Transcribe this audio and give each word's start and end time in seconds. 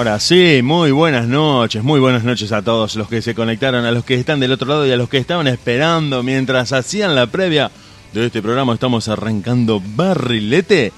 ahora 0.00 0.18
sí, 0.18 0.62
muy 0.62 0.92
buenas 0.92 1.26
noches, 1.26 1.84
muy 1.84 2.00
buenas 2.00 2.24
noches 2.24 2.52
a 2.52 2.62
todos 2.62 2.96
los 2.96 3.06
que 3.06 3.20
se 3.20 3.34
conectaron, 3.34 3.84
a 3.84 3.90
los 3.90 4.02
que 4.02 4.14
están 4.14 4.40
del 4.40 4.52
otro 4.52 4.66
lado 4.66 4.86
y 4.86 4.92
a 4.92 4.96
los 4.96 5.10
que 5.10 5.18
estaban 5.18 5.46
esperando 5.46 6.22
mientras 6.22 6.72
hacían 6.72 7.14
la 7.14 7.26
previa 7.26 7.70
de 8.14 8.24
este 8.24 8.40
programa. 8.40 8.72
Estamos 8.72 9.08
arrancando 9.08 9.82
Barrilete 9.94 10.94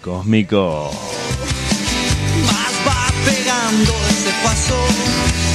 Cósmico. 0.00 0.90
Más 2.46 2.72
va 2.88 3.12
pegando 3.26 3.92
ese 4.08 4.32
paso, 4.42 4.74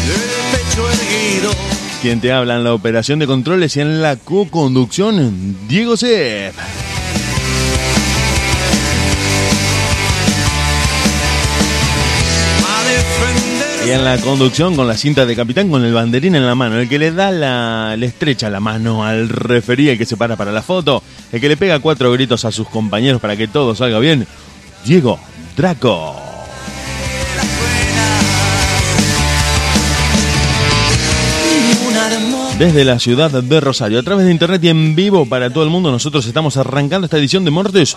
el 0.06 0.60
pecho 0.60 0.88
erguido. 0.88 1.52
Quien 2.04 2.22
te 2.22 2.32
habla 2.32 2.58
en 2.58 2.64
la 2.64 2.76
operación 2.76 3.18
de 3.18 3.26
controles 3.26 3.76
y 3.78 3.82
en 3.82 4.04
la 4.04 4.16
co-conducción, 4.18 5.58
Diego 5.68 5.98
Sepp. 5.98 6.54
Y 13.86 13.90
en 13.90 14.04
la 14.06 14.18
conducción 14.20 14.76
con 14.76 14.88
la 14.88 14.96
cinta 14.96 15.26
de 15.26 15.36
capitán 15.36 15.70
con 15.70 15.84
el 15.84 15.94
banderín 15.94 16.36
en 16.36 16.46
la 16.46 16.54
mano, 16.54 16.80
el 16.80 16.88
que 16.88 17.00
le 17.00 17.12
da 17.12 17.32
la, 17.32 17.96
le 17.98 18.06
estrecha 18.06 18.50
la 18.50 18.60
mano 18.60 19.04
al 19.04 19.28
referí, 19.28 19.90
el 19.90 19.98
que 19.98 20.06
se 20.06 20.18
para 20.18 20.36
para 20.36 20.52
la 20.52 20.62
foto, 20.62 21.02
el 21.32 21.42
que 21.42 21.50
le 21.50 21.58
pega 21.58 21.80
cuatro 21.80 22.12
gritos 22.12 22.46
a 22.46 22.52
sus 22.52 22.68
compañeros 22.68 23.20
para 23.20 23.36
que 23.36 23.48
todo 23.48 23.74
salga 23.74 23.98
bien, 24.00 24.28
Diego 24.86 25.20
Draco. 25.58 26.16
Desde 32.60 32.86
la 32.86 33.00
ciudad 33.00 33.32
de 33.32 33.60
Rosario, 33.60 33.98
a 33.98 34.04
través 34.04 34.26
de 34.26 34.32
internet 34.32 34.64
y 34.64 34.70
en 34.70 34.96
vivo 34.96 35.26
para 35.26 35.50
todo 35.50 35.64
el 35.64 35.72
mundo, 35.72 35.90
nosotros 35.90 36.28
estamos 36.28 36.58
arrancando 36.58 37.06
esta 37.06 37.18
edición 37.18 37.44
de 37.44 37.50
Mortes 37.50 37.96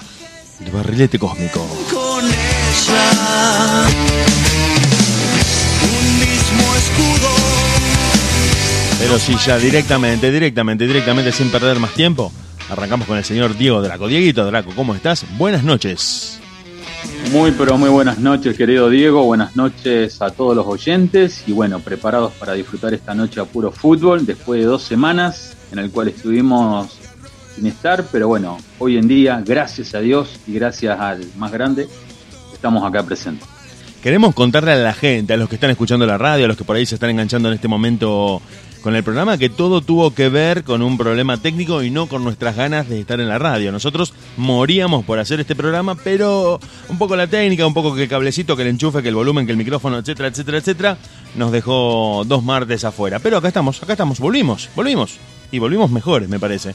de 0.61 0.71
Barrilete 0.71 1.19
Cósmico. 1.19 1.67
Pero 9.07 9.19
si 9.19 9.37
ya 9.37 9.59
directamente, 9.59 10.31
directamente, 10.31 10.87
directamente, 10.87 11.31
sin 11.31 11.51
perder 11.51 11.79
más 11.79 11.93
tiempo, 11.93 12.33
arrancamos 12.71 13.07
con 13.07 13.19
el 13.19 13.25
señor 13.25 13.55
Diego 13.55 13.83
Draco. 13.83 14.09
Dieguito 14.09 14.47
Draco, 14.47 14.71
¿cómo 14.75 14.95
estás? 14.95 15.27
Buenas 15.37 15.63
noches. 15.63 16.41
Muy 17.31 17.51
pero 17.51 17.77
muy 17.77 17.91
buenas 17.91 18.19
noches 18.19 18.57
querido 18.57 18.89
Diego, 18.89 19.25
buenas 19.25 19.57
noches 19.57 20.23
a 20.23 20.31
todos 20.31 20.57
los 20.57 20.67
oyentes 20.67 21.45
y 21.47 21.53
bueno, 21.53 21.81
preparados 21.81 22.33
para 22.33 22.55
disfrutar 22.55 22.95
esta 22.95 23.15
noche 23.15 23.41
a 23.41 23.45
puro 23.45 23.71
fútbol 23.71 24.25
después 24.25 24.61
de 24.61 24.67
dos 24.67 24.83
semanas 24.83 25.55
en 25.71 25.81
el 25.81 25.91
cual 25.91 26.09
estuvimos 26.09 26.99
sin 27.55 27.67
estar, 27.67 28.07
pero 28.11 28.29
bueno, 28.29 28.57
hoy 28.79 28.97
en 28.97 29.07
día, 29.07 29.43
gracias 29.45 29.95
a 29.95 30.01
Dios 30.01 30.41
y 30.47 30.55
gracias 30.55 30.99
al 30.99 31.27
más 31.37 31.53
grande, 31.53 31.89
estamos 32.55 32.83
acá 32.83 33.03
presentes. 33.03 33.47
Queremos 34.05 34.35
contarle 34.35 34.73
a 34.73 34.77
la 34.77 34.93
gente, 34.93 35.33
a 35.33 35.39
los 35.39 35.49
que 35.49 35.55
están 35.55 35.71
escuchando 35.71 36.05
la 36.05 36.19
radio, 36.19 36.45
a 36.45 36.49
los 36.49 36.59
que 36.59 36.65
por 36.65 36.77
ahí 36.77 36.85
se 36.85 36.97
están 36.97 37.09
enganchando 37.09 37.49
en 37.49 37.55
este 37.55 37.69
momento 37.69 38.43
con 38.85 38.95
el 38.95 39.03
programa, 39.03 39.39
que 39.39 39.49
todo 39.49 39.81
tuvo 39.81 40.11
que 40.11 40.29
ver 40.29 40.63
con 40.63 40.83
un 40.83 40.99
problema 40.99 41.39
técnico 41.39 41.83
y 41.83 41.91
no 41.91 42.07
con 42.07 42.23
nuestras 42.23 42.55
ganas 42.55 42.87
de 42.87 43.01
estar 43.01 43.19
en 43.19 43.31
la 43.31 43.39
radio. 43.39 43.73
Nosotros 43.73 44.13
moríamos 44.37 45.07
por 45.07 45.19
hacer 45.19 45.41
este 45.41 45.57
programa, 45.57 45.95
pero 45.95 46.61
un 46.91 46.99
poco 46.99 47.17
la 47.17 47.27
técnica, 47.27 47.67
un 47.67 47.73
poco 47.73 47.95
que 47.95 48.03
el 48.03 48.09
cablecito, 48.11 48.55
que 48.55 48.61
el 48.61 48.69
enchufe, 48.69 49.03
que 49.03 49.09
el 49.09 49.15
volumen, 49.15 49.47
que 49.47 49.53
el 49.53 49.57
micrófono, 49.57 49.97
etcétera, 49.97 50.29
etcétera, 50.29 50.59
etcétera, 50.59 50.99
nos 51.35 51.51
dejó 51.51 52.25
dos 52.27 52.45
martes 52.45 52.85
afuera. 52.85 53.21
Pero 53.21 53.39
acá 53.39 53.49
estamos, 53.49 53.83
acá 53.83 53.95
estamos, 53.95 54.21
volvimos, 54.21 54.69
volvimos. 54.77 55.17
Y 55.51 55.59
volvimos 55.59 55.91
mejores, 55.91 56.29
me 56.29 56.39
parece. 56.39 56.75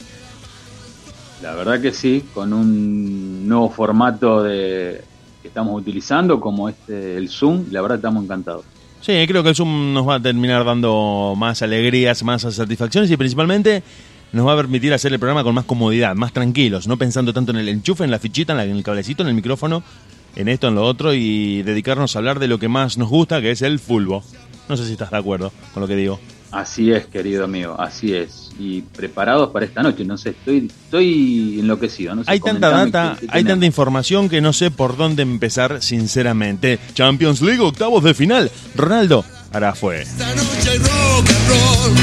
La 1.44 1.54
verdad 1.54 1.80
que 1.80 1.94
sí, 1.94 2.26
con 2.34 2.54
un 2.54 3.48
nuevo 3.48 3.70
formato 3.70 4.42
de 4.42 5.04
que 5.44 5.48
estamos 5.48 5.80
utilizando 5.80 6.40
como 6.40 6.70
este 6.70 7.18
el 7.18 7.30
Zoom, 7.30 7.66
la 7.70 7.84
verdad 7.84 7.98
estamos 7.98 8.24
encantados. 8.24 8.66
Sí, 9.02 9.14
creo 9.28 9.44
que 9.44 9.50
el 9.50 9.56
Zoom 9.56 9.94
nos 9.94 10.08
va 10.08 10.16
a 10.16 10.20
terminar 10.22 10.66
dando 10.66 11.34
más 11.38 11.62
alegrías, 11.62 12.22
más 12.24 12.42
satisfacciones 12.42 13.10
y 13.10 13.16
principalmente 13.18 13.82
nos 14.34 14.46
va 14.46 14.54
a 14.54 14.58
permitir 14.58 14.94
hacer 14.94 15.14
el 15.14 15.20
programa 15.20 15.44
con 15.44 15.56
más 15.56 15.66
comodidad, 15.66 16.16
más 16.16 16.34
tranquilos, 16.34 16.88
no 16.88 16.98
pensando 16.98 17.34
tanto 17.34 17.52
en 17.52 17.58
el 17.58 17.70
enchufe, 17.70 18.04
en 18.04 18.12
la 18.12 18.20
fichita, 18.20 18.62
en, 18.62 18.76
el 18.76 18.84
cablecito, 18.84 19.24
en 19.24 19.30
el 19.30 19.36
micrófono, 19.36 19.84
en 20.36 20.50
esto, 20.50 20.68
en 20.68 20.76
lo 20.76 20.86
otro 20.86 21.14
y 21.14 21.64
dedicarnos 21.64 22.16
a 22.16 22.20
hablar 22.20 22.40
de 22.40 22.48
lo 22.48 22.60
que 22.60 22.68
más 22.68 22.98
nos 22.98 23.10
gusta, 23.10 23.42
que 23.42 23.52
es 23.52 23.62
el 23.62 23.80
fulbo. 23.80 24.24
No 24.68 24.78
sé 24.78 24.86
si 24.86 24.92
estás 24.92 25.12
de 25.12 25.18
acuerdo 25.18 25.52
con 25.74 25.82
lo 25.82 25.88
que 25.88 25.96
digo. 25.96 26.20
Así 26.52 26.92
es, 26.92 27.06
querido 27.06 27.44
amigo, 27.46 27.76
así 27.80 28.14
es. 28.14 28.50
Y 28.60 28.82
preparados 28.82 29.52
para 29.52 29.66
esta 29.66 29.84
noche, 29.84 30.04
no 30.04 30.18
sé, 30.18 30.32
estoy, 30.32 30.70
estoy 30.86 31.60
enloquecido. 31.60 32.16
No 32.16 32.24
sé, 32.24 32.32
Hay 32.32 32.40
tanta 32.40 32.70
data, 32.70 33.18
qué- 33.20 33.28
qué 33.28 33.38
hay 33.38 33.44
tanta 33.44 33.66
información 33.68 34.28
que 34.30 34.42
no 34.42 34.52
sé 34.52 34.72
por 34.72 34.98
dónde 34.98 35.22
empezar, 35.22 35.82
sinceramente. 35.84 36.80
Champions 36.96 37.42
League, 37.42 37.62
octavos 37.62 38.04
de 38.04 38.14
final. 38.16 38.50
Ronaldo, 38.76 39.24
ahora 39.54 39.76
fue. 39.76 40.02
Esta 40.02 40.34
noche 40.36 40.70
hay 40.72 40.78
rock 40.80 41.30
and 41.30 41.50
roll. 41.50 41.96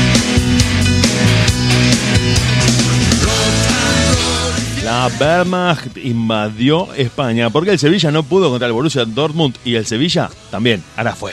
La 4.85 5.11
Wehrmacht 5.21 5.97
invadió 5.97 6.93
España 6.95 7.51
porque 7.51 7.73
el 7.73 7.79
Sevilla 7.81 8.13
no 8.13 8.23
pudo 8.23 8.51
contra 8.51 8.69
el 8.69 8.73
Borussia 8.73 9.05
Dortmund 9.05 9.57
y 9.65 9.75
el 9.75 9.85
Sevilla 9.85 10.31
también, 10.53 10.83
ahora 10.97 11.15
fue. 11.17 11.33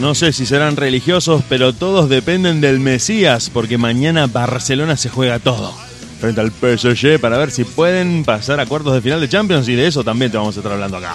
No 0.00 0.14
sé 0.14 0.32
si 0.32 0.46
serán 0.46 0.76
religiosos, 0.76 1.42
pero 1.46 1.74
todos 1.74 2.08
dependen 2.08 2.62
del 2.62 2.80
Mesías 2.80 3.50
porque 3.52 3.76
mañana 3.76 4.26
Barcelona 4.26 4.96
se 4.96 5.10
juega 5.10 5.38
todo. 5.38 5.74
Frente 6.18 6.40
al 6.40 6.50
PSG 6.50 7.20
para 7.20 7.36
ver 7.36 7.50
si 7.50 7.64
pueden 7.64 8.24
pasar 8.24 8.60
a 8.60 8.66
cuartos 8.66 8.94
de 8.94 9.02
final 9.02 9.20
de 9.20 9.28
Champions 9.28 9.68
y 9.68 9.74
de 9.74 9.86
eso 9.86 10.02
también 10.02 10.30
te 10.30 10.38
vamos 10.38 10.56
a 10.56 10.60
estar 10.60 10.72
hablando 10.72 10.96
acá. 10.96 11.14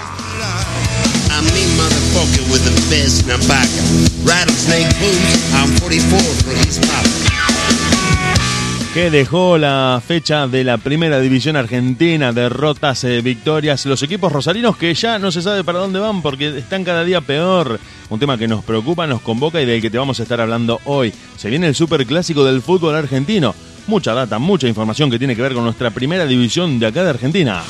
Que 8.96 9.12
dejó 9.12 9.58
la 9.58 10.02
fecha 10.08 10.48
de 10.48 10.64
la 10.64 10.78
primera 10.78 11.20
división 11.20 11.58
argentina, 11.58 12.32
derrotas, 12.32 13.04
eh, 13.04 13.20
victorias, 13.22 13.86
los 13.86 14.02
equipos 14.04 14.32
rosarinos 14.32 14.78
que 14.78 14.94
ya 14.94 15.20
no 15.20 15.34
se 15.34 15.42
sabe 15.42 15.66
para 15.66 15.80
dónde 15.80 16.00
van 16.00 16.22
porque 16.22 16.60
están 16.60 16.86
cada 16.86 17.04
día 17.04 17.20
peor. 17.20 17.78
Un 18.10 18.20
tema 18.20 18.38
que 18.38 18.48
nos 18.48 18.64
preocupa, 18.64 19.06
nos 19.06 19.20
convoca 19.20 19.62
y 19.62 19.66
del 19.66 19.82
que 19.82 19.90
te 19.90 19.98
vamos 19.98 20.22
a 20.22 20.24
estar 20.24 20.40
hablando 20.40 20.80
hoy. 20.86 21.14
Se 21.36 21.50
viene 21.50 21.68
el 21.68 21.76
superclásico 21.76 22.46
del 22.46 22.62
fútbol 22.62 22.96
argentino. 22.96 23.54
Mucha 23.88 24.14
data, 24.14 24.40
mucha 24.40 24.70
información 24.70 25.12
que 25.12 25.20
tiene 25.20 25.36
que 25.36 25.42
ver 25.42 25.54
con 25.54 25.66
nuestra 25.66 25.90
primera 25.90 26.26
división 26.26 26.80
de 26.80 26.88
acá 26.88 27.04
de 27.04 27.10
Argentina. 27.10 27.64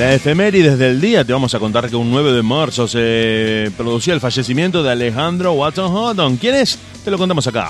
La 0.00 0.14
efemérides 0.14 0.78
del 0.78 0.98
día 0.98 1.26
te 1.26 1.34
vamos 1.34 1.54
a 1.54 1.58
contar 1.58 1.90
que 1.90 1.94
un 1.94 2.10
9 2.10 2.32
de 2.32 2.42
marzo 2.42 2.88
se 2.88 3.70
producía 3.76 4.14
el 4.14 4.20
fallecimiento 4.20 4.82
de 4.82 4.92
Alejandro 4.92 5.52
Watson 5.52 5.92
Houghton. 5.92 6.38
¿Quién 6.38 6.54
es? 6.54 6.78
Te 7.04 7.10
lo 7.10 7.18
contamos 7.18 7.46
acá. 7.46 7.68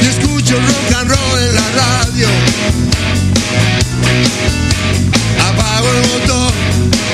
Yo 0.00 0.08
escucho 0.08 0.54
rock 0.54 0.96
and 0.96 1.10
roll 1.10 1.40
en 1.40 1.54
la 1.56 1.68
radio. 1.72 2.28
Apago 5.48 5.88
el 5.88 6.04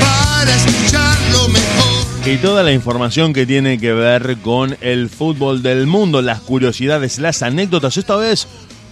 para 0.01 0.55
escucharlo 0.55 1.49
mejor. 1.49 2.27
y 2.27 2.37
toda 2.37 2.63
la 2.63 2.73
información 2.73 3.33
que 3.33 3.47
tiene 3.47 3.79
que 3.79 3.95
ver 3.95 4.37
con 4.43 4.77
el 4.83 5.09
fútbol 5.09 5.63
del 5.63 5.87
mundo, 5.87 6.21
las 6.21 6.41
curiosidades, 6.41 7.19
las 7.19 7.43
anécdotas, 7.43 7.97
esta 7.97 8.17
vez 8.17 8.47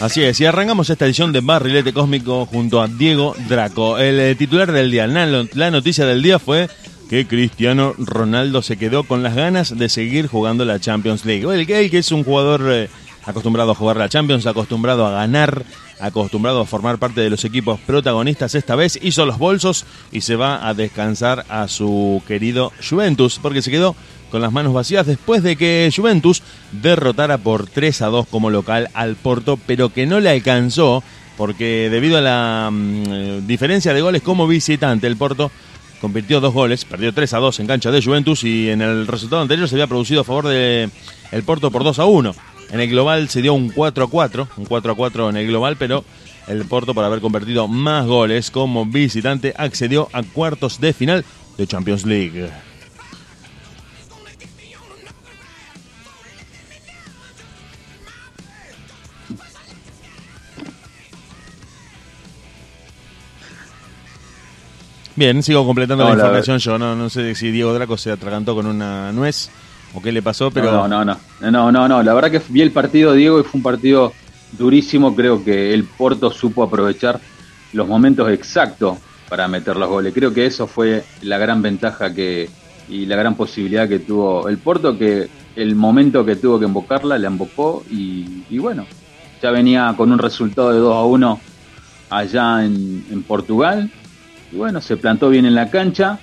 Así 0.00 0.22
es, 0.22 0.40
y 0.40 0.44
arrancamos 0.46 0.90
esta 0.90 1.06
edición 1.06 1.32
de 1.32 1.40
Barrilete 1.40 1.92
Cósmico 1.92 2.46
junto 2.46 2.80
a 2.80 2.86
Diego 2.86 3.34
Draco. 3.48 3.98
El 3.98 4.20
eh, 4.20 4.36
titular 4.36 4.70
del 4.70 4.92
día, 4.92 5.08
la, 5.08 5.70
noticia 5.72 6.06
del 6.06 6.22
día 6.22 6.38
fue 6.38 6.70
que 7.10 7.26
Cristiano 7.26 7.94
Ronaldo 7.98 8.62
se 8.62 8.76
quedó 8.76 9.02
con 9.02 9.24
las 9.24 9.34
ganas 9.34 9.76
de 9.76 9.88
seguir 9.88 10.28
jugando 10.28 10.64
la 10.64 10.78
Champions 10.78 11.24
League. 11.24 11.42
El, 11.42 11.68
el 11.68 11.90
que 11.90 11.98
es 11.98 12.12
un 12.12 12.22
jugador 12.22 12.62
eh, 12.68 12.88
acostumbrado 13.24 13.72
a 13.72 13.74
jugar 13.74 13.96
la 13.96 14.08
Champions, 14.08 14.46
acostumbrado 14.46 15.04
a 15.04 15.10
ganar, 15.10 15.64
acostumbrado 15.98 16.60
a 16.60 16.66
formar 16.66 16.98
parte 16.98 17.20
de 17.20 17.30
los 17.30 17.44
equipos 17.44 17.80
protagonistas, 17.80 18.54
esta 18.54 18.76
vez 18.76 19.00
hizo 19.02 19.26
los 19.26 19.38
bolsos 19.38 19.84
y 20.12 20.20
se 20.20 20.36
va 20.36 20.68
a 20.68 20.74
descansar 20.74 21.44
a 21.48 21.66
su 21.66 22.22
querido 22.28 22.72
Juventus, 22.88 23.40
porque 23.42 23.62
se 23.62 23.72
quedó 23.72 23.96
con 24.30 24.40
las 24.40 24.52
manos 24.52 24.72
vacías 24.72 25.06
después 25.06 25.42
de 25.42 25.56
que 25.56 25.90
Juventus 25.94 26.42
derrotara 26.72 27.38
por 27.38 27.66
3 27.66 28.02
a 28.02 28.06
2 28.06 28.26
como 28.28 28.50
local 28.50 28.90
al 28.94 29.16
Porto, 29.16 29.58
pero 29.66 29.90
que 29.90 30.06
no 30.06 30.20
le 30.20 30.30
alcanzó 30.30 31.02
porque 31.36 31.88
debido 31.90 32.18
a 32.18 32.20
la 32.20 32.68
mm, 32.70 33.02
eh, 33.08 33.40
diferencia 33.46 33.94
de 33.94 34.00
goles 34.00 34.22
como 34.22 34.48
visitante, 34.48 35.06
el 35.06 35.16
Porto 35.16 35.50
convirtió 36.00 36.40
dos 36.40 36.52
goles, 36.52 36.84
perdió 36.84 37.14
3 37.14 37.32
a 37.34 37.38
2 37.38 37.60
en 37.60 37.66
cancha 37.66 37.90
de 37.90 38.02
Juventus 38.02 38.44
y 38.44 38.68
en 38.70 38.82
el 38.82 39.06
resultado 39.06 39.42
anterior 39.42 39.68
se 39.68 39.76
había 39.76 39.86
producido 39.86 40.20
a 40.20 40.24
favor 40.24 40.48
de 40.48 40.90
Porto 41.46 41.70
por 41.70 41.84
2 41.84 41.98
a 42.00 42.04
1. 42.04 42.34
En 42.70 42.80
el 42.80 42.90
global 42.90 43.28
se 43.28 43.40
dio 43.40 43.54
un 43.54 43.70
4 43.70 44.04
a 44.04 44.10
4, 44.10 44.48
un 44.56 44.64
4 44.66 44.92
a 44.92 44.94
4 44.94 45.30
en 45.30 45.36
el 45.36 45.46
global, 45.46 45.76
pero 45.78 46.04
el 46.48 46.64
Porto 46.66 46.94
por 46.94 47.04
haber 47.04 47.20
convertido 47.20 47.68
más 47.68 48.06
goles 48.06 48.50
como 48.50 48.84
visitante 48.84 49.54
accedió 49.56 50.08
a 50.12 50.22
cuartos 50.22 50.80
de 50.80 50.92
final 50.92 51.24
de 51.56 51.66
Champions 51.66 52.04
League. 52.04 52.50
Bien, 65.18 65.42
sigo 65.42 65.66
completando 65.66 66.04
No, 66.04 66.10
la 66.10 66.14
la 66.14 66.22
información 66.22 66.58
yo. 66.58 66.78
No, 66.78 66.94
no 66.94 67.10
sé 67.10 67.34
si 67.34 67.50
Diego 67.50 67.74
Draco 67.74 67.96
se 67.96 68.12
atragantó 68.12 68.54
con 68.54 68.66
una 68.66 69.10
nuez 69.10 69.50
o 69.92 70.00
qué 70.00 70.12
le 70.12 70.22
pasó, 70.22 70.52
pero 70.52 70.70
No, 70.70 70.86
no, 70.86 71.04
no, 71.04 71.18
no, 71.40 71.72
no, 71.72 71.88
no. 71.88 72.02
La 72.04 72.14
verdad 72.14 72.30
que 72.30 72.40
vi 72.48 72.62
el 72.62 72.70
partido, 72.70 73.14
Diego, 73.14 73.40
y 73.40 73.42
fue 73.42 73.58
un 73.58 73.64
partido 73.64 74.12
durísimo. 74.52 75.16
Creo 75.16 75.44
que 75.44 75.74
el 75.74 75.82
Porto 75.82 76.30
supo 76.30 76.62
aprovechar 76.62 77.18
los 77.72 77.88
momentos 77.88 78.30
exactos 78.30 78.98
para 79.28 79.48
meter 79.48 79.76
los 79.76 79.88
goles. 79.88 80.14
Creo 80.14 80.32
que 80.32 80.46
eso 80.46 80.68
fue 80.68 81.04
la 81.22 81.36
gran 81.36 81.62
ventaja 81.62 82.14
que 82.14 82.48
y 82.88 83.04
la 83.04 83.16
gran 83.16 83.34
posibilidad 83.34 83.88
que 83.88 83.98
tuvo 83.98 84.48
el 84.48 84.58
Porto, 84.58 84.96
que 84.96 85.28
el 85.56 85.74
momento 85.74 86.24
que 86.24 86.36
tuvo 86.36 86.60
que 86.60 86.66
embocarla, 86.66 87.18
la 87.18 87.26
embocó 87.26 87.82
y, 87.90 88.44
y 88.48 88.58
bueno, 88.58 88.86
ya 89.42 89.50
venía 89.50 89.92
con 89.96 90.12
un 90.12 90.18
resultado 90.20 90.72
de 90.72 90.78
2 90.78 90.94
a 90.94 91.02
1 91.02 91.40
allá 92.08 92.64
en, 92.64 93.04
en 93.10 93.22
Portugal. 93.24 93.90
Y 94.52 94.56
bueno, 94.56 94.80
se 94.80 94.96
plantó 94.96 95.28
bien 95.28 95.46
en 95.46 95.54
la 95.54 95.70
cancha, 95.70 96.18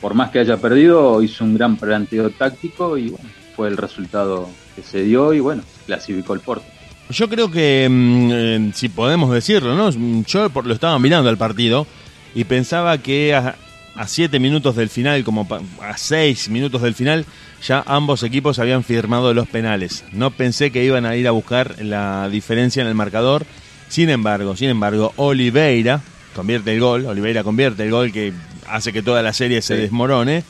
por 0.00 0.14
más 0.14 0.30
que 0.30 0.40
haya 0.40 0.56
perdido, 0.56 1.22
hizo 1.22 1.44
un 1.44 1.54
gran 1.54 1.76
planteo 1.76 2.30
táctico 2.30 2.96
y 2.96 3.10
bueno, 3.10 3.28
fue 3.54 3.68
el 3.68 3.76
resultado 3.76 4.48
que 4.74 4.82
se 4.82 5.02
dio 5.02 5.32
y 5.32 5.40
bueno, 5.40 5.62
clasificó 5.86 6.34
el 6.34 6.40
Porto. 6.40 6.66
Yo 7.10 7.28
creo 7.28 7.50
que, 7.50 7.88
mm, 7.90 8.30
eh, 8.32 8.70
si 8.74 8.88
podemos 8.88 9.32
decirlo, 9.32 9.74
¿no? 9.74 9.90
Yo 10.24 10.50
lo 10.64 10.74
estaba 10.74 10.98
mirando 10.98 11.28
al 11.28 11.36
partido 11.36 11.86
y 12.34 12.44
pensaba 12.44 12.98
que 12.98 13.34
a, 13.34 13.56
a 13.96 14.06
siete 14.06 14.38
minutos 14.38 14.76
del 14.76 14.88
final, 14.88 15.24
como 15.24 15.46
a 15.82 15.96
seis 15.96 16.48
minutos 16.48 16.82
del 16.82 16.94
final, 16.94 17.26
ya 17.66 17.82
ambos 17.86 18.22
equipos 18.22 18.58
habían 18.58 18.84
firmado 18.84 19.34
los 19.34 19.48
penales. 19.48 20.04
No 20.12 20.30
pensé 20.30 20.70
que 20.70 20.84
iban 20.84 21.04
a 21.04 21.16
ir 21.16 21.26
a 21.26 21.32
buscar 21.32 21.82
la 21.82 22.28
diferencia 22.28 22.82
en 22.82 22.88
el 22.88 22.94
marcador. 22.94 23.44
Sin 23.88 24.08
embargo, 24.08 24.56
sin 24.56 24.70
embargo, 24.70 25.12
Oliveira 25.16 26.00
convierte 26.34 26.72
el 26.72 26.80
gol, 26.80 27.06
Oliveira 27.06 27.42
convierte 27.44 27.82
el 27.84 27.90
gol 27.90 28.12
que 28.12 28.32
hace 28.68 28.92
que 28.92 29.02
toda 29.02 29.22
la 29.22 29.32
serie 29.32 29.62
se 29.62 29.74
Sí. 29.76 29.82
desmorone. 29.82 30.44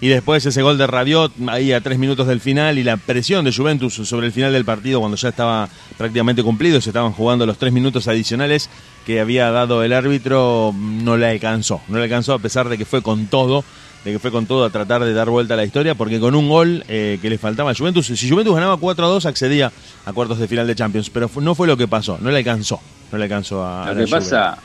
Y 0.00 0.08
después 0.08 0.44
ese 0.44 0.60
gol 0.60 0.76
de 0.76 0.86
Rabiot 0.86 1.32
ahí 1.48 1.72
a 1.72 1.80
tres 1.80 1.98
minutos 1.98 2.26
del 2.26 2.40
final 2.40 2.78
y 2.78 2.82
la 2.82 2.96
presión 2.98 3.44
de 3.44 3.52
Juventus 3.54 3.94
sobre 3.94 4.26
el 4.26 4.32
final 4.32 4.52
del 4.52 4.64
partido 4.64 4.98
cuando 5.00 5.16
ya 5.16 5.28
estaba 5.30 5.68
prácticamente 5.96 6.42
cumplido, 6.42 6.80
se 6.80 6.90
estaban 6.90 7.12
jugando 7.12 7.46
los 7.46 7.56
tres 7.56 7.72
minutos 7.72 8.06
adicionales 8.08 8.68
que 9.06 9.20
había 9.20 9.50
dado 9.50 9.82
el 9.82 9.92
árbitro, 9.94 10.74
no 10.76 11.16
le 11.16 11.26
alcanzó. 11.28 11.80
No 11.88 11.96
le 11.98 12.04
alcanzó 12.04 12.34
a 12.34 12.38
pesar 12.38 12.68
de 12.68 12.76
que 12.76 12.84
fue 12.84 13.02
con 13.02 13.26
todo, 13.28 13.64
de 14.04 14.12
que 14.12 14.18
fue 14.18 14.30
con 14.30 14.44
todo 14.44 14.64
a 14.64 14.70
tratar 14.70 15.02
de 15.04 15.14
dar 15.14 15.30
vuelta 15.30 15.54
a 15.54 15.56
la 15.56 15.64
historia, 15.64 15.94
porque 15.94 16.20
con 16.20 16.34
un 16.34 16.48
gol 16.48 16.84
eh, 16.88 17.18
que 17.22 17.30
le 17.30 17.38
faltaba 17.38 17.70
a 17.70 17.74
Juventus, 17.74 18.06
si 18.06 18.28
Juventus 18.28 18.54
ganaba 18.54 18.76
4 18.76 19.06
a 19.06 19.08
2 19.08 19.24
accedía 19.26 19.72
a 20.04 20.12
cuartos 20.12 20.38
de 20.38 20.48
final 20.48 20.66
de 20.66 20.74
Champions, 20.74 21.08
pero 21.08 21.30
no 21.40 21.54
fue 21.54 21.66
lo 21.66 21.76
que 21.78 21.88
pasó, 21.88 22.18
no 22.20 22.30
le 22.30 22.38
alcanzó. 22.38 22.78
No 23.12 23.16
le 23.16 23.24
alcanzó 23.24 23.64
a... 23.64 23.92
Lo 23.94 24.04
que 24.04 24.10
pasa, 24.10 24.58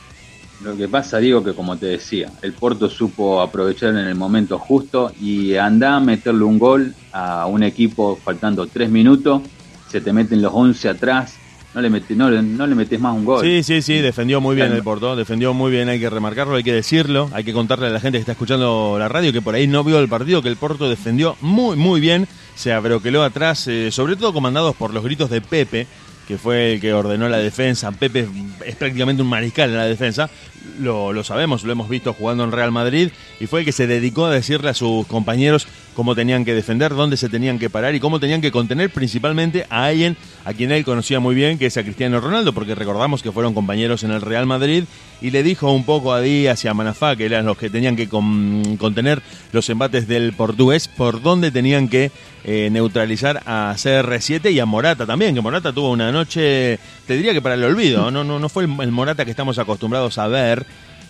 lo 0.62 0.76
que 0.76 0.88
pasa, 0.88 1.18
digo 1.18 1.42
que 1.42 1.54
como 1.54 1.76
te 1.76 1.86
decía, 1.86 2.30
el 2.42 2.52
Porto 2.52 2.88
supo 2.90 3.40
aprovechar 3.40 3.90
en 3.90 4.06
el 4.06 4.14
momento 4.14 4.58
justo 4.58 5.12
y 5.20 5.56
anda 5.56 5.96
a 5.96 6.00
meterle 6.00 6.44
un 6.44 6.58
gol 6.58 6.94
a 7.12 7.46
un 7.46 7.62
equipo 7.62 8.18
faltando 8.22 8.66
tres 8.66 8.90
minutos, 8.90 9.42
se 9.88 10.00
te 10.00 10.12
meten 10.12 10.42
los 10.42 10.52
11 10.54 10.88
atrás, 10.88 11.34
no 11.74 11.80
le 11.80 11.88
metes, 11.88 12.16
no, 12.16 12.30
no 12.30 12.66
le 12.66 12.74
metes 12.74 13.00
más 13.00 13.14
un 13.14 13.24
gol. 13.24 13.44
Sí, 13.44 13.62
sí, 13.62 13.80
sí, 13.80 13.94
defendió 13.98 14.40
muy 14.40 14.54
bien 14.54 14.72
el 14.72 14.82
Porto, 14.82 15.16
defendió 15.16 15.54
muy 15.54 15.70
bien, 15.70 15.88
hay 15.88 16.00
que 16.00 16.10
remarcarlo, 16.10 16.56
hay 16.56 16.64
que 16.64 16.72
decirlo, 16.72 17.30
hay 17.32 17.44
que 17.44 17.52
contarle 17.52 17.86
a 17.86 17.90
la 17.90 18.00
gente 18.00 18.18
que 18.18 18.20
está 18.20 18.32
escuchando 18.32 18.96
la 18.98 19.08
radio 19.08 19.32
que 19.32 19.40
por 19.40 19.54
ahí 19.54 19.66
no 19.66 19.82
vio 19.84 19.98
el 19.98 20.08
partido, 20.08 20.42
que 20.42 20.48
el 20.48 20.56
Porto 20.56 20.90
defendió 20.90 21.36
muy, 21.40 21.76
muy 21.76 22.00
bien, 22.00 22.28
se 22.54 22.72
abroqueló 22.72 23.22
atrás, 23.22 23.66
eh, 23.68 23.90
sobre 23.90 24.16
todo 24.16 24.32
comandados 24.32 24.76
por 24.76 24.92
los 24.92 25.04
gritos 25.04 25.30
de 25.30 25.40
Pepe, 25.40 25.86
que 26.30 26.38
fue 26.38 26.74
el 26.74 26.80
que 26.80 26.92
ordenó 26.92 27.28
la 27.28 27.38
defensa. 27.38 27.90
Pepe 27.90 28.28
es 28.64 28.76
prácticamente 28.76 29.20
un 29.20 29.28
mariscal 29.28 29.70
en 29.70 29.76
la 29.76 29.86
defensa, 29.86 30.30
lo, 30.78 31.12
lo 31.12 31.24
sabemos, 31.24 31.64
lo 31.64 31.72
hemos 31.72 31.88
visto 31.88 32.12
jugando 32.12 32.44
en 32.44 32.52
Real 32.52 32.72
Madrid, 32.72 33.10
y 33.38 33.46
fue 33.46 33.60
el 33.60 33.64
que 33.66 33.72
se 33.72 33.86
dedicó 33.86 34.26
a 34.26 34.30
decirle 34.32 34.70
a 34.70 34.74
sus 34.74 35.06
compañeros 35.06 35.66
cómo 35.94 36.14
tenían 36.14 36.44
que 36.44 36.54
defender, 36.54 36.94
dónde 36.94 37.16
se 37.16 37.28
tenían 37.28 37.58
que 37.58 37.68
parar 37.68 37.94
y 37.94 38.00
cómo 38.00 38.20
tenían 38.20 38.40
que 38.40 38.50
contener 38.52 38.90
principalmente 38.90 39.66
a 39.68 39.84
alguien 39.86 40.16
a 40.44 40.54
quien 40.54 40.70
él 40.72 40.84
conocía 40.84 41.20
muy 41.20 41.34
bien, 41.34 41.58
que 41.58 41.66
es 41.66 41.76
a 41.76 41.82
Cristiano 41.82 42.20
Ronaldo, 42.20 42.52
porque 42.52 42.74
recordamos 42.74 43.22
que 43.22 43.32
fueron 43.32 43.52
compañeros 43.54 44.02
en 44.04 44.10
el 44.12 44.20
Real 44.22 44.46
Madrid 44.46 44.84
y 45.20 45.30
le 45.30 45.42
dijo 45.42 45.70
un 45.72 45.84
poco 45.84 46.12
a 46.14 46.20
Díaz 46.20 46.64
y 46.64 46.68
a 46.68 46.74
Manafá, 46.74 47.16
que 47.16 47.26
eran 47.26 47.44
los 47.44 47.58
que 47.58 47.68
tenían 47.68 47.96
que 47.96 48.08
con- 48.08 48.76
contener 48.78 49.20
los 49.52 49.68
embates 49.68 50.08
del 50.08 50.32
portugués, 50.32 50.88
por 50.88 51.20
dónde 51.20 51.50
tenían 51.50 51.88
que 51.88 52.10
eh, 52.44 52.68
neutralizar 52.72 53.42
a 53.44 53.74
CR7 53.76 54.50
y 54.52 54.60
a 54.60 54.64
Morata 54.66 55.04
también, 55.04 55.34
que 55.34 55.42
Morata 55.42 55.72
tuvo 55.74 55.90
una 55.90 56.10
noche, 56.10 56.78
te 57.10 57.16
diría 57.16 57.32
que 57.32 57.42
para 57.42 57.56
el 57.56 57.64
olvido, 57.64 58.12
no, 58.12 58.22
no, 58.22 58.38
no 58.38 58.48
fue 58.48 58.62
el, 58.62 58.92
Morata 58.92 59.24
que 59.24 59.32
estamos 59.32 59.58
acostumbrados 59.58 60.16
a 60.18 60.28
ver. 60.28 60.64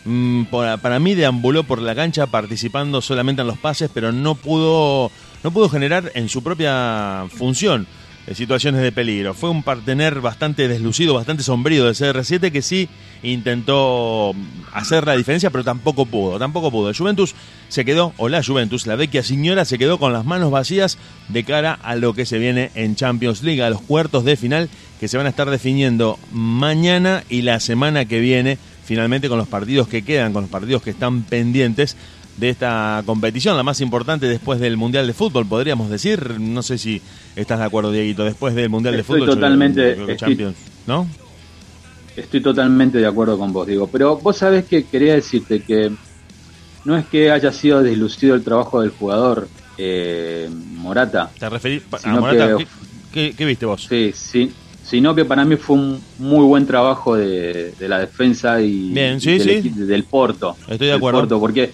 Mm, 0.07 0.45
para 0.45 0.99
mí 0.99 1.15
deambuló 1.15 1.65
por 1.65 1.83
la 1.83 1.95
cancha 1.95 2.27
participando 2.27 3.03
solamente 3.03 3.43
en 3.43 3.49
los 3.49 3.59
pases, 3.59 3.91
pero 3.93 4.11
no 4.11 4.35
pudo, 4.35 5.11
no 5.45 5.51
pudo 5.51 5.69
generar 5.69 6.11
en 6.15 6.31
su 6.31 6.43
propia 6.43 7.27
función 7.29 7.87
eh, 8.27 8.35
situaciones 8.35 8.81
de 8.81 8.93
peligro. 8.93 9.35
Fue 9.35 9.51
un 9.51 9.63
partener 9.63 10.23
bastante 10.23 10.69
deslucido, 10.69 11.13
bastante 11.13 11.43
sombrío 11.43 11.85
de 11.85 11.93
CR7 11.93 12.51
que 12.51 12.63
sí 12.63 12.89
intentó 13.23 14.33
hacer 14.73 15.07
la 15.07 15.17
diferencia, 15.17 15.51
pero 15.51 15.65
tampoco 15.65 16.07
pudo, 16.07 16.39
tampoco 16.39 16.71
pudo. 16.71 16.89
El 16.89 16.97
Juventus 16.97 17.35
se 17.69 17.85
quedó, 17.85 18.15
o 18.17 18.31
la 18.31 18.43
Juventus, 18.43 18.87
la 18.87 18.97
vecchia 18.97 19.23
señora 19.23 19.67
se 19.67 19.77
quedó 19.77 19.99
con 19.99 20.15
las 20.15 20.25
manos 20.25 20.51
vacías 20.51 20.97
de 21.29 21.45
cara 21.45 21.79
a 21.83 21.95
lo 21.95 22.15
que 22.15 22.25
se 22.25 22.39
viene 22.39 22.71
en 22.75 22.97
Champions 22.97 23.43
League, 23.43 23.63
a 23.63 23.69
los 23.69 23.83
cuartos 23.83 24.25
de 24.25 24.37
final 24.37 24.71
que 25.01 25.09
se 25.09 25.17
van 25.17 25.25
a 25.25 25.31
estar 25.31 25.49
definiendo 25.49 26.19
mañana 26.31 27.25
y 27.31 27.41
la 27.43 27.59
semana 27.59 28.05
que 28.05 28.21
viene, 28.21 28.59
finalmente 28.85 29.31
con 29.31 29.39
los 29.39 29.49
partidos 29.49 29.89
que 29.89 30.03
quedan, 30.03 30.35
con 30.35 30.43
los 30.43 30.51
partidos 30.51 30.83
que 30.83 30.91
están 30.91 31.23
pendientes 31.23 31.97
de 32.37 32.51
esta 32.51 33.03
competición, 33.07 33.57
la 33.57 33.63
más 33.63 33.81
importante 33.81 34.27
después 34.27 34.61
del 34.61 34.77
Mundial 34.77 35.07
de 35.07 35.15
Fútbol, 35.15 35.47
podríamos 35.47 35.89
decir. 35.91 36.39
No 36.39 36.63
sé 36.63 36.77
si 36.77 37.01
estás 37.35 37.59
de 37.61 37.65
acuerdo, 37.65 37.91
Dieguito, 37.93 38.25
después 38.25 38.55
del 38.55 38.69
Mundial 38.69 38.95
Estoy 38.95 39.21
de 39.21 39.25
Fútbol. 39.25 39.35
totalmente- 39.37 39.97
yo 39.97 40.03
estoy- 40.03 40.17
Champions, 40.17 40.57
¿no? 40.87 41.07
Estoy 42.17 42.43
totalmente 42.43 42.99
de 42.99 43.07
acuerdo 43.07 43.39
con 43.39 43.53
vos, 43.55 43.67
digo. 43.67 43.87
Pero 43.87 44.19
vos 44.19 44.37
sabés 44.37 44.67
que 44.67 44.85
quería 44.85 45.15
decirte 45.15 45.63
que 45.63 45.91
no 46.85 46.97
es 46.97 47.07
que 47.07 47.31
haya 47.31 47.53
sido 47.53 47.83
deslucido 47.83 48.35
el 48.35 48.43
trabajo 48.45 48.83
del 48.83 48.91
jugador 48.91 49.49
eh, 49.79 50.51
Morata, 50.75 51.31
¿Te 51.39 51.49
referís 51.49 51.83
a 52.05 52.21
Morata? 52.21 52.57
que- 52.59 52.65
¿Qué, 52.65 52.67
qué- 53.31 53.35
qué 53.37 53.45
viste 53.47 53.65
vos? 53.65 53.87
sí, 53.89 54.13
sí, 54.15 54.53
sino 54.91 55.15
que 55.15 55.25
para 55.25 55.45
mí 55.45 55.55
fue 55.57 55.77
un 55.77 56.01
muy 56.19 56.45
buen 56.45 56.67
trabajo 56.67 57.15
de, 57.17 57.73
de 57.79 57.89
la 57.89 58.01
defensa 58.01 58.61
y, 58.61 58.91
Bien, 58.91 59.17
y 59.19 59.21
sí, 59.21 59.39
del, 59.39 59.63
sí. 59.63 59.69
equi- 59.71 59.75
del 59.87 60.03
Porto. 60.05 60.57
Estoy 60.69 60.89
de 60.89 60.95
acuerdo. 60.95 61.21
Porto, 61.21 61.39
porque 61.39 61.71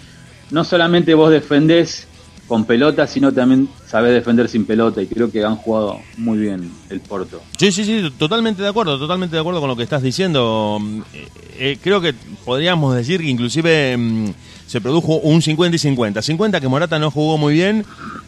no 0.51 0.63
solamente 0.65 1.15
vos 1.15 1.31
defendés 1.31 2.07
con 2.47 2.65
pelota, 2.65 3.07
sino 3.09 3.33
también 3.33 3.69
sabés 3.89 4.13
defender 4.13 4.49
sin 4.49 4.65
pelota 4.67 5.03
y 5.03 5.07
creo 5.09 5.33
que 5.33 5.43
han 5.45 5.57
jugado 5.57 5.99
muy 6.17 6.39
bien 6.39 6.71
el 6.91 7.01
Porto. 7.01 7.41
Sí, 7.59 7.73
sí, 7.73 7.85
sí, 7.85 8.09
totalmente 8.19 8.63
de 8.63 8.69
acuerdo, 8.69 8.99
totalmente 8.99 9.35
de 9.35 9.41
acuerdo 9.41 9.59
con 9.61 9.69
lo 9.69 9.77
que 9.77 9.83
estás 9.83 10.03
diciendo. 10.03 10.79
Eh, 11.13 11.27
eh, 11.59 11.79
creo 11.83 12.01
que 12.01 12.15
podríamos 12.45 12.95
decir 12.95 13.21
que 13.21 13.27
inclusive 13.29 13.97
mm, 13.97 14.27
se 14.67 14.81
produjo 14.81 15.17
un 15.17 15.43
50 15.43 15.75
y 15.75 15.79
50. 15.79 16.23
50 16.23 16.61
que 16.61 16.69
Morata 16.69 16.99
no 17.01 17.11
jugó 17.11 17.37
muy 17.39 17.55
bien 17.55 17.85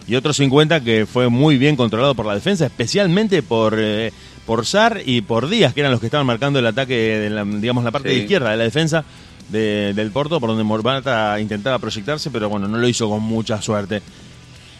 y 0.08 0.16
otro 0.16 0.32
50 0.32 0.80
que 0.80 1.06
fue 1.06 1.28
muy 1.28 1.56
bien 1.58 1.76
controlado 1.76 2.14
por 2.16 2.26
la 2.26 2.34
defensa, 2.34 2.66
especialmente 2.66 3.42
por, 3.44 3.76
eh, 3.78 4.12
por 4.48 4.64
Sar 4.64 5.02
y 5.04 5.20
por 5.20 5.46
Díaz, 5.50 5.74
que 5.74 5.80
eran 5.80 5.92
los 5.92 6.00
que 6.00 6.06
estaban 6.06 6.26
marcando 6.26 6.58
el 6.58 6.66
ataque 6.66 6.94
de 6.96 7.28
la, 7.28 7.44
digamos, 7.44 7.84
la 7.84 7.90
parte 7.90 8.08
Sí. 8.08 8.14
de 8.16 8.20
izquierda 8.22 8.50
de 8.50 8.56
la 8.56 8.64
defensa 8.64 9.04
de- 9.50 9.92
del 9.94 10.10
Porto, 10.10 10.40
por 10.40 10.48
donde 10.48 10.64
Morata 10.64 11.38
intentaba 11.38 11.78
proyectarse, 11.78 12.30
pero 12.30 12.48
bueno, 12.48 12.66
no 12.66 12.78
lo 12.78 12.88
hizo 12.88 13.10
con 13.10 13.22
mucha 13.22 13.60
suerte. 13.60 14.00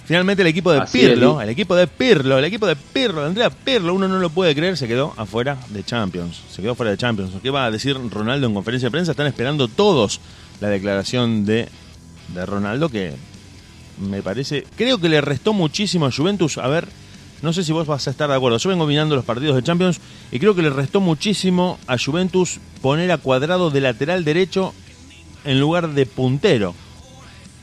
Finalmente 0.07 0.41
el 0.41 0.49
equipo 0.49 0.73
de 0.73 0.79
Así 0.79 0.99
Pirlo, 1.01 1.39
el 1.43 1.51
equipo 1.51 1.77
de 1.77 1.87
Pirlo, 1.87 2.39
el 2.39 2.45
equipo 2.47 2.67
de 2.67 2.77
Pirlo, 2.77 3.27
Andrea 3.27 3.51
Pirlo, 3.51 3.93
uno 3.93 4.09
no 4.09 4.19
lo 4.19 4.31
puede 4.31 4.55
creer, 4.55 4.79
se 4.79 4.89
quedó 4.89 5.13
afuera 5.19 5.59
de 5.69 5.85
Champions. 5.85 6.41
Se 6.51 6.63
quedó 6.63 6.75
fuera 6.75 6.91
de 6.93 6.97
Champions. 6.97 7.33
¿Qué 7.43 7.51
va 7.51 7.67
a 7.67 7.71
decir 7.71 7.95
Ronaldo 8.11 8.47
en 8.47 8.55
conferencia 8.55 8.87
de 8.87 8.91
prensa? 8.91 9.11
Están 9.11 9.27
esperando 9.27 9.69
todos 9.69 10.19
la 10.63 10.69
declaración 10.71 11.45
de, 11.45 11.69
de 12.35 12.47
Ronaldo 12.47 12.89
que 12.89 13.13
me 14.01 14.23
parece, 14.23 14.65
creo 14.79 14.97
que 14.99 15.11
le 15.11 15.21
restó 15.21 15.53
muchísimo 15.53 16.07
a 16.07 16.11
Juventus. 16.13 16.57
A 16.57 16.69
ver, 16.69 16.89
no 17.43 17.53
sé 17.53 17.63
si 17.65 17.73
vos 17.73 17.87
vas 17.87 18.07
a 18.07 18.11
estar 18.11 18.29
de 18.29 18.35
acuerdo. 18.37 18.59
Yo 18.59 18.69
vengo 18.71 18.87
mirando 18.87 19.15
los 19.17 19.25
partidos 19.25 19.57
de 19.57 19.63
Champions 19.63 20.01
y 20.33 20.39
creo 20.39 20.55
que 20.55 20.63
le 20.63 20.71
restó 20.71 21.01
muchísimo 21.01 21.79
a 21.87 21.97
Juventus 21.99 22.59
poner 22.83 23.11
a 23.13 23.19
Cuadrado 23.19 23.71
de 23.71 23.81
lateral 23.81 24.25
derecho 24.25 24.75
en 25.45 25.61
lugar 25.61 25.89
de 25.95 26.07
puntero. 26.07 26.75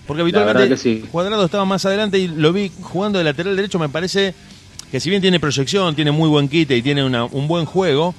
Porque 0.07 0.21
habitualmente 0.21 0.77
sí. 0.77 1.03
Cuadrado 1.11 1.45
estaba 1.45 1.65
más 1.65 1.85
adelante 1.85 2.19
y 2.19 2.27
lo 2.27 2.53
vi 2.53 2.71
jugando 2.81 3.17
de 3.17 3.25
lateral 3.25 3.55
derecho. 3.55 3.79
Me 3.79 3.89
parece 3.89 4.33
que 4.91 4.99
si 4.99 5.09
bien 5.09 5.21
tiene 5.21 5.39
proyección, 5.39 5.95
tiene 5.95 6.11
muy 6.11 6.29
buen 6.29 6.47
quite 6.47 6.77
y 6.77 6.81
tiene 6.81 7.03
una- 7.03 7.25
un 7.25 7.47
buen 7.47 7.65
juego, 7.65 8.13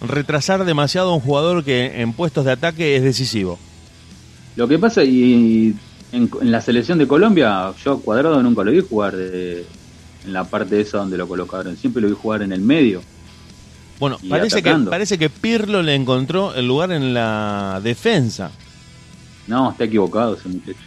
retrasar 0.00 0.64
demasiado 0.64 1.10
a 1.12 1.14
un 1.14 1.20
jugador 1.20 1.64
que 1.64 2.00
en 2.02 2.12
puestos 2.12 2.44
de 2.44 2.52
ataque 2.52 2.96
es 2.96 3.02
decisivo. 3.04 3.58
Lo 4.56 4.66
que 4.68 4.78
pasa, 4.78 5.04
y 5.04 5.74
en, 6.12 6.28
en 6.40 6.50
la 6.50 6.60
selección 6.60 6.98
de 6.98 7.06
Colombia, 7.06 7.72
yo 7.84 8.00
Cuadrado 8.00 8.42
nunca 8.42 8.64
lo 8.64 8.72
vi 8.72 8.80
jugar 8.80 9.16
de- 9.16 9.64
en 10.24 10.32
la 10.32 10.44
parte 10.44 10.80
esa 10.80 10.98
donde 10.98 11.16
lo 11.16 11.26
colocaron, 11.28 11.76
siempre 11.76 12.02
lo 12.02 12.08
vi 12.08 12.14
jugar 12.14 12.42
en 12.42 12.52
el 12.52 12.60
medio. 12.60 13.02
Bueno, 13.98 14.18
parece 14.28 14.62
que, 14.62 14.74
parece 14.74 15.18
que 15.18 15.30
Pirlo 15.30 15.82
le 15.82 15.94
encontró 15.94 16.54
el 16.54 16.66
lugar 16.66 16.90
en 16.92 17.14
la 17.14 17.80
defensa. 17.82 18.50
No, 19.46 19.70
está 19.70 19.84
equivocado 19.84 20.34
ese 20.34 20.48
muchacho. 20.48 20.78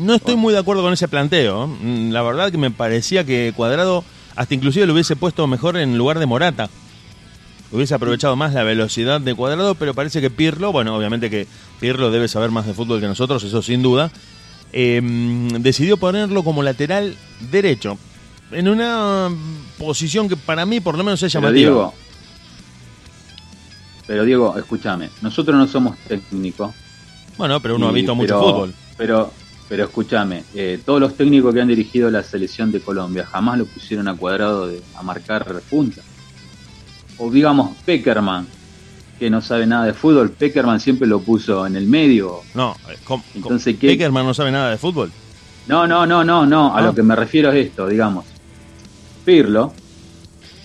No 0.00 0.14
estoy 0.14 0.36
muy 0.36 0.52
de 0.52 0.60
acuerdo 0.60 0.82
con 0.82 0.92
ese 0.92 1.08
planteo. 1.08 1.64
¿eh? 1.64 1.68
Mm, 1.80 2.10
La 2.12 2.22
verdad 2.22 2.50
que 2.50 2.58
me 2.58 2.70
parecía 2.70 3.24
que 3.24 3.52
Cuadrado 3.54 4.04
hasta 4.36 4.54
inclusive 4.54 4.86
lo 4.86 4.92
hubiese 4.92 5.16
puesto 5.16 5.46
mejor 5.46 5.76
en 5.76 5.98
lugar 5.98 6.18
de 6.18 6.26
Morata. 6.26 6.70
Hubiese 7.70 7.94
aprovechado 7.94 8.36
más 8.36 8.54
la 8.54 8.62
velocidad 8.62 9.20
de 9.20 9.34
Cuadrado, 9.34 9.74
pero 9.74 9.94
parece 9.94 10.20
que 10.20 10.30
Pirlo, 10.30 10.72
bueno, 10.72 10.96
obviamente 10.96 11.28
que 11.28 11.46
Pirlo 11.80 12.10
debe 12.10 12.28
saber 12.28 12.50
más 12.50 12.64
de 12.64 12.72
fútbol 12.72 13.00
que 13.00 13.08
nosotros, 13.08 13.42
eso 13.42 13.62
sin 13.62 13.82
duda, 13.82 14.10
eh, 14.72 15.00
decidió 15.58 15.96
ponerlo 15.96 16.44
como 16.44 16.62
lateral 16.62 17.16
derecho. 17.50 17.98
En 18.50 18.68
una 18.68 19.28
posición 19.78 20.28
que 20.28 20.36
para 20.36 20.64
mí 20.64 20.80
por 20.80 20.96
lo 20.96 21.04
menos 21.04 21.22
es 21.22 21.32
Pero 21.32 21.42
llamativa. 21.46 21.70
Diego, 21.70 21.94
pero 24.06 24.24
Diego, 24.24 24.56
escúchame, 24.58 25.10
nosotros 25.20 25.54
no 25.56 25.66
somos 25.66 25.98
técnicos. 26.08 26.74
bueno, 27.36 27.60
pero 27.60 27.76
uno 27.76 27.88
ha 27.88 27.92
visto 27.92 28.14
mucho 28.14 28.38
pero- 28.38 28.40
fútbol. 28.52 28.74
Pero, 28.96 29.32
pero 29.68 29.84
escúchame, 29.84 30.44
eh, 30.54 30.80
todos 30.84 30.98
los 31.00 31.14
técnicos 31.16 31.54
que 31.54 31.60
han 31.60 31.68
dirigido 31.68 32.10
la 32.10 32.22
selección 32.22 32.72
de 32.72 32.80
Colombia 32.80 33.26
jamás 33.30 33.58
lo 33.58 33.66
pusieron 33.66 34.08
a 34.08 34.14
cuadrado 34.16 34.66
de, 34.66 34.82
a 34.96 35.02
marcar 35.02 35.44
punta. 35.70 36.00
O 37.18 37.30
digamos 37.30 37.76
Peckerman, 37.84 38.46
que 39.18 39.28
no 39.30 39.40
sabe 39.42 39.66
nada 39.66 39.84
de 39.84 39.92
fútbol, 39.94 40.30
Peckerman 40.30 40.80
siempre 40.80 41.06
lo 41.06 41.20
puso 41.20 41.66
en 41.66 41.76
el 41.76 41.86
medio. 41.86 42.40
No, 42.54 42.74
eh, 42.88 42.96
Entonces, 43.34 43.76
¿qué- 43.78 43.88
Peckerman 43.88 44.24
no 44.24 44.32
sabe 44.32 44.50
nada 44.52 44.70
de 44.70 44.78
fútbol. 44.78 45.12
No, 45.66 45.86
no, 45.86 46.06
no, 46.06 46.24
no, 46.24 46.46
no, 46.46 46.74
a 46.74 46.78
Ah. 46.78 46.82
lo 46.82 46.94
que 46.94 47.02
me 47.02 47.14
refiero 47.14 47.52
es 47.52 47.66
esto, 47.66 47.86
digamos. 47.86 48.24
Pirlo 49.28 49.74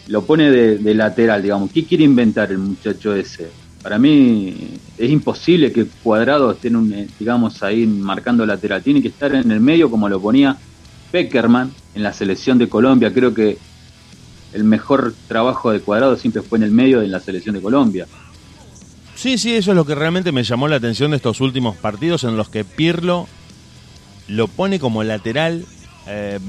lo 0.08 0.24
pone 0.24 0.50
de, 0.50 0.94
lateral, 0.94 1.44
digamos. 1.44 1.70
¿Qué 1.70 1.84
quiere 1.84 2.06
inventar 2.06 2.50
el 2.50 2.60
muchacho 2.60 3.14
ese? 3.14 3.50
Para 3.82 4.00
mí 4.00 4.56
es 4.98 5.12
imposible 5.12 5.74
que 5.74 5.86
Cuadrado 6.02 6.50
esté, 6.50 6.70
en 6.70 6.78
un, 6.78 6.94
eh, 6.94 7.10
digamos, 7.20 7.62
ahí 7.62 7.86
marcando 7.86 8.46
lateral. 8.46 8.82
Tiene 8.82 9.02
que 9.02 9.10
estar 9.10 9.36
en 9.36 9.52
el 9.52 9.60
medio 9.60 9.92
como 9.92 10.08
lo 10.08 10.22
ponía 10.22 10.56
Peckerman 11.12 11.74
en 11.94 12.04
la 12.04 12.14
selección 12.14 12.58
de 12.58 12.70
Colombia. 12.70 13.14
Creo 13.14 13.34
que 13.34 13.58
el 14.54 14.64
mejor 14.64 15.14
trabajo 15.28 15.72
de 15.72 15.82
Cuadrado 15.82 16.16
siempre 16.16 16.42
fue 16.42 16.58
en 16.58 16.64
el 16.64 16.72
medio 16.72 17.02
de 17.02 17.10
la 17.10 17.20
selección 17.20 17.56
de 17.56 17.62
Colombia. 17.62 18.08
Sí, 19.16 19.38
sí, 19.38 19.56
eso 19.56 19.72
es 19.72 19.76
lo 19.76 19.86
que 19.86 19.94
realmente 19.94 20.32
me 20.32 20.44
llamó 20.44 20.70
la 20.70 20.78
atención 20.78 21.12
de 21.12 21.18
estos 21.18 21.42
últimos 21.42 21.76
partidos 21.76 22.24
en 22.24 22.38
los 22.38 22.48
que 22.48 22.64
Pirlo 22.64 23.28
lo 24.30 24.48
pone 24.48 24.80
como 24.80 25.04
lateral. 25.04 25.66
Eh, 26.08 26.40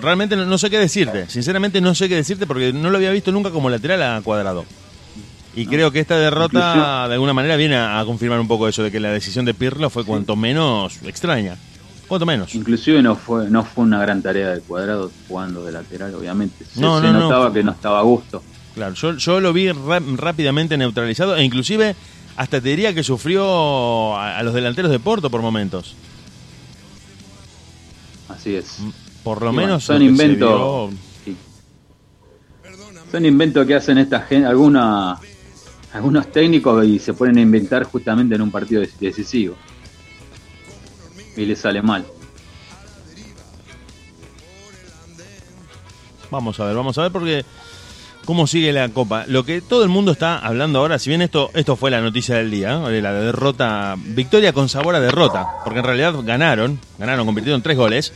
realmente 0.00 0.36
no, 0.36 0.58
sé 0.58 0.70
qué 0.70 0.78
decirte, 0.78 1.28
sinceramente 1.28 1.80
no 1.80 1.94
sé 1.94 2.08
qué 2.08 2.16
decirte 2.16 2.46
porque 2.46 2.72
no 2.72 2.90
lo 2.90 2.96
había 2.96 3.10
visto 3.10 3.30
nunca 3.30 3.50
como 3.50 3.68
lateral 3.68 4.02
a 4.02 4.20
cuadrado. 4.22 4.64
Y 5.54 5.66
creo 5.66 5.90
que 5.90 5.98
esta 6.00 6.16
derrota 6.16 7.08
de 7.08 7.14
alguna 7.14 7.32
manera 7.32 7.56
viene 7.56 7.76
a, 7.76 7.98
a 7.98 8.04
confirmar 8.04 8.38
un 8.40 8.48
poco 8.48 8.68
eso 8.68 8.82
de 8.82 8.90
que 8.90 9.00
la 9.00 9.10
decisión 9.10 9.44
de 9.44 9.52
Pirlo 9.52 9.90
fue 9.90 10.04
cuanto 10.04 10.36
menos 10.36 11.02
extraña. 11.02 11.56
Cuanto 12.06 12.24
menos. 12.26 12.54
Inclusive 12.54 13.02
no 13.02 13.14
fue 13.14 13.48
no 13.50 13.64
fue 13.64 13.84
una 13.84 14.00
gran 14.00 14.22
tarea 14.22 14.50
de 14.50 14.60
Cuadrado 14.60 15.10
jugando 15.28 15.64
de 15.64 15.72
lateral, 15.72 16.14
obviamente. 16.14 16.64
Se, 16.64 16.80
No, 16.80 17.00
no, 17.00 17.12
no. 17.12 17.20
notaba 17.20 17.52
que 17.52 17.62
no 17.62 17.72
estaba 17.72 18.00
a 18.00 18.02
gusto. 18.02 18.42
Claro, 18.74 18.94
yo, 18.94 19.16
yo 19.16 19.40
lo 19.40 19.52
vi 19.52 19.70
rápidamente 19.70 20.76
neutralizado 20.76 21.36
e 21.36 21.44
inclusive 21.44 21.94
hasta 22.36 22.60
te 22.60 22.68
diría 22.68 22.94
que 22.94 23.02
sufrió 23.02 24.16
a, 24.16 24.38
a 24.38 24.42
los 24.42 24.54
delanteros 24.54 24.90
de 24.90 24.98
Porto 24.98 25.30
por 25.30 25.42
momentos. 25.42 25.94
Así 28.40 28.54
es. 28.56 28.78
Por 29.22 29.42
lo 29.42 29.52
Y 29.52 29.56
menos 29.56 29.84
son 29.84 30.00
inventos 30.00 30.94
sí. 31.26 31.36
son 33.12 33.26
inventos 33.26 33.66
que 33.66 33.74
hacen 33.74 33.98
esta 33.98 34.20
gente 34.22 34.46
alguna 34.48 35.18
algunos 35.92 36.32
técnicos 36.32 36.86
y 36.86 36.98
se 36.98 37.12
ponen 37.12 37.36
a 37.36 37.40
inventar 37.42 37.84
justamente 37.84 38.34
en 38.34 38.40
un 38.40 38.50
partido 38.50 38.82
decisivo 38.98 39.56
y 41.36 41.44
les 41.44 41.58
sale 41.58 41.82
mal 41.82 42.06
Vamos 46.30 46.60
a 46.60 46.64
ver, 46.64 46.76
vamos 46.76 46.96
a 46.96 47.02
ver 47.02 47.12
porque 47.12 47.44
cómo 48.30 48.46
sigue 48.46 48.72
la 48.72 48.88
copa. 48.90 49.24
Lo 49.26 49.44
que 49.44 49.60
todo 49.60 49.82
el 49.82 49.88
mundo 49.88 50.12
está 50.12 50.38
hablando 50.38 50.78
ahora, 50.78 51.00
si 51.00 51.10
bien 51.10 51.20
esto 51.20 51.50
esto 51.52 51.74
fue 51.74 51.90
la 51.90 52.00
noticia 52.00 52.36
del 52.36 52.48
día, 52.48 52.78
la 52.78 53.12
derrota, 53.12 53.96
victoria 53.98 54.52
con 54.52 54.68
sabor 54.68 54.94
a 54.94 55.00
derrota, 55.00 55.48
porque 55.64 55.80
en 55.80 55.84
realidad 55.84 56.14
ganaron, 56.22 56.78
ganaron, 56.96 57.26
convirtieron 57.26 57.60
tres 57.60 57.76
goles, 57.76 58.12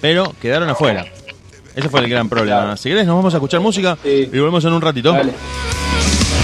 pero 0.00 0.32
quedaron 0.40 0.68
afuera. 0.70 1.04
Ese 1.74 1.88
fue 1.88 1.98
el 1.98 2.08
gran 2.08 2.28
problema. 2.28 2.76
Si 2.76 2.88
querés, 2.90 3.06
nos 3.08 3.16
vamos 3.16 3.34
a 3.34 3.38
escuchar 3.38 3.58
música 3.58 3.98
Sí. 4.04 4.30
y 4.32 4.38
volvemos 4.38 4.64
en 4.66 4.72
un 4.72 4.80
ratito. 4.80 5.10
Dale. 5.10 5.32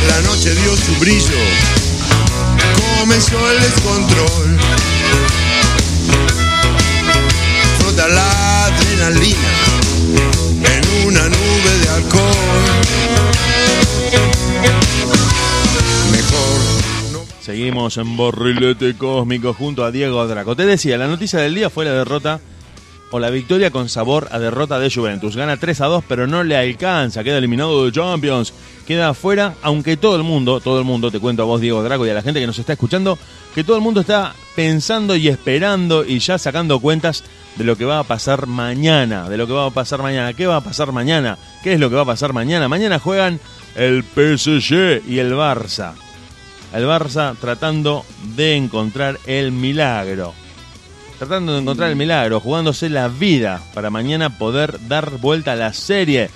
La 0.09 0.21
noche 0.23 0.53
dio 0.57 0.77
su 0.77 0.97
brillo, 0.99 1.39
comenzó 2.99 3.53
el 3.53 3.61
descontrol. 3.61 4.59
Frota 7.79 8.09
la 8.09 8.65
adrenalina 8.67 9.62
Seguimos 17.43 17.97
en 17.97 18.17
Borrilete 18.17 18.97
Cósmico 18.97 19.53
junto 19.53 19.85
a 19.85 19.91
Diego 19.91 20.25
Draco. 20.29 20.55
Te 20.55 20.65
decía, 20.65 20.97
la 20.97 21.09
noticia 21.09 21.41
del 21.41 21.57
día 21.57 21.71
fue 21.71 21.85
la 21.85 21.91
derrota 21.91 22.39
o 23.11 23.19
la 23.19 23.31
victoria 23.31 23.73
con 23.73 23.89
sabor 23.89 24.29
a 24.31 24.39
derrota 24.39 24.79
de 24.79 24.89
Juventus. 24.89 25.35
Gana 25.35 25.57
3 25.57 25.81
a 25.81 25.87
2, 25.87 26.05
pero 26.07 26.29
no 26.29 26.45
le 26.45 26.57
alcanza, 26.57 27.25
queda 27.25 27.39
eliminado 27.39 27.85
de 27.85 27.91
Champions, 27.91 28.55
queda 28.87 29.09
afuera, 29.09 29.55
aunque 29.63 29.97
todo 29.97 30.15
el 30.15 30.23
mundo, 30.23 30.61
todo 30.61 30.79
el 30.79 30.85
mundo, 30.85 31.11
te 31.11 31.19
cuento 31.19 31.43
a 31.43 31.47
vos 31.47 31.61
Diego 31.61 31.83
Drago 31.83 32.07
y 32.07 32.11
a 32.11 32.15
la 32.15 32.23
gente 32.23 32.39
que 32.39 32.47
nos 32.47 32.61
está 32.61 32.75
escuchando, 32.75 33.19
que 33.57 33.65
todo 33.65 33.75
el 33.77 33.83
mundo 33.83 34.03
está 34.03 34.37
pensando 34.55 35.17
y 35.17 35.27
esperando 35.27 36.05
y 36.05 36.21
ya 36.21 36.39
sacando 36.39 36.79
cuentas 36.79 37.25
de 37.57 37.65
lo 37.65 37.77
que 37.77 37.85
va 37.85 37.99
a 37.99 38.05
pasar 38.05 38.47
mañana, 38.47 39.29
de 39.29 39.37
lo 39.37 39.49
que 39.49 39.53
va 39.53 39.67
a 39.67 39.71
pasar 39.71 40.01
mañana, 40.01 40.33
qué 40.33 40.47
va 40.47 40.59
a 40.59 40.65
pasar 40.65 40.93
mañana, 40.93 41.39
qué 41.65 41.73
es 41.73 41.81
lo 41.81 41.91
que 41.91 41.97
va 41.97 42.03
a 42.03 42.07
pasar 42.07 42.33
mañana. 42.33 42.69
Mañana 42.69 43.01
juegan 43.01 43.41
el 43.75 44.05
PSG 44.05 45.03
y 45.09 45.19
el 45.19 45.33
Barça. 45.33 45.95
El 46.73 46.85
Barça 46.85 47.37
tratando 47.39 48.05
de 48.35 48.57
encontrar 48.57 49.19
el 49.27 49.53
milagro 49.53 50.35
tratando 51.23 51.53
de 51.53 51.61
encontrar 51.61 51.89
el 51.89 51.95
milagro, 51.95 52.41
jugándose 52.41 52.89
la 52.89 53.07
vida 53.07 53.63
para 53.75 53.91
mañana 53.91 54.39
poder 54.39 54.89
dar 54.89 55.19
vuelta 55.19 55.53
a 55.53 55.57
la 55.57 55.73
serie 55.73 56.31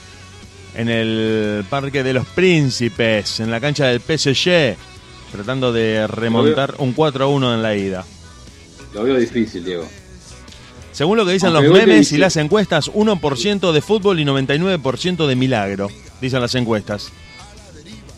en 0.77 0.89
el 0.89 1.65
Parque 1.69 2.05
de 2.05 2.13
los 2.13 2.25
Príncipes, 2.25 3.41
en 3.41 3.51
la 3.51 3.61
cancha 3.61 3.87
del 3.87 4.01
PSG, 4.01 4.77
tratando 5.33 5.73
de 5.73 6.07
remontar 6.07 6.77
un 6.79 6.93
4 6.93 7.25
a 7.25 7.27
1 7.27 7.55
en 7.55 7.63
la 7.63 7.75
ida. 7.75 8.05
Lo 8.95 9.03
veo 9.03 9.17
difícil, 9.17 9.65
Diego. 9.65 9.89
Según 10.93 11.17
lo 11.17 11.27
que 11.27 11.33
dicen 11.33 11.49
Aunque 11.49 11.69
los 11.69 11.79
memes 11.79 12.13
y 12.13 12.19
las 12.19 12.37
encuestas, 12.37 12.89
1% 12.93 13.73
de 13.73 13.83
fútbol 13.83 14.21
y 14.21 14.25
99% 14.25 15.27
de 15.27 15.35
milagro, 15.35 15.91
dicen 16.21 16.41
las 16.41 16.55
encuestas. 16.55 17.11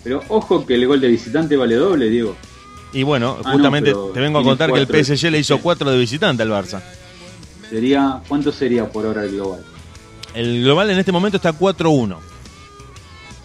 Pero 0.09 0.25
ojo 0.29 0.65
que 0.65 0.75
el 0.75 0.87
gol 0.87 1.03
de 1.03 1.09
visitante 1.09 1.55
vale 1.55 1.75
doble, 1.75 2.09
Diego. 2.09 2.35
Y 2.95 3.03
bueno, 3.03 3.37
Ah, 3.45 3.53
justamente 3.53 3.93
te 4.15 4.21
vengo 4.21 4.39
a 4.39 4.43
contar 4.43 4.73
que 4.73 4.81
el 4.81 4.87
PSG 5.05 5.31
le 5.31 5.39
hizo 5.39 5.57
sí. 5.57 5.61
4 5.63 5.91
de 5.91 5.99
visitante 5.99 6.43
al 6.43 6.49
Barça. 6.49 6.81
Sería, 7.69 8.23
¿Cuánto 8.27 8.51
sería 8.51 8.89
por 8.91 9.05
hora 9.05 9.25
el 9.25 9.33
global? 9.33 9.63
El 10.33 10.63
global 10.63 10.89
en 10.89 10.99
este 10.99 11.13
momento 11.13 11.37
está 11.37 11.53
4-1. 11.53 12.17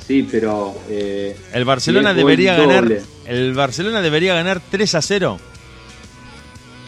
Sí, 0.08 0.26
pero... 0.32 0.74
eh, 0.88 1.36
El 1.52 1.66
Barcelona 1.66 2.14
debería 2.14 2.56
ganar. 2.56 2.84
doble. 2.86 3.02
El 3.26 3.54
Barcelona 3.54 4.02
debería 4.02 4.34
ganar 4.34 4.62
3 4.72 4.96
a 4.96 5.02
0 5.02 5.40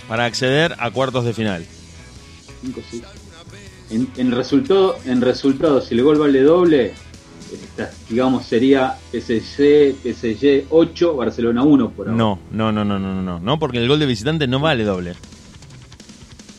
para 0.08 0.24
acceder 0.24 0.74
a 0.80 0.90
cuartos 0.92 1.26
de 1.26 1.34
final. 1.34 1.66
cinco, 2.64 2.80
seis. 2.90 3.04
En, 3.90 4.08
en 4.16 4.32
resultado, 4.32 4.98
en 5.06 5.20
resultado, 5.20 5.82
si 5.82 5.96
el 5.96 6.04
gol 6.04 6.18
vale 6.18 6.42
doble, 6.44 6.94
digamos 8.10 8.46
sería 8.46 8.96
PSG, 9.12 9.96
PSG 10.04 10.66
8, 10.70 11.16
Barcelona 11.16 11.64
1 11.64 11.90
por 11.92 12.08
ahora. 12.08 12.18
No, 12.18 12.40
no, 12.52 12.72
no, 12.72 12.84
no, 12.86 13.00
no, 13.00 13.22
no, 13.22 13.40
no, 13.40 13.60
porque 13.60 13.78
el 13.78 13.88
gol 13.88 14.00
de 14.00 14.06
visitante 14.06 14.48
no 14.48 14.60
vale 14.60 14.84
doble. 14.84 15.14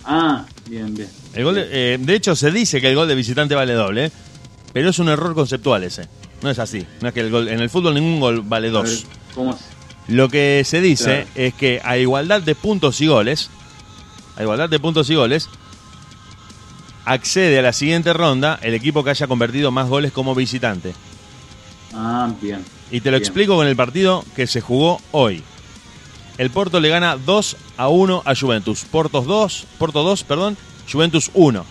Ah, 0.05 0.45
bien, 0.69 0.95
bien. 0.95 1.09
El 1.35 1.45
gol 1.45 1.57
de, 1.57 1.67
eh, 1.71 1.99
de 1.99 2.15
hecho 2.15 2.37
se 2.37 2.51
dice 2.51 2.81
que 2.81 2.89
el 2.89 2.95
gol 2.95 3.09
de 3.09 3.15
visitante 3.15 3.55
vale 3.55 3.73
doble, 3.75 4.11
pero 4.73 4.91
es 4.91 4.99
un 4.99 5.09
error 5.09 5.35
conceptual 5.35 5.83
ese. 5.85 6.09
No 6.43 6.51
es 6.51 6.59
así. 6.59 6.87
No 7.01 7.09
es 7.09 7.15
que 7.15 7.21
el 7.21 7.31
gol 7.31 7.49
en 7.49 7.61
el 7.61 7.71
fútbol 7.71 7.95
ningún 7.95 8.21
gol 8.21 8.43
vale 8.43 8.69
A 8.69 8.73
ver, 8.73 8.83
dos. 8.83 9.07
¿cómo 9.35 9.59
Lo 10.09 10.29
que 10.29 10.63
se 10.65 10.81
dice 10.81 11.05
Claro. 11.25 11.29
es 11.35 11.55
que 11.55 11.81
a 11.83 11.99
igualdad 11.99 12.43
de 12.43 12.55
puntos 12.55 13.01
y 13.01 13.07
goles, 13.07 13.51
a 14.37 14.43
igualdad 14.43 14.69
de 14.69 14.79
puntos 14.79 15.11
y 15.11 15.15
goles, 15.15 15.49
accede 17.07 17.59
a 17.59 17.63
la 17.63 17.73
siguiente 17.73 18.13
ronda 18.13 18.59
el 18.63 18.75
equipo 18.75 19.03
que 19.03 19.11
haya 19.11 19.27
convertido 19.27 19.71
más 19.71 19.89
goles 19.89 20.13
como 20.13 20.35
visitante. 20.35 20.93
Ah, 21.95 22.31
bien. 22.43 22.63
Y 22.91 23.01
te 23.01 23.11
lo 23.11 23.17
Bien. 23.17 23.23
explico 23.23 23.57
con 23.57 23.67
el 23.67 23.77
partido 23.77 24.25
que 24.35 24.47
se 24.47 24.61
jugó 24.61 25.01
hoy. 25.13 25.43
El 26.37 26.51
Porto 26.51 26.81
le 26.81 26.91
gana 26.91 27.17
2 27.17 27.57
a 27.79 27.89
1 27.89 28.23
a 28.27 28.35
Juventus. 28.35 28.85
Porto 28.91 29.23
2, 29.23 29.67
Porto 29.79 30.03
2, 30.03 30.25
perdón, 30.25 30.57
Juventus 30.91 31.31
1. 31.33 31.65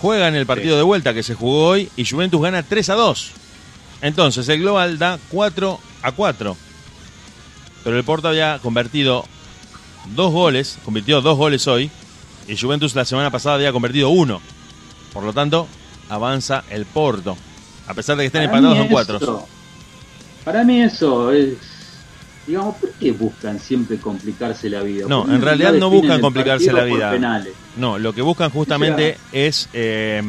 Juegan 0.00 0.34
el 0.34 0.46
partido 0.46 0.74
Sí. 0.74 0.78
de 0.78 0.82
vuelta 0.82 1.14
que 1.14 1.22
se 1.22 1.34
jugó 1.34 1.68
hoy 1.68 1.88
y 1.96 2.04
Juventus 2.04 2.42
gana 2.42 2.62
3 2.62 2.88
a 2.90 2.94
2. 2.94 3.30
Entonces 4.02 4.48
el 4.48 4.60
global 4.60 4.98
da 4.98 5.18
4 5.30 5.78
a 6.02 6.12
4. 6.12 6.56
Pero 7.84 7.96
el 7.96 8.04
Porto 8.04 8.28
había 8.28 8.58
convertido 8.62 9.24
dos 10.14 10.32
goles, 10.32 10.78
convirtió 10.84 11.20
dos 11.20 11.36
goles 11.38 11.66
hoy 11.68 11.90
y 12.48 12.56
Juventus 12.56 12.94
la 12.94 13.04
semana 13.04 13.30
pasada 13.30 13.56
había 13.56 13.72
convertido 13.72 14.10
uno. 14.10 14.40
Por 15.12 15.24
lo 15.24 15.32
tanto, 15.32 15.66
avanza 16.08 16.64
el 16.70 16.86
Porto. 16.86 17.36
A 17.86 17.94
pesar 17.94 18.16
de 18.16 18.24
que 18.24 18.26
estén 18.26 18.44
Para 18.44 18.58
empatados 18.58 18.78
en 18.78 18.88
cuatro. 18.88 19.46
Para 20.44 20.64
mí 20.64 20.82
eso 20.82 21.32
es... 21.32 21.54
Digamos, 22.46 22.76
¿por 22.76 22.92
qué 22.92 23.10
buscan 23.10 23.58
siempre 23.58 23.98
complicarse 23.98 24.70
la 24.70 24.82
vida? 24.82 25.06
No, 25.08 25.22
¿Por 25.22 25.30
qué 25.30 25.34
en 25.34 25.42
realidad 25.42 25.72
no 25.72 25.90
buscan 25.90 26.20
complicarse 26.20 26.72
la 26.72 26.84
vida. 26.84 27.44
No, 27.76 27.98
lo 27.98 28.12
que 28.12 28.22
buscan 28.22 28.50
justamente 28.50 29.18
es 29.32 29.68
eh, 29.72 30.22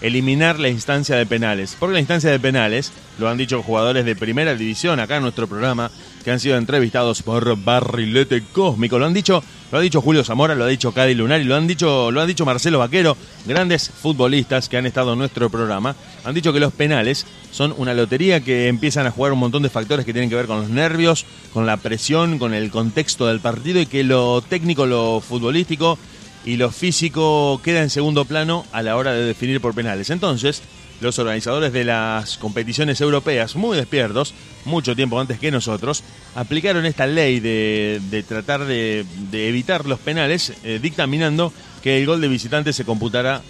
eliminar 0.00 0.58
la 0.58 0.68
instancia 0.68 1.14
de 1.14 1.24
penales. 1.24 1.76
Porque 1.78 1.94
la 1.94 2.00
instancia 2.00 2.30
de 2.30 2.40
penales, 2.40 2.90
lo 3.18 3.28
han 3.28 3.38
dicho 3.38 3.62
jugadores 3.62 4.04
de 4.04 4.16
primera 4.16 4.56
división 4.56 4.98
acá 4.98 5.16
en 5.16 5.22
nuestro 5.22 5.46
programa, 5.46 5.92
que 6.22 6.30
han 6.30 6.40
sido 6.40 6.56
entrevistados 6.56 7.22
por 7.22 7.56
Barrilete 7.56 8.42
Cósmico. 8.52 8.98
Lo 8.98 9.06
han 9.06 9.14
dicho, 9.14 9.42
lo 9.70 9.78
ha 9.78 9.80
dicho 9.80 10.00
Julio 10.00 10.24
Zamora, 10.24 10.54
lo 10.54 10.64
ha 10.64 10.68
dicho 10.68 10.92
Cadi 10.92 11.14
Lunari, 11.14 11.44
lo 11.44 11.56
han 11.56 11.66
dicho, 11.66 12.10
lo 12.10 12.20
ha 12.20 12.26
dicho 12.26 12.44
Marcelo 12.44 12.78
Vaquero, 12.78 13.16
grandes 13.46 13.90
futbolistas 13.90 14.68
que 14.68 14.76
han 14.76 14.86
estado 14.86 15.12
en 15.12 15.18
nuestro 15.18 15.50
programa. 15.50 15.96
Han 16.24 16.34
dicho 16.34 16.52
que 16.52 16.60
los 16.60 16.72
penales 16.72 17.26
son 17.50 17.74
una 17.76 17.94
lotería 17.94 18.40
que 18.40 18.68
empiezan 18.68 19.06
a 19.06 19.10
jugar 19.10 19.32
un 19.32 19.38
montón 19.38 19.62
de 19.62 19.70
factores 19.70 20.06
que 20.06 20.12
tienen 20.12 20.30
que 20.30 20.36
ver 20.36 20.46
con 20.46 20.60
los 20.60 20.70
nervios, 20.70 21.26
con 21.52 21.66
la 21.66 21.76
presión, 21.76 22.38
con 22.38 22.54
el 22.54 22.70
contexto 22.70 23.26
del 23.26 23.40
partido 23.40 23.80
y 23.80 23.86
que 23.86 24.04
lo 24.04 24.42
técnico, 24.42 24.86
lo 24.86 25.20
futbolístico 25.20 25.98
y 26.44 26.56
lo 26.56 26.70
físico 26.70 27.60
queda 27.62 27.82
en 27.82 27.90
segundo 27.90 28.24
plano 28.24 28.66
a 28.72 28.82
la 28.82 28.96
hora 28.96 29.12
de 29.12 29.24
definir 29.24 29.60
por 29.60 29.74
penales. 29.74 30.10
Entonces, 30.10 30.62
los 31.02 31.18
organizadores 31.18 31.72
de 31.72 31.84
las 31.84 32.38
competiciones 32.38 33.00
europeas, 33.00 33.56
muy 33.56 33.76
despiertos, 33.76 34.32
mucho 34.64 34.96
tiempo 34.96 35.20
antes 35.20 35.38
que 35.38 35.50
nosotros, 35.50 36.02
aplicaron 36.34 36.86
esta 36.86 37.06
ley 37.06 37.40
de, 37.40 38.00
de 38.10 38.22
tratar 38.22 38.64
de, 38.64 39.04
de 39.30 39.48
evitar 39.48 39.86
los 39.86 39.98
penales, 39.98 40.52
eh, 40.64 40.78
dictaminando 40.80 41.52
que 41.82 41.98
el 41.98 42.06
gol 42.06 42.20
de 42.20 42.28
visitante 42.28 42.72
se 42.72 42.84
computará. 42.84 43.42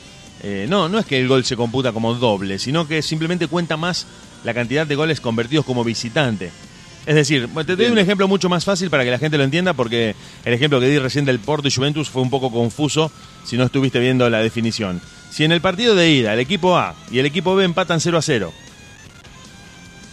eh, 0.42 0.66
no, 0.68 0.88
no 0.88 0.98
es 0.98 1.06
que 1.06 1.20
el 1.20 1.28
gol 1.28 1.44
se 1.44 1.56
computa 1.56 1.92
como 1.92 2.14
doble, 2.14 2.58
sino 2.58 2.88
que 2.88 3.02
simplemente 3.02 3.46
cuenta 3.46 3.76
más 3.76 4.06
la 4.42 4.54
cantidad 4.54 4.86
de 4.86 4.96
goles 4.96 5.20
convertidos 5.20 5.64
como 5.64 5.84
visitante. 5.84 6.50
Es 7.04 7.14
decir, 7.16 7.48
te 7.66 7.76
doy 7.76 7.86
un 7.86 7.98
ejemplo 7.98 8.28
mucho 8.28 8.48
más 8.48 8.64
fácil 8.64 8.88
para 8.88 9.04
que 9.04 9.10
la 9.10 9.18
gente 9.18 9.36
lo 9.36 9.42
entienda, 9.44 9.72
porque 9.72 10.14
el 10.44 10.54
ejemplo 10.54 10.78
que 10.78 10.88
di 10.88 10.98
recién 10.98 11.24
del 11.24 11.40
Porto 11.40 11.66
y 11.66 11.70
Juventus 11.70 12.08
fue 12.08 12.22
un 12.22 12.30
poco 12.30 12.50
confuso 12.50 13.10
si 13.44 13.56
no 13.56 13.64
estuviste 13.64 13.98
viendo 13.98 14.28
la 14.30 14.38
definición. 14.38 15.00
Si 15.32 15.44
en 15.44 15.52
el 15.52 15.62
partido 15.62 15.94
de 15.94 16.10
ida 16.10 16.34
el 16.34 16.40
equipo 16.40 16.76
A 16.76 16.94
y 17.10 17.18
el 17.18 17.24
equipo 17.24 17.54
B 17.54 17.64
empatan 17.64 18.00
0 18.00 18.18
a 18.18 18.22
0, 18.22 18.52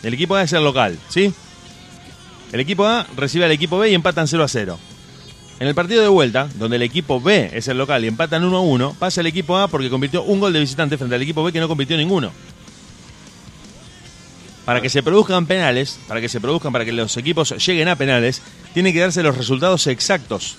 el 0.01 0.13
equipo 0.13 0.35
A 0.35 0.43
es 0.43 0.53
el 0.53 0.63
local, 0.63 0.97
¿sí? 1.09 1.33
El 2.53 2.61
equipo 2.61 2.85
A 2.85 3.05
recibe 3.17 3.43
al 3.43 3.51
equipo 3.51 3.77
B 3.77 3.89
y 3.89 3.95
empatan 3.95 4.29
0 4.29 4.45
a 4.45 4.47
0. 4.47 4.79
En 5.59 5.67
el 5.67 5.75
partido 5.75 6.01
de 6.01 6.07
vuelta, 6.07 6.47
donde 6.55 6.77
el 6.77 6.83
equipo 6.83 7.19
B 7.19 7.51
es 7.53 7.67
el 7.67 7.77
local 7.77 8.05
y 8.05 8.07
empatan 8.07 8.45
1 8.45 8.57
a 8.57 8.61
1, 8.61 8.95
pasa 8.97 9.19
el 9.19 9.27
equipo 9.27 9.57
A 9.57 9.67
porque 9.67 9.89
convirtió 9.89 10.23
un 10.23 10.39
gol 10.39 10.53
de 10.53 10.61
visitante 10.61 10.97
frente 10.97 11.15
al 11.15 11.21
equipo 11.21 11.43
B 11.43 11.51
que 11.51 11.59
no 11.59 11.67
convirtió 11.67 11.97
ninguno. 11.97 12.31
Para 14.63 14.79
que 14.79 14.89
se 14.89 15.03
produzcan 15.03 15.45
penales, 15.47 15.99
para 16.07 16.21
que 16.21 16.29
se 16.29 16.39
produzcan, 16.39 16.71
para 16.71 16.85
que 16.85 16.93
los 16.93 17.17
equipos 17.17 17.53
lleguen 17.67 17.89
a 17.89 17.97
penales, 17.97 18.41
tienen 18.73 18.93
que 18.93 19.01
darse 19.01 19.21
los 19.21 19.35
resultados 19.35 19.85
exactos. 19.87 20.55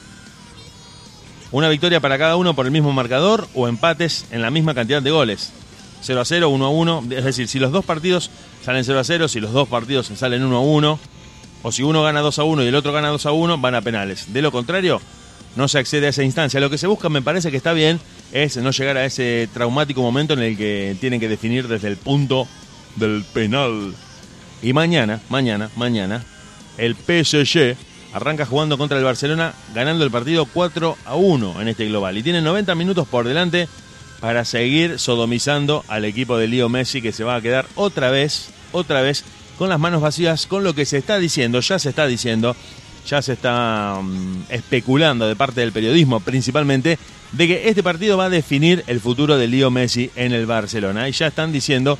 Una 1.52 1.68
victoria 1.68 2.00
para 2.00 2.16
cada 2.16 2.36
uno 2.36 2.54
por 2.54 2.66
el 2.66 2.72
mismo 2.72 2.92
marcador 2.92 3.48
o 3.54 3.66
empates 3.66 4.26
en 4.30 4.40
la 4.40 4.50
misma 4.50 4.74
cantidad 4.74 5.02
de 5.02 5.10
goles. 5.10 5.52
0 6.02 6.20
a 6.20 6.24
0, 6.24 6.48
1 6.48 6.64
a 6.64 6.68
1. 6.68 7.04
Es 7.10 7.24
decir, 7.24 7.48
si 7.48 7.58
los 7.58 7.72
dos 7.72 7.84
partidos 7.84 8.30
salen 8.64 8.84
0 8.84 9.00
a 9.00 9.04
0, 9.04 9.28
si 9.28 9.40
los 9.40 9.52
dos 9.52 9.68
partidos 9.68 10.06
salen 10.14 10.44
1 10.44 10.56
a 10.56 10.60
1, 10.60 10.98
o 11.62 11.72
si 11.72 11.82
uno 11.82 12.02
gana 12.02 12.20
2 12.20 12.38
a 12.38 12.44
1 12.44 12.64
y 12.64 12.68
el 12.68 12.74
otro 12.74 12.92
gana 12.92 13.08
2 13.08 13.26
a 13.26 13.32
1, 13.32 13.58
van 13.58 13.74
a 13.74 13.82
penales. 13.82 14.32
De 14.32 14.42
lo 14.42 14.52
contrario, 14.52 15.00
no 15.56 15.66
se 15.66 15.78
accede 15.78 16.06
a 16.06 16.10
esa 16.10 16.22
instancia. 16.22 16.60
Lo 16.60 16.70
que 16.70 16.78
se 16.78 16.86
busca, 16.86 17.08
me 17.08 17.20
parece 17.20 17.50
que 17.50 17.56
está 17.56 17.72
bien, 17.72 18.00
es 18.32 18.56
no 18.56 18.70
llegar 18.70 18.96
a 18.96 19.04
ese 19.04 19.48
traumático 19.52 20.02
momento 20.02 20.34
en 20.34 20.40
el 20.40 20.56
que 20.56 20.96
tienen 21.00 21.18
que 21.18 21.28
definir 21.28 21.66
desde 21.66 21.88
el 21.88 21.96
punto 21.96 22.46
del 22.94 23.24
penal. 23.32 23.92
Y 24.62 24.72
mañana, 24.72 25.20
mañana, 25.28 25.68
mañana, 25.74 26.22
el 26.78 26.94
PSG 26.94 27.76
arranca 28.12 28.46
jugando 28.46 28.78
contra 28.78 28.98
el 28.98 29.04
Barcelona, 29.04 29.54
ganando 29.74 30.04
el 30.04 30.10
partido 30.10 30.46
4 30.46 30.96
a 31.04 31.14
1 31.14 31.60
en 31.60 31.68
este 31.68 31.86
global. 31.86 32.16
Y 32.16 32.22
tiene 32.22 32.40
90 32.42 32.74
minutos 32.74 33.06
por 33.08 33.26
delante 33.26 33.68
para 34.20 34.44
seguir 34.44 34.98
sodomizando 34.98 35.84
al 35.88 36.04
equipo 36.04 36.36
de 36.36 36.48
Leo 36.48 36.68
Messi, 36.68 37.00
que 37.00 37.12
se 37.12 37.24
va 37.24 37.36
a 37.36 37.40
quedar 37.40 37.66
otra 37.74 38.10
vez, 38.10 38.50
otra 38.72 39.00
vez, 39.00 39.24
con 39.58 39.68
las 39.68 39.78
manos 39.78 40.02
vacías, 40.02 40.46
con 40.46 40.64
lo 40.64 40.74
que 40.74 40.86
se 40.86 40.98
está 40.98 41.18
diciendo, 41.18 41.60
ya 41.60 41.78
se 41.78 41.90
está 41.90 42.06
diciendo, 42.06 42.54
ya 43.06 43.22
se 43.22 43.32
está 43.32 43.98
mm, 44.02 44.44
especulando 44.50 45.26
de 45.26 45.36
parte 45.36 45.60
del 45.60 45.72
periodismo 45.72 46.20
principalmente, 46.20 46.98
de 47.32 47.46
que 47.46 47.68
este 47.68 47.82
partido 47.82 48.16
va 48.16 48.26
a 48.26 48.30
definir 48.30 48.84
el 48.86 49.00
futuro 49.00 49.38
de 49.38 49.48
Leo 49.48 49.70
Messi 49.70 50.10
en 50.16 50.32
el 50.32 50.46
Barcelona. 50.46 51.08
Y 51.08 51.12
ya 51.12 51.28
están 51.28 51.52
diciendo 51.52 51.98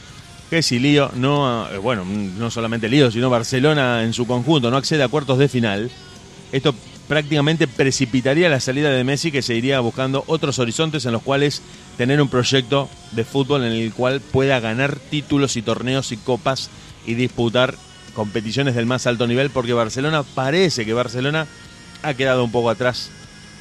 que 0.51 0.63
si 0.63 0.81
Lío 0.81 1.11
no, 1.15 1.71
eh, 1.71 1.79
bueno, 1.79 2.05
no 2.05 2.51
solamente 2.51 2.89
Lío, 2.89 3.11
sino 3.11 3.31
Barcelona 3.31 4.03
en 4.03 4.13
su 4.13 4.27
conjunto 4.27 4.71
no 4.71 4.77
accede 4.77 5.05
a 5.05 5.09
cuartos 5.09 5.39
de 5.39 5.49
final, 5.49 5.91
esto 6.53 6.75
prácticamente 7.07 7.67
precipitaría 7.67 8.49
la 8.49 8.61
salida 8.61 8.91
de 8.91 9.05
Messi 9.05 9.33
que 9.33 9.43
se 9.43 9.55
iría 9.55 9.81
buscando 9.81 10.25
otros 10.27 10.59
horizontes 10.59 11.07
en 11.07 11.13
los 11.13 11.23
cuales 11.23 11.63
tener 11.97 12.21
un 12.21 12.29
proyecto 12.29 12.89
de 13.13 13.25
fútbol 13.25 13.65
en 13.65 13.73
el 13.73 13.93
cual 13.93 14.21
pueda 14.21 14.61
ganar 14.61 14.97
títulos 14.97 15.57
y 15.57 15.63
torneos 15.63 16.13
y 16.13 16.17
copas 16.17 16.71
y 17.07 17.15
disputar 17.15 17.75
competiciones 18.15 18.75
del 18.75 18.87
más 18.87 19.07
alto 19.07 19.27
nivel 19.27 19.51
porque 19.51 19.73
Barcelona 19.73 20.23
parece 20.23 20.85
que 20.85 20.93
Barcelona 20.93 21.47
ha 22.03 22.15
quedado 22.15 22.45
un 22.45 22.53
poco 22.53 22.71
atrás 22.71 23.11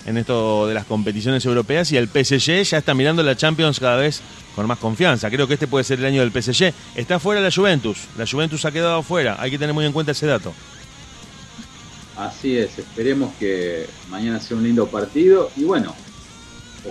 en 0.05 0.17
esto 0.17 0.67
de 0.67 0.73
las 0.73 0.85
competiciones 0.85 1.45
europeas 1.45 1.91
y 1.91 1.97
el 1.97 2.07
PSG 2.07 2.63
ya 2.63 2.77
está 2.77 2.93
mirando 2.93 3.23
la 3.23 3.35
Champions 3.35 3.79
cada 3.79 3.97
vez 3.97 4.21
con 4.59 4.67
más 4.67 4.77
confianza. 4.79 5.29
Creo 5.29 5.47
que 5.47 5.53
este 5.53 5.67
puede 5.67 5.85
ser 5.85 5.99
el 5.99 6.05
año 6.05 6.21
del 6.21 6.31
PSG. 6.31 6.73
Está 6.95 7.17
fuera 7.17 7.39
la 7.39 7.49
Juventus. 7.49 7.97
La 8.17 8.27
Juventus 8.27 8.65
ha 8.65 8.71
quedado 8.71 9.01
fuera. 9.03 9.37
Hay 9.39 9.51
que 9.51 9.57
tener 9.57 9.73
muy 9.73 9.85
en 9.85 9.93
cuenta 9.93 10.11
ese 10.11 10.25
dato. 10.27 10.53
Así 12.17 12.57
es, 12.57 12.77
esperemos 12.77 13.33
que 13.39 13.87
mañana 14.09 14.41
sea 14.41 14.57
un 14.57 14.63
lindo 14.63 14.87
partido 14.87 15.49
y 15.55 15.63
bueno, 15.63 15.95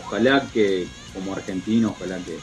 ojalá 0.03 0.47
que 0.55 0.87
como 1.13 1.35
argentino, 1.35 1.91
ojalá 1.95 2.17
que, 2.17 2.39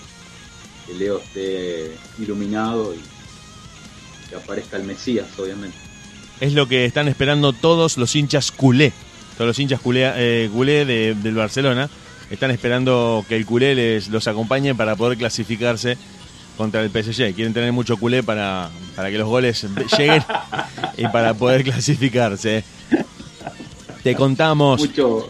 que 0.85 0.93
Leo 0.93 1.17
esté 1.17 1.95
iluminado 2.19 2.93
y 2.93 2.99
que 4.29 4.35
aparezca 4.35 4.77
el 4.77 4.83
Mesías, 4.83 5.25
obviamente. 5.39 5.75
Es 6.39 6.53
lo 6.53 6.67
que 6.67 6.85
están 6.85 7.07
esperando 7.07 7.51
todos 7.53 7.97
los 7.97 8.15
hinchas 8.15 8.51
culé. 8.51 8.93
Todos 9.35 9.47
los 9.47 9.57
hinchas 9.57 9.79
culé, 9.81 10.11
eh, 10.15 10.49
culé 10.53 10.85
de- 10.85 11.15
del 11.15 11.33
Barcelona 11.33 11.89
están 12.29 12.51
esperando 12.51 13.25
que 13.27 13.35
el 13.35 13.45
culé 13.45 13.75
les 13.75 14.07
los 14.09 14.27
acompañe 14.27 14.75
para 14.75 14.95
poder 14.95 15.17
clasificarse 15.17 15.97
contra 16.57 16.81
el 16.81 16.89
PSG. 16.89 17.33
Quieren 17.33 17.53
tener 17.53 17.71
mucho 17.71 17.97
culé 17.97 18.23
para, 18.23 18.69
para 18.95 19.09
que 19.11 19.17
los 19.17 19.27
goles 19.27 19.65
lleguen 19.97 20.23
y 20.97 21.07
para 21.07 21.33
poder 21.33 21.63
clasificarse. 21.63 22.63
Te 24.03 24.15
contamos. 24.15 24.79
Mucho, 24.81 25.29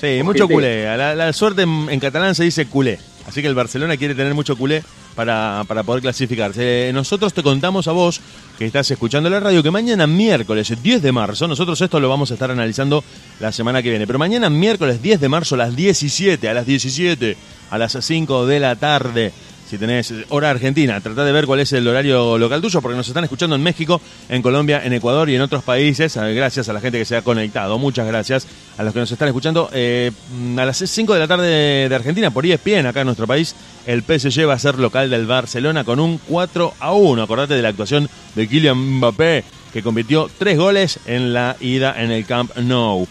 Sí, 0.00 0.20
mucho 0.22 0.46
culé. 0.46 0.84
La, 0.96 1.14
la 1.14 1.32
suerte 1.32 1.62
en, 1.62 1.88
en 1.88 2.00
catalán 2.00 2.34
se 2.34 2.44
dice 2.44 2.66
culé. 2.66 2.98
Así 3.26 3.40
que 3.40 3.48
el 3.48 3.54
Barcelona 3.54 3.96
quiere 3.96 4.14
tener 4.14 4.34
mucho 4.34 4.56
culé 4.56 4.82
para, 5.16 5.64
para 5.66 5.82
poder 5.82 6.02
clasificarse. 6.02 6.90
Eh, 6.90 6.92
Nosotros 6.92 7.32
te 7.32 7.42
contamos 7.42 7.88
a 7.88 7.92
vos, 7.92 8.20
que 8.56 8.66
estás 8.66 8.88
escuchando 8.90 9.28
la 9.28 9.40
radio, 9.40 9.62
que 9.62 9.70
mañana 9.72 10.06
miércoles 10.06 10.72
10 10.80 11.02
de 11.02 11.10
marzo, 11.10 11.48
nosotros 11.48 11.80
esto 11.80 11.98
lo 11.98 12.08
vamos 12.08 12.30
a 12.30 12.34
estar 12.34 12.50
analizando 12.50 13.02
la 13.40 13.50
semana 13.50 13.82
que 13.82 13.90
viene, 13.90 14.06
pero 14.06 14.18
mañana 14.18 14.48
miércoles 14.48 15.02
10 15.02 15.20
de 15.20 15.28
marzo 15.28 15.56
a 15.56 15.58
las 15.58 15.74
17, 15.74 16.48
a 16.48 16.54
las 16.54 16.66
17, 16.66 17.36
a 17.70 17.78
las 17.78 17.96
5 18.00 18.46
de 18.46 18.60
la 18.60 18.76
tarde. 18.76 19.32
Si 19.68 19.78
tenés 19.78 20.14
hora 20.28 20.50
argentina, 20.50 21.00
tratá 21.00 21.24
de 21.24 21.32
ver 21.32 21.44
cuál 21.44 21.58
es 21.58 21.72
el 21.72 21.88
horario 21.88 22.38
local 22.38 22.62
tuyo, 22.62 22.80
porque 22.80 22.96
nos 22.96 23.08
están 23.08 23.24
escuchando 23.24 23.56
en 23.56 23.62
México, 23.62 24.00
en 24.28 24.40
Colombia, 24.40 24.82
en 24.84 24.92
Ecuador 24.92 25.28
y 25.28 25.34
en 25.34 25.40
otros 25.40 25.64
países. 25.64 26.16
Eh, 26.16 26.34
Gracias 26.34 26.68
a 26.68 26.72
la 26.72 26.80
gente 26.80 26.98
que 26.98 27.04
se 27.04 27.16
ha 27.16 27.22
conectado. 27.22 27.76
Muchas 27.76 28.06
gracias 28.06 28.46
a 28.78 28.84
los 28.84 28.92
que 28.92 29.00
nos 29.00 29.10
están 29.10 29.26
escuchando. 29.26 29.68
Eh, 29.72 30.12
a 30.56 30.64
las 30.64 30.76
5 30.76 31.14
de 31.14 31.18
la 31.18 31.26
tarde 31.26 31.88
de 31.88 31.94
Argentina, 31.94 32.30
por 32.30 32.46
ESPN, 32.46 32.86
acá 32.86 33.00
en 33.00 33.06
nuestro 33.06 33.26
país, 33.26 33.56
el 33.86 34.02
PSG 34.02 34.48
va 34.48 34.54
a 34.54 34.58
ser 34.58 34.78
local 34.78 35.10
del 35.10 35.26
Barcelona 35.26 35.82
con 35.82 35.98
un 35.98 36.18
4 36.18 36.74
a 36.78 36.92
1. 36.92 37.22
Acordate 37.22 37.54
de 37.54 37.62
la 37.62 37.70
actuación 37.70 38.08
de 38.36 38.46
Kylian 38.46 38.98
Mbappé, 38.98 39.42
que 39.72 39.82
convirtió 39.82 40.30
tres 40.38 40.56
goles 40.58 41.00
en 41.06 41.32
la 41.32 41.56
ida 41.60 41.92
en 42.00 42.12
el 42.12 42.24
Camp 42.24 42.56
Nou. 42.56 43.08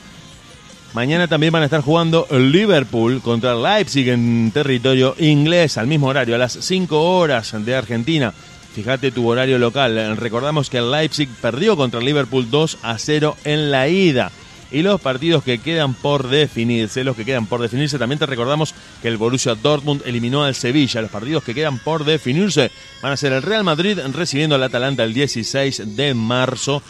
Mañana 0.96 1.28
también 1.28 1.52
van 1.52 1.62
a 1.62 1.66
estar 1.66 1.82
jugando 1.82 2.26
Liverpool 2.32 3.22
contra 3.22 3.54
Leipzig 3.54 4.08
en 4.08 4.50
territorio 4.54 5.14
inglés 5.20 5.78
al 5.78 5.88
mismo 5.88 6.08
horario, 6.08 6.36
a 6.36 6.38
las 6.38 6.54
5 6.54 7.18
horas 7.18 7.54
de 7.66 7.76
Argentina. 7.76 8.34
Fíjate 8.74 9.12
tu 9.12 9.28
horario 9.28 9.60
local. 9.60 10.16
Recordamos 10.16 10.70
que 10.70 10.78
el 10.78 10.90
Leipzig 10.90 11.28
perdió 11.42 11.76
contra 11.76 12.00
Liverpool 12.00 12.50
2 12.50 12.78
a 12.82 12.98
0 12.98 13.36
en 13.44 13.72
la 13.72 13.90
ida. 13.90 14.32
Y 14.72 14.84
los 14.84 15.02
partidos 15.02 15.44
que 15.44 15.58
quedan 15.58 15.96
por 15.96 16.30
definirse, 16.30 17.04
los 17.04 17.18
que 17.18 17.26
quedan 17.26 17.46
por 17.46 17.62
definirse, 17.62 18.00
también 18.00 18.20
te 18.20 18.26
recordamos 18.26 18.74
que 19.02 19.10
el 19.10 19.18
Borussia 19.18 19.54
Dortmund 19.54 20.02
eliminó 20.06 20.46
al 20.46 20.56
Sevilla. 20.56 21.02
Los 21.02 21.12
partidos 21.12 21.44
que 21.44 21.54
quedan 21.54 21.78
por 21.78 22.06
definirse 22.06 22.72
van 23.02 23.12
a 23.12 23.18
ser 23.18 23.34
el 23.34 23.42
Real 23.44 23.66
Madrid 23.66 24.00
recibiendo 24.14 24.56
al 24.56 24.64
Atalanta 24.64 25.04
el 25.04 25.14
16 25.14 25.98
de 25.98 26.14
marzo. 26.14 26.82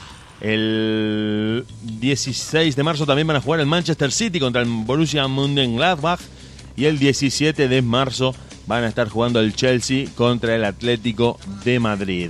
El 0.42 1.66
16 1.82 2.76
de 2.76 2.84
marzo 2.84 3.06
también 3.06 3.28
van 3.28 3.38
a 3.38 3.42
jugar 3.42 3.60
el 3.60 3.66
Manchester 3.66 4.12
City 4.12 4.40
contra 4.40 4.62
el 4.62 4.68
Borussia 4.70 5.28
Mönchengladbach 5.28 6.20
y 6.76 6.86
el 6.86 7.00
17 7.00 7.68
de 7.68 7.82
marzo 7.82 8.36
van 8.68 8.84
a 8.84 8.88
estar 8.88 9.08
jugando 9.10 9.40
el 9.40 9.56
Chelsea 9.56 10.08
contra 10.16 10.56
el 10.56 10.66
Atlético 10.66 11.40
de 11.64 11.80
Madrid. 11.80 12.30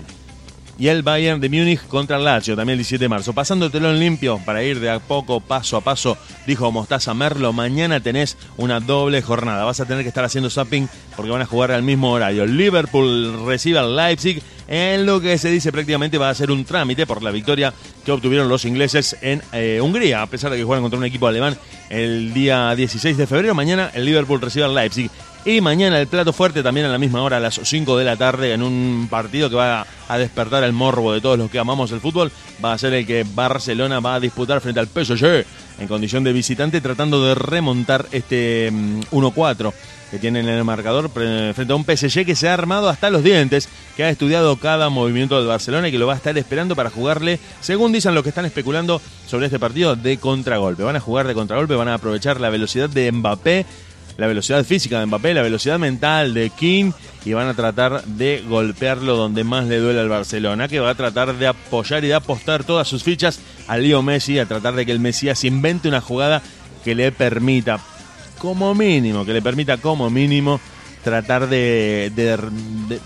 Y 0.77 0.89
el 0.89 1.03
Bayern 1.03 1.39
de 1.39 1.47
Múnich 1.47 1.87
contra 1.87 2.17
el 2.17 2.25
Lazio, 2.25 2.55
también 2.55 2.73
el 2.73 2.79
17 2.79 3.05
de 3.05 3.09
marzo. 3.09 3.31
Pasando 3.31 3.65
el 3.65 3.71
telón 3.71 3.97
limpio 3.97 4.41
para 4.45 4.61
ir 4.61 4.81
de 4.81 4.89
a 4.89 4.99
poco, 4.99 5.39
paso 5.39 5.77
a 5.77 5.81
paso, 5.81 6.17
dijo 6.45 6.69
Mostaza 6.69 7.13
Merlo, 7.13 7.53
mañana 7.53 8.01
tenés 8.01 8.37
una 8.57 8.81
doble 8.81 9.21
jornada. 9.21 9.63
Vas 9.63 9.79
a 9.79 9.85
tener 9.85 10.03
que 10.03 10.09
estar 10.09 10.25
haciendo 10.25 10.49
zapping 10.49 10.89
porque 11.15 11.31
van 11.31 11.41
a 11.41 11.45
jugar 11.45 11.71
al 11.71 11.81
mismo 11.81 12.11
horario. 12.11 12.45
Liverpool 12.45 13.45
recibe 13.45 13.79
al 13.79 13.95
Leipzig 13.95 14.43
en 14.67 15.05
lo 15.05 15.21
que 15.21 15.37
se 15.37 15.49
dice 15.49 15.71
prácticamente 15.71 16.17
va 16.17 16.29
a 16.29 16.35
ser 16.35 16.51
un 16.51 16.65
trámite 16.65 17.05
por 17.05 17.21
la 17.21 17.31
victoria 17.31 17.73
que 18.03 18.11
obtuvieron 18.11 18.49
los 18.49 18.65
ingleses 18.65 19.15
en 19.21 19.41
eh, 19.53 19.79
Hungría, 19.81 20.21
a 20.21 20.27
pesar 20.27 20.51
de 20.51 20.57
que 20.57 20.63
juegan 20.63 20.83
contra 20.83 20.99
un 20.99 21.05
equipo 21.05 21.27
alemán 21.27 21.57
el 21.89 22.33
día 22.33 22.75
16 22.75 23.17
de 23.17 23.27
febrero. 23.27 23.53
Mañana 23.55 23.91
el 23.93 24.05
Liverpool 24.05 24.41
recibe 24.41 24.65
al 24.65 24.75
Leipzig. 24.75 25.09
Y 25.45 25.61
mañana 25.61 26.01
el 26.01 26.07
plato 26.07 26.33
fuerte 26.33 26.63
también 26.63 26.87
a 26.87 26.89
la 26.89 26.97
misma 26.97 27.21
hora, 27.21 27.37
a 27.37 27.39
las 27.39 27.59
5 27.61 27.99
de 27.99 28.03
la 28.03 28.17
tarde, 28.17 28.53
en 28.53 28.63
un 28.63 29.07
partido 29.11 29.47
que 29.47 29.55
va 29.55 29.85
a 30.07 30.17
despertar 30.17 30.63
el 30.63 30.73
morbo 30.73 31.13
de 31.13 31.21
todos 31.21 31.37
los 31.37 31.51
que 31.51 31.59
amamos 31.59 31.91
el 31.91 31.99
fútbol. 31.99 32.31
Va 32.63 32.73
a 32.73 32.77
ser 32.79 32.93
el 32.95 33.05
que 33.05 33.23
Barcelona 33.23 33.99
va 33.99 34.15
a 34.15 34.19
disputar 34.19 34.59
frente 34.59 34.79
al 34.79 34.87
PSG 34.87 35.45
en 35.77 35.87
condición 35.87 36.23
de 36.23 36.33
visitante, 36.33 36.81
tratando 36.81 37.23
de 37.23 37.35
remontar 37.35 38.07
este 38.11 38.71
mm, 38.71 39.01
1-4 39.11 39.71
que 40.09 40.17
tienen 40.17 40.47
en 40.47 40.55
el 40.55 40.63
marcador 40.63 41.09
frente 41.11 41.73
a 41.73 41.75
un 41.75 41.83
PSG 41.83 42.25
que 42.25 42.35
se 42.35 42.47
ha 42.47 42.53
armado 42.53 42.89
hasta 42.89 43.09
los 43.09 43.23
dientes, 43.23 43.69
que 43.95 44.03
ha 44.03 44.09
estudiado 44.09 44.55
cada 44.57 44.89
movimiento 44.89 45.37
del 45.37 45.47
Barcelona 45.47 45.87
y 45.89 45.91
que 45.91 45.99
lo 45.99 46.07
va 46.07 46.13
a 46.13 46.17
estar 46.17 46.35
esperando 46.37 46.75
para 46.75 46.89
jugarle, 46.89 47.39
según 47.61 47.91
dicen 47.91 48.15
los 48.15 48.23
que 48.23 48.29
están 48.29 48.45
especulando 48.45 49.01
sobre 49.27 49.47
este 49.47 49.59
partido, 49.59 49.95
de 49.95 50.17
contragolpe. 50.17 50.83
Van 50.83 50.95
a 50.95 50.99
jugar 50.99 51.27
de 51.27 51.33
contragolpe, 51.33 51.75
van 51.75 51.89
a 51.89 51.95
aprovechar 51.95 52.39
la 52.39 52.49
velocidad 52.49 52.89
de 52.89 53.11
Mbappé 53.11 53.65
la 54.17 54.27
velocidad 54.27 54.63
física 54.63 54.99
de 54.99 55.05
Mbappé, 55.05 55.33
la 55.33 55.41
velocidad 55.41 55.79
mental 55.79 56.33
de 56.33 56.49
King 56.49 56.91
y 57.25 57.33
van 57.33 57.47
a 57.47 57.53
tratar 57.53 58.03
de 58.05 58.43
golpearlo 58.47 59.15
donde 59.15 59.43
más 59.43 59.65
le 59.65 59.79
duele 59.79 59.99
al 59.99 60.09
Barcelona, 60.09 60.67
que 60.67 60.79
va 60.79 60.91
a 60.91 60.95
tratar 60.95 61.35
de 61.35 61.47
apoyar 61.47 62.03
y 62.03 62.07
de 62.07 62.13
apostar 62.13 62.63
todas 62.63 62.87
sus 62.87 63.03
fichas 63.03 63.39
a 63.67 63.77
Leo 63.77 64.01
Messi, 64.01 64.39
a 64.39 64.45
tratar 64.45 64.75
de 64.75 64.85
que 64.85 64.91
el 64.91 64.99
Mesías 64.99 65.43
invente 65.43 65.87
una 65.87 66.01
jugada 66.01 66.41
que 66.83 66.95
le 66.95 67.11
permita, 67.11 67.79
como 68.37 68.75
mínimo, 68.75 69.25
que 69.25 69.33
le 69.33 69.41
permita 69.41 69.77
como 69.77 70.09
mínimo 70.09 70.61
tratar 71.03 71.49
de, 71.49 72.11
de, 72.15 72.99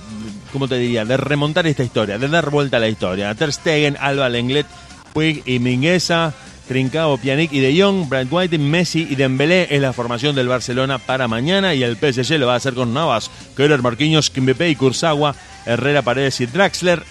¿cómo 0.51 0.67
te 0.67 0.77
diría?, 0.77 1.05
de 1.05 1.17
remontar 1.17 1.65
esta 1.65 1.83
historia, 1.83 2.17
de 2.17 2.27
dar 2.27 2.49
vuelta 2.49 2.77
a 2.77 2.79
la 2.79 2.89
historia. 2.89 3.33
Ter 3.35 3.53
Stegen, 3.53 3.97
Alba 3.99 4.29
Lenglet, 4.29 4.67
Puig 5.13 5.43
y 5.45 5.59
Mingueza, 5.59 6.33
Trincao, 6.69 7.17
Pjanic 7.17 7.51
y 7.51 7.62
De 7.62 7.82
Jong, 7.82 8.08
Brad 8.08 8.27
White, 8.29 8.60
Messi 8.60 9.08
y 9.10 9.15
Dembélé 9.15 9.67
es 9.71 9.82
la 9.82 9.91
formación 9.91 10.36
del 10.36 10.47
Barcelona 10.47 10.99
para 10.99 11.27
mañana 11.27 11.73
y 11.73 11.82
el 11.82 11.97
PSG 11.97 12.38
lo 12.38 12.45
va 12.45 12.53
a 12.53 12.58
hacer 12.58 12.75
con 12.75 12.93
Navas, 12.93 13.32
Keurer, 13.58 13.82
Marquinhos, 13.82 14.29
Kimpembe 14.29 14.69
y 14.69 14.75
Kurzawa, 14.75 15.34
Herrera, 15.65 16.03
Paredes 16.03 16.39
y 16.41 16.45
Draxler, 16.45 17.01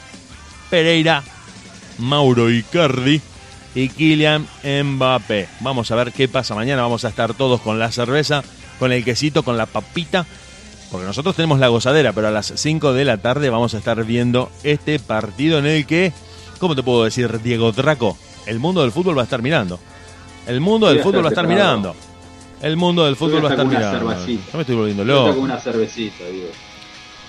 Pereira, 0.71 1.25
Mauro 1.99 2.49
Icardi 2.53 3.21
y 3.75 3.89
Kylian 3.89 4.47
Mbappé. 4.63 5.49
Vamos 5.59 5.91
a 5.91 5.97
ver 5.97 6.13
qué 6.13 6.29
pasa 6.29 6.55
mañana. 6.55 6.83
Vamos 6.83 7.05
a 7.05 7.09
estar 7.09 7.35
todos 7.35 7.61
con 7.61 7.81
la 7.81 7.91
cerveza, 7.91 8.45
con 8.79 8.93
el 8.93 9.05
quesito, 9.05 9.43
con 9.43 9.59
la 9.59 9.67
papita. 9.67 10.25
Porque 10.93 11.05
nosotros 11.05 11.35
tenemos 11.35 11.59
la 11.59 11.67
gozadera, 11.67 12.13
pero 12.13 12.29
a 12.29 12.31
las 12.31 12.53
5 12.55 12.93
de 12.93 13.05
la 13.05 13.17
tarde 13.17 13.51
vamos 13.51 13.75
a 13.75 13.79
estar 13.79 14.05
viendo 14.05 14.53
este 14.63 15.01
partido 15.01 15.59
en 15.59 15.67
el 15.67 15.85
que, 15.85 16.13
¿cómo 16.61 16.77
te 16.77 16.85
puedo 16.85 17.03
decir, 17.03 17.43
Diego 17.43 17.73
Draco? 17.73 18.17
El 18.49 18.59
mundo 18.59 18.83
del 18.83 18.93
fútbol 18.93 19.17
va 19.17 19.23
a 19.23 19.25
estar 19.25 19.43
mirando. 19.43 19.79
El 20.47 20.61
mundo 20.61 20.89
del 20.89 21.01
fútbol 21.03 21.23
va 21.23 21.29
a 21.29 21.31
estar 21.31 21.47
mirando. 21.47 21.95
El 22.63 22.77
mundo 22.77 23.05
del 23.05 23.15
fútbol 23.17 23.45
va 23.45 23.49
a 23.49 23.53
estar 23.53 23.67
mirando. 23.67 24.17
Yo 24.27 24.39
me 24.55 24.61
estoy 24.63 24.75
volviendo 24.77 25.05
loco. 25.05 25.39
una 25.41 25.59
cervecita, 25.61 26.25
digo. 26.25 26.49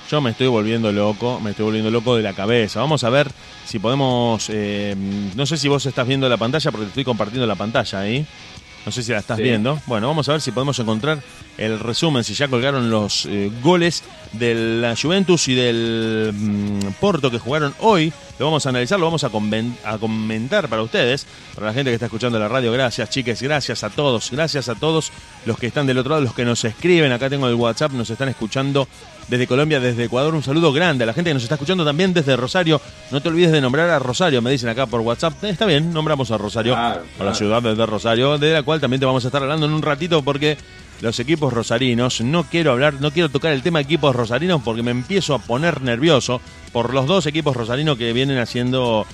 Yo 0.10 0.22
me 0.22 0.32
estoy 0.32 0.48
volviendo 0.48 0.92
loco, 0.92 1.40
me 1.40 1.52
estoy 1.52 1.66
volviendo 1.66 1.92
loco 1.92 2.16
de 2.16 2.24
la 2.24 2.34
cabeza. 2.34 2.80
Vamos 2.80 3.04
a 3.04 3.10
ver 3.10 3.30
si 3.66 3.78
podemos. 3.78 4.50
eh, 4.50 4.96
no 5.36 5.46
sé 5.46 5.58
si 5.58 5.68
vos 5.68 5.86
estás 5.86 6.08
viendo 6.08 6.28
la 6.28 6.38
pantalla, 6.38 6.72
porque 6.72 6.86
te 6.86 6.90
estoy 6.90 7.04
compartiendo 7.04 7.46
la 7.46 7.56
pantalla 7.56 8.00
ahí. 8.00 8.26
No 8.86 8.92
sé 8.94 9.04
si 9.04 9.12
la 9.12 9.20
estás 9.20 9.38
Sí. 9.38 9.44
viendo. 9.44 9.80
Bueno, 9.86 10.08
vamos 10.08 10.28
a 10.30 10.32
ver 10.32 10.42
si 10.42 10.52
podemos 10.52 10.80
encontrar 10.80 11.20
el 11.58 11.80
resumen, 11.80 12.24
si 12.24 12.34
ya 12.34 12.48
colgaron 12.48 12.90
los 12.90 13.26
eh, 13.28 13.52
goles 13.62 14.04
de 14.32 14.56
la 14.56 14.96
Juventus 14.96 15.48
y 15.50 15.54
del 15.54 16.32
mm, 16.34 16.80
Porto 17.00 17.30
que 17.30 17.38
jugaron 17.38 17.76
hoy 17.82 18.12
Lo 18.40 18.46
vamos 18.46 18.66
a 18.66 18.70
analizar, 18.70 18.98
lo 18.98 19.06
vamos 19.06 19.24
a, 19.26 19.28
a 19.28 19.98
comentar 19.98 20.70
para 20.70 20.82
ustedes, 20.82 21.28
para 21.54 21.68
la 21.68 21.74
gente 21.74 21.92
que 21.92 21.96
está 21.96 22.06
escuchando 22.06 22.40
la 22.40 22.48
radio. 22.48 22.72
Gracias, 22.72 23.10
chiques, 23.10 23.42
gracias 23.42 23.84
a 23.84 23.90
todos, 23.90 24.32
gracias 24.32 24.70
a 24.70 24.76
todos 24.76 25.12
los 25.46 25.58
que 25.60 25.68
están 25.68 25.86
del 25.86 25.98
otro 25.98 26.12
lado, 26.12 26.24
los 26.24 26.34
que 26.34 26.46
nos 26.46 26.64
escriben. 26.64 27.12
Acá 27.12 27.30
tengo 27.30 27.50
el 27.50 27.56
WhatsApp, 27.56 27.92
nos 27.92 28.10
están 28.10 28.30
escuchando 28.30 28.88
desde 29.28 29.46
Colombia, 29.46 29.82
desde 29.82 30.06
Ecuador. 30.06 30.34
Un 30.34 30.42
saludo 30.44 30.72
grande 30.72 31.04
a 31.04 31.08
la 31.08 31.14
gente 31.14 31.30
que 31.32 31.34
nos 31.34 31.44
está 31.44 31.56
escuchando 31.56 31.84
también 31.84 32.14
desde 32.14 32.38
Rosario. 32.38 32.80
No 33.12 33.22
te 33.22 33.28
olvides 33.28 33.52
de 33.52 33.60
nombrar 33.60 33.90
a 33.90 34.00
Rosario, 34.00 34.42
me 34.42 34.52
dicen 34.52 34.70
acá 34.70 34.86
por 34.86 35.02
WhatsApp. 35.02 35.44
Eh, 35.44 35.50
Está 35.50 35.66
bien, 35.66 35.92
nombramos 35.94 36.32
a 36.32 36.38
Rosario, 36.38 36.74
Claro, 36.76 37.04
o 37.20 37.24
la 37.26 37.36
ciudad 37.36 37.62
de 37.62 37.86
Rosario, 37.86 38.38
de 38.38 38.54
la 38.54 38.64
cual 38.64 38.80
también 38.80 39.02
te 39.02 39.06
vamos 39.06 39.26
a 39.26 39.28
estar 39.28 39.44
hablando 39.44 39.66
en 39.66 39.74
un 39.74 39.82
ratito 39.82 40.24
porque 40.24 40.58
los 41.02 41.20
equipos 41.20 41.54
rosarinos, 41.54 42.22
no 42.22 42.44
quiero 42.44 42.72
hablar, 42.72 42.96
no 42.96 43.12
quiero 43.12 43.30
tocar 43.30 43.54
el 43.54 43.62
tema 43.62 43.80
equipos 43.80 44.16
rosarinos 44.16 44.62
porque 44.64 44.84
me 44.84 44.92
empiezo 44.92 45.34
a 45.34 45.40
poner 45.40 45.82
nervioso 45.82 46.42
por 46.72 46.94
los 46.94 47.08
dos 47.08 47.26
equipos 47.26 47.56
rosarinos 47.56 47.98
que 47.98 48.14
vienen 48.14 48.38
haciendo 48.38 49.06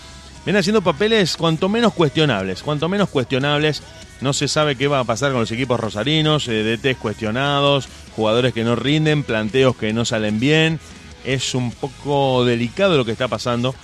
vienen 0.46 0.60
haciendo 0.60 0.82
papeles 0.82 1.38
cuanto 1.38 1.70
menos 1.70 1.94
cuestionables, 1.94 2.62
cuanto 2.64 2.88
menos 2.90 3.10
cuestionables. 3.10 3.82
No 4.22 4.32
se 4.32 4.48
sabe 4.48 4.76
qué 4.76 4.88
va 4.88 5.00
a 5.00 5.04
pasar 5.04 5.32
con 5.32 5.42
los 5.42 5.52
equipos 5.52 5.80
rosarinos, 5.80 6.48
eh, 6.48 6.64
DTs 6.64 6.98
cuestionados, 6.98 7.90
jugadores 8.16 8.54
que 8.54 8.64
no 8.64 8.76
rinden, 8.76 9.24
planteos 9.24 9.76
que 9.76 9.92
no 9.92 10.06
salen 10.06 10.40
bien. 10.40 10.80
Es 11.26 11.54
un 11.54 11.72
poco 11.72 12.46
delicado 12.46 12.96
lo 12.96 13.04
que 13.04 13.12
está 13.12 13.28
pasando 13.28 13.76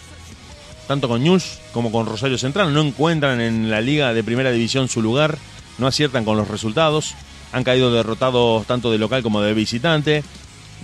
tanto 0.88 1.08
con 1.08 1.24
News 1.24 1.60
como 1.74 1.92
con 1.92 2.06
Rosario 2.06 2.38
Central. 2.38 2.74
No 2.74 2.82
encuentran 2.82 3.42
en 3.42 3.70
la 3.70 3.82
liga 3.82 4.14
de 4.14 4.24
primera 4.24 4.52
división 4.52 4.88
su 4.88 5.02
lugar, 5.02 5.38
no 5.78 5.88
aciertan 5.88 6.26
con 6.26 6.38
los 6.38 6.48
resultados, 6.48 7.16
han 7.52 7.64
caído 7.64 7.92
derrotados 7.92 8.66
tanto 8.66 8.92
de 8.92 8.98
local 8.98 9.24
como 9.24 9.42
de 9.42 9.54
visitante. 9.54 10.24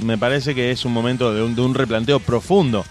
Me 0.04 0.18
parece 0.18 0.54
que 0.54 0.72
es 0.72 0.86
un 0.86 0.94
momento 0.94 1.34
de 1.34 1.42
un, 1.42 1.56
de 1.56 1.62
un 1.62 1.74
replanteo 1.74 2.20
profundo 2.20 2.86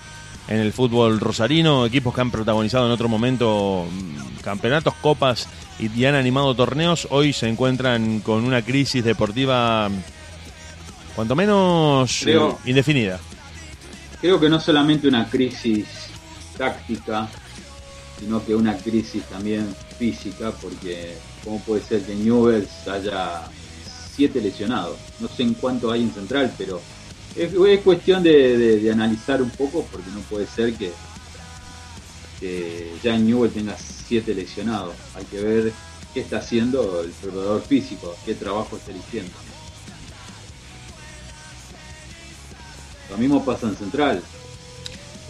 en 0.48 0.58
el 0.58 0.72
fútbol 0.72 1.18
rosarino, 1.20 1.86
equipos 1.86 2.14
que 2.14 2.20
han 2.20 2.30
protagonizado 2.30 2.86
en 2.86 2.92
otro 2.92 3.08
momento 3.08 3.86
mm, 3.90 4.42
campeonatos, 4.42 4.94
copas 4.94 5.48
y, 5.78 6.04
han 6.04 6.14
animado 6.14 6.54
torneos, 6.54 7.08
hoy 7.10 7.32
se 7.32 7.48
encuentran 7.48 8.20
con 8.20 8.44
una 8.44 8.62
crisis 8.62 9.04
deportiva 9.04 9.88
mm, 9.88 11.14
cuanto 11.14 11.34
menos 11.34 12.20
Creo- 12.22 12.58
eh, 12.64 12.70
indefinida. 12.70 13.18
Creo 14.20 14.40
que 14.40 14.48
no 14.48 14.60
solamente 14.60 15.08
una 15.08 15.28
crisis 15.28 15.86
táctica, 16.56 17.28
sino 18.18 18.44
que 18.44 18.54
una 18.54 18.76
crisis 18.76 19.22
también 19.24 19.74
física, 19.98 20.52
porque 20.62 21.16
cómo 21.44 21.60
puede 21.60 21.82
ser 21.82 22.02
que 22.02 22.14
Newells 22.14 22.88
haya 22.88 23.42
siete 24.16 24.40
lesionados. 24.40 24.96
No 25.20 25.28
sé 25.28 25.42
en 25.42 25.54
cuánto 25.54 25.90
hay 25.92 26.02
en 26.02 26.12
Central, 26.12 26.52
pero 26.56 26.80
es, 27.36 27.52
es 27.52 27.80
cuestión 27.80 28.22
de, 28.22 28.56
de- 28.56 28.80
de 28.80 28.90
analizar 28.90 29.42
un 29.42 29.50
poco, 29.50 29.86
porque 29.92 30.10
no 30.14 30.20
puede 30.20 30.46
ser 30.46 30.72
que, 30.74 30.90
que 32.40 32.92
ya 33.04 33.14
en 33.14 33.26
Newell 33.26 33.50
tenga 33.52 33.76
siete 33.78 34.34
lesionados. 34.34 34.94
Hay 35.14 35.24
que 35.24 35.40
ver 35.40 35.72
qué 36.14 36.20
está 36.20 36.38
haciendo 36.38 37.02
el 37.02 37.10
preparador 37.10 37.62
físico, 37.62 38.16
qué 38.24 38.34
trabajo 38.34 38.76
está 38.76 38.90
eligiendo. 38.90 39.32
Lo 43.10 43.18
mismo 43.18 43.44
pasa 43.44 43.68
en 43.68 43.76
Central. 43.76 44.22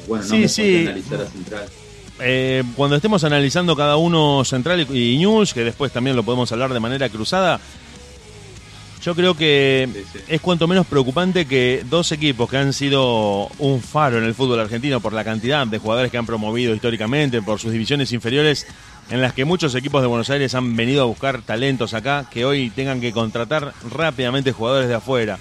Bueno, 0.08 0.24
no 0.24 0.30
Sí, 0.30 0.38
me 0.38 0.48
sí. 0.48 0.76
analizar 0.86 1.20
a 1.20 1.26
Central. 1.26 1.68
Eh, 2.20 2.62
cuando 2.74 2.96
estemos 2.96 3.22
analizando 3.24 3.76
cada 3.76 3.96
uno 3.98 4.42
Central 4.44 4.86
y 4.90 5.14
y 5.14 5.18
News, 5.18 5.52
que 5.52 5.60
después 5.64 5.92
también 5.92 6.16
lo 6.16 6.22
podemos 6.22 6.50
hablar 6.52 6.72
de 6.72 6.80
manera 6.80 7.08
cruzada, 7.10 7.60
yo 9.02 9.14
creo 9.14 9.36
que 9.36 9.88
Sí, 9.92 10.04
sí. 10.12 10.18
es 10.28 10.40
cuanto 10.40 10.66
menos 10.66 10.86
preocupante 10.86 11.46
que 11.46 11.84
dos 11.88 12.12
equipos 12.12 12.48
que 12.50 12.56
han 12.56 12.72
sido 12.72 13.48
un 13.58 13.80
faro 13.80 14.18
en 14.18 14.24
el 14.24 14.34
fútbol 14.34 14.60
argentino 14.60 15.00
por 15.00 15.12
la 15.12 15.24
cantidad 15.24 15.66
de 15.66 15.78
jugadores 15.78 16.10
que 16.10 16.18
han 16.18 16.26
promovido 16.26 16.74
históricamente, 16.74 17.42
por 17.42 17.58
sus 17.60 17.72
divisiones 17.72 18.12
inferiores, 18.12 18.66
en 19.10 19.20
las 19.20 19.32
que 19.32 19.44
muchos 19.44 19.74
equipos 19.74 20.02
de 20.02 20.08
Buenos 20.08 20.30
Aires 20.30 20.54
han 20.54 20.74
venido 20.76 21.02
a 21.02 21.06
buscar 21.06 21.42
talentos 21.42 21.94
acá, 21.94 22.26
que 22.30 22.44
hoy 22.44 22.70
tengan 22.70 23.00
que 23.00 23.12
contratar 23.12 23.72
rápidamente 23.90 24.52
jugadores 24.52 24.88
de 24.88 24.94
afuera 24.94 25.38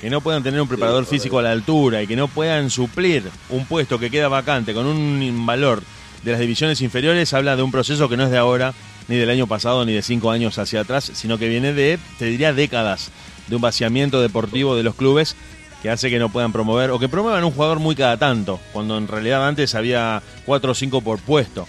que 0.00 0.10
no 0.10 0.20
puedan 0.20 0.42
tener 0.42 0.60
un 0.60 0.66
preparador 0.66 1.06
físico 1.06 1.38
a 1.38 1.42
la 1.42 1.52
altura 1.52 2.02
y 2.02 2.08
que 2.08 2.16
no 2.16 2.26
puedan 2.26 2.70
suplir 2.70 3.22
un 3.50 3.66
puesto 3.66 4.00
que 4.00 4.10
queda 4.10 4.26
vacante 4.26 4.74
con 4.74 4.84
un 4.84 5.46
valor 5.46 5.80
de 6.24 6.32
las 6.32 6.40
divisiones 6.40 6.80
inferiores, 6.80 7.32
habla 7.34 7.54
de 7.54 7.62
un 7.62 7.70
proceso 7.70 8.08
que 8.08 8.16
no 8.16 8.24
es 8.24 8.30
de 8.32 8.38
ahora, 8.38 8.74
ni 9.08 9.16
del 9.16 9.30
año 9.30 9.46
pasado, 9.46 9.84
ni 9.84 9.92
de 9.92 10.02
cinco 10.02 10.30
años 10.30 10.58
hacia 10.58 10.80
atrás, 10.80 11.10
sino 11.14 11.38
que 11.38 11.48
viene 11.48 11.72
de, 11.72 11.98
te 12.18 12.26
diría, 12.26 12.52
décadas 12.52 13.10
de 13.48 13.56
un 13.56 13.62
vaciamiento 13.62 14.20
deportivo 14.20 14.76
de 14.76 14.82
los 14.82 14.94
clubes 14.94 15.34
que 15.82 15.90
hace 15.90 16.10
que 16.10 16.18
no 16.20 16.28
puedan 16.28 16.52
promover 16.52 16.90
o 16.92 16.98
que 17.00 17.08
promuevan 17.08 17.42
un 17.42 17.50
jugador 17.50 17.80
muy 17.80 17.96
cada 17.96 18.16
tanto, 18.16 18.60
cuando 18.72 18.96
en 18.98 19.08
realidad 19.08 19.46
antes 19.48 19.74
había 19.74 20.22
cuatro 20.46 20.72
o 20.72 20.74
cinco 20.74 21.00
por 21.00 21.18
puesto. 21.18 21.66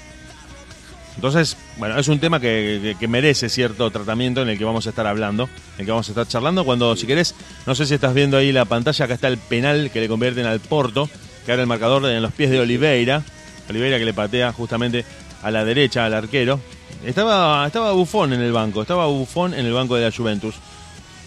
Entonces, 1.16 1.58
bueno, 1.78 1.98
es 2.00 2.08
un 2.08 2.20
tema 2.20 2.40
que, 2.40 2.80
que- 2.82 2.96
que 3.00 3.08
merece 3.08 3.48
cierto 3.50 3.90
tratamiento 3.92 4.42
en 4.42 4.50
el 4.50 4.58
que 4.58 4.66
vamos 4.66 4.86
a 4.88 4.90
estar 4.90 5.06
hablando, 5.06 5.44
en 5.76 5.80
el 5.82 5.86
que 5.86 5.92
vamos 5.92 6.08
a 6.10 6.12
estar 6.12 6.28
charlando. 6.28 6.66
Cuando, 6.66 6.96
si 6.96 7.06
querés, 7.06 7.36
no 7.68 7.76
sé 7.76 7.86
si 7.86 7.94
estás 7.94 8.14
viendo 8.16 8.36
ahí 8.38 8.52
la 8.52 8.66
pantalla, 8.66 9.06
acá 9.06 9.14
está 9.14 9.28
el 9.28 9.38
penal 9.38 9.92
que 9.92 10.00
le 10.02 10.08
convierten 10.08 10.46
al 10.48 10.60
Porto, 10.60 11.10
que 11.46 11.52
ahora 11.52 11.62
el 11.64 11.68
marcador 11.68 12.06
en 12.10 12.22
los 12.22 12.32
pies 12.34 12.50
de 12.50 12.60
Oliveira. 12.60 13.24
Oliveira 13.70 14.00
que 14.00 14.06
le 14.06 14.14
patea 14.14 14.52
justamente 14.54 15.06
a 15.44 15.52
la 15.52 15.64
derecha 15.66 16.06
al 16.06 16.14
arquero. 16.16 16.60
Estaba, 17.06 17.68
estaba 17.68 17.92
Buffon 17.92 18.32
en 18.34 18.42
el 18.42 18.52
banco, 18.54 18.82
estaba 18.82 19.08
Buffon 19.08 19.54
en 19.54 19.66
el 19.66 19.74
banco 19.74 19.96
de 19.96 20.06
la 20.06 20.12
Juventus. 20.16 20.56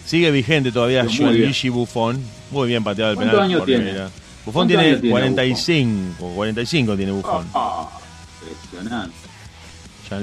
Sigue 0.05 0.31
vigente 0.31 0.71
todavía. 0.71 1.05
Gianluigi 1.05 1.69
Buffon. 1.69 2.19
Muy 2.51 2.67
bien 2.69 2.83
pateado 2.83 3.11
el 3.11 3.17
¿Cuántos 3.17 3.35
penal. 3.35 3.51
años 3.51 3.65
tiene? 3.65 3.91
Buffon 3.91 4.09
¿Cuántos 4.53 4.67
tiene 4.67 4.83
años 4.83 5.01
tiene 5.01 5.11
45, 5.11 6.31
45 6.35 6.95
tiene 6.97 7.11
Buffon. 7.11 7.47
Ah, 7.53 7.89
impresionante. 8.41 9.15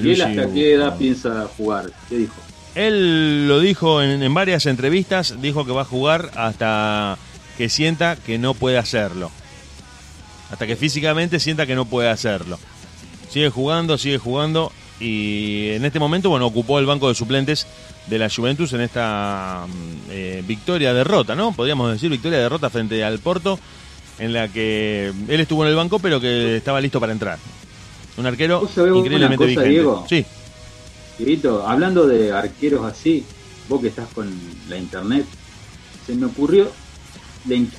¿Y 0.02 0.10
él 0.12 0.22
hasta 0.22 0.52
qué 0.52 0.72
edad 0.74 0.84
Buffon. 0.86 0.98
piensa 0.98 1.48
jugar? 1.56 1.90
¿Qué 2.08 2.16
dijo? 2.16 2.34
Él 2.74 3.46
lo 3.46 3.60
dijo 3.60 4.02
en, 4.02 4.22
en 4.22 4.34
varias 4.34 4.66
entrevistas, 4.66 5.40
dijo 5.40 5.64
que 5.64 5.70
va 5.72 5.82
a 5.82 5.84
jugar 5.84 6.30
hasta 6.34 7.16
que 7.56 7.68
sienta 7.68 8.16
que 8.16 8.38
no 8.38 8.54
puede 8.54 8.78
hacerlo. 8.78 9.30
Hasta 10.50 10.66
que 10.66 10.74
físicamente 10.74 11.38
sienta 11.38 11.66
que 11.66 11.76
no 11.76 11.84
puede 11.84 12.08
hacerlo. 12.08 12.58
Sigue 13.30 13.50
jugando, 13.50 13.98
sigue 13.98 14.18
jugando 14.18 14.72
y 15.00 15.70
en 15.70 15.84
este 15.84 15.98
momento, 15.98 16.30
bueno, 16.30 16.46
ocupó 16.46 16.78
el 16.78 16.86
banco 16.86 17.08
de 17.08 17.14
suplentes 17.14 17.66
de 18.06 18.18
la 18.18 18.30
Juventus 18.30 18.72
en 18.72 18.80
esta 18.80 19.66
mm, 19.66 20.10
eh, 20.10 20.42
victoria-derrota, 20.46 21.34
¿no? 21.34 21.52
Podríamos 21.52 21.92
decir 21.92 22.10
victoria-derrota 22.10 22.70
frente 22.70 23.02
al 23.02 23.18
Porto, 23.18 23.58
en 24.18 24.32
la 24.32 24.48
que 24.48 25.12
él 25.28 25.40
estuvo 25.40 25.64
en 25.64 25.70
el 25.70 25.76
banco 25.76 25.98
pero 25.98 26.20
que 26.20 26.56
estaba 26.56 26.80
listo 26.80 27.00
para 27.00 27.12
entrar. 27.12 27.38
Un 28.16 28.26
arquero 28.26 28.60
¿Vos 28.60 28.70
sabés 28.70 28.92
una 28.92 29.00
increíblemente 29.00 29.36
cosa, 29.36 29.48
vigente. 29.48 29.68
Diego? 29.68 30.06
Sí. 30.08 30.24
Dieguito, 31.18 31.66
hablando 31.66 32.06
de 32.06 32.32
arqueros 32.32 32.84
así, 32.84 33.24
vos 33.68 33.80
que 33.80 33.88
estás 33.88 34.08
con 34.14 34.32
la 34.68 34.76
internet, 34.76 35.26
se 36.06 36.14
me 36.14 36.26
ocurrió, 36.26 36.70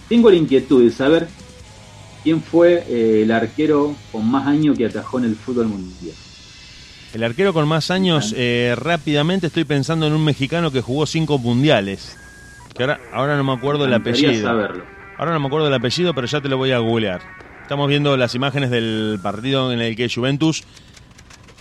tengo 0.09 0.29
la 0.29 0.35
inquietud 0.35 0.83
de 0.83 0.91
saber 0.91 1.27
quién 2.23 2.41
fue 2.41 2.83
eh, 2.89 3.21
el 3.23 3.31
arquero 3.31 3.95
con 4.11 4.29
más 4.29 4.47
años 4.47 4.77
que 4.77 4.85
atajó 4.85 5.19
en 5.19 5.25
el 5.25 5.35
fútbol 5.35 5.67
mundial. 5.67 6.15
El 7.15 7.23
arquero 7.23 7.53
con 7.53 7.65
más 7.65 7.91
años, 7.91 8.35
eh, 8.35 8.75
rápidamente 8.77 9.47
estoy 9.47 9.63
pensando 9.63 10.05
en 10.05 10.11
un 10.11 10.25
mexicano 10.25 10.69
que 10.69 10.81
jugó 10.81 11.05
cinco 11.05 11.37
mundiales. 11.37 12.17
Que 12.75 12.83
ahora, 12.83 12.99
ahora 13.13 13.37
no 13.37 13.45
me 13.45 13.53
acuerdo 13.53 13.85
el 13.85 13.93
apellido. 13.93 14.33
saberlo. 14.41 14.83
Ahora 15.17 15.31
no 15.31 15.39
me 15.39 15.47
acuerdo 15.47 15.69
el 15.69 15.73
apellido, 15.73 16.13
pero 16.13 16.27
ya 16.27 16.41
te 16.41 16.49
lo 16.49 16.57
voy 16.57 16.73
a 16.73 16.79
googlear. 16.79 17.21
Estamos 17.61 17.87
viendo 17.87 18.17
las 18.17 18.35
imágenes 18.35 18.69
del 18.69 19.17
partido 19.23 19.71
en 19.71 19.79
el 19.79 19.95
que 19.95 20.09
Juventus 20.13 20.65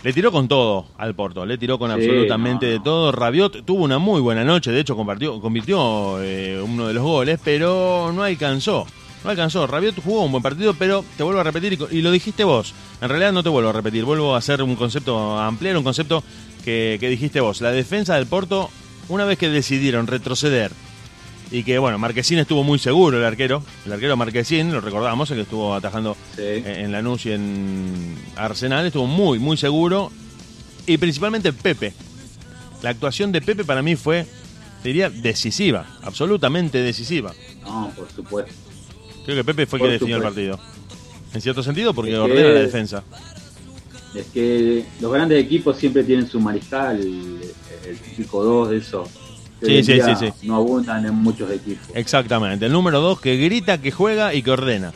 le 0.03 0.13
tiró 0.13 0.33
con 0.33 0.49
todo 0.49 0.89
al 0.99 1.15
Porto, 1.15 1.47
le 1.47 1.57
tiró 1.57 1.79
con 1.79 1.89
Sí, 1.91 1.99
absolutamente 1.99 2.67
no, 2.67 2.73
de 2.73 2.81
todo. 2.81 3.13
Rabiot 3.13 3.65
tuvo 3.65 3.85
una 3.85 3.99
muy 3.99 4.21
buena 4.21 4.43
noche, 4.43 4.73
de 4.73 4.81
hecho 4.81 4.97
convirtió 4.97 6.21
eh, 6.21 6.61
uno 6.61 6.89
de 6.89 6.95
los 6.95 7.05
goles, 7.05 7.39
pero 7.45 8.11
no 8.13 8.25
alcanzó. 8.25 8.89
No 9.25 9.31
alcanzó. 9.31 9.67
Rabiot 9.67 10.03
jugó 10.03 10.25
un 10.25 10.31
buen 10.33 10.43
partido, 10.43 10.75
pero 10.75 11.05
te 11.17 11.23
vuelvo 11.23 11.41
a 11.41 11.45
repetir, 11.45 11.79
y 11.91 12.03
lo 12.03 12.11
dijiste 12.13 12.45
vos. 12.45 12.75
En 13.01 13.09
realidad 13.09 13.33
no 13.33 13.43
te 13.43 13.49
vuelvo 13.49 13.71
a 13.71 13.73
repetir, 13.73 14.05
vuelvo 14.05 14.35
a 14.35 14.39
hacer 14.39 14.63
un 14.63 14.77
concepto, 14.77 15.39
a 15.39 15.47
ampliar 15.47 15.77
un 15.79 15.85
concepto 15.85 16.23
que, 16.65 16.99
que 17.01 17.09
dijiste 17.09 17.41
vos. 17.41 17.61
La 17.63 17.73
defensa 17.73 18.15
del 18.17 18.27
Porto, 18.27 18.71
una 19.09 19.25
vez 19.25 19.39
que 19.39 19.49
decidieron 19.49 20.07
retroceder 20.07 20.73
y 21.51 21.63
que, 21.63 21.79
bueno, 21.79 21.99
Marquesín 21.99 22.39
estuvo 22.39 22.65
muy 22.65 22.79
seguro, 22.79 23.17
el 23.19 23.25
arquero. 23.25 23.63
El 23.87 23.93
arquero 23.93 24.17
Marquesín, 24.17 24.73
lo 24.73 24.81
recordamos, 24.81 25.31
el 25.31 25.37
que 25.37 25.43
estuvo 25.43 25.75
atajando 25.75 26.17
Sí. 26.37 26.43
en 26.65 26.93
Lanús 26.93 27.25
y 27.27 27.33
en 27.33 28.17
Arsenal, 28.37 28.85
estuvo 28.87 29.07
muy, 29.07 29.39
muy 29.39 29.57
seguro. 29.57 30.11
Y 30.87 30.99
principalmente 30.99 31.53
Pepe. 31.53 31.95
La 32.83 32.91
actuación 32.91 33.33
de 33.33 33.41
Pepe 33.41 33.65
para 33.65 33.81
mí 33.83 33.97
fue, 33.97 34.27
diría, 34.83 35.09
decisiva, 35.09 35.87
absolutamente 36.03 36.79
decisiva. 36.83 37.33
No, 37.63 37.91
por 37.97 38.11
supuesto. 38.15 38.53
Creo 39.25 39.37
que 39.37 39.45
Pepe 39.45 39.67
fue 39.67 39.79
Por 39.79 39.91
definió 39.91 40.17
el 40.17 40.23
partido. 40.23 40.59
En 41.33 41.41
cierto 41.41 41.63
sentido, 41.63 41.95
porque 41.95 42.13
Es 42.13 42.17
que- 42.17 42.23
ordena 42.23 42.49
la 42.49 42.61
defensa. 42.61 43.03
Es 44.15 44.27
que 44.27 44.85
los 45.01 45.13
grandes 45.13 45.43
equipos 45.43 45.77
siempre 45.77 46.05
tienen 46.05 46.29
su 46.29 46.39
mariscal, 46.39 47.01
el, 47.01 47.99
típico 47.99 48.45
2 48.45 48.71
de 48.71 48.77
esos. 48.77 49.09
que 49.61 49.83
Sí, 49.83 49.95
sí, 49.95 50.01
sí, 50.01 50.27
sí. 50.41 50.47
No 50.47 50.57
abundan 50.57 51.05
en 51.07 51.15
muchos 51.15 51.51
equipos. 51.51 51.89
Exactamente. 51.95 52.67
El 52.67 52.73
número 52.73 53.01
dos 53.01 53.21
que 53.21 53.37
grita, 53.37 53.79
que 53.81 53.91
juega 53.91 54.35
y 54.35 54.43
que 54.43 54.51
ordena. 54.51 54.93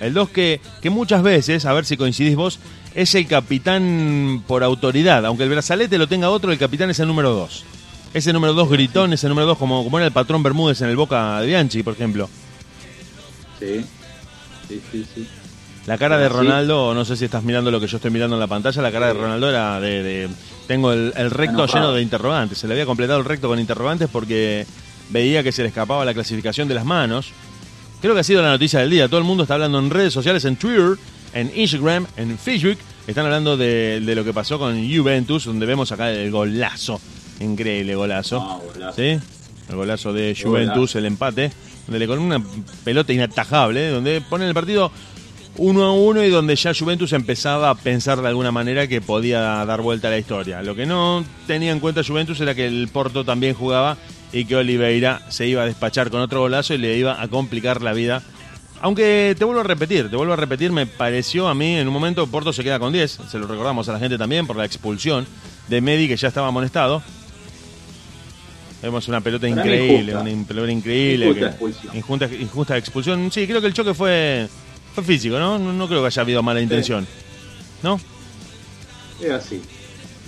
El 0.00 0.14
2 0.14 0.28
que, 0.30 0.60
que 0.80 0.90
muchas 0.90 1.22
veces, 1.22 1.64
a 1.64 1.72
ver 1.72 1.84
si 1.84 1.96
coincidís 1.96 2.36
vos, 2.36 2.58
es 2.94 3.14
el 3.14 3.26
capitán 3.26 4.42
por 4.46 4.62
autoridad. 4.64 5.24
Aunque 5.26 5.44
el 5.44 5.50
brazalete 5.50 5.98
lo 5.98 6.08
tenga 6.08 6.30
otro, 6.30 6.52
el 6.52 6.58
capitán 6.58 6.90
es 6.90 7.00
el 7.00 7.06
número 7.06 7.32
2. 7.32 7.64
Ese 8.12 8.32
número 8.32 8.52
2 8.52 8.68
gritón, 8.68 9.12
ese 9.12 9.28
número 9.28 9.46
2 9.46 9.58
como, 9.58 9.82
como 9.84 9.98
era 9.98 10.06
el 10.06 10.12
patrón 10.12 10.42
Bermúdez 10.42 10.80
en 10.82 10.90
el 10.90 10.96
Boca 10.96 11.40
de 11.40 11.46
Bianchi, 11.46 11.82
por 11.82 11.94
ejemplo. 11.94 12.28
Sí, 13.66 13.84
sí, 14.68 14.80
sí, 14.90 15.06
sí. 15.14 15.28
La 15.86 15.98
cara 15.98 16.16
de. 16.18 16.28
Ronaldo, 16.28 16.94
no 16.94 17.04
sé 17.04 17.16
si 17.16 17.24
estás 17.24 17.42
mirando 17.42 17.70
lo 17.70 17.80
que 17.80 17.86
yo 17.88 17.96
estoy 17.96 18.10
mirando 18.10 18.36
en 18.36 18.40
la 18.40 18.46
pantalla, 18.46 18.80
la 18.82 18.92
cara 18.92 19.08
de 19.08 19.14
Ronaldo 19.14 19.48
era 19.48 19.80
de... 19.80 20.02
de- 20.02 20.28
tengo 20.68 20.92
el, 20.92 21.12
el 21.16 21.30
recto 21.30 21.54
Enojado. 21.64 21.74
lleno 21.86 21.92
de 21.92 22.02
interrogantes, 22.02 22.56
se 22.58 22.68
le 22.68 22.74
había 22.74 22.86
completado 22.86 23.18
el 23.18 23.24
recto 23.24 23.48
con 23.48 23.58
interrogantes 23.58 24.08
porque 24.10 24.64
veía 25.10 25.42
que 25.42 25.50
se 25.50 25.62
le 25.62 25.68
escapaba 25.68 26.04
la 26.04 26.14
clasificación 26.14 26.68
de 26.68 26.74
las 26.74 26.84
manos. 26.84 27.32
Creo 28.00 28.14
que 28.14 28.20
ha 28.20 28.24
sido 28.24 28.42
la 28.42 28.50
noticia 28.50 28.78
del 28.78 28.88
día, 28.90 29.08
todo 29.08 29.18
el 29.18 29.24
mundo 29.24 29.42
está 29.42 29.54
hablando 29.54 29.78
en 29.80 29.90
redes 29.90 30.12
sociales, 30.12 30.44
en 30.44 30.56
Twitter, 30.56 30.96
en 31.34 31.50
Instagram, 31.54 32.06
en 32.16 32.38
Facebook, 32.38 32.78
están 33.06 33.24
hablando 33.26 33.56
de, 33.56 34.00
de 34.00 34.14
lo 34.14 34.24
que 34.24 34.32
pasó 34.32 34.58
con 34.58 34.74
Juventus, 34.88 35.44
donde 35.46 35.66
vemos 35.66 35.90
acá 35.92 36.10
el 36.12 36.30
golazo, 36.30 37.00
increíble 37.40 37.94
golazo. 37.96 38.40
Golazo. 38.74 38.96
¿Sí? 38.96 39.18
El 39.68 39.76
golazo 39.76 40.12
de 40.12 40.36
Juventus, 40.40 40.74
golazo. 40.76 40.98
el 40.98 41.06
empate, 41.06 41.52
donde 41.86 42.06
con 42.06 42.18
una 42.18 42.42
pelota 42.84 43.12
inatajable, 43.12 43.88
donde 43.88 44.20
ponen 44.20 44.48
el 44.48 44.54
partido 44.54 44.90
uno 45.58 45.84
a 45.84 45.92
uno 45.92 46.24
y 46.24 46.30
donde 46.30 46.56
ya 46.56 46.72
Juventus 46.74 47.12
empezaba 47.12 47.70
a 47.70 47.74
pensar 47.74 48.20
de 48.22 48.28
alguna 48.28 48.50
manera 48.50 48.86
que 48.86 49.00
podía 49.00 49.40
dar 49.64 49.82
vuelta 49.82 50.08
a 50.08 50.10
la 50.10 50.18
historia. 50.18 50.62
Lo 50.62 50.74
que 50.74 50.86
no 50.86 51.24
tenía 51.46 51.72
en 51.72 51.80
cuenta 51.80 52.02
Juventus 52.02 52.40
era 52.40 52.54
que 52.54 52.66
el 52.66 52.88
Porto 52.88 53.24
también 53.24 53.54
jugaba 53.54 53.98
y 54.32 54.46
que 54.46 54.56
Oliveira 54.56 55.20
se 55.28 55.46
iba 55.46 55.62
a 55.62 55.66
despachar 55.66 56.10
con 56.10 56.20
otro 56.20 56.40
golazo 56.40 56.74
y 56.74 56.78
le 56.78 56.96
iba 56.96 57.20
a 57.20 57.28
complicar 57.28 57.82
la 57.82 57.92
vida. 57.92 58.22
Aunque 58.80 59.36
te 59.38 59.44
vuelvo 59.44 59.60
a 59.60 59.64
repetir, 59.64 60.10
te 60.10 60.16
vuelvo 60.16 60.32
a 60.32 60.36
repetir, 60.36 60.72
me 60.72 60.86
pareció 60.86 61.48
a 61.48 61.54
mí 61.54 61.76
en 61.76 61.86
un 61.86 61.92
momento 61.92 62.26
Porto 62.26 62.52
se 62.52 62.64
queda 62.64 62.80
con 62.80 62.92
10, 62.92 63.20
se 63.30 63.38
lo 63.38 63.46
recordamos 63.46 63.88
a 63.88 63.92
la 63.92 63.98
gente 64.00 64.18
también 64.18 64.46
por 64.46 64.56
la 64.56 64.64
expulsión 64.64 65.26
de 65.68 65.80
Medi 65.80 66.08
que 66.08 66.16
ya 66.16 66.28
estaba 66.28 66.48
amonestado. 66.48 67.02
Vemos 68.82 69.06
una 69.08 69.20
pelota 69.20 69.48
Para 69.48 69.60
increíble, 69.60 70.12
injusta. 70.12 70.20
una 70.32 70.44
pelota 70.46 70.72
increíble. 70.72 71.26
Injusta 71.26 71.40
que- 71.40 71.50
expulsión. 71.52 71.96
Injusta, 71.96 72.28
injusta 72.40 72.76
expulsión. 72.76 73.30
Sí, 73.32 73.46
creo 73.46 73.60
que 73.60 73.68
el 73.68 73.74
choque 73.74 73.94
fue, 73.94 74.48
fue 74.94 75.04
físico, 75.04 75.38
¿no? 75.38 75.58
¿no? 75.58 75.72
no 75.72 75.86
creo 75.88 76.00
que 76.00 76.06
haya 76.08 76.22
habido 76.22 76.42
mala 76.42 76.60
intención. 76.60 77.06
¿No? 77.82 78.00
Es 79.20 79.30
así. 79.30 79.62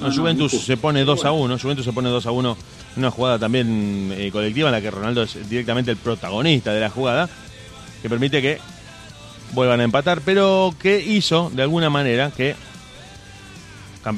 No, 0.01 0.13
Juventus 0.13 0.53
se 0.53 0.77
pone 0.77 1.05
2 1.05 1.25
a 1.25 1.31
Bueno. 1.31 1.55
1. 1.55 1.59
Juventus 1.59 1.85
se 1.85 1.93
pone 1.93 2.09
2 2.11 2.27
a 2.27 2.31
1 2.31 2.57
en 2.97 3.03
una 3.03 3.11
jugada 3.11 3.39
también 3.41 4.13
eh, 4.17 4.31
colectiva 4.31 4.69
en 4.69 4.73
la 4.73 4.81
que 4.81 4.91
Ronaldo 4.91 5.23
es 5.25 5.49
directamente 5.49 5.91
el 5.91 5.97
protagonista 5.97 6.73
de 6.73 6.81
la 6.81 6.91
jugada, 6.91 7.29
que 8.03 8.09
permite 8.09 8.41
que 8.41 8.59
vuelvan 9.53 9.81
a 9.81 9.85
empatar, 9.85 10.21
pero 10.25 10.75
que 10.81 11.01
hizo 11.01 11.51
de 11.55 11.63
alguna 11.63 11.91
manera 11.91 12.31
que 12.37 12.55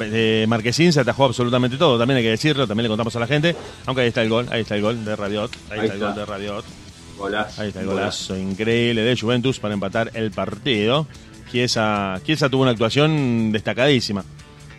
eh, 0.00 0.46
Marquesín 0.48 0.92
se 0.92 1.00
atajó 1.00 1.26
absolutamente 1.26 1.76
todo, 1.76 1.98
también 1.98 2.18
hay 2.18 2.24
que 2.24 2.30
decirlo, 2.30 2.66
también 2.66 2.84
le 2.84 2.88
contamos 2.88 3.14
a 3.16 3.20
la 3.20 3.26
gente, 3.26 3.56
aunque 3.86 4.02
ahí 4.02 4.08
está 4.08 4.22
el 4.22 4.28
gol, 4.28 4.46
ahí 4.50 4.62
está 4.62 4.76
el 4.76 4.82
gol 4.82 5.04
de 5.04 5.16
Rabiot, 5.16 5.50
ahí, 5.70 5.78
Ahí 5.78 5.84
está 5.86 5.94
el 5.94 6.00
gol 6.00 6.14
de 6.14 6.26
Rabiot. 6.26 6.64
Golazo. 7.18 7.62
Ahí 7.62 7.68
está 7.68 7.80
el 7.80 7.86
golazo 7.86 8.36
increíble 8.36 9.02
de 9.02 9.16
Juventus 9.18 9.58
para 9.58 9.74
empatar 9.74 10.10
el 10.14 10.30
partido. 10.32 11.06
Chiesa, 11.50 12.20
Chiesa 12.24 12.48
tuvo 12.50 12.62
una 12.62 12.72
actuación 12.72 13.52
destacadísima. 13.52 14.24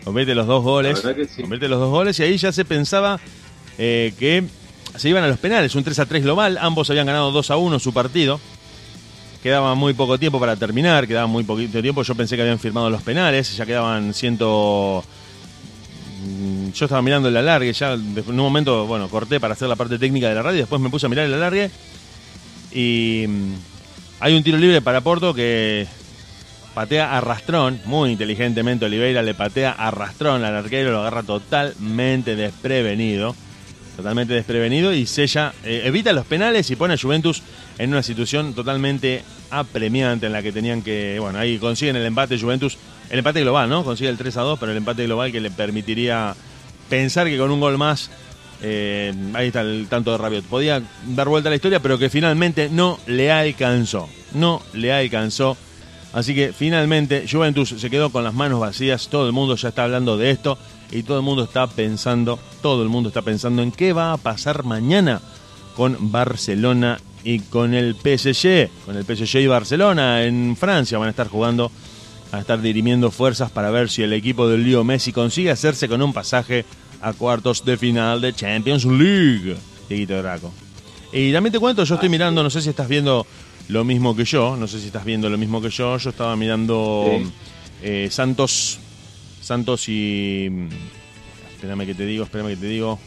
Convierte 0.04 0.34
los 0.34 0.46
dos 0.46 0.62
goles. 0.62 1.02
Sí. 1.34 1.42
Convierte 1.42 1.68
los 1.68 1.80
dos 1.80 1.90
goles 1.90 2.18
y 2.20 2.22
ahí 2.22 2.36
ya 2.36 2.52
se 2.52 2.64
pensaba 2.64 3.18
eh, 3.76 4.14
que 4.18 4.44
se 4.96 5.08
iban 5.08 5.24
a 5.24 5.28
los 5.28 5.38
penales. 5.38 5.74
Un 5.74 5.84
3 5.84 5.98
a 5.98 6.06
3 6.06 6.22
global. 6.22 6.58
Ambos 6.60 6.88
habían 6.90 7.06
ganado 7.06 7.32
2 7.32 7.50
a 7.50 7.56
1 7.56 7.78
su 7.78 7.92
partido. 7.92 8.40
Quedaba 9.42 9.74
muy 9.74 9.94
poco 9.94 10.18
tiempo 10.18 10.40
para 10.40 10.56
terminar. 10.56 11.06
Quedaba 11.06 11.26
muy 11.26 11.44
poquito 11.44 11.80
tiempo. 11.80 12.02
Yo 12.02 12.14
pensé 12.14 12.36
que 12.36 12.42
habían 12.42 12.58
firmado 12.58 12.90
los 12.90 13.02
penales. 13.02 13.56
Ya 13.56 13.64
quedaban 13.64 14.12
ciento. 14.14 15.04
Mm, 16.24 16.70
Yo 16.72 16.84
estaba 16.84 17.00
mirando 17.02 17.28
el 17.28 17.36
alargue, 17.36 17.72
ya 17.72 17.92
en 17.92 18.24
un 18.26 18.36
momento, 18.36 18.86
bueno, 18.86 19.08
corté 19.08 19.38
para 19.38 19.54
hacer 19.54 19.68
la 19.68 19.76
parte 19.76 19.98
técnica 19.98 20.28
de 20.28 20.34
la 20.34 20.42
radio, 20.42 20.58
después 20.60 20.80
me 20.80 20.90
puse 20.90 21.06
a 21.06 21.08
mirar 21.08 21.26
el 21.26 21.34
alargue 21.34 21.70
y 22.72 23.24
mm, 23.28 23.52
hay 24.20 24.34
un 24.34 24.42
tiro 24.42 24.58
libre 24.58 24.82
para 24.82 25.00
Porto 25.00 25.32
que 25.32 25.86
patea 26.74 27.16
a 27.16 27.20
Rastrón, 27.20 27.80
muy 27.84 28.10
inteligentemente 28.10 28.84
Oliveira 28.84 29.22
le 29.22 29.34
patea 29.34 29.72
a 29.72 29.90
Rastrón 29.90 30.44
al 30.44 30.56
arquero, 30.56 30.90
lo 30.90 31.00
agarra 31.00 31.22
totalmente 31.22 32.34
desprevenido, 32.36 33.34
totalmente 33.96 34.34
desprevenido 34.34 34.92
y 34.92 35.06
sella, 35.06 35.52
eh, 35.64 35.82
evita 35.84 36.12
los 36.12 36.26
penales 36.26 36.70
y 36.70 36.76
pone 36.76 36.94
a 36.94 36.98
Juventus 36.98 37.42
en 37.78 37.90
una 37.90 38.02
situación 38.02 38.54
totalmente 38.54 39.22
apremiante 39.50 40.26
en 40.26 40.32
la 40.32 40.42
que 40.42 40.52
tenían 40.52 40.82
que, 40.82 41.18
bueno, 41.20 41.38
ahí 41.38 41.58
consiguen 41.58 41.96
el 41.96 42.04
empate 42.04 42.38
Juventus, 42.38 42.76
el 43.10 43.18
empate 43.18 43.40
global, 43.40 43.68
¿no? 43.68 43.84
Consigue 43.84 44.10
el 44.10 44.18
3 44.18 44.36
a 44.36 44.42
2, 44.42 44.58
pero 44.58 44.72
el 44.72 44.78
empate 44.78 45.04
global 45.04 45.32
que 45.32 45.40
le 45.40 45.50
permitiría 45.50 46.34
pensar 46.88 47.26
que 47.28 47.38
con 47.38 47.50
un 47.50 47.60
gol 47.60 47.78
más 47.78 48.10
eh, 48.60 49.14
ahí 49.34 49.48
está 49.48 49.60
el 49.60 49.86
tanto 49.88 50.12
de 50.12 50.18
Rabiot. 50.18 50.44
Podía 50.44 50.82
dar 51.06 51.28
vuelta 51.28 51.48
a 51.48 51.50
la 51.50 51.56
historia, 51.56 51.80
pero 51.80 51.98
que 51.98 52.10
finalmente 52.10 52.68
no 52.70 52.98
le 53.06 53.30
alcanzó. 53.30 54.08
No 54.32 54.62
le 54.72 54.92
alcanzó. 54.92 55.56
Así 56.12 56.34
que 56.34 56.52
finalmente 56.52 57.26
Juventus 57.30 57.74
se 57.78 57.90
quedó 57.90 58.10
con 58.10 58.24
las 58.24 58.34
manos 58.34 58.60
vacías. 58.60 59.08
Todo 59.08 59.26
el 59.26 59.32
mundo 59.32 59.56
ya 59.56 59.68
está 59.68 59.84
hablando 59.84 60.16
de 60.16 60.30
esto. 60.30 60.58
Y 60.90 61.02
todo 61.02 61.18
el 61.18 61.22
mundo 61.22 61.44
está 61.44 61.66
pensando, 61.66 62.38
todo 62.62 62.82
el 62.82 62.88
mundo 62.88 63.10
está 63.10 63.20
pensando 63.20 63.62
en 63.62 63.70
qué 63.70 63.92
va 63.92 64.14
a 64.14 64.16
pasar 64.16 64.64
mañana 64.64 65.20
con 65.76 66.10
Barcelona 66.10 66.98
y 67.28 67.40
con 67.40 67.74
el 67.74 67.94
PSG. 67.94 68.70
Con 68.86 68.96
el 68.96 69.04
PSG 69.04 69.40
y 69.40 69.46
Barcelona 69.46 70.24
en 70.24 70.56
Francia 70.56 70.96
van 70.96 71.08
a 71.08 71.10
estar 71.10 71.28
jugando, 71.28 71.70
van 72.32 72.38
a 72.38 72.40
estar 72.40 72.62
dirimiendo 72.62 73.10
fuerzas 73.10 73.50
para 73.50 73.70
ver 73.70 73.90
si 73.90 74.02
el 74.02 74.14
equipo 74.14 74.48
del 74.48 74.64
Leo 74.64 74.82
Messi 74.82 75.12
consigue 75.12 75.50
hacerse 75.50 75.88
con 75.88 76.00
un 76.00 76.14
pasaje 76.14 76.64
a 77.02 77.12
cuartos 77.12 77.66
de 77.66 77.76
final 77.76 78.22
de 78.22 78.32
Champions 78.32 78.86
League. 78.86 79.56
Dieguito 79.90 80.16
Draco. 80.22 80.50
Y 81.12 81.30
también 81.30 81.52
te 81.52 81.58
cuento, 81.58 81.84
yo 81.84 81.96
estoy 81.96 82.08
mirando, 82.08 82.42
no 82.42 82.48
sé 82.48 82.62
si 82.62 82.70
estás 82.70 82.88
viendo 82.88 83.26
lo 83.68 83.84
mismo 83.84 84.16
que 84.16 84.24
yo, 84.24 84.56
no 84.56 84.66
sé 84.66 84.80
si 84.80 84.86
estás 84.86 85.04
viendo 85.04 85.28
lo 85.28 85.36
mismo 85.36 85.60
que 85.60 85.68
yo, 85.68 85.98
yo 85.98 86.08
estaba 86.10 86.34
mirando 86.34 87.04
Sí. 87.10 87.30
eh, 87.82 88.08
Santos, 88.10 88.78
Santos 89.42 89.86
y... 89.90 90.48
Espérame 91.54 91.84
que 91.84 91.94
te 91.94 92.06
digo, 92.06 92.24
espérame 92.24 92.48
que 92.50 92.56
te 92.56 92.66
digo. 92.68 92.98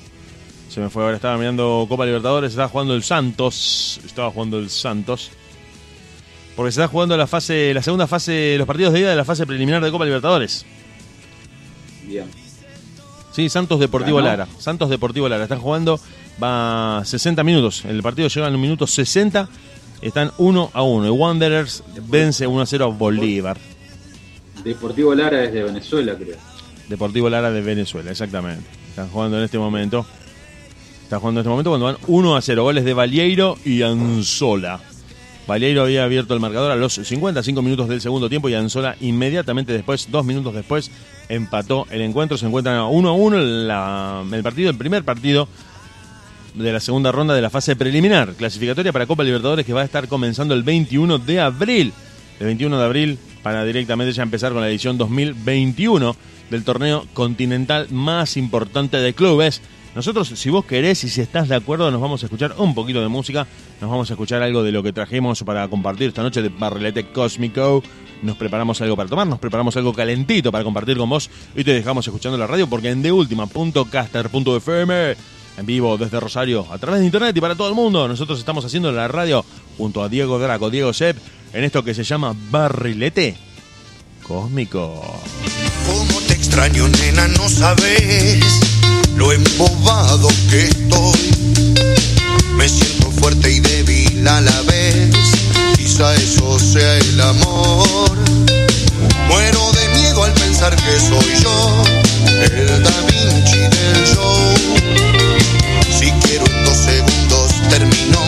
Se 0.71 0.79
me 0.79 0.89
fue 0.89 1.03
ahora, 1.03 1.17
estaba 1.17 1.37
mirando 1.37 1.85
Copa 1.89 2.05
Libertadores, 2.05 2.51
estaba 2.51 2.69
jugando 2.69 2.95
el 2.95 3.03
Santos, 3.03 3.99
estaba 4.05 4.31
jugando 4.31 4.57
el 4.57 4.69
Santos. 4.69 5.29
Porque 6.55 6.71
se 6.71 6.79
está 6.79 6.87
jugando 6.87 7.17
la 7.17 7.27
fase, 7.27 7.73
la 7.73 7.83
segunda 7.83 8.07
fase, 8.07 8.55
los 8.57 8.65
partidos 8.65 8.93
de 8.93 9.01
ida 9.01 9.09
de 9.09 9.17
la 9.17 9.25
fase 9.25 9.45
preliminar 9.45 9.83
de 9.83 9.91
Copa 9.91 10.05
Libertadores. 10.05 10.65
Bien. 12.07 12.23
Sí, 13.33 13.49
Santos 13.49 13.81
Deportivo 13.81 14.19
Ganó. 14.19 14.29
Lara. 14.29 14.47
Santos 14.59 14.89
Deportivo 14.89 15.27
Lara. 15.27 15.43
Están 15.43 15.59
jugando, 15.59 15.99
va 16.41 17.01
60 17.03 17.43
minutos. 17.43 17.83
El 17.83 18.01
partido 18.01 18.29
llega 18.29 18.47
en 18.47 18.55
un 18.55 18.61
minuto 18.61 18.87
60. 18.87 19.49
Están 20.01 20.31
1 20.37 20.71
a 20.73 20.83
1. 20.83 21.05
Y 21.05 21.09
Wanderers 21.09 21.83
vence 22.07 22.47
1 22.47 22.61
a 22.61 22.65
0 22.65 22.85
a 22.85 22.87
Bolívar. 22.87 23.57
Deportivo 24.63 25.13
Lara 25.13 25.43
es 25.43 25.51
de 25.51 25.63
Venezuela, 25.63 26.15
creo. 26.15 26.37
Deportivo 26.87 27.29
Lara 27.29 27.51
de 27.51 27.59
Venezuela, 27.59 28.09
exactamente. 28.09 28.63
Están 28.87 29.09
jugando 29.09 29.37
en 29.37 29.43
este 29.43 29.57
momento. 29.57 30.05
Están 31.11 31.19
jugando 31.19 31.41
en 31.41 31.43
este 31.43 31.49
momento 31.49 31.69
cuando 31.71 31.85
van 31.87 31.97
1 32.07 32.35
a 32.37 32.41
0. 32.41 32.63
Goles 32.63 32.85
de 32.85 32.93
Valieiro 32.93 33.57
y 33.65 33.81
Anzola. 33.81 34.79
Valieiro 35.45 35.81
había 35.81 36.05
abierto 36.05 36.33
el 36.33 36.39
marcador 36.39 36.71
a 36.71 36.77
los 36.77 36.93
55 36.93 37.61
minutos 37.61 37.89
del 37.89 37.99
segundo 37.99 38.29
tiempo 38.29 38.47
y 38.47 38.53
Anzola 38.53 38.95
inmediatamente 39.01 39.73
después, 39.73 40.07
dos 40.09 40.23
minutos 40.23 40.53
después, 40.55 40.89
empató 41.27 41.85
el 41.91 41.99
encuentro. 41.99 42.37
Se 42.37 42.45
encuentran 42.45 42.79
1 42.89 43.09
a 43.09 43.11
1 43.11 43.37
en 43.39 43.67
la- 43.67 44.23
el 44.31 44.41
partido, 44.41 44.69
el 44.69 44.77
primer 44.77 45.03
partido 45.03 45.49
de 46.55 46.71
la 46.71 46.79
segunda 46.79 47.11
ronda 47.11 47.33
de 47.33 47.41
la 47.41 47.49
fase 47.49 47.75
preliminar, 47.75 48.33
clasificatoria 48.35 48.93
para 48.93 49.05
Copa 49.05 49.25
Libertadores 49.25 49.65
que 49.65 49.73
va 49.73 49.81
a 49.81 49.83
estar 49.83 50.07
comenzando 50.07 50.53
el 50.53 50.63
21 50.63 51.17
de 51.17 51.41
abril. 51.41 51.91
El 52.39 52.45
21 52.45 52.79
de 52.79 52.85
abril 52.85 53.19
para 53.43 53.65
directamente 53.65 54.13
ya 54.13 54.23
empezar 54.23 54.53
con 54.53 54.61
la 54.61 54.69
edición 54.69 54.97
2021 54.97 56.15
del 56.49 56.63
torneo 56.63 57.05
continental 57.13 57.87
más 57.91 58.37
importante 58.37 58.95
de 58.95 59.13
clubes. 59.13 59.61
Nosotros, 59.95 60.27
si 60.29 60.49
vos 60.49 60.65
querés 60.65 61.03
y 61.03 61.09
si 61.09 61.19
estás 61.19 61.49
de 61.49 61.55
acuerdo, 61.55 61.91
nos 61.91 61.99
vamos 61.99 62.23
a 62.23 62.27
escuchar 62.27 62.55
un 62.57 62.73
poquito 62.73 63.01
de 63.01 63.09
música, 63.09 63.45
nos 63.81 63.89
vamos 63.89 64.09
a 64.09 64.13
escuchar 64.13 64.41
algo 64.41 64.63
de 64.63 64.71
lo 64.71 64.81
que 64.81 64.93
trajimos 64.93 65.43
para 65.43 65.67
compartir 65.67 66.07
esta 66.07 66.23
noche 66.23 66.41
de 66.41 66.47
Barrilete 66.47 67.11
Cósmico. 67.11 67.83
Nos 68.21 68.37
preparamos 68.37 68.79
algo 68.81 68.95
para 68.95 69.09
tomar, 69.09 69.27
nos 69.27 69.39
preparamos 69.39 69.75
algo 69.75 69.91
calentito 69.93 70.49
para 70.51 70.63
compartir 70.63 70.95
con 70.97 71.09
vos 71.09 71.29
y 71.55 71.65
te 71.65 71.73
dejamos 71.73 72.07
escuchando 72.07 72.37
la 72.37 72.47
radio 72.47 72.67
porque 72.67 72.89
en 72.89 73.01
deultima.caster.fm 73.01 75.15
en 75.57 75.65
vivo 75.65 75.97
desde 75.97 76.17
Rosario 76.19 76.67
a 76.71 76.77
través 76.77 76.99
de 77.01 77.07
internet 77.07 77.35
y 77.35 77.41
para 77.41 77.55
todo 77.55 77.67
el 77.67 77.75
mundo. 77.75 78.07
Nosotros 78.07 78.39
estamos 78.39 78.63
haciendo 78.63 78.93
la 78.93 79.09
radio 79.09 79.43
junto 79.77 80.03
a 80.03 80.09
Diego 80.09 80.39
Draco, 80.39 80.69
Diego 80.69 80.93
Sepp, 80.93 81.17
en 81.53 81.65
esto 81.65 81.83
que 81.83 81.93
se 81.93 82.05
llama 82.05 82.33
Barrilete 82.49 83.35
Cósmico. 84.25 85.19
Cómo 85.85 86.21
te 86.27 86.33
extraño, 86.33 86.87
nena, 86.87 87.27
no 87.27 87.49
sabes 87.49 88.79
lo 89.21 89.31
embobado 89.31 90.29
que 90.49 90.65
estoy. 90.65 91.31
Me 92.57 92.67
siento 92.67 93.11
fuerte 93.11 93.51
y 93.51 93.59
débil 93.59 94.27
a 94.27 94.41
la 94.41 94.61
vez, 94.63 95.11
quizá 95.77 96.15
eso 96.15 96.57
sea 96.57 96.97
el 96.97 97.21
amor. 97.21 98.17
Muero 99.27 99.71
de 99.73 99.99
miedo 99.99 100.23
al 100.23 100.33
pensar 100.33 100.75
que 100.75 100.99
soy 100.99 101.35
yo, 101.43 101.83
el 102.49 102.81
Da 102.83 102.97
Vinci 103.07 103.59
del 103.59 104.07
show. 104.07 104.55
Si 105.99 106.09
quiero 106.23 106.45
en 106.47 106.65
dos 106.65 106.77
segundos 106.77 107.51
termino, 107.69 108.21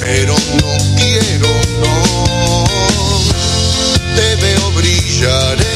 pero 0.00 0.34
no 0.62 0.72
quiero, 0.96 1.48
no. 1.82 2.64
Te 4.16 4.36
veo 4.36 4.70
brillar. 4.72 5.69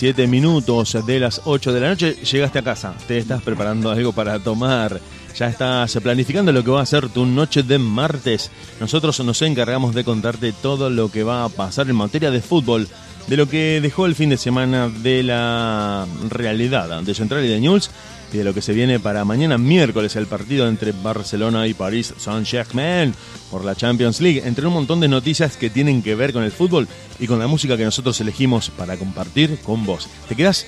37 0.00 0.28
minutos 0.28 0.96
de 1.04 1.20
las 1.20 1.42
8 1.44 1.74
de 1.74 1.80
la 1.80 1.90
noche, 1.90 2.14
llegaste 2.14 2.58
a 2.58 2.62
casa, 2.62 2.94
te 3.06 3.18
estás 3.18 3.42
preparando 3.42 3.90
algo 3.90 4.12
para 4.12 4.38
tomar, 4.38 4.98
ya 5.36 5.46
estás 5.46 5.94
planificando 6.02 6.52
lo 6.52 6.64
que 6.64 6.70
va 6.70 6.80
a 6.80 6.86
ser 6.86 7.10
tu 7.10 7.26
noche 7.26 7.62
de 7.62 7.78
martes. 7.78 8.50
Nosotros 8.80 9.20
nos 9.20 9.42
encargamos 9.42 9.94
de 9.94 10.02
contarte 10.02 10.54
todo 10.54 10.88
lo 10.88 11.10
que 11.10 11.22
va 11.22 11.44
a 11.44 11.50
pasar 11.50 11.90
en 11.90 11.96
materia 11.96 12.30
de 12.30 12.40
fútbol, 12.40 12.88
de 13.26 13.36
lo 13.36 13.46
que 13.46 13.82
dejó 13.82 14.06
el 14.06 14.14
fin 14.14 14.30
de 14.30 14.38
semana 14.38 14.88
de 14.88 15.22
la 15.22 16.06
realidad 16.30 17.02
de 17.02 17.14
Central 17.14 17.44
y 17.44 17.48
de 17.48 17.60
News 17.60 17.90
y 18.32 18.38
de 18.38 18.44
lo 18.44 18.54
que 18.54 18.62
se 18.62 18.72
viene 18.72 19.00
para 19.00 19.24
mañana 19.24 19.58
miércoles 19.58 20.16
el 20.16 20.26
partido 20.26 20.68
entre 20.68 20.92
Barcelona 20.92 21.66
y 21.66 21.74
París 21.74 22.14
Saint-Germain 22.16 23.14
por 23.50 23.64
la 23.64 23.74
Champions 23.74 24.20
League, 24.20 24.42
entre 24.44 24.66
un 24.66 24.72
montón 24.72 25.00
de 25.00 25.08
noticias 25.08 25.56
que 25.56 25.70
tienen 25.70 26.02
que 26.02 26.14
ver 26.14 26.32
con 26.32 26.42
el 26.42 26.52
fútbol 26.52 26.88
y 27.18 27.26
con 27.26 27.38
la 27.38 27.46
música 27.46 27.76
que 27.76 27.84
nosotros 27.84 28.20
elegimos 28.20 28.70
para 28.70 28.96
compartir 28.96 29.58
con 29.64 29.84
vos. 29.84 30.08
¿Te 30.28 30.36
quedas? 30.36 30.66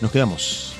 Nos 0.00 0.10
quedamos. 0.10 0.74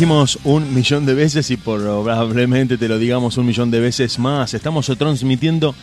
Dijimos 0.00 0.38
un 0.44 0.72
millón 0.72 1.04
de 1.04 1.12
veces 1.12 1.50
y 1.50 1.58
probablemente 1.58 2.78
te 2.78 2.88
lo 2.88 2.98
digamos 2.98 3.36
un 3.36 3.44
millón 3.44 3.70
de 3.70 3.80
veces 3.80 4.18
más. 4.18 4.54
Estamos 4.54 4.90
transmitiendo 4.96 5.74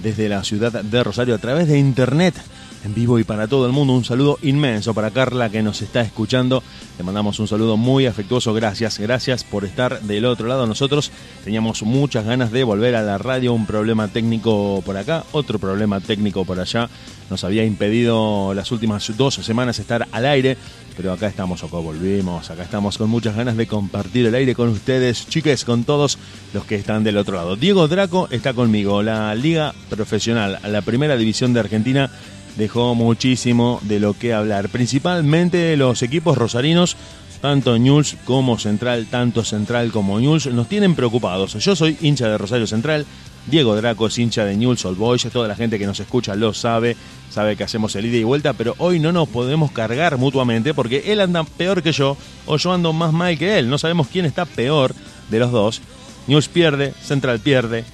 desde 0.00 0.28
la 0.28 0.44
ciudad 0.44 0.84
de 0.84 1.02
Rosario 1.02 1.34
a 1.34 1.38
través 1.38 1.66
de 1.66 1.76
internet, 1.76 2.36
en 2.84 2.94
vivo 2.94 3.18
y 3.18 3.24
para 3.24 3.48
todo 3.48 3.66
el 3.66 3.72
mundo. 3.72 3.92
Un 3.92 4.04
saludo 4.04 4.38
inmenso 4.42 4.94
para 4.94 5.10
Carla 5.10 5.50
que 5.50 5.62
nos 5.62 5.82
está 5.82 6.02
escuchando. 6.02 6.62
Le 6.98 7.04
mandamos 7.04 7.38
un 7.40 7.48
saludo 7.48 7.76
muy 7.76 8.06
afectuoso. 8.06 8.52
Gracias, 8.54 8.98
gracias 8.98 9.44
por 9.44 9.64
estar 9.64 10.00
del 10.02 10.26
otro 10.26 10.46
lado. 10.46 10.66
Nosotros 10.66 11.10
teníamos 11.44 11.82
muchas 11.82 12.24
ganas 12.24 12.52
de 12.52 12.64
volver 12.64 12.94
a 12.94 13.02
la 13.02 13.18
radio. 13.18 13.52
Un 13.54 13.66
problema 13.66 14.08
técnico 14.08 14.82
por 14.84 14.96
acá, 14.96 15.24
otro 15.32 15.58
problema 15.58 16.00
técnico 16.00 16.44
por 16.44 16.60
allá. 16.60 16.88
Nos 17.30 17.42
había 17.44 17.64
impedido 17.64 18.52
las 18.54 18.70
últimas 18.70 19.16
dos 19.16 19.34
semanas 19.34 19.78
estar 19.78 20.06
al 20.12 20.26
aire. 20.26 20.56
Pero 20.96 21.12
acá 21.12 21.26
estamos, 21.26 21.64
acá 21.64 21.76
volvimos, 21.78 22.50
acá 22.50 22.62
estamos 22.62 22.98
con 22.98 23.10
muchas 23.10 23.34
ganas 23.34 23.56
de 23.56 23.66
compartir 23.66 24.26
el 24.26 24.34
aire 24.36 24.54
con 24.54 24.68
ustedes, 24.68 25.26
chiques, 25.26 25.64
con 25.64 25.82
todos 25.82 26.18
los 26.52 26.64
que 26.66 26.76
están 26.76 27.02
del 27.02 27.16
otro 27.16 27.34
lado. 27.34 27.56
Diego 27.56 27.88
Draco 27.88 28.28
está 28.30 28.54
conmigo, 28.54 29.02
la 29.02 29.34
Liga 29.34 29.74
Profesional, 29.90 30.60
la 30.62 30.82
primera 30.82 31.16
división 31.16 31.52
de 31.52 31.58
Argentina, 31.58 32.12
dejó 32.56 32.94
muchísimo 32.94 33.80
de 33.82 34.00
lo 34.00 34.14
que 34.14 34.32
hablar, 34.32 34.68
principalmente 34.68 35.76
los 35.76 36.02
equipos 36.02 36.38
rosarinos, 36.38 36.96
tanto 37.40 37.78
News 37.78 38.16
como 38.24 38.58
Central, 38.58 39.06
tanto 39.10 39.44
Central 39.44 39.90
como 39.92 40.18
News, 40.20 40.46
nos 40.46 40.68
tienen 40.68 40.94
preocupados. 40.94 41.54
Yo 41.54 41.76
soy 41.76 41.96
hincha 42.00 42.28
de 42.28 42.38
Rosario 42.38 42.66
Central, 42.66 43.06
Diego 43.46 43.76
Draco 43.76 44.06
es 44.06 44.18
hincha 44.18 44.44
de 44.44 44.56
Newell's 44.56 44.84
Old 44.84 44.96
Boys, 44.96 45.28
toda 45.30 45.48
la 45.48 45.54
gente 45.54 45.78
que 45.78 45.86
nos 45.86 46.00
escucha 46.00 46.34
lo 46.34 46.54
sabe, 46.54 46.96
sabe 47.30 47.56
que 47.56 47.64
hacemos 47.64 47.94
el 47.96 48.06
ida 48.06 48.16
y 48.16 48.24
vuelta, 48.24 48.54
pero 48.54 48.74
hoy 48.78 48.98
no 48.98 49.12
nos 49.12 49.28
podemos 49.28 49.70
cargar 49.70 50.16
mutuamente 50.16 50.72
porque 50.72 51.12
él 51.12 51.20
anda 51.20 51.44
peor 51.44 51.82
que 51.82 51.92
yo 51.92 52.16
o 52.46 52.56
yo 52.56 52.72
ando 52.72 52.92
más 52.94 53.12
mal 53.12 53.36
que 53.36 53.58
él. 53.58 53.68
No 53.68 53.76
sabemos 53.76 54.08
quién 54.08 54.24
está 54.24 54.46
peor 54.46 54.94
de 55.30 55.38
los 55.38 55.52
dos. 55.52 55.82
News 56.26 56.48
pierde, 56.48 56.94
Central 57.02 57.40
pierde, 57.40 57.84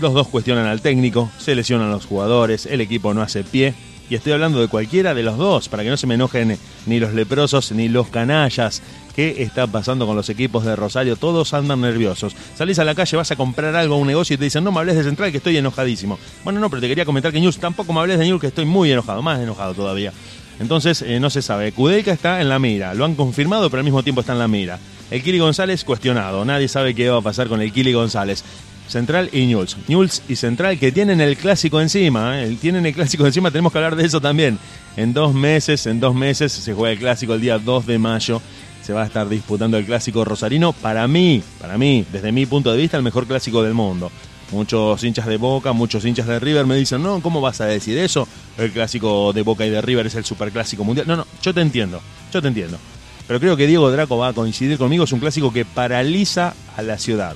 los 0.00 0.14
dos 0.14 0.28
cuestionan 0.28 0.66
al 0.66 0.80
técnico, 0.80 1.30
se 1.38 1.54
lesionan 1.54 1.90
los 1.90 2.06
jugadores, 2.06 2.66
el 2.66 2.80
equipo 2.80 3.14
no 3.14 3.22
hace 3.22 3.44
pie 3.44 3.74
Y 4.08 4.14
estoy 4.14 4.32
hablando 4.32 4.60
de 4.60 4.68
cualquiera 4.68 5.14
de 5.14 5.22
los 5.22 5.36
dos, 5.36 5.68
para 5.68 5.82
que 5.82 5.90
no 5.90 5.96
se 5.96 6.06
me 6.06 6.14
enojen 6.14 6.58
ni 6.86 7.00
los 7.00 7.12
leprosos 7.12 7.72
ni 7.72 7.88
los 7.88 8.08
canallas. 8.08 8.82
¿Qué 9.16 9.42
está 9.42 9.66
pasando 9.66 10.06
con 10.06 10.14
los 10.14 10.28
equipos 10.28 10.64
de 10.64 10.76
Rosario? 10.76 11.16
Todos 11.16 11.54
andan 11.54 11.80
nerviosos. 11.80 12.36
Salís 12.54 12.78
a 12.78 12.84
la 12.84 12.94
calle, 12.94 13.16
vas 13.16 13.30
a 13.30 13.36
comprar 13.36 13.74
algo 13.74 13.94
a 13.94 13.98
un 13.98 14.06
negocio 14.06 14.34
y 14.34 14.36
te 14.36 14.44
dicen, 14.44 14.62
no 14.62 14.70
me 14.70 14.80
hables 14.80 14.96
de 14.96 15.04
Central, 15.04 15.30
que 15.30 15.38
estoy 15.38 15.56
enojadísimo. 15.56 16.18
Bueno, 16.44 16.60
no, 16.60 16.68
pero 16.68 16.82
te 16.82 16.88
quería 16.88 17.06
comentar 17.06 17.32
que 17.32 17.40
News 17.40 17.58
tampoco 17.58 17.92
me 17.92 18.00
hables 18.00 18.18
de 18.18 18.26
News, 18.26 18.40
que 18.40 18.48
estoy 18.48 18.66
muy 18.66 18.92
enojado, 18.92 19.22
más 19.22 19.40
enojado 19.40 19.74
todavía. 19.74 20.12
Entonces, 20.60 21.02
eh, 21.02 21.20
no 21.20 21.30
se 21.30 21.42
sabe. 21.42 21.72
Kudelka 21.72 22.12
está 22.12 22.40
en 22.40 22.48
la 22.48 22.58
mira, 22.58 22.94
lo 22.94 23.04
han 23.04 23.14
confirmado, 23.14 23.70
pero 23.70 23.80
al 23.80 23.84
mismo 23.84 24.02
tiempo 24.02 24.20
está 24.20 24.32
en 24.34 24.38
la 24.38 24.48
mira. 24.48 24.78
El 25.10 25.22
Kili 25.22 25.38
González 25.38 25.84
cuestionado, 25.84 26.44
nadie 26.44 26.68
sabe 26.68 26.94
qué 26.94 27.08
va 27.08 27.18
a 27.18 27.22
pasar 27.22 27.48
con 27.48 27.60
el 27.60 27.72
Kili 27.72 27.92
González. 27.92 28.44
Central 28.88 29.28
y 29.32 29.46
Newell's. 29.46 29.76
Newell's 29.88 30.22
y 30.28 30.36
Central 30.36 30.78
que 30.78 30.92
tienen 30.92 31.20
el 31.20 31.36
clásico 31.36 31.80
encima. 31.80 32.42
¿eh? 32.42 32.56
Tienen 32.60 32.86
el 32.86 32.94
clásico 32.94 33.26
encima, 33.26 33.50
tenemos 33.50 33.72
que 33.72 33.78
hablar 33.78 33.96
de 33.96 34.04
eso 34.04 34.20
también. 34.20 34.58
En 34.96 35.12
dos 35.12 35.34
meses, 35.34 35.86
en 35.86 36.00
dos 36.00 36.14
meses 36.14 36.52
se 36.52 36.72
juega 36.72 36.92
el 36.92 36.98
clásico 36.98 37.34
el 37.34 37.40
día 37.40 37.58
2 37.58 37.86
de 37.86 37.98
mayo. 37.98 38.40
Se 38.82 38.92
va 38.92 39.02
a 39.02 39.06
estar 39.06 39.28
disputando 39.28 39.76
el 39.76 39.84
clásico 39.84 40.24
rosarino. 40.24 40.72
Para 40.72 41.08
mí, 41.08 41.42
para 41.60 41.76
mí, 41.76 42.06
desde 42.12 42.30
mi 42.30 42.46
punto 42.46 42.70
de 42.70 42.78
vista, 42.78 42.96
el 42.96 43.02
mejor 43.02 43.26
clásico 43.26 43.62
del 43.62 43.74
mundo. 43.74 44.10
Muchos 44.52 45.02
hinchas 45.02 45.26
de 45.26 45.38
Boca, 45.38 45.72
muchos 45.72 46.04
hinchas 46.04 46.28
de 46.28 46.38
River 46.38 46.66
me 46.66 46.76
dicen, 46.76 47.02
no, 47.02 47.20
¿cómo 47.20 47.40
vas 47.40 47.60
a 47.60 47.66
decir 47.66 47.98
eso? 47.98 48.28
El 48.56 48.70
clásico 48.70 49.32
de 49.32 49.42
Boca 49.42 49.66
y 49.66 49.70
de 49.70 49.82
River 49.82 50.06
es 50.06 50.14
el 50.14 50.24
superclásico 50.24 50.84
mundial. 50.84 51.08
No, 51.08 51.16
no, 51.16 51.26
yo 51.42 51.52
te 51.52 51.60
entiendo, 51.60 52.00
yo 52.32 52.40
te 52.40 52.46
entiendo. 52.46 52.78
Pero 53.26 53.40
creo 53.40 53.56
que 53.56 53.66
Diego 53.66 53.90
Draco 53.90 54.16
va 54.18 54.28
a 54.28 54.32
coincidir 54.32 54.78
conmigo, 54.78 55.02
es 55.02 55.10
un 55.10 55.18
clásico 55.18 55.52
que 55.52 55.64
paraliza 55.64 56.54
a 56.76 56.82
la 56.82 56.96
ciudad 56.96 57.34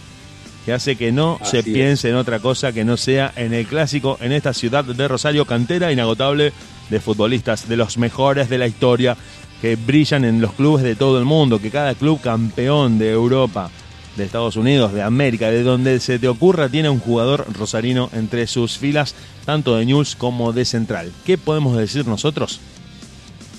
que 0.71 0.75
hace 0.75 0.95
que 0.95 1.11
no 1.11 1.37
Así 1.41 1.51
se 1.51 1.59
es. 1.59 1.65
piense 1.65 2.11
en 2.11 2.15
otra 2.15 2.39
cosa 2.39 2.73
que 2.73 2.85
no 2.85 2.97
sea 2.97 3.33
en 3.35 3.53
el 3.53 3.67
clásico, 3.67 4.17
en 4.21 4.31
esta 4.31 4.55
ciudad 4.55 4.85
de 4.85 5.09
Rosario, 5.09 5.45
cantera 5.45 5.91
inagotable 5.91 6.53
de 6.89 7.01
futbolistas, 7.01 7.69
de 7.69 7.77
los 7.77 7.99
mejores 7.99 8.49
de 8.49 8.57
la 8.57 8.69
historia, 8.69 9.17
que 9.61 9.75
brillan 9.75 10.25
en 10.25 10.41
los 10.41 10.53
clubes 10.53 10.85
de 10.85 10.95
todo 10.95 11.19
el 11.19 11.25
mundo, 11.25 11.61
que 11.61 11.73
cada 11.73 11.97
club 11.97 12.21
campeón 12.21 13.01
de 13.01 13.11
Europa, 13.11 13.69
de 14.17 14.23
Estados 14.25 14.55
Unidos, 14.55 14.93
de 14.93 15.03
América, 15.03 15.51
de 15.51 15.65
donde 15.65 15.99
se 15.99 16.21
te 16.21 16.29
ocurra, 16.29 16.69
tiene 16.69 16.89
un 16.89 17.01
jugador 17.01 17.47
rosarino 17.53 18.09
entre 18.13 18.47
sus 18.47 18.79
filas, 18.79 19.17
tanto 19.45 19.77
de 19.77 19.87
News 19.87 20.15
como 20.15 20.53
de 20.53 20.65
Central. 20.65 21.11
¿Qué 21.27 21.37
podemos 21.37 21.77
decir 21.77 22.07
nosotros? 22.07 22.61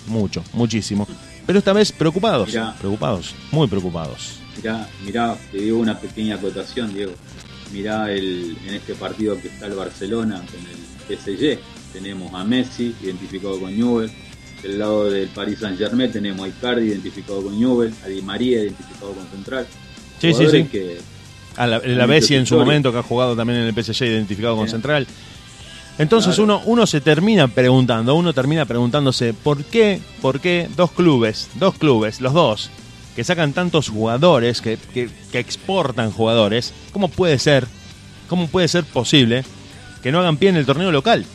Mucho, 0.07 0.45
muchísimo. 0.53 1.05
Pero 1.45 1.59
esta 1.59 1.73
vez 1.73 1.91
preocupados, 1.91 2.47
Mirá. 2.47 2.73
preocupados, 2.79 3.35
muy 3.51 3.67
preocupados. 3.67 4.37
Mirá, 4.57 4.87
mirá, 5.05 5.37
te 5.51 5.57
digo 5.57 5.77
una 5.79 5.97
pequeña 5.99 6.35
acotación, 6.35 6.93
Diego. 6.93 7.13
Mirá 7.71 8.11
el, 8.11 8.57
en 8.67 8.75
este 8.75 8.95
partido 8.95 9.39
que 9.41 9.47
está 9.47 9.67
el 9.67 9.73
Barcelona 9.75 10.43
con 10.51 10.59
el 10.59 11.17
PSG. 11.17 11.59
Tenemos 11.93 12.33
a 12.33 12.43
Messi, 12.43 12.93
identificado 13.01 13.59
con 13.59 13.75
Newell. 13.75 14.11
Del 14.61 14.77
lado 14.77 15.09
del 15.09 15.27
Paris 15.29 15.59
Saint 15.59 15.77
Germain 15.77 16.11
tenemos 16.11 16.45
a 16.45 16.47
Icardi, 16.49 16.87
identificado 16.87 17.41
con 17.41 17.57
Newell. 17.59 17.93
A 18.05 18.07
Di 18.07 18.21
María, 18.21 18.61
identificado 18.61 19.13
con 19.13 19.25
Central. 19.29 19.65
Sí, 20.19 20.33
sí, 20.33 20.45
sí. 20.51 20.63
que- 20.65 20.97
A 21.57 21.65
la, 21.67 21.79
la 21.79 22.05
Bessi 22.05 22.35
en 22.35 22.45
su 22.45 22.57
momento, 22.57 22.91
que 22.91 22.99
ha 22.99 23.03
jugado 23.03 23.35
también 23.35 23.59
en 23.59 23.67
el 23.67 23.73
PSG, 23.83 24.05
identificado 24.05 24.55
con 24.55 24.67
Sí. 24.67 24.71
Central. 24.71 25.07
Entonces 25.97 26.35
Claro. 26.35 26.43
uno, 26.43 26.61
uno 26.65 26.87
se 26.87 27.01
termina 27.01 27.47
preguntando, 27.47 28.15
uno 28.15 28.33
termina 28.33 28.65
preguntándose, 28.65 29.33
¿por 29.33 29.63
qué, 29.65 29.99
por 30.21 30.39
qué 30.39 30.69
dos 30.75 30.91
clubes, 30.91 31.49
dos 31.55 31.75
clubes, 31.75 32.21
los 32.21 32.33
dos, 32.33 32.69
que 33.15 33.23
sacan 33.23 33.53
tantos 33.53 33.89
jugadores, 33.89 34.61
que, 34.61 34.77
que- 34.93 35.09
que 35.31 35.39
exportan 35.39 36.11
jugadores, 36.11 36.73
¿cómo 36.93 37.07
puede 37.09 37.37
ser, 37.39 37.67
cómo 38.29 38.47
puede 38.47 38.67
ser 38.67 38.83
posible 38.85 39.43
que 40.01 40.11
no 40.11 40.19
hagan 40.19 40.37
pie 40.37 40.49
en 40.49 40.55
el 40.57 40.65
torneo 40.65 40.91
local? 40.91 41.25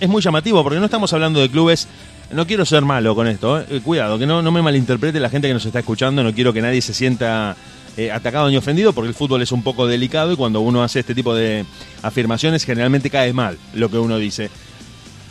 Es 0.00 0.08
muy 0.08 0.20
llamativo 0.22 0.62
porque 0.62 0.78
no 0.78 0.84
estamos 0.84 1.12
hablando 1.12 1.40
de 1.40 1.48
clubes 1.50 1.88
no 2.32 2.44
quiero 2.46 2.64
ser 2.64 2.82
malo 2.82 3.14
con 3.14 3.28
esto, 3.28 3.60
eh. 3.60 3.66
Eh, 3.70 3.80
cuidado, 3.84 4.18
que 4.18 4.26
no, 4.26 4.42
no 4.42 4.50
me 4.50 4.60
malinterprete 4.60 5.20
la 5.20 5.30
gente 5.30 5.46
que 5.46 5.54
nos 5.54 5.64
está 5.64 5.78
escuchando, 5.78 6.24
no 6.24 6.34
quiero 6.34 6.52
que 6.52 6.60
nadie 6.60 6.82
se 6.82 6.92
sienta 6.92 7.56
eh, 7.96 8.10
atacado 8.10 8.50
ni 8.50 8.56
ofendido, 8.56 8.92
porque 8.92 9.08
el 9.08 9.14
fútbol 9.14 9.42
es 9.42 9.52
un 9.52 9.62
poco 9.62 9.86
delicado 9.86 10.32
y 10.32 10.36
cuando 10.36 10.60
uno 10.60 10.82
hace 10.82 10.98
este 11.00 11.14
tipo 11.14 11.34
de 11.36 11.64
afirmaciones 12.02 12.64
generalmente 12.64 13.10
cae 13.10 13.32
mal 13.32 13.56
lo 13.74 13.88
que 13.92 13.98
uno 13.98 14.18
dice. 14.18 14.50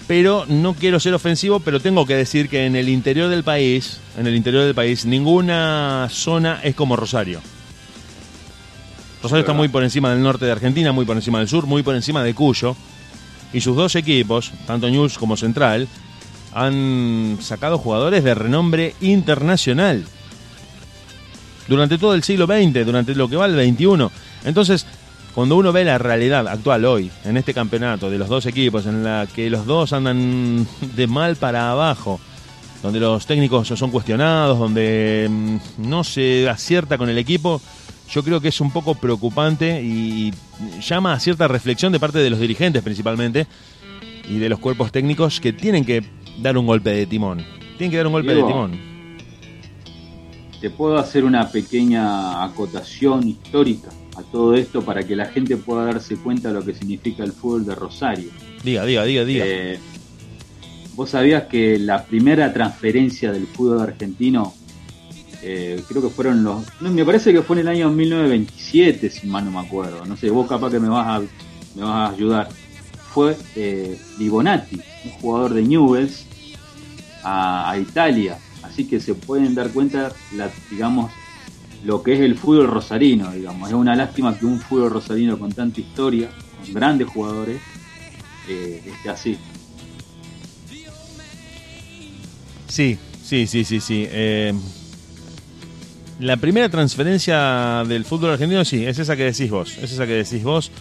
Pero 0.08 0.46
no 0.48 0.76
quiero 0.76 1.00
ser 1.00 1.14
ofensivo, 1.14 1.60
pero 1.60 1.80
tengo 1.80 2.06
que 2.06 2.16
decir 2.16 2.48
que 2.48 2.66
en 2.66 2.76
el 2.76 2.90
interior 2.90 3.30
del 3.30 3.44
país, 3.44 4.00
en 4.18 4.28
el 4.28 4.36
interior 4.36 4.64
del 4.64 4.76
país, 4.76 5.06
ninguna 5.06 6.08
zona 6.12 6.60
es 6.64 6.76
como 6.76 6.96
Rosario. 6.96 7.42
Rosario 9.24 9.42
está 9.42 9.54
muy 9.54 9.70
por 9.70 9.84
encima 9.84 10.12
del 10.12 10.22
norte 10.22 10.46
de 10.46 10.52
Argentina, 10.52 10.92
muy 10.92 11.06
por 11.06 11.16
encima 11.16 11.40
del 11.40 11.48
sur, 11.48 11.66
muy 11.66 11.82
por 11.82 11.96
encima 11.96 12.24
de 12.24 12.36
Cuyo. 12.36 12.76
Y 13.54 13.62
sus 13.62 13.76
dos 13.76 13.96
equipos, 13.96 14.52
tanto 14.68 14.88
News 14.90 15.18
como 15.18 15.38
Central, 15.38 15.88
han 16.54 17.38
sacado 17.42 17.80
jugadores 17.80 18.24
de 18.24 18.36
renombre 18.36 18.94
internacional. 19.02 20.06
Durante 21.68 21.98
todo 21.98 22.14
el 22.14 22.24
siglo 22.24 22.46
XX, 22.46 22.86
durante 22.86 23.16
lo 23.16 23.28
que 23.28 23.36
va 23.36 23.48
el 23.48 23.76
XXI. 23.76 24.10
Entonces, 24.46 24.86
cuando 25.36 25.58
uno 25.58 25.74
ve 25.74 25.84
la 25.84 25.98
realidad 25.98 26.48
actual 26.48 26.86
hoy, 26.86 27.12
en 27.26 27.36
este 27.36 27.54
campeonato 27.54 28.10
de 28.10 28.18
los 28.18 28.30
dos 28.30 28.46
equipos, 28.46 28.86
en 28.86 29.04
la 29.04 29.28
que 29.28 29.50
los 29.50 29.66
dos 29.66 29.92
andan 29.92 30.66
de 30.96 31.08
mal 31.08 31.36
para 31.36 31.72
abajo, 31.72 32.22
donde 32.82 33.02
los 33.02 33.26
técnicos 33.26 33.68
son 33.68 33.92
cuestionados, 33.92 34.58
donde 34.58 35.28
mm, 35.30 35.58
no 35.90 36.06
se 36.06 36.48
acierta 36.48 36.98
con 36.98 37.10
el 37.10 37.18
equipo, 37.18 37.62
yo 38.10 38.24
creo 38.24 38.40
que 38.40 38.48
es 38.48 38.62
un 38.62 38.72
poco 38.72 38.96
preocupante 38.96 39.84
y 39.84 40.34
llama 40.82 41.12
a 41.12 41.20
cierta 41.20 41.50
reflexión 41.50 41.92
de 41.92 42.00
parte 42.00 42.20
de 42.20 42.30
los 42.30 42.40
dirigentes 42.40 42.82
principalmente 42.82 43.46
y 44.30 44.38
de 44.38 44.48
los 44.48 44.60
cuerpos 44.60 44.94
técnicos 44.94 45.42
que 45.42 45.52
tienen 45.52 45.84
que 45.84 46.02
dar 46.42 46.58
un 46.58 46.66
golpe 46.66 46.92
de 46.92 47.08
timón. 47.08 47.44
Tienen 47.78 47.92
que 47.92 47.98
dar 47.98 48.08
un 48.08 48.14
golpe 48.14 48.34
Diego. 48.34 48.48
de 48.48 48.54
timón. 48.54 48.80
Te 50.62 50.70
puedo 50.70 50.98
hacer 50.98 51.26
una 51.26 51.52
pequeña 51.52 52.42
acotación 52.46 53.28
histórica 53.28 53.90
a 54.16 54.24
todo 54.24 54.56
esto 54.56 54.82
para 54.84 55.04
que 55.04 55.16
la 55.16 55.26
gente 55.26 55.58
pueda 55.58 55.86
darse 55.86 56.16
cuenta 56.18 56.50
de 56.50 56.56
lo 56.56 56.66
que 56.66 56.74
significa 56.74 57.24
el 57.24 57.32
fútbol 57.32 57.66
de 57.66 57.76
Rosario. 57.76 58.30
Diga, 58.64 58.86
diga, 58.86 59.04
diga, 59.04 59.26
diga. 59.26 59.46
Eh, 59.46 59.80
Vos 60.96 61.10
sabías 61.10 61.44
que 61.44 61.78
la 61.78 62.06
primera 62.06 62.54
transferencia 62.54 63.30
del 63.34 63.48
fútbol 63.48 63.82
argentino, 63.82 64.54
eh, 65.42 65.84
creo 65.90 66.02
que 66.02 66.10
fueron 66.10 66.42
los. 66.42 66.64
no, 66.80 66.90
me 66.90 67.04
parece 67.04 67.34
que 67.34 67.42
fue 67.42 67.58
en 67.58 67.64
el 67.64 67.68
año 67.68 67.90
1927, 67.90 69.10
si 69.10 69.28
mal 69.28 69.44
no 69.44 69.52
me 69.52 69.60
acuerdo. 69.60 70.06
No 70.06 70.16
sé, 70.16 70.30
vos 70.30 70.48
capaz 70.48 70.72
que 70.72 70.80
me 70.80 70.88
vas 70.88 71.06
a, 71.06 71.20
me 71.76 71.84
vas 71.84 72.10
a 72.12 72.14
ayudar. 72.14 72.48
Fue 73.14 73.36
eh, 73.58 74.00
Libonati, 74.18 74.80
un 75.04 75.12
jugador 75.20 75.54
de 75.54 75.64
Newells, 75.64 76.26
a, 77.24 77.72
a 77.72 77.78
Italia. 77.78 78.38
Así 78.64 78.86
que 78.86 79.02
se 79.02 79.16
pueden 79.16 79.54
dar 79.54 79.72
cuenta, 79.72 80.14
la, 80.34 80.50
digamos, 80.72 81.12
lo 81.86 82.02
que 82.02 82.14
es 82.14 82.20
el 82.20 82.36
fútbol 82.36 82.68
rosarino, 82.68 83.32
digamos. 83.32 83.70
Es 83.70 83.76
una 83.76 83.96
lástima 83.96 84.38
que 84.38 84.46
un 84.46 84.60
fútbol 84.60 84.90
rosarino 84.90 85.38
con 85.38 85.52
tanta 85.52 85.80
historia, 85.80 86.30
con 86.64 86.74
grandes 86.74 87.08
jugadores, 87.08 87.62
eh, 88.50 88.82
esté 88.86 89.10
así. 89.10 89.38
Sí, 92.68 92.98
sí, 93.24 93.46
sí, 93.46 93.64
sí, 93.64 93.80
sí. 93.80 94.08
Eh, 94.10 94.54
la 96.20 96.38
primera 96.38 96.70
transferencia 96.70 97.84
del 97.88 98.04
fútbol 98.04 98.32
argentino, 98.32 98.66
sí, 98.66 98.84
es 98.84 98.98
esa 98.98 99.16
que 99.16 99.26
decís 99.26 99.52
vos. 99.52 99.78
Es 99.78 99.92
esa 99.92 100.08
que 100.08 100.14
decís 100.14 100.44
vos. 100.44 100.72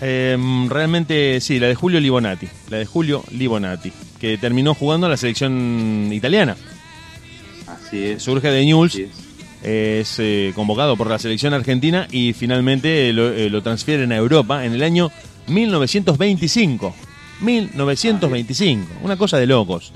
Eh, 0.00 0.38
realmente, 0.68 1.40
sí, 1.42 1.58
la 1.58 1.66
de 1.66 1.74
Julio 1.74 2.00
Libonati. 2.00 2.48
La 2.70 2.78
de 2.78 2.86
Julio 2.86 3.24
Libonati, 3.30 3.92
que 4.18 4.38
terminó 4.38 4.74
jugando 4.74 5.06
a 5.06 5.10
la 5.10 5.16
selección 5.18 6.10
italiana. 6.12 6.56
Surge 8.18 8.50
de 8.50 8.64
Newell's, 8.64 8.94
así 8.94 9.02
es. 9.62 10.16
eh, 10.18 10.52
convocado 10.54 10.96
por 10.96 11.08
la 11.08 11.18
selección 11.18 11.54
argentina 11.54 12.06
y 12.10 12.32
finalmente 12.32 13.12
lo, 13.12 13.32
eh, 13.32 13.50
lo 13.50 13.62
transfieren 13.62 14.12
a 14.12 14.16
Europa 14.16 14.64
en 14.64 14.72
el 14.72 14.82
año 14.82 15.10
1925. 15.48 16.94
1925, 17.40 18.86
una 19.02 19.16
cosa 19.16 19.38
de 19.38 19.46
locos. 19.46 19.92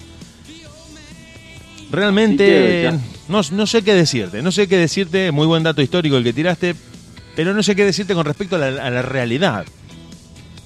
Realmente 1.90 2.90
no, 3.28 3.40
no 3.52 3.66
sé 3.66 3.82
qué 3.82 3.94
decirte, 3.94 4.42
no 4.42 4.50
sé 4.50 4.66
qué 4.66 4.78
decirte, 4.78 5.30
muy 5.30 5.46
buen 5.46 5.62
dato 5.62 5.82
histórico 5.82 6.16
el 6.16 6.24
que 6.24 6.32
tiraste, 6.32 6.74
pero 7.36 7.52
no 7.52 7.62
sé 7.62 7.76
qué 7.76 7.84
decirte 7.84 8.14
con 8.14 8.24
respecto 8.24 8.56
a 8.56 8.58
la, 8.58 8.82
a 8.82 8.90
la 8.90 9.02
realidad. 9.02 9.66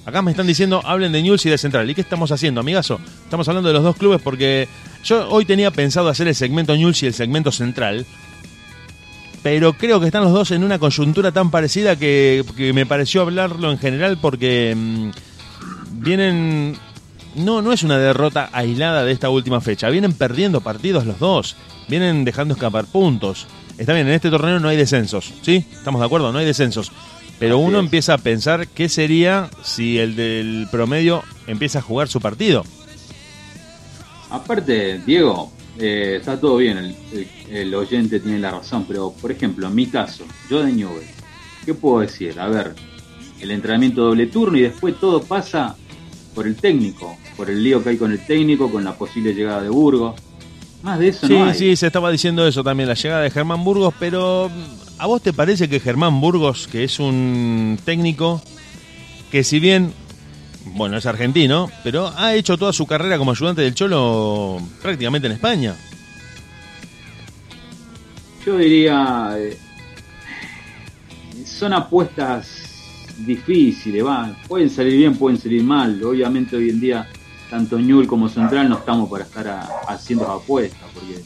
Acá 0.07 0.21
me 0.21 0.31
están 0.31 0.47
diciendo, 0.47 0.81
hablen 0.85 1.11
de 1.11 1.21
News 1.21 1.45
y 1.45 1.49
de 1.49 1.57
Central. 1.57 1.89
¿Y 1.89 1.93
qué 1.93 1.99
estamos 1.99 2.31
haciendo, 2.31 2.61
amigazo? 2.61 2.97
Estamos 3.25 3.45
hablando 3.49 3.67
de 3.67 3.73
los 3.73 3.83
dos 3.83 3.97
clubes 3.97 4.21
porque 4.21 4.69
yo 5.03 5.27
hoy 5.29 5.43
tenía 5.43 5.69
pensado 5.69 6.07
hacer 6.07 6.29
el 6.29 6.35
segmento 6.35 6.73
News 6.77 7.03
y 7.03 7.07
el 7.07 7.13
segmento 7.13 7.51
Central, 7.51 8.05
pero 9.43 9.73
creo 9.73 9.99
que 9.99 10.05
están 10.05 10.23
los 10.23 10.31
dos 10.31 10.51
en 10.51 10.63
una 10.63 10.79
coyuntura 10.79 11.33
tan 11.33 11.51
parecida 11.51 11.97
que, 11.97 12.45
me 12.73 12.85
pareció 12.85 13.21
hablarlo 13.21 13.69
en 13.69 13.79
general 13.79 14.17
porque 14.21 14.73
mm, 14.77 15.09
vienen... 16.01 16.77
No, 17.35 17.61
no 17.61 17.73
es 17.73 17.83
una 17.83 17.97
derrota 17.97 18.49
aislada 18.53 19.03
de 19.03 19.11
esta 19.11 19.29
última 19.29 19.59
fecha, 19.59 19.89
vienen 19.89 20.13
perdiendo 20.13 20.61
partidos 20.61 21.05
los 21.05 21.19
dos, 21.19 21.57
vienen 21.89 22.23
dejando 22.23 22.53
escapar 22.53 22.85
puntos. 22.85 23.45
Está 23.77 23.91
bien, 23.91 24.07
en 24.07 24.13
este 24.13 24.29
torneo 24.29 24.57
no 24.61 24.69
hay 24.69 24.77
descensos, 24.77 25.33
¿sí? 25.41 25.65
¿Estamos 25.73 25.99
de 25.99 26.05
acuerdo? 26.05 26.31
No 26.31 26.39
hay 26.39 26.45
descensos. 26.45 26.93
Pero 27.39 27.57
Así 27.57 27.65
uno 27.67 27.77
es. 27.79 27.83
empieza 27.85 28.13
a 28.15 28.17
pensar 28.17 28.67
qué 28.67 28.89
sería 28.89 29.49
si 29.63 29.99
el 29.99 30.15
del 30.15 30.67
promedio 30.71 31.23
empieza 31.45 31.79
a 31.79 31.81
jugar 31.83 32.07
su 32.07 32.19
partido. 32.19 32.63
Aparte, 34.29 34.99
Diego, 35.05 35.51
eh, 35.79 36.15
está 36.19 36.39
todo 36.39 36.57
bien, 36.57 36.77
el, 36.77 36.95
el- 37.13 37.27
el 37.55 37.75
oyente 37.75 38.19
tiene 38.19 38.39
la 38.39 38.51
razón, 38.51 38.85
pero 38.87 39.11
por 39.21 39.31
ejemplo, 39.31 39.67
en 39.67 39.75
mi 39.75 39.85
caso, 39.87 40.25
yo 40.49 40.61
de 40.63 40.73
Newell, 40.73 41.07
¿qué 41.65 41.73
puedo 41.73 42.01
decir? 42.01 42.37
A 42.39 42.47
ver, 42.49 42.73
el 43.39 43.51
entrenamiento 43.51 44.01
doble 44.01 44.27
turno 44.27 44.57
y 44.57 44.61
después 44.61 44.99
todo 44.99 45.21
pasa 45.21 45.75
por 46.35 46.45
el 46.45 46.55
técnico, 46.55 47.17
por 47.37 47.49
el 47.49 47.63
lío 47.63 47.81
que 47.83 47.91
hay 47.91 47.97
con 47.97 48.11
el 48.11 48.25
técnico, 48.25 48.69
con 48.69 48.83
la 48.83 48.95
posible 48.95 49.33
llegada 49.33 49.61
de 49.61 49.69
Burgos. 49.69 50.19
Más 50.83 50.99
de 50.99 51.07
eso 51.09 51.25
Sí, 51.27 51.33
no 51.33 51.45
hay. 51.45 51.57
sí, 51.57 51.75
se 51.75 51.87
estaba 51.87 52.11
diciendo 52.11 52.45
eso 52.45 52.63
también, 52.63 52.89
la 52.89 52.95
llegada 52.95 53.21
de 53.21 53.31
Germán 53.31 53.63
Burgos, 53.63 53.93
pero 53.99 54.51
¿a 54.97 55.07
vos 55.07 55.21
te 55.21 55.33
parece 55.33 55.69
que 55.69 55.79
Germán 55.79 56.19
Burgos, 56.21 56.67
que 56.67 56.83
es 56.83 56.99
un 56.99 57.77
técnico 57.83 58.41
que 59.31 59.43
si 59.43 59.59
bien, 59.59 59.93
bueno, 60.65 60.97
es 60.97 61.05
argentino, 61.05 61.69
pero 61.83 62.11
ha 62.15 62.33
hecho 62.33 62.57
toda 62.57 62.73
su 62.73 62.85
carrera 62.85 63.17
como 63.17 63.31
ayudante 63.31 63.61
del 63.61 63.75
Cholo 63.75 64.61
prácticamente 64.81 65.27
en 65.27 65.33
España? 65.33 65.75
Yo 68.45 68.57
diría, 68.57 69.35
eh, 69.37 69.57
son 71.45 71.73
apuestas 71.73 72.67
difíciles, 73.25 74.05
va, 74.05 74.35
pueden 74.47 74.69
salir 74.69 74.97
bien, 74.97 75.15
pueden 75.15 75.39
salir 75.39 75.63
mal. 75.63 76.01
Obviamente 76.03 76.55
hoy 76.55 76.69
en 76.69 76.79
día, 76.79 77.07
tanto 77.49 77.79
Ñul 77.79 78.07
como 78.07 78.29
Central 78.29 78.69
no 78.69 78.77
estamos 78.77 79.09
para 79.09 79.23
estar 79.23 79.67
haciendo 79.87 80.31
apuestas, 80.31 80.89
porque 80.93 81.21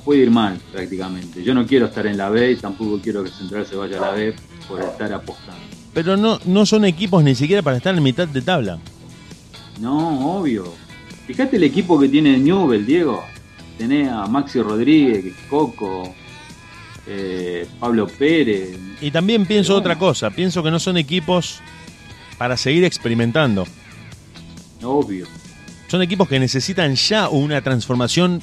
puede 0.00 0.22
ir 0.22 0.30
mal 0.30 0.58
prácticamente. 0.72 1.42
Yo 1.42 1.54
no 1.54 1.66
quiero 1.66 1.86
estar 1.86 2.06
en 2.06 2.16
la 2.16 2.30
B 2.30 2.52
y 2.52 2.56
tampoco 2.56 3.00
quiero 3.00 3.22
que 3.24 3.30
Central 3.30 3.66
se 3.66 3.76
vaya 3.76 3.98
a 3.98 4.00
la 4.00 4.10
B 4.12 4.34
por 4.68 4.80
estar 4.80 5.12
apostando. 5.12 5.60
Pero 5.92 6.16
no, 6.16 6.38
no 6.44 6.66
son 6.66 6.84
equipos 6.84 7.22
ni 7.22 7.34
siquiera 7.34 7.62
para 7.62 7.76
estar 7.76 7.94
en 7.94 8.02
mitad 8.02 8.26
de 8.26 8.42
tabla. 8.42 8.78
No, 9.80 10.38
obvio. 10.38 10.72
Fíjate 11.26 11.56
el 11.56 11.64
equipo 11.64 11.98
que 11.98 12.08
tiene 12.08 12.36
Newell, 12.38 12.84
Diego. 12.84 13.24
Tenés 13.78 14.08
a 14.08 14.26
Maxi 14.26 14.60
Rodríguez, 14.60 15.34
Coco, 15.48 16.14
eh, 17.06 17.66
Pablo 17.80 18.06
Pérez. 18.06 18.78
Y 19.00 19.10
también 19.10 19.46
pienso 19.46 19.74
otra 19.74 19.98
cosa, 19.98 20.30
pienso 20.30 20.62
que 20.62 20.70
no 20.70 20.78
son 20.78 20.96
equipos 20.96 21.60
para 22.38 22.56
seguir 22.56 22.84
experimentando. 22.84 23.66
Obvio. 24.82 25.26
Son 25.88 26.02
equipos 26.02 26.28
que 26.28 26.38
necesitan 26.38 26.94
ya 26.94 27.28
una 27.28 27.62
transformación, 27.62 28.42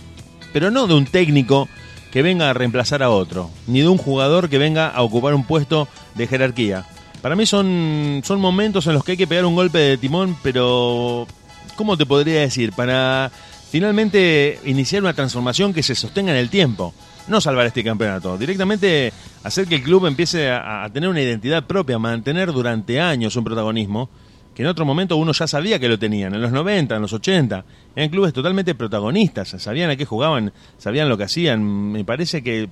pero 0.53 0.71
no 0.71 0.87
de 0.87 0.93
un 0.93 1.05
técnico 1.05 1.67
que 2.11 2.21
venga 2.21 2.49
a 2.49 2.53
reemplazar 2.53 3.03
a 3.03 3.09
otro, 3.09 3.49
ni 3.67 3.79
de 3.81 3.87
un 3.87 3.97
jugador 3.97 4.49
que 4.49 4.57
venga 4.57 4.89
a 4.89 5.01
ocupar 5.01 5.33
un 5.33 5.45
puesto 5.45 5.87
de 6.15 6.27
jerarquía. 6.27 6.85
Para 7.21 7.35
mí 7.35 7.45
son, 7.45 8.21
son 8.23 8.41
momentos 8.41 8.87
en 8.87 8.93
los 8.93 9.03
que 9.03 9.11
hay 9.11 9.17
que 9.17 9.27
pegar 9.27 9.45
un 9.45 9.55
golpe 9.55 9.77
de 9.77 9.97
timón, 9.97 10.35
pero 10.43 11.27
¿cómo 11.75 11.95
te 11.97 12.05
podría 12.05 12.41
decir? 12.41 12.73
Para 12.73 13.31
finalmente 13.69 14.59
iniciar 14.65 15.03
una 15.03 15.13
transformación 15.13 15.73
que 15.73 15.83
se 15.83 15.95
sostenga 15.95 16.31
en 16.31 16.37
el 16.37 16.49
tiempo. 16.49 16.93
No 17.27 17.39
salvar 17.39 17.67
este 17.67 17.83
campeonato, 17.83 18.37
directamente 18.37 19.13
hacer 19.43 19.67
que 19.67 19.75
el 19.75 19.83
club 19.83 20.07
empiece 20.07 20.49
a, 20.49 20.83
a 20.83 20.89
tener 20.89 21.07
una 21.07 21.21
identidad 21.21 21.65
propia, 21.65 21.99
mantener 21.99 22.51
durante 22.51 22.99
años 22.99 23.35
un 23.35 23.43
protagonismo 23.43 24.09
que 24.53 24.63
en 24.63 24.67
otro 24.67 24.85
momento 24.85 25.17
uno 25.17 25.31
ya 25.31 25.47
sabía 25.47 25.79
que 25.79 25.87
lo 25.87 25.97
tenían, 25.97 26.33
en 26.33 26.41
los 26.41 26.51
90, 26.51 26.95
en 26.95 27.01
los 27.01 27.13
80, 27.13 27.65
eran 27.95 28.09
clubes 28.09 28.33
totalmente 28.33 28.75
protagonistas, 28.75 29.49
sabían 29.49 29.89
a 29.89 29.95
qué 29.95 30.05
jugaban, 30.05 30.51
sabían 30.77 31.09
lo 31.09 31.17
que 31.17 31.23
hacían, 31.23 31.63
me 31.63 32.03
parece 32.03 32.43
que 32.43 32.69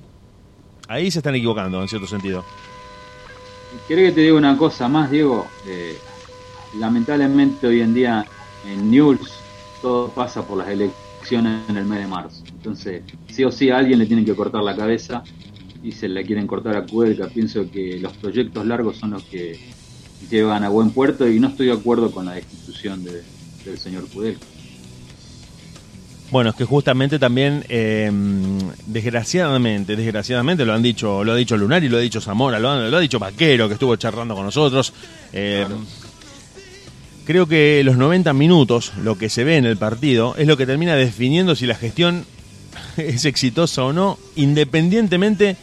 ahí 0.88 1.10
se 1.12 1.20
están 1.20 1.36
equivocando 1.36 1.82
en 1.82 1.88
cierto 1.88 2.08
sentido. 2.08 2.44
¿Querés 3.88 4.10
que 4.10 4.16
te 4.16 4.22
diga 4.22 4.36
una 4.36 4.58
cosa 4.58 4.88
más, 4.88 5.12
Diego? 5.12 5.48
Eh, 5.68 5.98
lamentablemente 6.78 7.68
hoy 7.68 7.82
en 7.82 7.94
día 7.94 8.26
en 8.68 8.92
News 8.92 9.32
todo 9.82 10.10
pasa 10.10 10.46
por 10.46 10.58
las 10.58 10.68
elecciones 10.68 11.70
en 11.70 11.78
el 11.78 11.86
mes 11.86 12.00
de 12.00 12.08
marzo. 12.08 12.44
Entonces, 12.48 13.04
sí 13.28 13.44
o 13.44 13.52
sí 13.52 13.70
a 13.70 13.78
alguien 13.78 14.00
le 14.00 14.06
tienen 14.06 14.26
que 14.26 14.36
cortar 14.36 14.64
la 14.64 14.76
cabeza 14.76 15.24
y 15.84 15.92
se 15.92 16.10
la 16.10 16.24
quieren 16.24 16.48
cortar 16.48 16.76
a 16.76 16.86
Cuelca. 16.86 17.28
Pienso 17.28 17.70
que 17.72 18.00
los 18.00 18.14
proyectos 18.14 18.66
largos 18.66 18.98
son 18.98 19.12
los 19.12 19.24
que 19.24 19.60
llevan 20.30 20.64
a 20.64 20.70
buen 20.70 20.92
puerto 20.92 21.28
y 21.28 21.40
no 21.40 21.50
estoy 21.50 21.68
de 21.68 21.74
acuerdo 21.74 22.12
con 22.12 22.26
la 22.26 22.34
destitución 22.34 23.04
de- 23.04 23.24
del 23.66 23.78
señor 23.78 24.08
Kudelka. 24.10 24.46
Bueno, 26.32 26.52
es 26.52 26.56
que 26.56 26.64
justamente 26.66 27.18
también, 27.18 27.66
eh, 27.70 28.12
desgraciadamente, 28.86 29.96
desgraciadamente 29.96 30.64
lo 30.64 30.74
han 30.74 30.84
dicho, 30.84 31.24
lo 31.24 31.32
ha 31.32 31.36
dicho 31.36 31.58
Lunari, 31.58 31.90
lo 31.90 31.98
ha 31.98 32.02
dicho 32.02 32.22
Zamora, 32.22 32.60
lo, 32.60 32.70
han- 32.70 32.92
lo 32.92 32.98
ha 32.98 33.00
dicho 33.00 33.18
Vaquero, 33.18 33.68
que 33.68 33.74
estuvo 33.74 33.96
charlando 33.96 34.36
con 34.36 34.46
nosotros. 34.46 34.94
Eh, 35.34 35.66
Creo 37.26 37.46
que 37.48 37.84
los 37.84 37.96
90 37.96 38.34
minutos, 38.34 38.92
lo 39.04 39.16
que 39.16 39.30
se 39.30 39.44
ve 39.44 39.58
en 39.58 39.66
el 39.66 39.78
partido, 39.78 40.36
es 40.36 40.48
lo 40.48 40.58
que 40.58 40.66
termina 40.66 40.96
definiendo 40.96 41.56
si 41.56 41.68
la 41.68 41.76
gestión 41.76 42.26
es 42.98 43.26
exitosa 43.26 43.84
o 43.84 43.94
no, 43.94 44.18
independientemente 44.36 45.56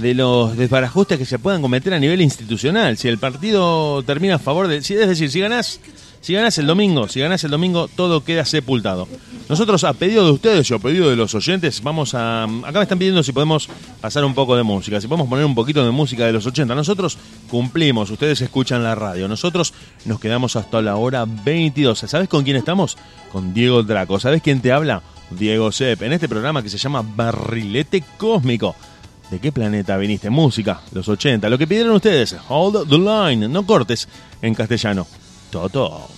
de 0.00 0.14
los 0.14 0.56
desbarajustes 0.56 1.18
que 1.18 1.24
se 1.26 1.38
puedan 1.38 1.60
cometer 1.62 1.92
a 1.92 1.98
nivel 1.98 2.20
institucional. 2.20 2.96
Si 2.96 3.08
el 3.08 3.18
partido 3.18 4.02
termina 4.04 4.36
a 4.36 4.38
favor 4.38 4.68
de... 4.68 4.82
si- 4.82 4.94
Es 4.94 5.08
decir, 5.08 5.30
si 5.30 5.40
ganás, 5.40 5.80
si 6.20 6.34
ganás 6.34 6.56
el 6.58 6.66
domingo, 6.66 7.08
si 7.08 7.20
ganás 7.20 7.42
el 7.44 7.50
domingo, 7.50 7.88
todo 7.88 8.22
queda 8.24 8.44
sepultado. 8.44 9.08
Nosotros, 9.48 9.82
a 9.84 9.94
pedido 9.94 10.24
de 10.24 10.30
ustedes 10.30 10.70
y 10.70 10.74
a 10.74 10.78
pedido 10.78 11.10
de 11.10 11.16
los 11.16 11.34
oyentes, 11.34 11.82
vamos 11.82 12.14
a... 12.14 12.44
Acá 12.44 12.78
me 12.78 12.82
están 12.82 12.98
pidiendo 12.98 13.22
si 13.22 13.32
podemos 13.32 13.68
pasar 14.00 14.24
un 14.24 14.34
poco 14.34 14.54
de 14.56 14.62
música, 14.62 15.00
si 15.00 15.08
podemos 15.08 15.28
poner 15.28 15.44
un 15.44 15.54
poquito 15.54 15.84
de 15.84 15.90
música 15.90 16.26
de 16.26 16.32
los 16.32 16.46
80. 16.46 16.74
Nosotros 16.74 17.18
cumplimos, 17.50 18.10
ustedes 18.10 18.40
escuchan 18.40 18.84
la 18.84 18.94
radio. 18.94 19.26
Nosotros 19.26 19.72
nos 20.04 20.20
quedamos 20.20 20.54
hasta 20.56 20.80
la 20.82 20.96
hora 20.96 21.24
22. 21.26 21.98
¿Sabes 21.98 22.28
con 22.28 22.44
quién 22.44 22.56
estamos? 22.56 22.96
Con 23.32 23.52
Diego 23.54 23.82
Draco. 23.82 24.20
¿Sabes 24.20 24.42
quién 24.42 24.60
te 24.60 24.70
habla? 24.72 25.02
Diego 25.30 25.72
Sepp, 25.72 26.02
en 26.02 26.12
este 26.12 26.28
programa 26.28 26.62
que 26.62 26.70
se 26.70 26.78
llama 26.78 27.02
Barrilete 27.04 28.02
Cósmico. 28.16 28.74
¿De 29.30 29.38
qué 29.40 29.52
planeta 29.52 29.96
viniste? 29.98 30.30
Música, 30.30 30.80
los 30.92 31.08
80. 31.08 31.48
Lo 31.50 31.58
que 31.58 31.66
pidieron 31.66 31.94
ustedes, 31.94 32.34
Hold 32.48 32.88
the 32.88 32.98
Line, 32.98 33.48
no 33.48 33.66
cortes 33.66 34.08
en 34.40 34.54
castellano. 34.54 35.06
Toto. 35.50 36.08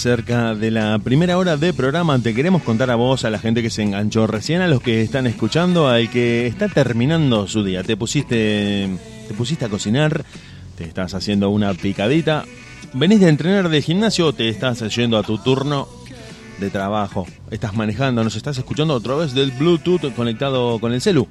Cerca 0.00 0.54
de 0.54 0.70
la 0.70 0.98
primera 0.98 1.36
hora 1.36 1.58
de 1.58 1.74
programa. 1.74 2.18
Te 2.18 2.34
queremos 2.34 2.62
contar 2.62 2.90
a 2.90 2.94
vos, 2.94 3.26
a 3.26 3.30
la 3.30 3.38
gente 3.38 3.62
que 3.62 3.68
se 3.68 3.82
enganchó 3.82 4.26
recién, 4.26 4.62
a 4.62 4.66
los 4.66 4.80
que 4.80 5.02
están 5.02 5.26
escuchando, 5.26 5.88
al 5.88 6.08
que 6.08 6.46
está 6.46 6.68
terminando 6.68 7.46
su 7.46 7.62
día. 7.62 7.82
Te 7.82 7.98
pusiste, 7.98 8.88
te 9.28 9.34
pusiste 9.34 9.66
a 9.66 9.68
cocinar, 9.68 10.24
te 10.76 10.84
estás 10.84 11.12
haciendo 11.12 11.50
una 11.50 11.74
picadita. 11.74 12.46
Venís 12.94 13.20
de 13.20 13.28
entrenar 13.28 13.68
de 13.68 13.82
gimnasio, 13.82 14.32
te 14.32 14.48
estás 14.48 14.80
yendo 14.96 15.18
a 15.18 15.22
tu 15.22 15.36
turno 15.36 15.86
de 16.58 16.70
trabajo. 16.70 17.26
Estás 17.50 17.74
manejando, 17.74 18.24
nos 18.24 18.36
estás 18.36 18.56
escuchando 18.56 18.94
otra 18.94 19.16
vez 19.16 19.34
del 19.34 19.50
Bluetooth 19.50 20.14
conectado 20.14 20.78
con 20.78 20.94
el 20.94 21.02
celu 21.02 21.28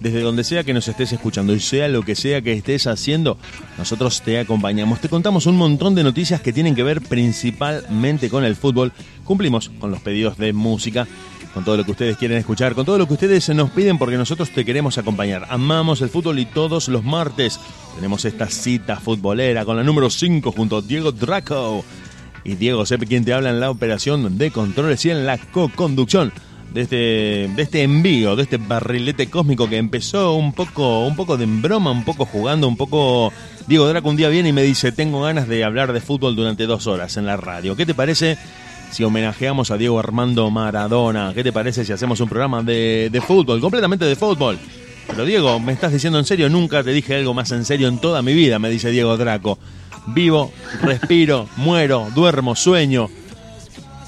desde 0.00 0.20
donde 0.20 0.44
sea 0.44 0.64
que 0.64 0.74
nos 0.74 0.88
estés 0.88 1.12
escuchando 1.12 1.54
y 1.54 1.60
sea 1.60 1.88
lo 1.88 2.02
que 2.02 2.14
sea 2.14 2.42
que 2.42 2.52
estés 2.52 2.86
haciendo, 2.86 3.38
nosotros 3.78 4.22
te 4.22 4.38
acompañamos. 4.38 5.00
Te 5.00 5.08
contamos 5.08 5.46
un 5.46 5.56
montón 5.56 5.94
de 5.94 6.04
noticias 6.04 6.40
que 6.40 6.52
tienen 6.52 6.74
que 6.74 6.82
ver 6.82 7.00
principalmente 7.00 8.28
con 8.28 8.44
el 8.44 8.56
fútbol. 8.56 8.92
Cumplimos 9.24 9.70
con 9.80 9.90
los 9.90 10.00
pedidos 10.00 10.36
de 10.38 10.52
música, 10.52 11.06
con 11.54 11.64
todo 11.64 11.76
lo 11.76 11.84
que 11.84 11.92
ustedes 11.92 12.16
quieren 12.16 12.38
escuchar, 12.38 12.74
con 12.74 12.84
todo 12.84 12.98
lo 12.98 13.06
que 13.06 13.14
ustedes 13.14 13.48
nos 13.50 13.70
piden 13.70 13.98
porque 13.98 14.16
nosotros 14.16 14.50
te 14.50 14.64
queremos 14.64 14.98
acompañar. 14.98 15.46
Amamos 15.48 16.02
el 16.02 16.10
fútbol 16.10 16.38
y 16.38 16.46
todos 16.46 16.88
los 16.88 17.02
martes 17.02 17.58
tenemos 17.94 18.24
esta 18.24 18.48
cita 18.48 18.96
futbolera 19.00 19.64
con 19.64 19.76
la 19.76 19.82
número 19.82 20.10
5 20.10 20.52
junto 20.52 20.76
a 20.76 20.82
Diego 20.82 21.12
Draco. 21.12 21.84
Y 22.44 22.54
Diego 22.54 22.86
Sepe 22.86 23.06
quien 23.06 23.24
te 23.24 23.32
habla 23.32 23.50
en 23.50 23.58
la 23.58 23.70
operación 23.70 24.38
de 24.38 24.52
controles 24.52 25.04
y 25.04 25.10
en 25.10 25.26
la 25.26 25.36
co-conducción 25.38 26.32
de 26.76 26.82
este, 26.82 26.96
de 27.56 27.62
este 27.62 27.82
envío, 27.84 28.36
de 28.36 28.42
este 28.42 28.58
barrilete 28.58 29.30
cósmico 29.30 29.66
que 29.66 29.78
empezó 29.78 30.34
un 30.34 30.52
poco, 30.52 31.06
un 31.06 31.16
poco 31.16 31.38
de 31.38 31.46
broma, 31.46 31.90
un 31.90 32.04
poco 32.04 32.26
jugando, 32.26 32.68
un 32.68 32.76
poco. 32.76 33.32
Diego 33.66 33.88
Draco 33.88 34.10
un 34.10 34.16
día 34.16 34.28
viene 34.28 34.50
y 34.50 34.52
me 34.52 34.62
dice: 34.62 34.92
Tengo 34.92 35.22
ganas 35.22 35.48
de 35.48 35.64
hablar 35.64 35.94
de 35.94 36.02
fútbol 36.02 36.36
durante 36.36 36.66
dos 36.66 36.86
horas 36.86 37.16
en 37.16 37.24
la 37.24 37.38
radio. 37.38 37.76
¿Qué 37.76 37.86
te 37.86 37.94
parece 37.94 38.36
si 38.90 39.04
homenajeamos 39.04 39.70
a 39.70 39.78
Diego 39.78 39.98
Armando 39.98 40.50
Maradona? 40.50 41.32
¿Qué 41.34 41.42
te 41.42 41.50
parece 41.50 41.82
si 41.86 41.92
hacemos 41.92 42.20
un 42.20 42.28
programa 42.28 42.62
de, 42.62 43.08
de 43.10 43.20
fútbol, 43.22 43.58
completamente 43.58 44.04
de 44.04 44.14
fútbol? 44.14 44.58
Pero 45.06 45.24
Diego, 45.24 45.58
¿me 45.58 45.72
estás 45.72 45.94
diciendo 45.94 46.18
en 46.18 46.26
serio? 46.26 46.50
Nunca 46.50 46.84
te 46.84 46.90
dije 46.90 47.14
algo 47.14 47.32
más 47.32 47.52
en 47.52 47.64
serio 47.64 47.88
en 47.88 47.98
toda 47.98 48.20
mi 48.20 48.34
vida, 48.34 48.58
me 48.58 48.68
dice 48.68 48.90
Diego 48.90 49.16
Draco. 49.16 49.58
Vivo, 50.08 50.52
respiro, 50.82 51.48
muero, 51.56 52.08
duermo, 52.14 52.54
sueño 52.54 53.08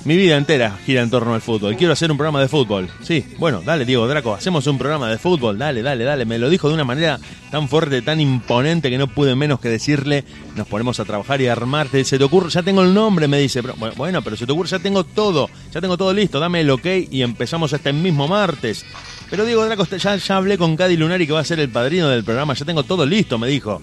mi 0.08 0.16
vida 0.16 0.38
entera 0.38 0.78
gira 0.86 1.02
en 1.02 1.10
torno 1.10 1.34
al 1.34 1.42
fútbol. 1.42 1.76
Quiero 1.76 1.92
hacer 1.92 2.10
un 2.10 2.16
programa 2.16 2.40
de 2.40 2.48
fútbol. 2.48 2.88
Sí, 3.02 3.26
bueno, 3.36 3.60
dale, 3.62 3.84
Diego 3.84 4.08
Draco, 4.08 4.32
hacemos 4.32 4.66
un 4.66 4.78
programa 4.78 5.10
de 5.10 5.18
fútbol. 5.18 5.58
Dale, 5.58 5.82
dale, 5.82 6.02
dale. 6.02 6.24
Me 6.24 6.38
lo 6.38 6.48
dijo 6.48 6.66
de 6.66 6.72
una 6.72 6.84
manera 6.84 7.20
tan 7.50 7.68
fuerte, 7.68 8.00
tan 8.00 8.18
imponente 8.18 8.88
que 8.88 8.96
no 8.96 9.08
pude 9.08 9.34
menos 9.34 9.60
que 9.60 9.68
decirle, 9.68 10.24
nos 10.56 10.66
ponemos 10.66 10.98
a 10.98 11.04
trabajar 11.04 11.42
y 11.42 11.48
a 11.48 11.52
armarte. 11.52 12.06
Se 12.06 12.16
te 12.16 12.24
ocurre, 12.24 12.48
ya 12.48 12.62
tengo 12.62 12.80
el 12.80 12.94
nombre, 12.94 13.28
me 13.28 13.38
dice. 13.38 13.60
bueno, 13.96 14.22
pero 14.22 14.34
se 14.34 14.46
te 14.46 14.52
ocurre, 14.52 14.70
ya 14.70 14.78
tengo 14.78 15.04
todo, 15.04 15.50
ya 15.74 15.82
tengo 15.82 15.98
todo 15.98 16.14
listo, 16.14 16.40
dame 16.40 16.62
el 16.62 16.70
ok 16.70 16.86
y 17.10 17.20
empezamos 17.20 17.74
este 17.74 17.92
mismo 17.92 18.26
martes. 18.26 18.86
Pero 19.28 19.44
Diego 19.44 19.66
Draco, 19.66 19.84
ya, 19.84 20.18
hablé 20.34 20.56
con 20.56 20.74
Cady 20.74 20.96
Lunari 20.96 21.26
que 21.26 21.34
va 21.34 21.40
a 21.40 21.44
ser 21.44 21.60
el 21.60 21.68
padrino 21.68 22.08
del 22.08 22.24
programa, 22.24 22.54
ya 22.54 22.64
tengo 22.64 22.82
todo 22.82 23.04
listo, 23.04 23.36
me 23.36 23.46
dijo. 23.46 23.82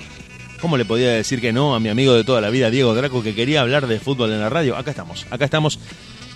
¿Cómo 0.60 0.78
le 0.78 0.86
podía 0.86 1.12
decir 1.12 1.42
que 1.42 1.54
no 1.54 1.76
a 1.76 1.80
mi 1.80 1.90
amigo 1.90 2.14
de 2.16 2.24
toda 2.24 2.42
la 2.42 2.50
vida, 2.50 2.72
Diego 2.72 2.96
Draco, 2.96 3.22
que 3.22 3.36
quería 3.36 3.62
hablar 3.62 3.86
de 3.86 4.00
fútbol 4.00 4.32
en 4.32 4.40
la 4.40 4.50
radio? 4.50 4.76
Acá 4.76 4.90
estamos, 4.90 5.28
acá 5.30 5.46
estamos. 5.46 5.80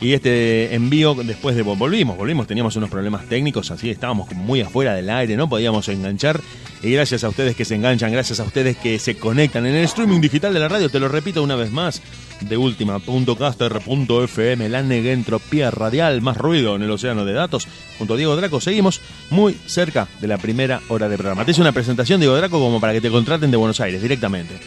Y 0.02 0.14
este 0.14 0.74
envío, 0.74 1.14
después 1.14 1.58
de 1.58 1.62
volvimos, 1.62 2.16
volvimos, 2.16 2.48
teníamos 2.48 2.74
unos 2.78 2.90
problemas 2.90 3.26
técnicos, 3.26 3.70
así 3.70 3.90
estábamos 3.90 4.34
muy 4.34 4.62
afuera 4.62 4.94
del 4.94 5.10
aire, 5.10 5.36
no 5.36 5.50
podíamos 5.50 5.90
enganchar. 5.90 6.40
Y 6.82 6.94
gracias 6.94 7.26
a 7.26 7.30
ustedes 7.30 7.58
que 7.58 7.66
se 7.66 7.76
enganchan, 7.76 8.14
gracias 8.14 8.40
a 8.40 8.44
ustedes 8.44 8.78
que 8.78 8.98
se 8.98 9.18
conectan 9.18 9.66
en 9.66 9.76
el 9.76 9.84
streaming 9.84 10.22
digital 10.22 10.54
de 10.54 10.62
la 10.62 10.70
radio, 10.70 10.88
te 10.88 11.02
lo 11.02 11.10
repito 11.10 11.44
una 11.44 11.58
vez 11.58 11.72
más, 11.72 12.02
de 12.40 12.56
última.caster.fm, 12.56 14.70
la 14.70 14.84
negentropía 14.84 15.70
radial, 15.70 16.22
más 16.22 16.38
ruido 16.38 16.78
en 16.78 16.84
el 16.84 16.92
océano 16.92 17.26
de 17.26 17.34
datos. 17.34 17.68
Junto 17.98 18.14
a 18.14 18.18
Diego 18.18 18.38
Draco 18.38 18.62
seguimos 18.62 19.02
muy 19.30 19.58
cerca 19.66 20.08
de 20.22 20.28
la 20.28 20.38
primera 20.38 20.80
hora 20.88 21.10
de 21.10 21.18
programa. 21.18 21.44
Te 21.44 21.52
hice 21.52 21.60
una 21.60 21.74
presentación, 21.74 22.22
Diego 22.22 22.38
Draco, 22.38 22.58
como 22.58 22.80
para 22.80 22.94
que 22.94 23.02
te 23.02 23.12
contraten 23.12 23.52
de 23.52 23.58
Buenos 23.58 23.82
Aires 23.82 24.02
directamente. 24.02 24.58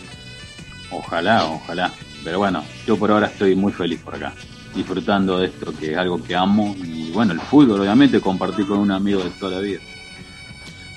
Ojalá, 0.90 1.46
ojalá. 1.46 1.90
Pero 2.22 2.38
bueno, 2.38 2.62
yo 2.86 2.98
por 2.98 3.10
ahora 3.10 3.28
estoy 3.28 3.56
muy 3.56 3.72
feliz 3.72 3.98
por 4.00 4.14
acá 4.14 4.34
disfrutando 4.74 5.38
de 5.38 5.46
esto 5.46 5.72
que 5.78 5.92
es 5.92 5.98
algo 5.98 6.22
que 6.22 6.34
amo 6.34 6.74
y 6.82 7.10
bueno, 7.10 7.32
el 7.32 7.40
fútbol 7.40 7.80
obviamente 7.80 8.20
compartir 8.20 8.66
con 8.66 8.78
un 8.78 8.90
amigo 8.90 9.22
de 9.22 9.30
toda 9.30 9.56
la 9.56 9.60
vida. 9.60 9.80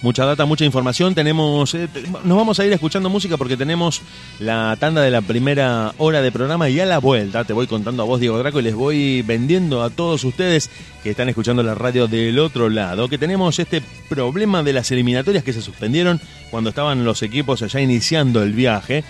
Mucha 0.06 0.24
data, 0.24 0.46
mucha 0.46 0.64
información. 0.66 1.16
Tenemos, 1.16 1.74
eh, 1.74 1.90
nos 2.24 2.38
vamos 2.38 2.60
a 2.60 2.66
ir 2.66 2.72
escuchando 2.72 3.10
música 3.10 3.38
porque 3.38 3.58
tenemos 3.58 4.04
la 4.38 4.78
tanda 4.80 5.02
de 5.02 5.10
la 5.10 5.22
primera 5.22 5.96
hora 5.98 6.22
de 6.22 6.32
programa 6.32 6.70
y 6.70 6.80
a 6.80 6.86
la 6.86 7.00
vuelta 7.00 7.44
te 7.44 7.54
voy 7.54 7.66
contando 7.66 8.04
a 8.04 8.06
vos, 8.06 8.20
Diego 8.20 8.38
Draco, 8.38 8.60
y 8.60 8.64
les 8.64 8.76
voy 8.76 9.24
vendiendo 9.24 9.82
a 9.82 9.90
todos 9.90 10.24
ustedes 10.24 10.70
que 11.02 11.10
están 11.10 11.28
escuchando 11.28 11.64
la 11.64 11.74
radio 11.74 12.08
del 12.08 12.38
otro 12.38 12.70
lado, 12.70 13.10
que 13.10 13.18
tenemos 13.18 13.58
este 13.58 13.82
problema 14.08 14.62
de 14.62 14.74
las 14.74 14.92
eliminatorias 14.92 15.44
que 15.44 15.54
se 15.54 15.64
suspendieron 15.64 16.22
cuando 16.52 16.70
estaban 16.70 17.04
los 17.04 17.24
equipos 17.24 17.64
allá 17.64 17.82
iniciando 17.82 18.44
el 18.44 18.54
viaje 18.54 19.04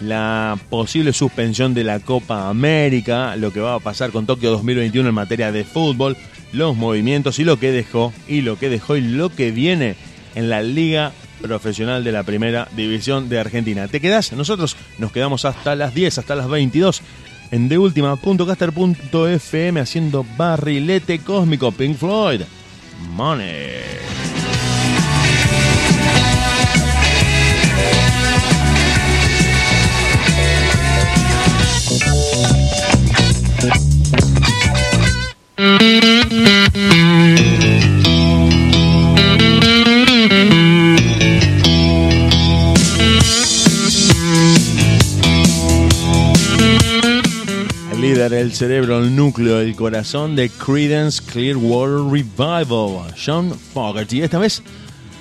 la 0.00 0.58
posible 0.70 1.12
suspensión 1.12 1.74
de 1.74 1.84
la 1.84 2.00
Copa 2.00 2.48
América, 2.48 3.36
lo 3.36 3.52
que 3.52 3.60
va 3.60 3.74
a 3.74 3.80
pasar 3.80 4.10
con 4.10 4.26
Tokio 4.26 4.50
2021 4.50 5.08
en 5.08 5.14
materia 5.14 5.52
de 5.52 5.64
fútbol, 5.64 6.16
los 6.52 6.76
movimientos 6.76 7.38
y 7.38 7.44
lo 7.44 7.58
que 7.58 7.70
dejó 7.70 8.12
y 8.26 8.40
lo 8.40 8.58
que 8.58 8.68
dejó 8.68 8.96
y 8.96 9.02
lo 9.02 9.30
que 9.30 9.50
viene 9.50 9.96
en 10.34 10.48
la 10.48 10.62
Liga 10.62 11.12
Profesional 11.42 12.04
de 12.04 12.12
la 12.12 12.22
Primera 12.22 12.68
División 12.76 13.28
de 13.28 13.40
Argentina. 13.40 13.88
¿Te 13.88 14.00
quedás? 14.00 14.32
Nosotros 14.32 14.76
nos 14.98 15.12
quedamos 15.12 15.44
hasta 15.44 15.74
las 15.74 15.94
10, 15.94 16.18
hasta 16.18 16.34
las 16.34 16.48
22 16.48 17.02
en 17.50 17.68
deultima.caster.fm 17.68 19.80
haciendo 19.80 20.24
barrilete 20.36 21.18
cósmico 21.20 21.72
Pink 21.72 21.96
Floyd. 21.96 22.42
Money. 23.14 24.39
El 48.40 48.52
cerebro, 48.54 48.98
el 49.00 49.14
núcleo, 49.14 49.60
el 49.60 49.76
corazón 49.76 50.34
de 50.34 50.48
Credence 50.48 51.22
Clearwater 51.22 52.10
Revival, 52.10 53.14
Sean 53.14 53.52
Fogerty. 53.52 54.22
Esta 54.22 54.38
vez 54.38 54.62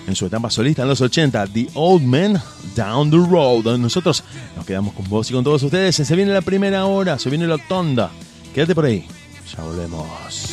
en 0.08 0.16
su 0.16 0.26
etapa 0.26 0.50
solista 0.50 0.84
en 0.84 0.88
los 0.88 1.02
80, 1.02 1.48
The 1.48 1.68
Old 1.74 2.04
Man 2.04 2.42
Down 2.76 3.12
the 3.12 3.18
Road. 3.18 3.78
Nosotros 3.78 4.24
nos 4.56 4.66
quedamos 4.66 4.94
con 4.94 5.10
vos 5.10 5.30
y 5.30 5.34
con 5.34 5.44
todos 5.44 5.62
ustedes. 5.64 5.96
Se 5.96 6.16
viene 6.16 6.32
la 6.32 6.42
primera 6.42 6.86
hora, 6.86 7.20
se 7.20 7.30
viene 7.30 7.46
la 7.46 7.58
tonda. 7.58 8.10
Quédate 8.54 8.76
por 8.76 8.86
ahí. 8.86 9.06
Ya 9.56 9.64
volvemos. 9.64 10.50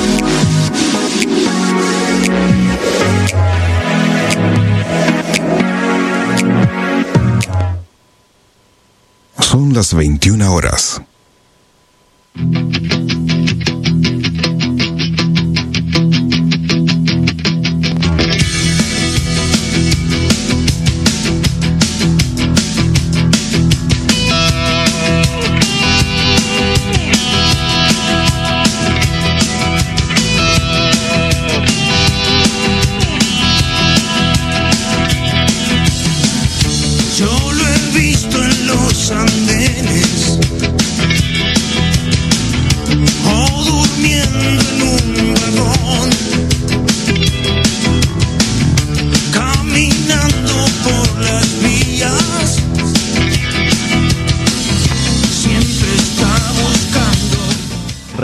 Son 9.41 9.75
las 9.75 9.93
21 9.93 10.55
horas. 10.55 11.00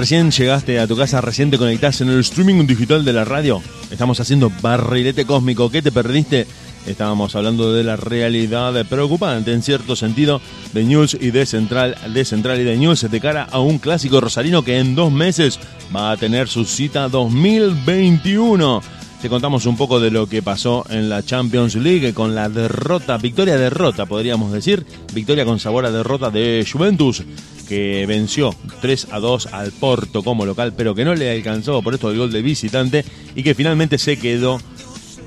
Recién 0.06 0.30
llegaste 0.30 0.78
a 0.78 0.86
tu 0.86 0.96
casa, 0.96 1.20
recién 1.20 1.50
te 1.50 1.58
conectaste 1.58 2.04
en 2.04 2.10
el 2.10 2.20
streaming 2.20 2.64
digital 2.64 3.04
de 3.04 3.12
la 3.12 3.24
radio. 3.24 3.60
Estamos 3.90 4.20
haciendo 4.20 4.52
barrilete 4.62 5.24
cósmico. 5.26 5.68
¿Qué 5.68 5.82
te 5.82 5.90
perdiste? 5.90 6.46
Estábamos 6.86 7.34
hablando 7.34 7.72
de 7.72 7.82
la 7.82 7.96
realidad 7.96 8.86
preocupante, 8.86 9.52
en 9.52 9.64
cierto 9.64 9.96
sentido, 9.96 10.40
de 10.72 10.84
News 10.84 11.18
y 11.20 11.32
de 11.32 11.44
Central, 11.44 11.96
de 12.14 12.24
Central 12.24 12.60
y 12.60 12.62
de 12.62 12.76
News 12.76 13.10
de 13.10 13.20
cara 13.20 13.48
a 13.50 13.58
un 13.58 13.78
clásico 13.78 14.20
rosarino 14.20 14.62
que 14.62 14.78
en 14.78 14.94
dos 14.94 15.10
meses 15.10 15.58
va 15.92 16.12
a 16.12 16.16
tener 16.16 16.46
su 16.46 16.64
cita 16.66 17.08
2021. 17.08 18.82
Te 19.20 19.28
contamos 19.28 19.66
un 19.66 19.76
poco 19.76 19.98
de 19.98 20.12
lo 20.12 20.28
que 20.28 20.40
pasó 20.40 20.84
en 20.88 21.08
la 21.08 21.24
Champions 21.24 21.74
League 21.74 22.14
con 22.14 22.36
la 22.36 22.48
derrota, 22.48 23.18
victoria-derrota, 23.18 24.06
podríamos 24.06 24.52
decir, 24.52 24.86
victoria 25.12 25.44
con 25.44 25.58
sabor 25.58 25.84
a 25.84 25.90
derrota 25.90 26.30
de 26.30 26.64
Juventus, 26.70 27.24
que 27.68 28.06
venció 28.06 28.54
3 28.80 29.08
a 29.10 29.20
2 29.20 29.46
al 29.52 29.72
Porto 29.72 30.22
como 30.22 30.46
local, 30.46 30.72
pero 30.76 30.94
que 30.94 31.04
no 31.04 31.14
le 31.14 31.30
alcanzó 31.30 31.82
por 31.82 31.94
esto 31.94 32.10
el 32.10 32.18
gol 32.18 32.32
de 32.32 32.42
visitante 32.42 33.04
y 33.34 33.42
que 33.42 33.54
finalmente 33.54 33.98
se 33.98 34.18
quedó 34.18 34.58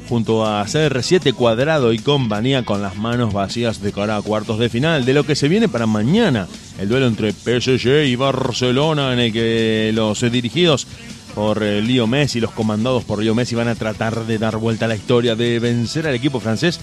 junto 0.10 0.44
a 0.44 0.66
CR7 0.66 1.36
Cuadrado 1.36 1.94
y 1.94 2.00
compañía 2.00 2.66
con 2.66 2.82
las 2.82 2.98
manos 2.98 3.32
vacías 3.32 3.80
de 3.82 3.94
cara 3.94 4.18
a 4.18 4.22
cuartos 4.22 4.58
de 4.58 4.68
final. 4.68 5.06
De 5.06 5.14
lo 5.14 5.24
que 5.24 5.36
se 5.36 5.48
viene 5.48 5.70
para 5.70 5.86
mañana, 5.86 6.48
el 6.80 6.90
duelo 6.90 7.06
entre 7.06 7.32
PSG 7.32 8.06
y 8.08 8.16
Barcelona, 8.16 9.14
en 9.14 9.20
el 9.20 9.32
que 9.32 9.92
los 9.94 10.20
dirigidos 10.32 10.88
por 11.36 11.62
eh, 11.62 11.82
Leo 11.84 12.08
Messi, 12.08 12.40
los 12.40 12.52
comandados 12.52 13.04
por 13.04 13.22
Leo 13.22 13.36
Messi, 13.36 13.54
van 13.54 13.68
a 13.68 13.76
tratar 13.76 14.26
de 14.26 14.40
dar 14.40 14.58
vuelta 14.58 14.86
a 14.86 14.88
la 14.88 14.96
historia, 14.96 15.36
de 15.36 15.60
vencer 15.60 16.08
al 16.08 16.16
equipo 16.16 16.40
francés 16.40 16.80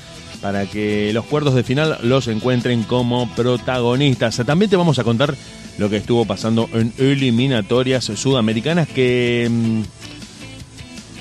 para 0.46 0.64
que 0.64 1.12
los 1.12 1.24
cuartos 1.24 1.56
de 1.56 1.64
final 1.64 1.98
los 2.04 2.28
encuentren 2.28 2.84
como 2.84 3.28
protagonistas. 3.34 4.40
También 4.46 4.70
te 4.70 4.76
vamos 4.76 4.96
a 5.00 5.02
contar 5.02 5.34
lo 5.76 5.90
que 5.90 5.96
estuvo 5.96 6.24
pasando 6.24 6.70
en 6.72 6.92
eliminatorias 6.98 8.04
sudamericanas 8.04 8.86
que... 8.86 9.48
mm, 9.50 9.80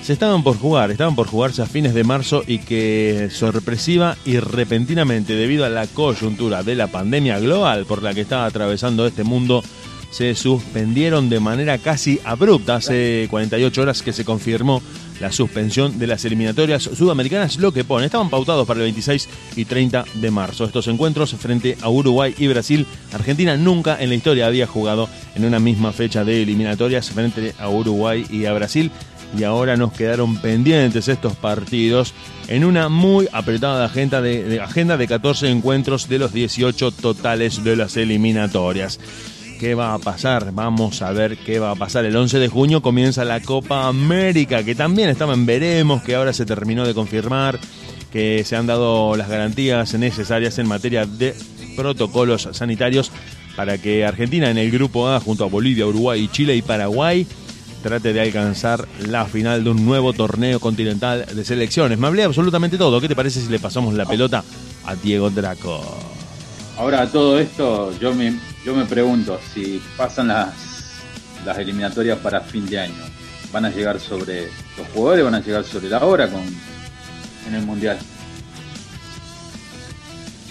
se 0.04 0.14
estaban 0.14 0.44
por 0.44 0.60
jugar, 0.60 0.92
estaban 0.92 1.16
por 1.16 1.26
jugarse 1.26 1.64
a 1.64 1.66
fines 1.66 1.96
de 1.96 2.04
marzo 2.04 2.44
y 2.46 2.60
que 2.60 3.30
sorpresiva 3.32 4.16
y 4.26 4.38
repentinamente 4.38 5.34
debido 5.34 5.66
a 5.66 5.70
la 5.70 5.88
coyuntura 5.88 6.62
de 6.62 6.76
la 6.76 6.86
pandemia 6.86 7.40
global 7.40 7.88
por 7.88 8.04
la 8.04 8.14
que 8.14 8.22
estaba 8.22 8.46
atravesando 8.46 9.08
este 9.08 9.24
mundo, 9.24 9.64
se 10.12 10.36
suspendieron 10.36 11.30
de 11.30 11.40
manera 11.40 11.80
casi 11.80 12.20
abrupta. 12.24 12.76
Hace 12.76 13.26
48 13.32 13.82
horas 13.82 14.04
que 14.04 14.14
se 14.14 14.24
confirmó 14.24 14.84
la 15.20 15.32
suspensión 15.32 15.98
de 15.98 16.08
las 16.08 16.26
eliminatorias 16.26 16.84
sudamericanas, 16.84 17.58
lo 17.58 17.72
que 17.72 17.84
pone, 17.84 18.06
estaban 18.06 18.30
pautados 18.30 18.68
para 18.68 18.80
el 18.80 18.86
26 18.86 19.30
y 19.56 19.66
30 19.66 20.06
de 20.16 20.32
marzo. 20.32 20.66
Estos 20.66 20.88
encuentros 20.88 21.34
frente 21.36 21.78
a 21.82 21.90
Uruguay 21.90 22.34
y 22.38 22.48
Brasil, 22.48 22.86
Argentina 23.14 23.58
nunca 23.58 23.98
en 24.00 24.10
la 24.10 24.16
historia 24.16 24.48
había 24.48 24.68
jugado 24.68 25.10
en 25.36 25.46
una 25.46 25.60
misma 25.60 25.92
fecha 25.92 26.24
de 26.24 26.42
eliminatorias 26.42 27.10
frente 27.10 27.54
a 27.60 27.70
Uruguay 27.70 28.26
y 28.30 28.46
a 28.46 28.54
Brasil 28.54 28.92
y 29.38 29.44
ahora 29.44 29.76
nos 29.76 29.92
quedaron 29.92 30.38
pendientes 30.38 31.08
estos 31.08 31.36
partidos 31.36 32.14
en 32.48 32.64
una 32.64 32.90
muy 32.90 33.28
apretada 33.32 33.86
agenda 33.86 34.22
de, 34.22 34.62
agenda 34.62 34.98
de 34.98 35.08
14 35.08 35.50
encuentros 35.50 36.08
de 36.08 36.20
los 36.20 36.32
18 36.34 36.92
totales 36.92 37.64
de 37.64 37.76
las 37.76 37.98
eliminatorias. 37.98 39.00
¿Qué 39.66 39.74
va 39.74 39.96
a 39.96 39.98
pasar? 39.98 40.52
Vamos 40.54 41.02
a 41.02 41.12
ver 41.12 41.38
qué 41.38 41.58
va 41.58 41.72
a 41.72 41.76
pasar. 41.76 42.06
El 42.06 42.16
11 42.16 42.38
de 42.38 42.50
junio 42.50 42.84
comienza 42.84 43.26
la 43.26 43.40
Copa 43.40 43.88
América, 43.88 44.64
que 44.64 44.76
también 44.76 45.10
estaba 45.10 45.34
en 45.34 45.48
veremos, 45.48 46.04
que 46.04 46.14
ahora 46.14 46.34
se 46.34 46.46
terminó 46.46 46.86
de 46.86 46.94
confirmar, 46.94 47.60
que 48.12 48.44
se 48.46 48.56
han 48.56 48.68
dado 48.68 49.16
las 49.16 49.28
garantías 49.28 49.96
necesarias 49.96 50.60
en 50.60 50.68
materia 50.68 51.08
de 51.08 51.34
protocolos 51.76 52.48
sanitarios 52.52 53.12
para 53.56 53.80
que 53.80 54.06
Argentina 54.06 54.52
en 54.52 54.60
el 54.60 54.70
grupo 54.70 55.10
A, 55.10 55.20
junto 55.20 55.46
a 55.46 55.48
Bolivia, 55.48 55.88
Uruguay, 55.88 56.30
Chile 56.32 56.56
y 56.56 56.62
Paraguay, 56.62 57.26
trate 57.82 58.14
de 58.14 58.22
alcanzar 58.22 58.88
la 59.00 59.26
final 59.26 59.64
de 59.64 59.72
un 59.72 59.84
nuevo 59.84 60.14
torneo 60.14 60.60
continental 60.60 61.26
de 61.26 61.44
selecciones. 61.44 61.98
Me 61.98 62.06
hablé 62.06 62.22
absolutamente 62.22 62.78
todo. 62.78 63.02
¿Qué 63.02 63.08
te 63.08 63.16
parece 63.16 63.42
si 63.42 63.50
le 63.50 63.58
pasamos 63.58 63.96
la 63.96 64.06
pelota 64.06 64.44
a 64.86 64.94
Diego 64.94 65.32
Draco? 65.32 65.82
Ahora 66.78 67.10
todo 67.10 67.40
esto, 67.40 67.98
yo 68.00 68.14
me, 68.14 68.36
yo 68.66 68.76
me 68.76 68.86
pregunto 68.86 69.40
si 69.54 69.80
pasan 69.96 70.30
las, 70.30 70.54
las 71.46 71.58
eliminatorias 71.60 72.18
para 72.18 72.42
fin 72.42 72.66
de 72.66 72.80
año, 72.80 73.04
¿van 73.54 73.66
a 73.66 73.70
llegar 73.70 74.00
sobre 74.00 74.50
los 74.78 74.88
jugadores, 74.94 75.24
van 75.24 75.36
a 75.36 75.40
llegar 75.40 75.64
sobre 75.64 75.88
la 75.88 76.04
hora 76.04 76.28
con, 76.28 76.42
en 77.48 77.54
el 77.54 77.62
mundial? 77.64 78.00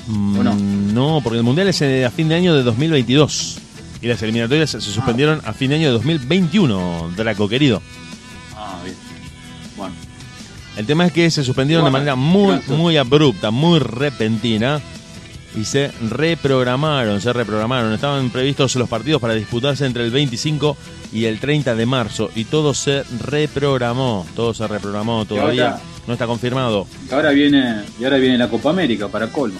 Mm, 0.06 0.38
¿O 0.38 0.44
no? 0.44 0.54
no, 0.54 1.20
porque 1.22 1.38
el 1.38 1.44
Mundial 1.44 1.68
es 1.68 1.80
eh, 1.82 2.04
a 2.04 2.10
fin 2.10 2.28
de 2.28 2.34
año 2.36 2.54
de 2.54 2.62
2022. 2.62 3.58
Y 4.02 4.06
las 4.06 4.22
eliminatorias 4.22 4.70
se 4.70 4.80
suspendieron 4.82 5.40
a 5.44 5.54
fin 5.54 5.70
de 5.70 5.76
año 5.76 5.86
de 5.86 5.92
2021, 5.94 7.12
Draco 7.16 7.48
querido. 7.48 7.80
Ah, 8.54 8.78
bien. 8.84 8.94
Bueno, 9.78 9.94
El 10.76 10.84
tema 10.84 11.06
es 11.06 11.12
que 11.12 11.30
se 11.30 11.42
suspendieron 11.42 11.84
Bueno, 11.84 11.96
de 11.96 12.04
manera 12.04 12.16
muy, 12.16 12.60
muy 12.68 12.98
abrupta, 12.98 13.50
muy 13.50 13.78
repentina. 13.78 14.82
Y 15.56 15.64
se 15.64 15.92
reprogramaron, 16.10 17.20
se 17.20 17.32
reprogramaron. 17.32 17.92
Estaban 17.92 18.30
previstos 18.30 18.74
los 18.76 18.88
partidos 18.88 19.20
para 19.20 19.34
disputarse 19.34 19.86
entre 19.86 20.04
el 20.04 20.10
25 20.10 20.76
y 21.12 21.26
el 21.26 21.38
30 21.38 21.74
de 21.76 21.86
marzo. 21.86 22.30
Y 22.34 22.44
todo 22.44 22.74
se 22.74 23.04
reprogramó. 23.20 24.26
Todo 24.34 24.52
se 24.52 24.66
reprogramó. 24.66 25.24
Todavía 25.24 25.70
ahora- 25.72 25.82
no 26.06 26.12
está 26.12 26.26
confirmado. 26.26 26.86
y 27.08 27.14
ahora 27.14 27.30
viene, 27.30 27.82
y 28.00 28.04
ahora 28.04 28.16
viene 28.18 28.36
la 28.36 28.48
Copa 28.48 28.70
América 28.70 29.08
para 29.08 29.28
colmo. 29.28 29.58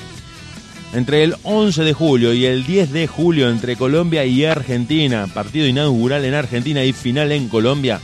Entre 0.92 1.24
el 1.24 1.34
11 1.42 1.82
de 1.82 1.92
julio 1.92 2.32
y 2.34 2.44
el 2.46 2.64
10 2.66 2.92
de 2.92 3.06
julio 3.06 3.48
entre 3.50 3.76
Colombia 3.76 4.24
y 4.24 4.44
Argentina, 4.44 5.26
partido 5.32 5.66
inaugural 5.66 6.24
en 6.24 6.34
Argentina 6.34 6.84
y 6.84 6.92
final 6.92 7.32
en 7.32 7.48
Colombia, 7.48 8.00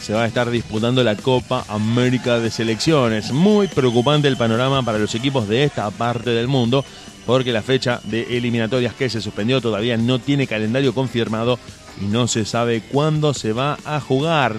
se 0.00 0.12
va 0.12 0.24
a 0.24 0.26
estar 0.26 0.50
disputando 0.50 1.02
la 1.02 1.16
Copa 1.16 1.64
América 1.68 2.38
de 2.38 2.50
Selecciones. 2.50 3.32
Muy 3.32 3.66
preocupante 3.68 4.28
el 4.28 4.36
panorama 4.36 4.82
para 4.84 4.98
los 4.98 5.14
equipos 5.14 5.48
de 5.48 5.64
esta 5.64 5.90
parte 5.90 6.30
del 6.30 6.46
mundo, 6.48 6.84
porque 7.26 7.52
la 7.52 7.62
fecha 7.62 8.00
de 8.04 8.36
eliminatorias 8.36 8.94
que 8.94 9.10
se 9.10 9.20
suspendió 9.20 9.60
todavía 9.60 9.96
no 9.96 10.18
tiene 10.18 10.46
calendario 10.46 10.94
confirmado 10.94 11.58
y 12.00 12.06
no 12.06 12.26
se 12.26 12.44
sabe 12.44 12.82
cuándo 12.90 13.34
se 13.34 13.52
va 13.52 13.78
a 13.84 14.00
jugar. 14.00 14.58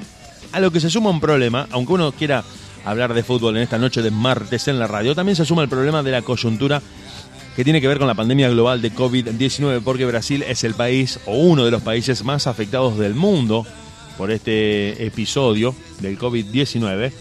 A 0.52 0.60
lo 0.60 0.72
que 0.72 0.80
se 0.80 0.90
suma 0.90 1.10
un 1.10 1.20
problema, 1.20 1.68
aunque 1.72 1.94
uno 1.94 2.12
quiera 2.12 2.44
hablar 2.86 3.14
de 3.14 3.24
fútbol 3.24 3.58
en 3.58 3.64
esta 3.64 3.78
noche 3.78 4.02
de 4.02 4.12
martes 4.12 4.68
en 4.68 4.80
la 4.80 4.88
radio, 4.88 5.16
también 5.16 5.36
se 5.36 5.46
suma 5.46 5.64
el 5.64 5.70
problema 5.70 6.04
de 6.04 6.12
la 6.12 6.22
coyuntura 6.22 6.82
que 7.56 7.64
tiene 7.64 7.82
que 7.82 7.88
ver 7.88 8.00
con 8.00 8.08
la 8.08 8.16
pandemia 8.16 8.50
global 8.50 8.82
de 8.82 8.92
COVID-19, 8.92 9.82
porque 9.84 10.06
Brasil 10.06 10.44
es 10.44 10.64
el 10.64 10.74
país 10.74 11.20
o 11.26 11.36
uno 11.36 11.66
de 11.66 11.72
los 11.72 11.82
países 11.82 12.24
más 12.24 12.48
afectados 12.48 12.98
del 12.98 13.14
mundo 13.14 13.66
por 14.18 14.32
este 14.32 15.06
episodio 15.06 15.76
del 16.00 16.18
COVID-19. 16.18 17.12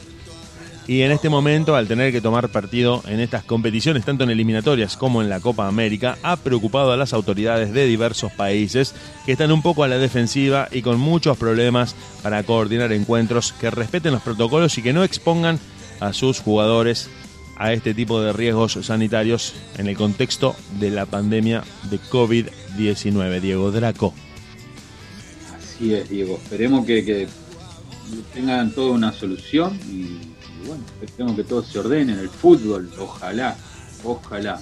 Y 0.87 1.03
en 1.03 1.13
este 1.13 1.29
momento, 1.29 1.77
al 1.77 1.87
tener 1.87 2.11
que 2.11 2.21
tomar 2.21 2.49
partido 2.49 3.03
en 3.07 3.21
estas 3.21 3.45
competiciones, 3.45 4.05
tanto 4.05 4.25
en 4.25 4.31
eliminatorias 4.31 4.97
como 4.97 5.23
en 5.23 5.29
la 5.29 5.39
Copa 5.41 5.69
América, 5.69 6.19
ha 6.23 6.37
preocupado 6.37 6.93
a 6.93 6.97
las 6.97 7.13
autoridades 7.13 7.73
de 7.73 7.87
diversos 7.87 8.33
países 8.33 8.95
que 9.25 9.33
están 9.33 9.53
un 9.53 9.63
poco 9.63 9.85
a 9.85 9.89
la 9.89 9.99
defensiva 9.99 10.69
y 10.73 10.83
con 10.83 10.99
muchos 10.99 11.37
problemas 11.37 11.95
para 12.23 12.43
coordinar 12.43 12.93
encuentros 12.93 13.53
que 13.53 13.71
respeten 13.71 14.13
los 14.13 14.23
protocolos 14.23 14.77
y 14.77 14.83
que 14.83 14.93
no 14.93 15.05
expongan 15.05 15.61
a 16.01 16.13
sus 16.13 16.41
jugadores 16.41 17.09
a 17.57 17.73
este 17.73 17.95
tipo 17.95 18.21
de 18.21 18.33
riesgos 18.33 18.79
sanitarios 18.83 19.55
en 19.79 19.87
el 19.87 19.97
contexto 19.97 20.57
de 20.81 20.91
la 20.91 21.07
pandemia 21.07 21.63
de 21.91 22.01
COVID-19. 22.01 23.41
Diego 23.41 23.71
Draco. 23.71 24.13
Así 25.57 25.95
es, 25.95 26.09
Diego. 26.09 26.41
Esperemos 26.43 26.85
que, 26.85 27.29
tengan 28.35 28.73
toda 28.73 28.93
una 28.93 29.13
solución 29.13 29.79
y 30.63 30.67
bueno, 30.69 30.83
esperemos 31.03 31.37
que 31.37 31.45
todo 31.45 31.63
se 31.65 31.79
ordene 31.79 32.13
en 32.13 32.19
el 32.19 32.29
fútbol. 32.29 32.91
Ojalá, 32.99 33.57
ojalá. 34.05 34.61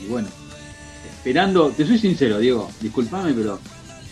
Y 0.00 0.06
bueno, 0.06 0.28
esperando, 1.16 1.70
te 1.70 1.86
soy 1.86 1.98
sincero, 1.98 2.38
Diego, 2.38 2.70
disculpame, 2.80 3.32
pero 3.32 3.58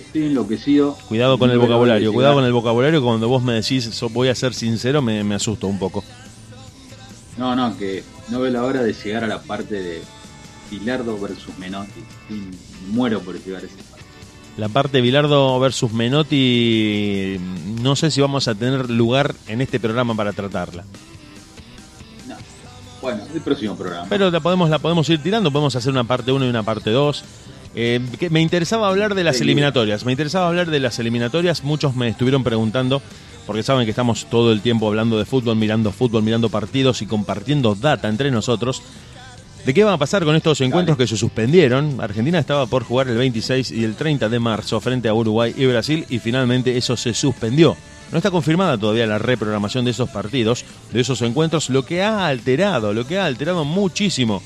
estoy 0.00 0.24
enloquecido. 0.26 0.96
Cuidado 1.08 1.38
con 1.38 1.50
el 1.50 1.58
vocabulario, 1.58 2.12
cuidado 2.12 2.34
con 2.34 2.44
el 2.44 2.52
vocabulario. 2.52 3.02
Cuando 3.02 3.28
vos 3.28 3.42
me 3.42 3.54
decís 3.54 3.84
so- 3.92 4.08
voy 4.08 4.28
a 4.28 4.34
ser 4.34 4.54
sincero, 4.54 5.02
me, 5.02 5.22
me 5.24 5.34
asusto 5.34 5.66
un 5.66 5.78
poco. 5.78 6.04
No, 7.36 7.56
no, 7.56 7.76
que 7.78 8.04
no 8.28 8.40
veo 8.40 8.50
la 8.52 8.62
hora 8.64 8.82
de 8.82 8.92
llegar 8.92 9.24
a 9.24 9.26
la 9.26 9.40
parte 9.40 9.74
de 9.80 10.02
Bilardo 10.70 11.18
versus 11.18 11.56
Menotti. 11.58 12.02
Muero 12.90 13.20
por 13.20 13.42
llegar 13.42 13.62
a. 13.64 13.89
La 14.57 14.68
parte 14.68 15.01
Bilardo 15.01 15.59
versus 15.59 15.92
Menotti, 15.92 17.38
no 17.82 17.96
sé 17.96 18.11
si 18.11 18.20
vamos 18.20 18.48
a 18.48 18.55
tener 18.55 18.90
lugar 18.90 19.34
en 19.46 19.61
este 19.61 19.80
programa 19.80 20.14
para 20.14 20.32
tratarla. 20.32 20.84
No. 22.28 22.36
Bueno, 23.01 23.22
el 23.32 23.40
próximo 23.40 23.76
programa. 23.76 24.07
Pero 24.09 24.30
la 24.30 24.40
podemos, 24.40 24.68
la 24.68 24.78
podemos 24.78 25.09
ir 25.09 25.22
tirando, 25.22 25.51
podemos 25.51 25.74
hacer 25.76 25.92
una 25.92 26.05
parte 26.05 26.32
1 26.32 26.44
y 26.44 26.48
una 26.48 26.62
parte 26.62 26.90
2. 26.90 27.24
Eh, 27.74 28.01
me 28.30 28.40
interesaba 28.40 28.88
hablar 28.88 29.14
de 29.14 29.24
las 29.24 29.40
eliminatorias, 29.40 30.05
me 30.05 30.12
interesaba 30.12 30.48
hablar 30.48 30.70
de 30.70 30.80
las 30.80 30.98
eliminatorias, 30.98 31.62
muchos 31.62 31.94
me 31.94 32.09
estuvieron 32.09 32.42
preguntando, 32.42 33.01
porque 33.46 33.62
saben 33.62 33.84
que 33.84 33.90
estamos 33.90 34.26
todo 34.26 34.53
el 34.53 34.61
tiempo 34.61 34.88
hablando 34.88 35.18
de 35.18 35.24
fútbol, 35.24 35.57
mirando 35.57 35.92
fútbol, 35.92 36.24
mirando 36.24 36.48
partidos 36.48 37.01
y 37.01 37.07
compartiendo 37.07 37.76
data 37.76 38.09
entre 38.09 38.30
nosotros. 38.30 38.82
¿De 39.64 39.74
qué 39.74 39.84
va 39.84 39.92
a 39.92 39.98
pasar 39.98 40.24
con 40.24 40.34
estos 40.34 40.61
encuentros 40.62 40.96
que 40.96 41.06
se 41.06 41.18
suspendieron? 41.18 42.00
Argentina 42.00 42.38
estaba 42.38 42.66
por 42.66 42.82
jugar 42.82 43.08
el 43.08 43.18
26 43.18 43.70
y 43.72 43.84
el 43.84 43.94
30 43.94 44.28
de 44.28 44.38
marzo 44.38 44.80
frente 44.80 45.08
a 45.08 45.14
Uruguay 45.14 45.54
y 45.56 45.66
Brasil 45.66 46.06
y 46.08 46.18
finalmente 46.18 46.78
eso 46.78 46.96
se 46.96 47.12
suspendió. 47.12 47.76
No 48.11 48.16
está 48.16 48.30
confirmada 48.30 48.78
todavía 48.78 49.06
la 49.06 49.18
reprogramación 49.18 49.84
de 49.84 49.90
esos 49.90 50.08
partidos, 50.08 50.64
de 50.92 51.00
esos 51.00 51.20
encuentros, 51.22 51.68
lo 51.68 51.84
que 51.84 52.02
ha 52.02 52.26
alterado, 52.26 52.94
lo 52.94 53.06
que 53.06 53.18
ha 53.18 53.26
alterado 53.26 53.64
muchísimo 53.64 54.42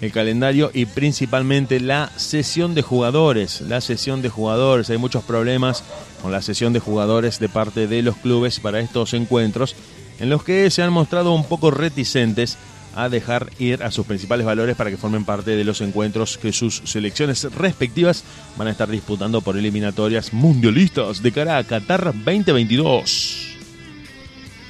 el 0.00 0.12
calendario 0.12 0.70
y 0.72 0.86
principalmente 0.86 1.80
la 1.80 2.10
sesión 2.16 2.74
de 2.74 2.82
jugadores. 2.82 3.60
La 3.62 3.80
sesión 3.80 4.22
de 4.22 4.28
jugadores, 4.28 4.90
hay 4.90 4.98
muchos 4.98 5.24
problemas 5.24 5.82
con 6.22 6.32
la 6.32 6.42
sesión 6.42 6.72
de 6.72 6.80
jugadores 6.80 7.38
de 7.40 7.48
parte 7.48 7.86
de 7.86 8.02
los 8.02 8.16
clubes 8.16 8.60
para 8.60 8.80
estos 8.80 9.14
encuentros, 9.14 9.74
en 10.20 10.30
los 10.30 10.44
que 10.44 10.70
se 10.70 10.82
han 10.82 10.92
mostrado 10.92 11.32
un 11.32 11.44
poco 11.44 11.70
reticentes 11.70 12.58
a 12.94 13.08
dejar 13.08 13.50
ir 13.58 13.82
a 13.82 13.90
sus 13.90 14.06
principales 14.06 14.46
valores 14.46 14.76
para 14.76 14.90
que 14.90 14.96
formen 14.96 15.24
parte 15.24 15.56
de 15.56 15.64
los 15.64 15.80
encuentros 15.80 16.38
que 16.38 16.52
sus 16.52 16.82
selecciones 16.84 17.44
respectivas 17.54 18.24
van 18.56 18.68
a 18.68 18.70
estar 18.70 18.88
disputando 18.88 19.40
por 19.40 19.56
eliminatorias 19.56 20.32
mundialistas 20.32 21.22
de 21.22 21.32
cara 21.32 21.58
a 21.58 21.64
Qatar 21.64 22.04
2022. 22.06 23.56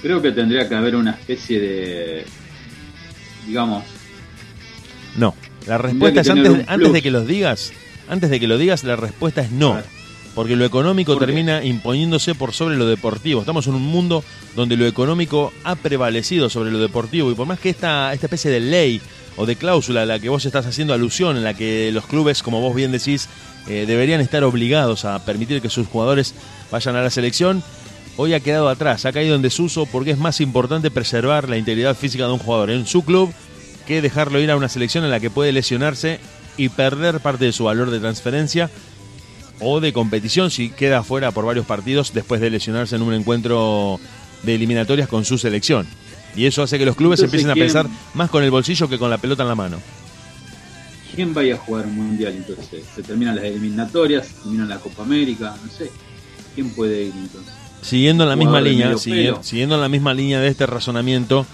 Creo 0.03 0.23
que 0.23 0.33
tendría 0.33 0.69
que 0.69 0.75
haber 0.75 0.95
una 0.95 1.13
especie 1.13 1.61
de, 1.61 2.25
digamos, 3.47 3.85
No, 5.17 5.35
la 5.67 5.79
respuesta 5.79 6.21
es 6.21 6.31
antes, 6.31 6.69
antes 6.69 6.93
de 6.93 7.03
que 7.03 7.11
los 7.11 7.27
digas, 7.27 7.73
antes 8.09 8.31
de 8.31 8.41
que 8.41 8.47
lo 8.47 8.59
digas, 8.59 8.85
la 8.85 8.97
respuesta 8.97 9.43
es 9.43 9.51
no. 9.51 9.83
Porque 10.39 10.55
lo 10.55 10.65
económico 10.65 11.19
termina 11.19 11.65
imponiéndose 11.65 12.33
por 12.37 12.53
sobre 12.53 12.77
lo 12.77 12.87
deportivo. 12.87 13.41
Estamos 13.41 13.67
en 13.67 13.75
un 13.75 13.83
mundo 13.83 14.23
donde 14.55 14.77
lo 14.77 14.87
económico 14.87 15.53
ha 15.65 15.75
prevalecido 15.75 16.49
sobre 16.49 16.71
lo 16.71 16.79
deportivo. 16.79 17.33
Y 17.33 17.35
por 17.35 17.49
más 17.49 17.59
que 17.59 17.71
esta, 17.71 18.15
esta 18.15 18.27
especie 18.27 18.49
de 18.49 18.61
ley 18.61 19.03
o 19.37 19.47
de 19.47 19.57
cláusula 19.57 20.03
a 20.03 20.07
la 20.07 20.21
que 20.21 20.29
vos 20.29 20.47
estás 20.47 20.65
haciendo 20.65 20.95
alusión, 20.95 21.37
en 21.37 21.43
la 21.43 21.55
que 21.55 21.91
los 21.91 22.07
clubes, 22.07 22.45
como 22.45 22.61
vos 22.61 22.73
bien 22.73 22.93
decís, 22.93 23.29
eh, 23.67 23.85
deberían 23.85 24.21
estar 24.21 24.45
obligados 24.45 25.05
a 25.05 25.25
permitir 25.25 25.61
que 25.61 25.71
sus 25.71 25.89
jugadores 25.89 26.37
vayan 26.71 26.95
a 26.95 27.03
la 27.03 27.11
selección, 27.11 27.65
hoy 28.17 28.33
ha 28.33 28.39
quedado 28.39 28.69
atrás, 28.69 29.07
ha 29.07 29.13
caído 29.13 29.35
en 29.35 29.43
desuso 29.43 29.87
porque 29.87 30.13
es 30.13 30.19
más 30.19 30.41
importante 30.41 30.93
preservar 30.93 31.49
la 31.49 31.57
integridad 31.57 31.97
física 31.97 32.29
de 32.29 32.33
un 32.35 32.39
jugador 32.39 32.71
en 32.71 32.87
su 32.87 33.05
club 33.05 33.33
que 33.89 34.01
dejarlo 34.01 34.39
ir 34.39 34.53
a 34.53 34.57
una 34.57 34.69
selección 34.69 35.03
en 35.03 35.11
la 35.11 35.19
que 35.19 35.31
puede 35.31 35.51
lesionarse 35.51 36.21
y 36.57 36.69
perder 36.69 37.19
parte 37.19 37.45
de 37.45 37.53
su 37.53 37.65
valor 37.65 37.91
de 37.91 37.99
transferencia 37.99 38.71
o 39.61 39.81
de 39.81 39.93
competición 39.93 40.51
si 40.51 40.71
queda 40.71 41.03
fuera 41.03 41.31
por 41.33 41.45
varios 41.45 41.67
partidos 41.67 42.13
después 42.15 42.41
de 42.41 42.51
lesionarse 42.51 42.97
en 42.97 43.03
un 43.03 43.15
encuentro 43.15 43.99
de 44.43 44.55
eliminatorias 44.55 45.09
con 45.09 45.25
su 45.25 45.39
selección. 45.39 45.87
Y 46.37 46.47
eso 46.47 46.63
hace 46.63 46.79
que 46.79 46.87
los 46.87 46.95
clubes 46.95 47.19
Entonces, 47.21 47.41
empiecen 47.45 47.51
a 47.51 47.55
¿quién- 47.55 47.67
pensar 47.67 47.87
más 48.15 48.31
con 48.31 48.45
el 48.45 48.51
bolsillo 48.51 48.89
que 48.89 48.99
con 48.99 49.11
la 49.11 49.19
pelota 49.19 49.43
en 49.43 49.49
la 49.49 49.55
mano. 49.55 49.79
¿quién 51.15 51.35
vaya 51.35 51.55
a 51.55 51.59
jugar 51.59 51.87
un 51.87 51.97
mundial 51.97 52.33
entonces? 52.37 52.85
Se 52.95 53.03
terminan 53.03 53.35
las 53.37 53.45
eliminatorias, 53.45 54.27
se 54.29 54.35
termina 54.35 54.65
la 54.67 54.79
Copa 54.79 55.03
América, 55.03 55.57
no 55.65 55.71
sé. 55.73 55.91
¿Quién 56.55 56.71
puede 56.71 57.05
ir 57.05 57.13
entonces? 57.17 57.53
Siguiendo 57.83 58.25
en 58.25 58.31
la 58.31 58.37
misma 58.37 58.61
línea, 58.61 58.97
siguiendo 58.97 59.75
en 59.75 59.81
la 59.81 59.89
misma 59.89 60.15
línea 60.15 60.41
de 60.41 60.49
este 60.49 60.67
razonamiento, 60.67 61.47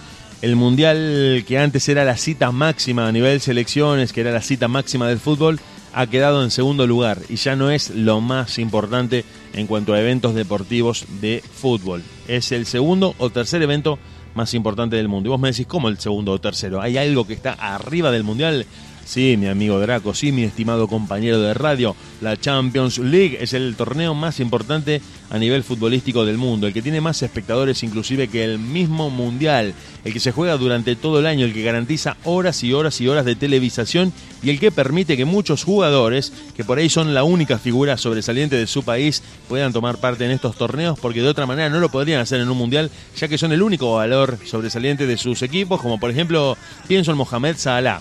el 0.43 0.57
mundial 0.57 1.45
que 1.47 1.59
antes 1.59 1.89
era 1.89 2.05
la 2.05 2.17
cita 2.19 2.51
máxima 2.53 3.09
a 3.09 3.13
nivel 3.13 3.41
selecciones, 3.41 4.13
que 4.13 4.21
era 4.21 4.33
la 4.33 4.43
cita 4.43 4.69
máxima 4.69 5.09
del 5.09 5.19
fútbol, 5.19 5.59
ha 5.95 6.07
quedado 6.07 6.43
en 6.43 6.51
segundo 6.51 6.87
lugar 6.87 7.21
y 7.29 7.37
ya 7.37 7.57
no 7.57 7.71
es 7.71 7.91
lo 7.91 8.21
más 8.21 8.59
importante 8.59 9.25
en 9.53 9.67
cuanto 9.67 9.95
a 9.95 10.01
eventos 10.01 10.35
deportivos 10.35 11.07
de 11.21 11.43
fútbol. 11.53 12.03
Es 12.29 12.53
el 12.53 12.67
segundo 12.67 13.15
o 13.19 13.31
tercer 13.31 13.63
evento 13.63 13.99
más 14.35 14.55
importante 14.55 14.97
del 14.97 15.09
mundo. 15.09 15.29
Y 15.29 15.31
vos 15.31 15.41
me 15.41 15.51
decís, 15.51 15.67
¿cómo 15.67 15.89
el 15.89 15.99
segundo 15.99 16.33
o 16.33 16.41
tercero? 16.41 16.81
¿Hay 16.81 16.97
algo 16.97 17.27
que 17.27 17.35
está 17.35 17.53
arriba 17.53 18.11
del 18.11 18.25
mundial? 18.25 18.67
Sí, 19.05 19.37
mi 19.37 19.49
amigo 19.49 19.79
Draco, 19.81 20.15
sí, 20.15 20.33
mi 20.33 20.45
estimado 20.45 20.89
compañero 20.89 21.39
de 21.39 21.53
radio. 21.53 21.95
La 22.23 22.39
Champions 22.39 22.99
League 22.99 23.37
es 23.39 23.53
el 23.53 23.77
torneo 23.77 24.15
más 24.15 24.41
importante 24.41 25.03
a 25.31 25.39
nivel 25.39 25.63
futbolístico 25.63 26.25
del 26.25 26.39
mundo, 26.39 26.67
el 26.67 26.73
que 26.73 26.81
tiene 26.81 27.03
más 27.03 27.23
espectadores 27.23 27.83
inclusive 27.83 28.29
que 28.29 28.45
el 28.45 28.59
mismo 28.59 29.11
mundial, 29.11 29.75
el 30.05 30.13
que 30.13 30.21
se 30.21 30.33
juega 30.33 30.57
durante 30.57 30.97
todo 30.97 31.19
el 31.19 31.27
año, 31.27 31.45
el 31.45 31.53
que 31.53 31.63
garantiza 31.63 32.17
horas 32.25 32.63
y 32.65 32.73
horas 32.73 33.01
y 33.01 33.09
horas 33.09 33.27
de 33.27 33.37
televisación 33.37 34.13
y 34.43 34.51
el 34.51 34.59
que 34.59 34.73
permite 34.73 35.17
que 35.19 35.27
muchos 35.27 35.65
jugadores, 35.65 36.33
que 36.57 36.65
por 36.65 36.79
ahí 36.79 36.89
son 36.89 37.13
la 37.13 37.25
única 37.25 37.59
figura 37.59 37.99
sobresaliente 37.99 38.57
de 38.57 38.67
su 38.67 38.85
país, 38.85 39.23
puedan 39.49 39.73
tomar 39.73 39.99
parte 39.99 40.25
en 40.25 40.31
estos 40.31 40.57
torneos 40.57 40.99
porque 40.99 41.21
de 41.21 41.29
otra 41.29 41.47
manera 41.47 41.69
no 41.69 41.79
lo 41.79 41.91
podrían 41.91 42.21
hacer 42.21 42.41
en 42.41 42.49
un 42.49 42.57
mundial, 42.57 42.91
ya 43.17 43.29
que 43.29 43.39
son 43.39 43.53
el 43.53 43.63
único 43.63 43.95
valor 43.95 44.39
sobresaliente 44.47 45.07
de 45.07 45.19
sus 45.19 45.43
equipos, 45.43 45.81
como 45.81 46.01
por 46.01 46.11
ejemplo 46.11 46.57
pienso 46.89 47.11
en 47.11 47.19
Mohamed 47.19 47.57
Salah 47.59 48.01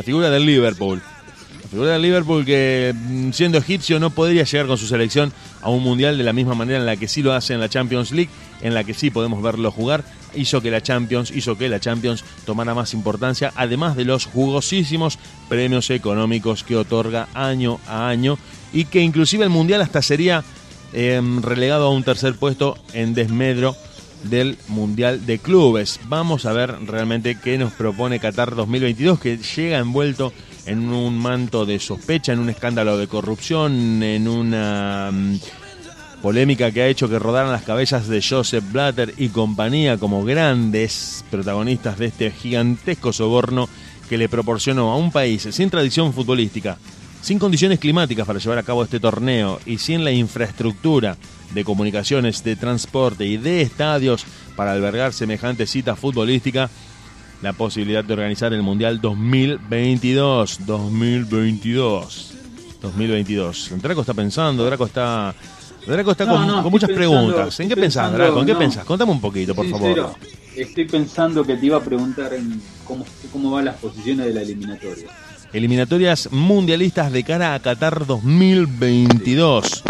la 0.00 0.04
figura 0.04 0.30
del 0.30 0.46
Liverpool. 0.46 1.02
La 1.62 1.68
figura 1.68 1.92
del 1.92 2.00
Liverpool 2.00 2.46
que 2.46 2.94
mm, 2.96 3.32
siendo 3.32 3.58
egipcio 3.58 4.00
no 4.00 4.08
podría 4.08 4.44
llegar 4.44 4.66
con 4.66 4.78
su 4.78 4.86
selección 4.86 5.30
a 5.60 5.68
un 5.68 5.82
mundial 5.82 6.16
de 6.16 6.24
la 6.24 6.32
misma 6.32 6.54
manera 6.54 6.78
en 6.78 6.86
la 6.86 6.96
que 6.96 7.06
sí 7.06 7.22
lo 7.22 7.34
hace 7.34 7.52
en 7.52 7.60
la 7.60 7.68
Champions 7.68 8.10
League, 8.10 8.30
en 8.62 8.72
la 8.72 8.82
que 8.82 8.94
sí 8.94 9.10
podemos 9.10 9.42
verlo 9.42 9.70
jugar, 9.70 10.02
hizo 10.34 10.62
que 10.62 10.70
la 10.70 10.80
Champions, 10.80 11.30
hizo 11.32 11.58
que 11.58 11.68
la 11.68 11.80
Champions 11.80 12.24
tomara 12.46 12.72
más 12.72 12.94
importancia, 12.94 13.52
además 13.56 13.94
de 13.94 14.06
los 14.06 14.24
jugosísimos 14.24 15.18
premios 15.50 15.90
económicos 15.90 16.64
que 16.64 16.76
otorga 16.76 17.28
año 17.34 17.78
a 17.86 18.08
año 18.08 18.38
y 18.72 18.86
que 18.86 19.02
inclusive 19.02 19.44
el 19.44 19.50
mundial 19.50 19.82
hasta 19.82 20.00
sería 20.00 20.42
eh, 20.94 21.20
relegado 21.42 21.88
a 21.88 21.90
un 21.90 22.04
tercer 22.04 22.36
puesto 22.36 22.78
en 22.94 23.12
desmedro 23.12 23.76
del 24.24 24.58
Mundial 24.68 25.26
de 25.26 25.38
Clubes. 25.38 26.00
Vamos 26.08 26.46
a 26.46 26.52
ver 26.52 26.74
realmente 26.86 27.38
qué 27.42 27.58
nos 27.58 27.72
propone 27.72 28.20
Qatar 28.20 28.54
2022, 28.54 29.20
que 29.20 29.38
llega 29.38 29.78
envuelto 29.78 30.32
en 30.66 30.90
un 30.90 31.18
manto 31.18 31.66
de 31.66 31.78
sospecha, 31.78 32.32
en 32.32 32.40
un 32.40 32.50
escándalo 32.50 32.98
de 32.98 33.08
corrupción, 33.08 34.02
en 34.02 34.28
una 34.28 35.10
mm, 35.12 35.38
polémica 36.22 36.70
que 36.70 36.82
ha 36.82 36.88
hecho 36.88 37.08
que 37.08 37.18
rodaran 37.18 37.52
las 37.52 37.62
cabezas 37.62 38.08
de 38.08 38.22
Joseph 38.22 38.64
Blatter 38.70 39.14
y 39.16 39.28
compañía 39.30 39.98
como 39.98 40.24
grandes 40.24 41.24
protagonistas 41.30 41.98
de 41.98 42.06
este 42.06 42.30
gigantesco 42.30 43.12
soborno 43.12 43.68
que 44.08 44.18
le 44.18 44.28
proporcionó 44.28 44.90
a 44.90 44.96
un 44.96 45.12
país 45.12 45.48
sin 45.50 45.70
tradición 45.70 46.12
futbolística, 46.12 46.78
sin 47.22 47.38
condiciones 47.38 47.78
climáticas 47.78 48.26
para 48.26 48.38
llevar 48.38 48.58
a 48.58 48.62
cabo 48.62 48.82
este 48.82 49.00
torneo 49.00 49.60
y 49.64 49.78
sin 49.78 50.04
la 50.04 50.12
infraestructura 50.12 51.16
de 51.54 51.64
comunicaciones, 51.64 52.42
de 52.44 52.56
transporte 52.56 53.26
y 53.26 53.36
de 53.36 53.62
estadios 53.62 54.24
para 54.56 54.72
albergar 54.72 55.12
semejante 55.12 55.66
cita 55.66 55.96
futbolística, 55.96 56.70
la 57.42 57.52
posibilidad 57.54 58.04
de 58.04 58.12
organizar 58.12 58.52
el 58.52 58.62
Mundial 58.62 59.00
2022. 59.00 60.66
2022. 60.66 62.34
2022. 62.82 63.70
Draco 63.82 64.00
está 64.02 64.14
pensando, 64.14 64.64
Draco 64.64 64.86
está. 64.86 65.34
Draco 65.86 66.10
está 66.12 66.24
No, 66.26 66.32
con, 66.32 66.40
no, 66.46 66.46
con 66.48 66.56
estoy 66.58 66.70
muchas 66.70 66.88
pensando- 66.90 67.16
preguntas. 67.26 67.60
¿En 67.60 67.66
qué 67.68 67.72
estoy 67.72 67.82
pensás, 67.82 68.02
pensando, 68.04 68.18
Draco? 68.24 68.40
¿En 68.40 68.46
qué 68.46 68.52
no. 68.52 68.58
pensás? 68.58 68.84
Contame 68.84 69.12
un 69.12 69.20
poquito, 69.20 69.54
por 69.54 69.66
Sincero, 69.66 70.02
favor. 70.12 70.18
estoy 70.56 70.84
pensando 70.84 71.44
que 71.44 71.56
te 71.56 71.66
iba 71.66 71.78
a 71.78 71.82
preguntar 71.82 72.34
en 72.34 72.60
cómo, 72.84 73.04
cómo 73.32 73.50
van 73.52 73.64
las 73.66 73.76
posiciones 73.76 74.26
de 74.26 74.34
la 74.34 74.42
eliminatoria. 74.42 75.06
Eliminatorias 75.52 76.28
mundialistas 76.30 77.10
de 77.10 77.24
cara 77.24 77.54
a 77.54 77.60
Qatar 77.60 78.06
2022, 78.06 79.82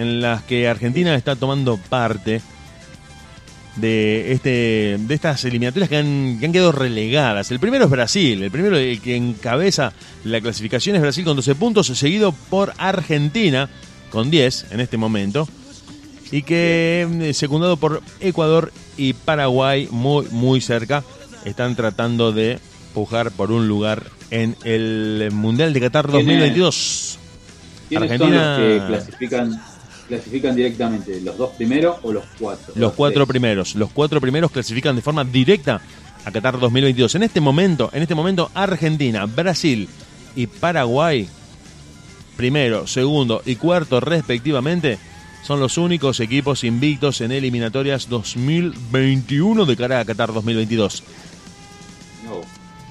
en 0.00 0.20
las 0.20 0.42
que 0.42 0.66
Argentina 0.68 1.14
está 1.14 1.36
tomando 1.36 1.76
parte 1.76 2.40
de 3.76 4.32
este 4.32 4.96
de 4.98 5.14
estas 5.14 5.44
eliminatorias 5.44 5.88
que 5.88 5.96
han, 5.96 6.38
que 6.40 6.46
han 6.46 6.52
quedado 6.52 6.72
relegadas. 6.72 7.50
El 7.50 7.60
primero 7.60 7.84
es 7.84 7.90
Brasil, 7.90 8.42
el 8.42 8.50
primero 8.50 8.76
el 8.76 9.00
que 9.00 9.16
encabeza 9.16 9.92
la 10.24 10.40
clasificación 10.40 10.96
es 10.96 11.02
Brasil 11.02 11.24
con 11.24 11.36
12 11.36 11.54
puntos, 11.54 11.86
seguido 11.86 12.32
por 12.50 12.72
Argentina 12.78 13.68
con 14.10 14.30
10 14.30 14.66
en 14.72 14.80
este 14.80 14.96
momento 14.96 15.48
y 16.32 16.42
que 16.42 17.06
eh, 17.20 17.34
secundado 17.34 17.76
por 17.76 18.02
Ecuador 18.20 18.72
y 18.96 19.12
Paraguay 19.12 19.88
muy 19.90 20.26
muy 20.30 20.60
cerca 20.60 21.04
están 21.44 21.76
tratando 21.76 22.32
de 22.32 22.58
pujar 22.92 23.30
por 23.30 23.52
un 23.52 23.68
lugar 23.68 24.02
en 24.30 24.56
el 24.64 25.30
Mundial 25.32 25.72
de 25.72 25.80
Qatar 25.80 26.06
¿Quiénes- 26.06 26.26
2022. 26.26 27.18
¿Quiénes 27.88 28.10
Argentina- 28.10 28.56
son 28.56 28.68
los 28.68 28.80
que 28.82 28.86
clasifican, 28.88 29.62
clasifican 30.10 30.54
directamente? 30.54 31.20
¿Los 31.20 31.38
dos 31.38 31.50
primeros 31.50 31.96
o 32.02 32.12
los 32.12 32.24
cuatro? 32.38 32.74
Los 32.76 32.92
cuatro 32.92 33.26
primeros, 33.26 33.74
los 33.74 33.90
cuatro 33.90 34.20
primeros 34.20 34.50
clasifican 34.50 34.96
de 34.96 35.02
forma 35.02 35.24
directa 35.24 35.80
a 36.24 36.30
Qatar 36.30 36.58
2022. 36.58 37.14
En 37.14 37.22
este 37.22 37.40
momento, 37.40 37.90
en 37.92 38.02
este 38.02 38.14
momento 38.14 38.50
Argentina, 38.52 39.24
Brasil 39.26 39.88
y 40.36 40.46
Paraguay 40.46 41.28
primero, 42.36 42.86
segundo 42.86 43.42
y 43.44 43.56
cuarto 43.56 44.00
respectivamente 44.00 44.98
son 45.42 45.60
los 45.60 45.78
únicos 45.78 46.20
equipos 46.20 46.64
invictos 46.64 47.20
en 47.20 47.32
eliminatorias 47.32 48.08
2021 48.08 49.64
de 49.64 49.76
cara 49.76 50.00
a 50.00 50.04
Qatar 50.04 50.32
2022. 50.32 51.02
No. 52.26 52.40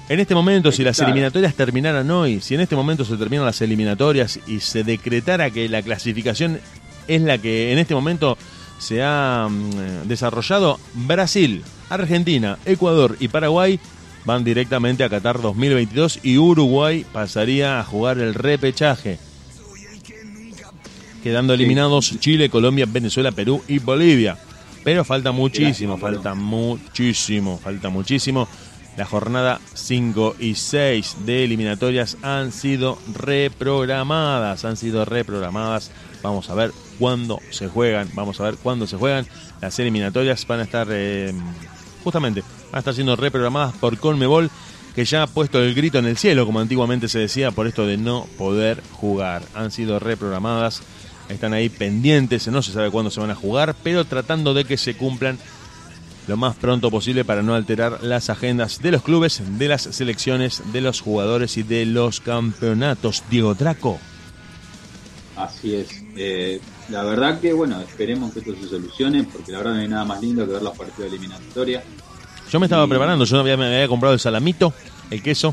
En 0.08 0.18
este 0.18 0.34
momento, 0.34 0.72
si 0.72 0.82
las 0.82 0.98
eliminatorias 0.98 1.54
terminaran 1.54 2.10
hoy, 2.10 2.40
si 2.40 2.56
en 2.56 2.60
este 2.60 2.74
momento 2.74 3.04
se 3.04 3.16
terminan 3.16 3.46
las 3.46 3.60
eliminatorias 3.60 4.40
y 4.48 4.58
se 4.58 4.82
decretara 4.82 5.50
que 5.50 5.68
la 5.68 5.82
clasificación 5.82 6.60
es 7.08 7.22
la 7.22 7.38
que 7.38 7.72
en 7.72 7.78
este 7.78 7.94
momento 7.94 8.36
se 8.78 9.02
ha 9.02 9.48
mm, 9.48 10.08
desarrollado, 10.08 10.78
Brasil, 10.94 11.62
Argentina, 11.88 12.58
Ecuador 12.64 13.16
y 13.20 13.28
Paraguay 13.28 13.78
van 14.24 14.44
directamente 14.44 15.04
a 15.04 15.08
Qatar 15.08 15.40
2022 15.40 16.20
y 16.22 16.38
Uruguay 16.38 17.04
pasaría 17.12 17.80
a 17.80 17.84
jugar 17.84 18.18
el 18.18 18.34
repechaje. 18.34 19.18
Quedando 21.22 21.52
eliminados 21.52 22.18
Chile, 22.18 22.48
Colombia, 22.48 22.86
Venezuela, 22.88 23.30
Perú 23.32 23.62
y 23.68 23.78
Bolivia. 23.78 24.38
Pero 24.82 25.04
falta 25.04 25.32
muchísimo, 25.32 25.98
falta 25.98 26.34
muchísimo, 26.34 27.60
falta 27.62 27.90
muchísimo. 27.90 28.48
La 29.00 29.06
jornada 29.06 29.62
5 29.72 30.36
y 30.40 30.56
6 30.56 31.24
de 31.24 31.44
eliminatorias 31.44 32.18
han 32.20 32.52
sido 32.52 32.98
reprogramadas, 33.14 34.66
han 34.66 34.76
sido 34.76 35.06
reprogramadas. 35.06 35.90
Vamos 36.22 36.50
a 36.50 36.54
ver 36.54 36.70
cuándo 36.98 37.40
se 37.48 37.66
juegan, 37.66 38.10
vamos 38.12 38.38
a 38.40 38.44
ver 38.44 38.56
cuándo 38.56 38.86
se 38.86 38.98
juegan. 38.98 39.26
Las 39.62 39.78
eliminatorias 39.78 40.46
van 40.46 40.60
a 40.60 40.64
estar, 40.64 40.86
eh, 40.90 41.32
justamente, 42.04 42.42
van 42.42 42.74
a 42.74 42.78
estar 42.80 42.92
siendo 42.92 43.16
reprogramadas 43.16 43.74
por 43.76 43.96
Conmebol, 43.96 44.50
que 44.94 45.06
ya 45.06 45.22
ha 45.22 45.26
puesto 45.26 45.62
el 45.62 45.74
grito 45.74 45.98
en 45.98 46.04
el 46.04 46.18
cielo, 46.18 46.44
como 46.44 46.60
antiguamente 46.60 47.08
se 47.08 47.20
decía, 47.20 47.52
por 47.52 47.66
esto 47.66 47.86
de 47.86 47.96
no 47.96 48.26
poder 48.36 48.82
jugar. 48.92 49.40
Han 49.54 49.70
sido 49.70 49.98
reprogramadas, 49.98 50.82
están 51.30 51.54
ahí 51.54 51.70
pendientes, 51.70 52.48
no 52.48 52.60
se 52.60 52.72
sabe 52.72 52.90
cuándo 52.90 53.10
se 53.10 53.20
van 53.20 53.30
a 53.30 53.34
jugar, 53.34 53.74
pero 53.82 54.04
tratando 54.04 54.52
de 54.52 54.66
que 54.66 54.76
se 54.76 54.94
cumplan 54.94 55.38
lo 56.30 56.36
más 56.36 56.54
pronto 56.54 56.92
posible 56.92 57.24
para 57.24 57.42
no 57.42 57.56
alterar 57.56 58.04
las 58.04 58.30
agendas 58.30 58.80
de 58.80 58.92
los 58.92 59.02
clubes, 59.02 59.42
de 59.58 59.66
las 59.66 59.82
selecciones, 59.82 60.62
de 60.72 60.80
los 60.80 61.00
jugadores 61.00 61.56
y 61.56 61.64
de 61.64 61.84
los 61.86 62.20
campeonatos. 62.20 63.24
Diego 63.28 63.54
Draco. 63.54 63.98
Así 65.36 65.74
es. 65.74 65.88
Eh, 66.16 66.60
la 66.88 67.02
verdad 67.02 67.40
que, 67.40 67.52
bueno, 67.52 67.80
esperemos 67.80 68.32
que 68.32 68.38
esto 68.40 68.54
se 68.54 68.68
solucione, 68.68 69.24
porque 69.24 69.50
la 69.50 69.58
verdad 69.58 69.74
no 69.74 69.80
hay 69.80 69.88
nada 69.88 70.04
más 70.04 70.20
lindo 70.20 70.46
que 70.46 70.52
ver 70.52 70.62
los 70.62 70.76
partidos 70.78 71.10
de 71.10 71.16
eliminatoria. 71.16 71.82
Yo 72.50 72.60
me 72.60 72.66
estaba 72.66 72.84
Y- 72.84 72.88
preparando, 72.88 73.24
yo 73.24 73.38
había, 73.40 73.56
me 73.56 73.66
había 73.66 73.88
comprado 73.88 74.14
el 74.14 74.20
salamito, 74.20 74.72
el 75.10 75.22
queso, 75.22 75.52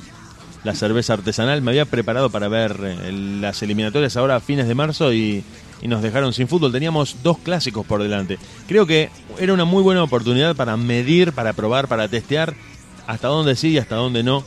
la 0.63 0.75
cerveza 0.75 1.13
artesanal, 1.13 1.61
me 1.63 1.71
había 1.71 1.85
preparado 1.85 2.29
para 2.29 2.47
ver 2.49 2.77
eh, 2.83 3.11
las 3.11 3.63
eliminatorias 3.63 4.15
ahora 4.15 4.35
a 4.35 4.39
fines 4.41 4.67
de 4.67 4.75
marzo 4.75 5.11
y, 5.11 5.43
y 5.81 5.87
nos 5.87 6.01
dejaron 6.01 6.33
sin 6.33 6.47
fútbol. 6.47 6.71
Teníamos 6.71 7.17
dos 7.23 7.37
clásicos 7.37 7.85
por 7.85 8.01
delante. 8.01 8.37
Creo 8.67 8.85
que 8.85 9.09
era 9.39 9.53
una 9.53 9.65
muy 9.65 9.83
buena 9.83 10.03
oportunidad 10.03 10.55
para 10.55 10.77
medir, 10.77 11.33
para 11.33 11.53
probar, 11.53 11.87
para 11.87 12.07
testear 12.07 12.55
hasta 13.05 13.27
dónde 13.27 13.55
sí 13.55 13.69
y 13.69 13.77
hasta 13.77 13.95
dónde 13.95 14.23
no 14.23 14.43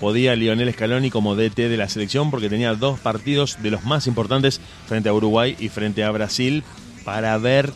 podía 0.00 0.36
Lionel 0.36 0.72
Scaloni 0.72 1.10
como 1.10 1.34
DT 1.34 1.68
de 1.68 1.76
la 1.76 1.88
selección 1.88 2.30
porque 2.30 2.48
tenía 2.48 2.74
dos 2.74 3.00
partidos 3.00 3.58
de 3.62 3.70
los 3.70 3.84
más 3.84 4.06
importantes 4.06 4.60
frente 4.86 5.08
a 5.08 5.14
Uruguay 5.14 5.56
y 5.58 5.68
frente 5.68 6.04
a 6.04 6.10
Brasil 6.10 6.62
para 7.04 7.36
ver 7.38 7.72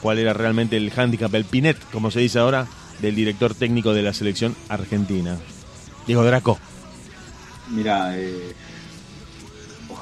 cuál 0.00 0.18
era 0.18 0.32
realmente 0.32 0.76
el 0.76 0.90
hándicap, 0.90 1.34
el 1.34 1.44
pinet, 1.44 1.78
como 1.92 2.10
se 2.10 2.20
dice 2.20 2.38
ahora, 2.38 2.66
del 3.00 3.14
director 3.14 3.54
técnico 3.54 3.94
de 3.94 4.02
la 4.02 4.12
selección 4.12 4.54
argentina. 4.68 5.36
Diego 6.06 6.24
Draco. 6.24 6.58
Mira, 7.70 8.16
eh, 8.16 8.54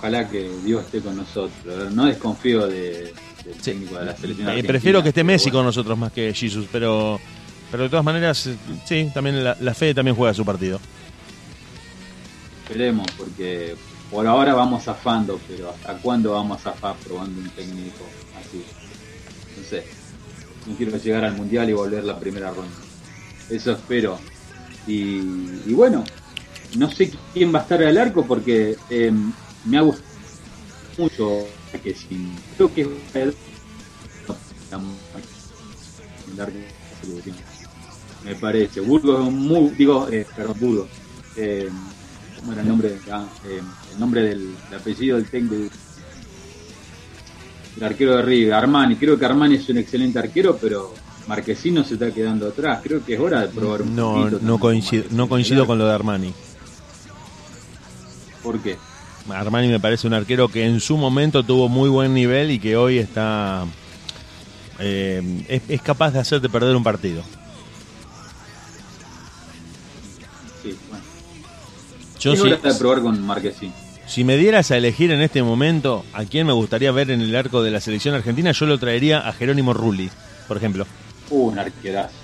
ojalá 0.04 0.28
que 0.28 0.50
Dios 0.62 0.84
esté 0.84 1.00
con 1.00 1.16
nosotros. 1.16 1.92
No 1.92 2.04
desconfío 2.04 2.66
de, 2.66 3.14
del 3.44 3.54
técnico 3.62 3.98
de 3.98 4.04
la 4.04 4.14
selección. 4.14 4.50
Eh, 4.50 4.62
prefiero 4.62 5.02
que 5.02 5.08
esté 5.08 5.24
Messi 5.24 5.44
bueno. 5.44 5.60
con 5.60 5.66
nosotros 5.66 5.96
más 5.96 6.12
que 6.12 6.34
Jesus, 6.34 6.66
pero, 6.70 7.18
pero 7.70 7.84
de 7.84 7.88
todas 7.88 8.04
maneras, 8.04 8.46
eh, 8.46 8.56
sí, 8.84 9.10
también 9.14 9.42
la, 9.42 9.56
la 9.58 9.72
fe 9.72 9.94
también 9.94 10.14
juega 10.14 10.34
su 10.34 10.44
partido. 10.44 10.78
Esperemos, 12.64 13.06
porque 13.16 13.74
por 14.10 14.26
ahora 14.26 14.52
vamos 14.52 14.84
zafando, 14.84 15.40
pero 15.48 15.70
¿hasta 15.70 15.94
cuándo 15.94 16.32
vamos 16.32 16.58
a 16.58 16.70
zafar 16.70 16.96
probando 16.96 17.40
un 17.40 17.48
técnico 17.50 18.04
así? 18.38 18.62
No 19.56 19.64
sé. 19.66 19.86
No 20.66 20.76
quiero 20.76 20.96
llegar 20.98 21.24
al 21.24 21.34
mundial 21.34 21.68
y 21.70 21.72
volver 21.72 22.04
la 22.04 22.18
primera 22.18 22.50
ronda. 22.50 22.76
Eso 23.48 23.72
espero. 23.72 24.18
Y, 24.86 25.16
y 25.66 25.72
bueno, 25.72 26.04
no 26.76 26.90
sé 26.90 27.10
quién 27.32 27.54
va 27.54 27.60
a 27.60 27.62
estar 27.62 27.82
al 27.82 27.96
arco 27.96 28.26
porque 28.26 28.76
eh, 28.90 29.12
me 29.64 29.78
ha 29.78 29.82
gustado 29.82 30.08
mucho 30.98 31.46
que 31.82 31.94
si 31.94 32.30
creo 32.56 32.72
que 32.72 32.82
es 32.82 32.88
el 33.14 33.34
el 36.32 37.34
me 38.24 38.34
parece. 38.34 38.80
Burgos 38.80 39.20
es 39.20 39.26
un 39.26 39.38
muy, 39.38 39.70
digo, 39.70 40.08
eh, 40.10 40.26
perdón, 40.34 40.56
Burgos. 40.58 40.88
Eh, 41.36 41.68
¿Cómo 42.40 42.52
era 42.52 42.62
el 42.62 42.68
nombre? 42.68 42.98
Ah, 43.10 43.26
eh, 43.46 43.60
el 43.92 44.00
nombre 44.00 44.22
del 44.22 44.54
el 44.70 44.76
apellido 44.76 45.16
del 45.16 45.28
técnico 45.28 45.74
del 47.76 47.84
arquero 47.84 48.16
de 48.16 48.22
River, 48.22 48.54
Armani. 48.54 48.96
Creo 48.96 49.18
que 49.18 49.24
Armani 49.24 49.56
es 49.56 49.68
un 49.68 49.78
excelente 49.78 50.18
arquero, 50.18 50.56
pero 50.60 50.94
Marquesino 51.26 51.84
se 51.84 51.94
está 51.94 52.12
quedando 52.12 52.48
atrás. 52.48 52.80
Creo 52.82 53.04
que 53.04 53.14
es 53.14 53.20
hora 53.20 53.40
de 53.40 53.48
probar 53.48 53.82
un 53.82 53.94
No, 53.94 54.30
no 54.30 54.58
coincido, 54.58 55.04
no 55.10 55.28
coincido 55.28 55.66
con 55.66 55.78
lo 55.78 55.86
de 55.86 55.94
Armani. 55.94 56.32
¿Por 58.42 58.60
qué? 58.60 58.76
Armani 59.28 59.68
me 59.68 59.80
parece 59.80 60.06
un 60.06 60.14
arquero 60.14 60.48
que 60.48 60.66
en 60.66 60.80
su 60.80 60.96
momento 60.96 61.42
tuvo 61.42 61.68
muy 61.68 61.88
buen 61.88 62.12
nivel 62.12 62.50
y 62.50 62.58
que 62.58 62.76
hoy 62.76 62.98
está 62.98 63.66
eh, 64.78 65.44
es, 65.48 65.62
es 65.68 65.82
capaz 65.82 66.12
de 66.12 66.20
hacerte 66.20 66.48
perder 66.48 66.74
un 66.76 66.82
partido. 66.82 67.22
Sí, 70.62 70.76
bueno. 70.88 71.04
Yo 72.20 72.32
es 72.32 72.40
sí, 72.40 72.46
hora 72.46 72.56
de 72.56 72.74
probar 72.78 73.02
con 73.02 73.20
Marquesino. 73.22 73.72
si 74.06 74.24
me 74.24 74.36
dieras 74.36 74.70
a 74.70 74.76
elegir 74.76 75.10
en 75.10 75.20
este 75.20 75.42
momento 75.42 76.04
a 76.12 76.24
quién 76.24 76.46
me 76.46 76.52
gustaría 76.52 76.90
ver 76.92 77.10
en 77.10 77.20
el 77.20 77.34
arco 77.36 77.62
de 77.62 77.70
la 77.70 77.80
selección 77.80 78.14
argentina, 78.14 78.52
yo 78.52 78.66
lo 78.66 78.78
traería 78.78 79.20
a 79.20 79.32
Jerónimo 79.32 79.74
Rulli, 79.74 80.10
por 80.48 80.56
ejemplo. 80.56 80.86
Uh, 81.30 81.48
un 81.48 81.58
arquerazo. 81.58 82.14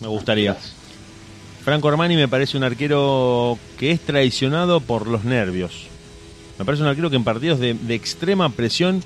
Me 0.00 0.08
gustaría. 0.08 0.56
Franco 1.64 1.88
Armani 1.88 2.16
me 2.16 2.28
parece 2.28 2.58
un 2.58 2.64
arquero 2.64 3.58
que 3.78 3.90
es 3.90 4.00
traicionado 4.00 4.80
por 4.80 5.06
los 5.06 5.24
nervios. 5.24 5.86
Me 6.58 6.64
parece 6.64 6.82
un 6.82 6.88
arquero 6.88 7.10
que 7.10 7.16
en 7.16 7.24
partidos 7.24 7.58
de, 7.58 7.74
de 7.74 7.94
extrema 7.94 8.48
presión 8.50 9.02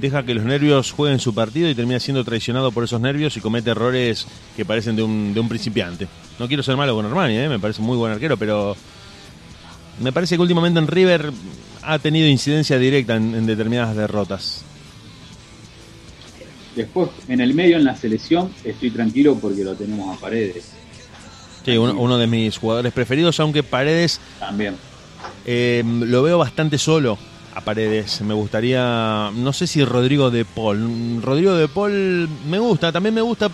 deja 0.00 0.24
que 0.24 0.34
los 0.34 0.44
nervios 0.44 0.92
jueguen 0.92 1.18
su 1.18 1.34
partido 1.34 1.68
y 1.68 1.74
termina 1.74 2.00
siendo 2.00 2.24
traicionado 2.24 2.72
por 2.72 2.84
esos 2.84 3.00
nervios 3.00 3.36
y 3.36 3.40
comete 3.40 3.70
errores 3.70 4.26
que 4.56 4.64
parecen 4.64 4.96
de 4.96 5.02
un, 5.02 5.34
de 5.34 5.40
un 5.40 5.48
principiante. 5.48 6.08
No 6.38 6.48
quiero 6.48 6.62
ser 6.62 6.76
malo 6.76 6.94
con 6.94 7.04
Armani, 7.06 7.36
¿eh? 7.36 7.48
me 7.48 7.58
parece 7.58 7.82
muy 7.82 7.96
buen 7.96 8.12
arquero, 8.12 8.36
pero 8.36 8.76
me 10.00 10.12
parece 10.12 10.36
que 10.36 10.42
últimamente 10.42 10.78
en 10.78 10.86
River 10.86 11.32
ha 11.82 11.98
tenido 11.98 12.26
incidencia 12.28 12.78
directa 12.78 13.16
en, 13.16 13.34
en 13.34 13.46
determinadas 13.46 13.96
derrotas. 13.96 14.64
Después, 16.76 17.10
en 17.28 17.40
el 17.40 17.52
medio, 17.52 17.76
en 17.76 17.84
la 17.84 17.96
selección, 17.96 18.50
estoy 18.64 18.90
tranquilo 18.90 19.36
porque 19.36 19.64
lo 19.64 19.74
tenemos 19.74 20.16
a 20.16 20.20
Paredes. 20.20 20.72
Sí, 21.64 21.76
uno, 21.76 21.94
uno 21.94 22.16
de 22.16 22.26
mis 22.26 22.56
jugadores 22.56 22.92
preferidos, 22.92 23.38
aunque 23.40 23.62
Paredes 23.62 24.20
También. 24.38 24.76
Eh, 25.44 25.82
lo 25.84 26.22
veo 26.22 26.38
bastante 26.38 26.78
solo 26.78 27.18
a 27.54 27.60
Paredes. 27.60 28.20
Me 28.22 28.34
gustaría, 28.34 29.30
no 29.34 29.52
sé 29.52 29.66
si 29.66 29.84
Rodrigo 29.84 30.30
de 30.30 30.44
Paul. 30.44 31.20
Rodrigo 31.22 31.54
de 31.54 31.68
Paul 31.68 32.28
me 32.48 32.58
gusta, 32.58 32.92
también 32.92 33.14
me 33.14 33.20
gusta, 33.20 33.50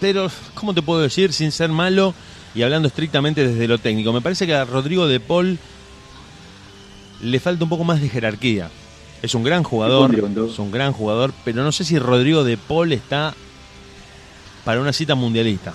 pero 0.00 0.30
¿cómo 0.54 0.74
te 0.74 0.82
puedo 0.82 1.00
decir 1.00 1.32
sin 1.32 1.52
ser 1.52 1.70
malo 1.70 2.14
y 2.54 2.62
hablando 2.62 2.88
estrictamente 2.88 3.46
desde 3.46 3.68
lo 3.68 3.78
técnico? 3.78 4.12
Me 4.12 4.20
parece 4.20 4.46
que 4.46 4.54
a 4.54 4.64
Rodrigo 4.64 5.06
de 5.06 5.20
Paul 5.20 5.58
le 7.22 7.40
falta 7.40 7.64
un 7.64 7.70
poco 7.70 7.84
más 7.84 8.00
de 8.00 8.08
jerarquía. 8.08 8.70
Es 9.22 9.34
un 9.36 9.44
gran 9.44 9.62
jugador, 9.62 10.12
es 10.12 10.58
un 10.58 10.72
gran 10.72 10.92
jugador, 10.92 11.32
pero 11.44 11.62
no 11.62 11.70
sé 11.70 11.84
si 11.84 11.98
Rodrigo 11.98 12.42
de 12.42 12.56
Paul 12.56 12.92
está 12.92 13.34
para 14.64 14.80
una 14.80 14.92
cita 14.92 15.14
mundialista. 15.14 15.72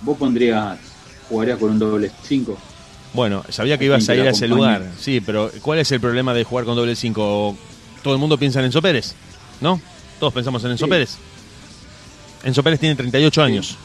Vos 0.00 0.16
pondrías, 0.16 0.78
jugarías 1.28 1.58
con 1.58 1.70
un 1.72 1.78
doble 1.78 2.10
5. 2.22 2.56
Bueno, 3.14 3.44
sabía 3.48 3.78
que 3.78 3.84
ibas 3.84 4.08
a 4.08 4.14
ir 4.14 4.22
a 4.22 4.30
ese 4.30 4.48
lugar, 4.48 4.90
sí, 5.00 5.20
pero 5.20 5.50
¿cuál 5.62 5.78
es 5.78 5.90
el 5.92 6.00
problema 6.00 6.34
de 6.34 6.44
jugar 6.44 6.64
con 6.64 6.74
doble 6.76 6.96
5? 6.96 7.56
Todo 8.02 8.12
el 8.14 8.20
mundo 8.20 8.36
piensa 8.36 8.58
en 8.58 8.66
Enzo 8.66 8.82
Pérez, 8.82 9.14
¿no? 9.60 9.80
Todos 10.20 10.32
pensamos 10.34 10.62
en 10.64 10.72
Enzo 10.72 10.86
Sí. 10.86 10.90
Pérez. 10.90 11.16
Enzo 12.42 12.62
Pérez 12.62 12.80
tiene 12.80 12.96
38 12.96 13.42
años. 13.42 13.76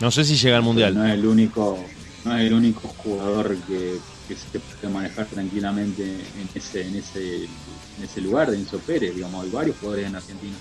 No 0.00 0.10
sé 0.10 0.24
si 0.24 0.36
llega 0.36 0.56
al 0.56 0.62
Mundial. 0.62 0.94
No 0.94 1.06
es 1.06 1.12
el 1.14 1.26
único, 1.26 1.78
no 2.24 2.36
es 2.36 2.46
el 2.46 2.52
único 2.54 2.88
jugador 2.88 3.56
que, 3.68 3.96
que 4.26 4.34
se 4.34 4.58
puede 4.58 4.92
manejar 4.92 5.26
tranquilamente 5.26 6.02
en 6.02 6.48
ese, 6.54 6.86
en 6.86 6.96
ese, 6.96 7.44
en 7.44 8.04
ese 8.04 8.20
lugar 8.22 8.50
de 8.50 8.56
Enzo 8.56 8.78
Pérez, 8.78 9.14
digamos, 9.14 9.44
hay 9.44 9.50
varios 9.50 9.76
jugadores 9.78 10.06
en 10.06 10.16
Argentina. 10.16 10.54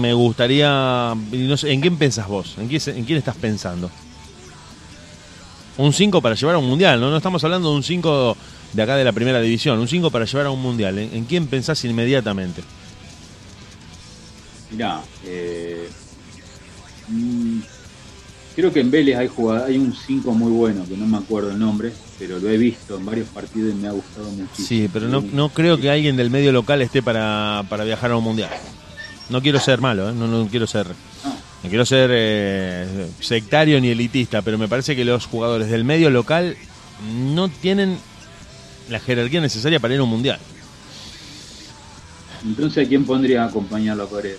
Me 0.00 0.12
gustaría... 0.14 1.14
no 1.32 1.56
sé, 1.58 1.70
¿En 1.72 1.80
quién 1.82 1.96
pensás 1.98 2.26
vos? 2.26 2.56
¿En 2.58 2.68
quién, 2.68 2.80
¿En 2.96 3.04
quién 3.04 3.18
estás 3.18 3.36
pensando? 3.36 3.90
Un 5.80 5.94
5 5.94 6.20
para 6.20 6.34
llevar 6.34 6.56
a 6.56 6.58
un 6.58 6.68
Mundial, 6.68 7.00
¿no? 7.00 7.10
No 7.10 7.16
estamos 7.16 7.42
hablando 7.42 7.70
de 7.70 7.76
un 7.76 7.82
5 7.82 8.36
de 8.74 8.82
acá 8.82 8.96
de 8.96 9.04
la 9.04 9.12
primera 9.12 9.40
división, 9.40 9.78
un 9.78 9.88
5 9.88 10.10
para 10.10 10.26
llevar 10.26 10.46
a 10.46 10.50
un 10.50 10.60
Mundial. 10.60 10.98
¿En, 10.98 11.14
en 11.14 11.24
quién 11.24 11.46
pensás 11.46 11.82
inmediatamente? 11.86 12.62
Mirá, 14.70 15.00
eh, 15.24 15.88
mm, 17.08 17.60
creo 18.54 18.70
que 18.72 18.80
en 18.80 18.90
Vélez 18.90 19.16
hay 19.16 19.78
un 19.78 19.94
5 19.94 20.32
muy 20.32 20.52
bueno, 20.52 20.84
que 20.86 20.98
no 20.98 21.06
me 21.06 21.16
acuerdo 21.16 21.50
el 21.50 21.58
nombre, 21.58 21.92
pero 22.18 22.38
lo 22.38 22.50
he 22.50 22.58
visto 22.58 22.98
en 22.98 23.06
varios 23.06 23.28
partidos 23.28 23.72
y 23.72 23.76
me 23.76 23.88
ha 23.88 23.92
gustado 23.92 24.30
muchísimo. 24.30 24.68
Sí, 24.68 24.90
pero 24.92 25.08
no, 25.08 25.24
no 25.32 25.48
creo 25.48 25.78
que 25.78 25.90
alguien 25.90 26.14
del 26.14 26.28
medio 26.28 26.52
local 26.52 26.82
esté 26.82 27.02
para, 27.02 27.64
para 27.70 27.84
viajar 27.84 28.10
a 28.10 28.18
un 28.18 28.24
mundial. 28.24 28.50
No 29.30 29.40
quiero 29.40 29.58
ser 29.58 29.80
malo, 29.80 30.10
¿eh? 30.10 30.12
no, 30.12 30.26
no 30.26 30.46
quiero 30.48 30.66
ser. 30.66 30.88
No 31.62 31.68
quiero 31.68 31.84
ser 31.84 32.10
eh, 32.12 33.06
sectario 33.20 33.80
ni 33.80 33.88
elitista, 33.88 34.40
pero 34.42 34.56
me 34.56 34.66
parece 34.68 34.96
que 34.96 35.04
los 35.04 35.26
jugadores 35.26 35.68
del 35.70 35.84
medio 35.84 36.08
local 36.10 36.56
no 37.34 37.48
tienen 37.48 37.98
la 38.88 38.98
jerarquía 38.98 39.40
necesaria 39.40 39.78
para 39.78 39.94
ir 39.94 40.00
a 40.00 40.04
un 40.04 40.10
mundial. 40.10 40.38
Entonces, 42.44 42.86
¿a 42.86 42.88
quién 42.88 43.04
pondría 43.04 43.42
a 43.44 43.46
acompañarlo 43.46 44.04
a 44.04 44.08
Paredes? 44.08 44.38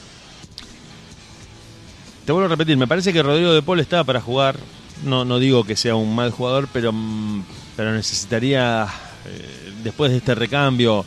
Te 2.25 2.31
vuelvo 2.31 2.47
a 2.47 2.49
repetir, 2.49 2.77
me 2.77 2.87
parece 2.87 3.13
que 3.13 3.21
Rodrigo 3.21 3.51
de 3.53 3.61
Paul 3.61 3.79
está 3.79 4.03
para 4.03 4.21
jugar. 4.21 4.57
No, 5.03 5.25
no 5.25 5.39
digo 5.39 5.63
que 5.63 5.75
sea 5.75 5.95
un 5.95 6.13
mal 6.15 6.31
jugador, 6.31 6.67
pero, 6.71 6.91
mm, 6.93 7.43
pero 7.75 7.91
necesitaría, 7.93 8.87
eh, 9.25 9.71
después 9.83 10.11
de 10.11 10.17
este 10.17 10.35
recambio, 10.35 11.03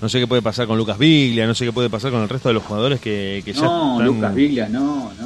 no 0.00 0.08
sé 0.08 0.18
qué 0.18 0.26
puede 0.26 0.40
pasar 0.40 0.66
con 0.66 0.78
Lucas 0.78 0.96
Viglia, 0.98 1.46
no 1.46 1.54
sé 1.54 1.66
qué 1.66 1.72
puede 1.72 1.90
pasar 1.90 2.10
con 2.10 2.22
el 2.22 2.28
resto 2.28 2.48
de 2.48 2.54
los 2.54 2.62
jugadores 2.62 3.00
que, 3.00 3.42
que 3.44 3.52
ya 3.52 3.60
No, 3.62 3.92
están- 4.00 4.06
Lucas 4.06 4.34
Viglia, 4.34 4.68
no, 4.68 5.12
no, 5.20 5.23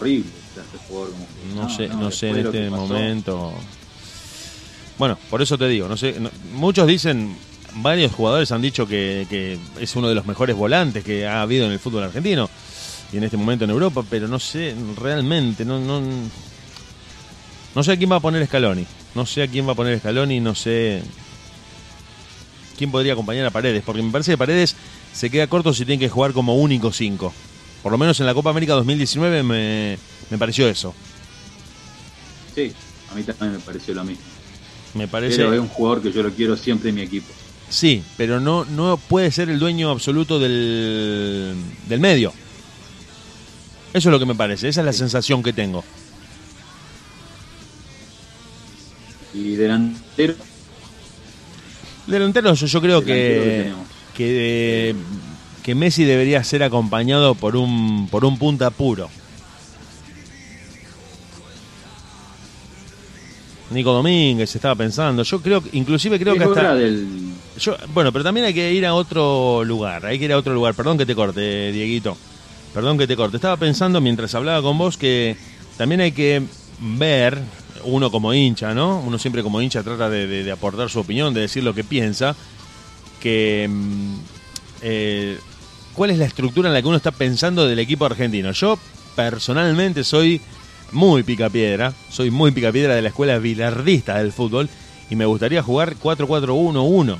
horrible 0.00 0.30
este 0.48 0.78
jugador 0.88 1.10
como 1.12 1.26
que- 1.26 1.54
No 1.54 1.76
sé, 1.76 1.88
no, 1.88 2.10
sé 2.10 2.30
en 2.30 2.36
este 2.38 2.70
momento. 2.70 3.52
Bueno, 4.98 5.18
por 5.30 5.40
eso 5.42 5.56
te 5.56 5.68
digo, 5.68 5.88
no 5.88 5.96
sé, 5.96 6.16
no- 6.20 6.30
muchos 6.52 6.86
dicen, 6.86 7.34
varios 7.76 8.12
jugadores 8.12 8.50
han 8.52 8.60
dicho 8.62 8.86
que, 8.86 9.26
que 9.30 9.58
es 9.80 9.96
uno 9.96 10.08
de 10.08 10.14
los 10.14 10.26
mejores 10.26 10.56
volantes 10.56 11.04
que 11.04 11.26
ha 11.26 11.40
habido 11.42 11.66
en 11.66 11.72
el 11.72 11.78
fútbol 11.78 12.04
argentino 12.04 12.50
y 13.12 13.16
en 13.16 13.24
este 13.24 13.36
momento 13.36 13.64
en 13.64 13.70
Europa, 13.70 14.04
pero 14.08 14.28
no 14.28 14.38
sé 14.38 14.74
realmente, 14.96 15.64
no, 15.64 15.78
no, 15.80 16.00
no 17.74 17.82
sé 17.82 17.92
a 17.92 17.96
quién 17.96 18.10
va 18.10 18.16
a 18.16 18.20
poner 18.20 18.46
Scaloni, 18.46 18.84
no 19.14 19.24
sé 19.26 19.42
a 19.42 19.48
quién 19.48 19.66
va 19.66 19.72
a 19.72 19.76
poner 19.76 19.98
Scaloni, 20.00 20.40
no 20.40 20.54
sé 20.54 21.02
quién 22.76 22.90
podría 22.90 23.12
acompañar 23.14 23.46
a 23.46 23.50
Paredes, 23.50 23.82
porque 23.84 24.02
me 24.02 24.10
parece 24.10 24.32
que 24.32 24.38
Paredes 24.38 24.76
se 25.12 25.30
queda 25.30 25.46
corto 25.46 25.72
si 25.72 25.84
tiene 25.84 26.00
que 26.00 26.08
jugar 26.08 26.32
como 26.32 26.56
único 26.56 26.92
5. 26.92 27.32
Por 27.82 27.92
lo 27.92 27.98
menos 27.98 28.20
en 28.20 28.26
la 28.26 28.34
Copa 28.34 28.50
América 28.50 28.74
2019 28.74 29.42
me, 29.42 29.98
me 30.30 30.38
pareció 30.38 30.68
eso. 30.68 30.94
Sí, 32.54 32.72
a 33.10 33.14
mí 33.14 33.22
también 33.22 33.52
me 33.52 33.58
pareció 33.58 33.94
lo 33.94 34.04
mismo. 34.04 34.24
Me 34.94 35.08
parece. 35.08 35.36
Pero 35.36 35.54
es 35.54 35.60
un 35.60 35.68
jugador 35.68 36.02
que 36.02 36.12
yo 36.12 36.22
lo 36.22 36.30
quiero 36.30 36.56
siempre 36.56 36.90
en 36.90 36.96
mi 36.96 37.02
equipo. 37.02 37.28
Sí, 37.68 38.02
pero 38.16 38.40
no, 38.40 38.64
no 38.64 38.96
puede 38.96 39.30
ser 39.30 39.48
el 39.48 39.58
dueño 39.58 39.90
absoluto 39.90 40.40
del, 40.40 41.54
del 41.88 42.00
medio. 42.00 42.32
Eso 43.92 44.08
es 44.08 44.12
lo 44.12 44.18
que 44.18 44.26
me 44.26 44.34
parece, 44.34 44.68
esa 44.68 44.80
es 44.80 44.86
la 44.86 44.92
sensación 44.92 45.42
que 45.42 45.52
tengo. 45.52 45.84
Y 49.32 49.54
delantero, 49.54 50.34
Delantero, 52.06 52.54
yo, 52.54 52.66
yo 52.66 52.80
creo 52.80 53.00
Delantero 53.00 53.76
que 54.14 54.16
que, 54.16 54.94
que, 54.94 54.96
que 55.70 55.74
Messi 55.76 56.02
debería 56.02 56.42
ser 56.42 56.64
acompañado 56.64 57.36
por 57.36 57.54
un, 57.54 58.08
por 58.10 58.24
un 58.24 58.36
punta 58.38 58.70
puro. 58.70 59.08
Nico 63.70 63.92
Domínguez 63.92 64.52
estaba 64.56 64.74
pensando. 64.74 65.22
Yo 65.22 65.40
creo, 65.40 65.62
inclusive 65.72 66.18
creo 66.18 66.34
que 66.34 66.42
hasta. 66.42 66.58
hora 66.60 66.74
del 66.74 67.06
Yo, 67.56 67.76
bueno, 67.94 68.10
pero 68.12 68.24
también 68.24 68.46
hay 68.46 68.52
que 68.54 68.72
ir 68.72 68.84
a 68.84 68.94
otro 68.94 69.62
lugar. 69.64 70.06
Hay 70.06 70.18
que 70.18 70.24
ir 70.24 70.32
a 70.32 70.38
otro 70.38 70.52
lugar. 70.54 70.74
Perdón 70.74 70.98
que 70.98 71.06
te 71.06 71.14
corte, 71.14 71.70
Dieguito. 71.70 72.16
Perdón 72.74 72.98
que 72.98 73.06
te 73.06 73.14
corte. 73.14 73.36
Estaba 73.36 73.56
pensando 73.56 74.00
mientras 74.00 74.34
hablaba 74.34 74.60
con 74.60 74.76
vos 74.76 74.96
que 74.96 75.36
también 75.78 76.00
hay 76.00 76.10
que 76.10 76.42
ver, 76.80 77.38
uno 77.84 78.10
como 78.10 78.34
hincha, 78.34 78.74
¿no? 78.74 78.98
Uno 79.06 79.20
siempre 79.20 79.44
como 79.44 79.62
hincha 79.62 79.84
trata 79.84 80.10
de, 80.10 80.26
de- 80.26 80.42
de 80.42 80.50
aportar 80.50 80.90
su 80.90 80.98
opinión, 80.98 81.32
de 81.32 81.42
decir 81.42 81.62
lo 81.62 81.72
que 81.74 81.84
piensa. 81.84 82.34
Que. 83.20 83.68
mm, 83.70 84.14
eh, 84.82 85.38
¿Cuál 86.00 86.12
es 86.12 86.18
la 86.18 86.24
estructura 86.24 86.70
en 86.70 86.72
la 86.72 86.80
que 86.80 86.88
uno 86.88 86.96
está 86.96 87.10
pensando 87.10 87.66
del 87.66 87.78
equipo 87.78 88.06
argentino? 88.06 88.52
Yo 88.52 88.78
personalmente 89.14 90.02
soy 90.02 90.40
muy 90.92 91.22
picapiedra, 91.24 91.92
soy 92.08 92.30
muy 92.30 92.52
picapiedra 92.52 92.94
de 92.94 93.02
la 93.02 93.10
escuela 93.10 93.36
bilardista 93.36 94.16
del 94.16 94.32
fútbol 94.32 94.70
y 95.10 95.16
me 95.16 95.26
gustaría 95.26 95.62
jugar 95.62 95.96
4-4-1-1. 96.02 97.18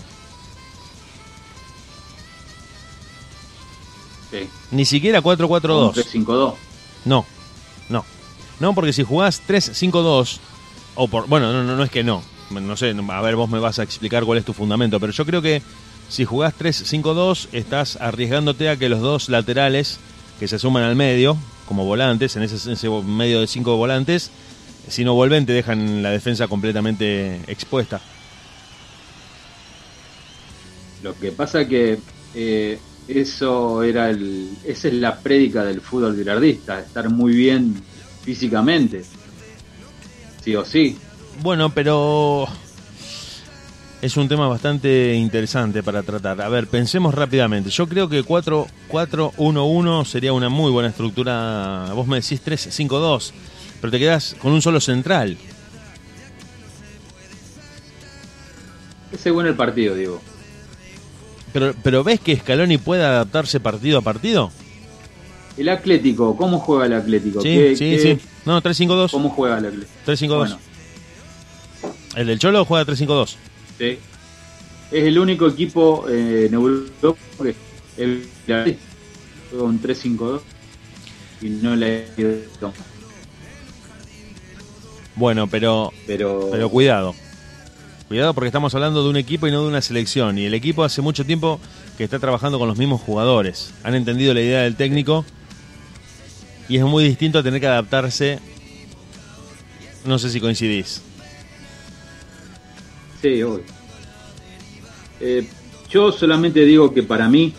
sí, 4.30 4.48
Ni 4.70 4.86
siquiera 4.86 5.20
4-4-2. 5.20 5.92
3-5-2. 5.92 6.54
No, 7.04 7.26
no. 7.90 8.06
No, 8.60 8.74
porque 8.74 8.94
si 8.94 9.02
jugás 9.02 9.42
3-5-2, 9.46 10.38
o 10.94 11.06
por. 11.06 11.26
Bueno, 11.26 11.52
no, 11.52 11.64
no, 11.64 11.76
no 11.76 11.84
es 11.84 11.90
que 11.90 12.02
no. 12.02 12.22
No 12.48 12.76
sé, 12.78 12.96
a 13.10 13.20
ver, 13.20 13.36
vos 13.36 13.50
me 13.50 13.58
vas 13.58 13.78
a 13.78 13.82
explicar 13.82 14.24
cuál 14.24 14.38
es 14.38 14.46
tu 14.46 14.54
fundamento, 14.54 14.98
pero 14.98 15.12
yo 15.12 15.26
creo 15.26 15.42
que 15.42 15.60
si 16.10 16.24
jugás 16.24 16.54
3-5-2, 16.58 17.48
estás 17.52 17.96
arriesgándote 17.96 18.68
a 18.68 18.76
que 18.76 18.88
los 18.88 19.00
dos 19.00 19.28
laterales 19.28 20.00
que 20.40 20.48
se 20.48 20.58
suman 20.58 20.82
al 20.82 20.96
medio, 20.96 21.36
como 21.66 21.84
volantes, 21.84 22.34
en 22.34 22.42
ese, 22.42 22.68
en 22.68 22.74
ese 22.74 22.90
medio 22.90 23.40
de 23.40 23.46
cinco 23.46 23.76
volantes, 23.76 24.30
si 24.88 25.04
no 25.04 25.14
vuelven, 25.14 25.46
te 25.46 25.52
dejan 25.52 26.02
la 26.02 26.10
defensa 26.10 26.48
completamente 26.48 27.40
expuesta. 27.46 28.00
Lo 31.04 31.16
que 31.16 31.30
pasa 31.30 31.68
que 31.68 31.98
eh, 32.34 32.78
eso 33.06 33.84
era 33.84 34.10
el, 34.10 34.50
esa 34.64 34.88
es 34.88 34.94
la 34.94 35.20
prédica 35.20 35.64
del 35.64 35.80
fútbol 35.80 36.16
bilardista, 36.16 36.80
estar 36.80 37.08
muy 37.08 37.34
bien 37.34 37.80
físicamente, 38.24 39.04
sí 40.42 40.56
o 40.56 40.64
sí. 40.64 40.98
Bueno, 41.40 41.70
pero 41.70 42.48
es 44.02 44.16
un 44.16 44.28
tema 44.28 44.48
bastante 44.48 45.14
interesante 45.14 45.82
para 45.82 46.02
tratar. 46.02 46.40
A 46.40 46.48
ver, 46.48 46.66
pensemos 46.66 47.14
rápidamente. 47.14 47.68
Yo 47.70 47.86
creo 47.86 48.08
que 48.08 48.24
4-4-1-1 48.24 50.04
sería 50.06 50.32
una 50.32 50.48
muy 50.48 50.70
buena 50.72 50.88
estructura. 50.88 51.86
Vos 51.94 52.06
me 52.06 52.20
decís 52.20 52.40
3-5-2, 52.44 53.32
pero 53.80 53.90
te 53.90 53.98
quedás 53.98 54.36
con 54.40 54.52
un 54.52 54.62
solo 54.62 54.80
central. 54.80 55.36
Según 59.18 59.46
el 59.46 59.54
partido, 59.54 59.94
digo. 59.94 60.20
Pero, 61.52 61.74
pero 61.82 62.04
¿ves 62.04 62.20
que 62.20 62.36
Scaloni 62.36 62.78
puede 62.78 63.04
adaptarse 63.04 63.58
partido 63.60 63.98
a 63.98 64.02
partido? 64.02 64.52
El 65.56 65.68
Atlético, 65.68 66.36
¿cómo 66.36 66.60
juega 66.60 66.86
el 66.86 66.92
Atlético? 66.94 67.42
Sí, 67.42 67.48
¿Qué- 67.48 67.76
sí, 67.76 67.90
qué- 67.90 67.98
sí. 68.18 68.18
No, 68.46 68.62
3-5-2. 68.62 69.10
¿Cómo 69.10 69.28
juega 69.30 69.58
el 69.58 69.66
Atlético? 69.66 69.90
3-5-2. 70.06 70.38
Bueno, 70.38 70.58
El 72.14 72.26
del 72.28 72.38
Cholo 72.38 72.64
juega 72.64 72.84
3-5-2. 72.84 73.36
Sí. 73.80 73.98
Es 74.92 75.04
el 75.04 75.18
único 75.18 75.48
equipo 75.48 76.06
eh, 76.08 76.46
en 76.46 76.54
Europa 76.54 77.18
que 77.42 77.54
el 77.96 78.28
un 79.52 79.82
3-5-2 79.82 80.40
y 81.40 81.48
no 81.48 81.74
le 81.74 82.04
ha 82.16 82.20
ido. 82.20 82.72
Bueno, 85.16 85.46
pero, 85.48 85.92
Pero, 86.06 86.48
pero 86.50 86.68
cuidado. 86.68 87.14
Cuidado 88.08 88.34
porque 88.34 88.48
estamos 88.48 88.74
hablando 88.74 89.02
de 89.02 89.10
un 89.10 89.16
equipo 89.16 89.46
y 89.46 89.50
no 89.50 89.62
de 89.62 89.68
una 89.68 89.80
selección. 89.80 90.38
Y 90.38 90.44
el 90.44 90.54
equipo 90.54 90.84
hace 90.84 91.00
mucho 91.00 91.24
tiempo 91.24 91.60
que 91.96 92.04
está 92.04 92.18
trabajando 92.18 92.58
con 92.58 92.68
los 92.68 92.76
mismos 92.76 93.00
jugadores. 93.00 93.72
Han 93.82 93.94
entendido 93.94 94.34
la 94.34 94.40
idea 94.40 94.62
del 94.62 94.76
técnico 94.76 95.24
y 96.68 96.76
es 96.76 96.84
muy 96.84 97.04
distinto 97.04 97.38
a 97.38 97.42
tener 97.42 97.60
que 97.60 97.66
adaptarse. 97.66 98.38
No 100.04 100.18
sé 100.18 100.30
si 100.30 100.40
coincidís. 100.40 101.02
Sí, 103.20 103.42
hoy. 103.42 103.62
Eh, 105.20 105.46
yo 105.90 106.12
solamente 106.12 106.64
digo 106.64 106.94
que 106.94 107.02
para 107.02 107.28
mí 107.28 107.52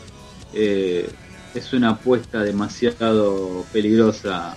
eh, 0.54 1.08
es 1.54 1.74
una 1.74 1.90
apuesta 1.90 2.42
demasiado 2.44 3.66
peligrosa 3.72 4.56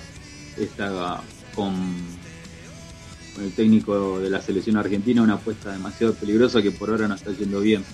esta 0.57 1.21
con, 1.55 1.75
con 3.35 3.45
el 3.45 3.53
técnico 3.53 4.19
de 4.21 4.31
la 4.31 4.41
selección 4.41 4.77
argentina, 4.77 5.23
una 5.23 5.35
apuesta 5.35 5.73
demasiado 5.73 6.15
peligrosa 6.15 6.63
que 6.63 6.71
por 6.71 6.91
ahora 6.91 7.09
no 7.09 7.15
está 7.15 7.33
yendo 7.33 7.61
bien. 7.61 7.85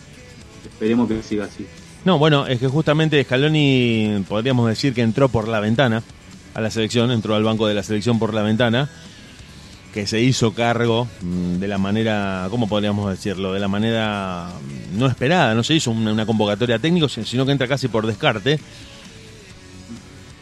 Esperemos 0.65 1.09
que 1.09 1.23
siga 1.23 1.47
así. 1.47 1.67
No, 2.05 2.19
bueno, 2.19 2.47
es 2.47 2.61
que 2.61 2.69
justamente 2.69 3.23
Scaloni 3.25 4.25
podríamos 4.29 4.69
decir 4.69 4.95
que 4.95 5.03
entró 5.03 5.29
por 5.29 5.49
la 5.49 5.61
ventana 5.61 6.03
a 6.55 6.61
la 6.61 6.71
selección, 6.71 7.11
entró 7.11 7.35
al 7.35 7.45
banco 7.45 7.67
de 7.67 7.75
la 7.75 7.83
selección 7.83 8.19
por 8.19 8.35
la 8.35 8.43
ventana, 8.43 8.89
que 9.93 10.07
se 10.07 10.21
hizo 10.21 10.53
cargo 10.53 11.09
mm, 11.21 11.57
de 11.57 11.69
la 11.69 11.79
manera, 11.79 12.47
¿cómo 12.51 12.69
podríamos 12.69 13.11
decirlo? 13.11 13.53
De 13.53 13.61
la 13.61 13.69
manera 13.69 14.51
mm, 14.93 14.99
no 14.99 15.07
esperada, 15.07 15.55
no 15.55 15.63
se 15.63 15.75
hizo 15.75 15.91
una, 15.91 16.13
una 16.13 16.27
convocatoria 16.27 16.79
técnico, 16.79 17.09
sino 17.09 17.45
que 17.45 17.53
entra 17.53 17.69
casi 17.69 17.89
por 17.89 18.07
descarte. 18.07 18.59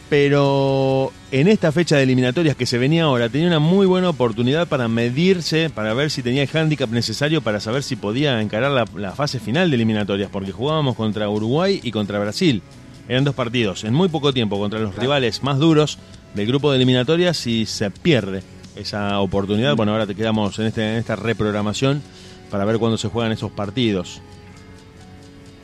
Pero 0.09 1.11
en 1.31 1.47
esta 1.47 1.71
fecha 1.71 1.97
de 1.97 2.03
eliminatorias 2.03 2.55
que 2.55 2.65
se 2.65 2.79
venía 2.79 3.03
ahora, 3.03 3.29
tenía 3.29 3.47
una 3.47 3.59
muy 3.59 3.85
buena 3.85 4.09
oportunidad 4.09 4.67
para 4.67 4.87
medirse, 4.87 5.69
para 5.69 5.93
ver 5.93 6.09
si 6.09 6.23
tenía 6.23 6.41
el 6.41 6.47
hándicap 6.47 6.89
necesario 6.89 7.41
para 7.41 7.59
saber 7.59 7.83
si 7.83 7.95
podía 7.95 8.41
encarar 8.41 8.71
la, 8.71 8.85
la 8.95 9.11
fase 9.11 9.39
final 9.39 9.69
de 9.69 9.75
eliminatorias, 9.75 10.31
porque 10.31 10.51
jugábamos 10.51 10.95
contra 10.95 11.29
Uruguay 11.29 11.79
y 11.83 11.91
contra 11.91 12.17
Brasil. 12.17 12.63
Eran 13.07 13.23
dos 13.23 13.35
partidos 13.35 13.83
en 13.83 13.93
muy 13.93 14.09
poco 14.09 14.33
tiempo 14.33 14.57
contra 14.59 14.79
los 14.79 14.95
rivales 14.95 15.43
más 15.43 15.59
duros 15.59 15.99
del 16.33 16.47
grupo 16.47 16.71
de 16.71 16.77
eliminatorias 16.77 17.45
y 17.45 17.67
se 17.67 17.91
pierde 17.91 18.43
esa 18.79 19.19
oportunidad. 19.19 19.75
Bueno, 19.75 19.91
ahora 19.91 20.07
te 20.07 20.15
quedamos 20.15 20.57
en, 20.59 20.67
este, 20.67 20.93
en 20.93 20.97
esta 20.99 21.15
reprogramación 21.15 22.01
para 22.49 22.65
ver 22.65 22.77
cuándo 22.79 22.97
se 22.97 23.09
juegan 23.09 23.31
esos 23.31 23.51
partidos. 23.51 24.21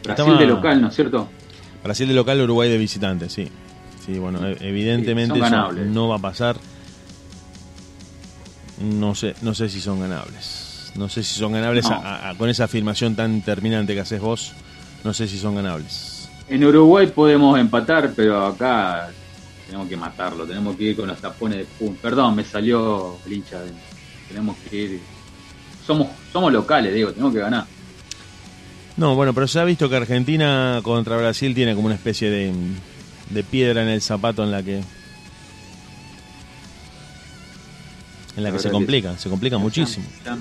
Brasil 0.04 0.26
Estaba- 0.26 0.40
de 0.40 0.48
local, 0.48 0.82
¿no 0.82 0.88
es 0.90 0.96
cierto? 0.96 1.28
Brasil 1.84 2.08
de 2.08 2.14
local, 2.14 2.42
Uruguay 2.42 2.70
de 2.70 2.78
visitante, 2.78 3.30
sí. 3.30 3.48
Sí, 4.06 4.20
bueno, 4.20 4.46
e- 4.48 4.58
evidentemente 4.62 5.34
Sí, 5.34 5.42
eso 5.46 5.72
no 5.72 6.08
va 6.10 6.16
a 6.18 6.20
pasar. 6.20 6.58
No 8.82 9.16
sé, 9.16 9.36
no 9.42 9.54
sé 9.56 9.70
si 9.70 9.80
son 9.80 10.00
ganables. 10.02 10.92
No 10.96 11.10
sé 11.10 11.24
si 11.24 11.38
son 11.40 11.54
ganables 11.54 11.90
No. 11.90 11.96
a- 11.96 12.30
a- 12.30 12.36
con 12.36 12.50
esa 12.50 12.66
afirmación 12.66 13.16
tan 13.16 13.42
terminante 13.42 13.94
que 13.94 14.02
haces 14.02 14.20
vos. 14.22 14.54
No 15.04 15.14
sé 15.14 15.28
si 15.28 15.38
son 15.38 15.56
ganables. 15.56 16.30
En 16.50 16.64
Uruguay 16.64 17.08
podemos 17.08 17.58
empatar, 17.60 18.14
pero 18.16 18.46
acá 18.46 19.10
tenemos 19.66 19.88
que 19.90 19.98
matarlo, 19.98 20.46
tenemos 20.46 20.76
que 20.76 20.84
ir 20.84 20.96
con 20.96 21.08
los 21.08 21.20
tapones 21.20 21.58
de 21.60 21.66
pum. 21.66 21.96
Perdón, 22.02 22.36
me 22.36 22.44
salió 22.44 23.18
el 23.26 23.34
hincha. 23.34 23.60
de- 23.62 23.72
Tenemos 24.28 24.58
que 24.70 24.76
ir. 24.76 25.00
Somos, 25.86 26.08
somos 26.34 26.52
locales, 26.52 26.94
digo, 26.94 27.12
tenemos 27.12 27.34
que 27.34 27.40
ganar. 27.40 27.66
No, 28.98 29.14
bueno, 29.16 29.34
pero 29.34 29.48
se 29.48 29.60
ha 29.60 29.64
visto 29.66 29.90
que 29.90 29.96
Argentina 29.98 30.80
contra 30.84 31.18
Brasil 31.18 31.54
tiene 31.54 31.76
como 31.76 31.88
una 31.88 31.96
especie 31.96 32.30
de, 32.30 32.54
de 33.30 33.44
piedra 33.44 33.84
en 33.84 33.90
el 33.90 34.02
zapato 34.02 34.44
en 34.44 34.52
la 34.52 34.64
que 34.64 34.82
en 38.38 38.44
la 38.44 38.50
La 38.50 38.52
que 38.56 38.60
se 38.62 38.68
que 38.70 38.72
complica, 38.74 39.18
se 39.18 39.30
complica 39.30 39.58
muchísimo. 39.58 40.06
Ya, 40.26 40.38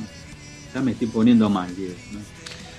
ya 0.74 0.80
me 0.80 0.92
estoy 0.92 1.06
poniendo 1.08 1.48
mal, 1.50 1.74
Diego. 1.76 1.94
¿no? 2.12 2.20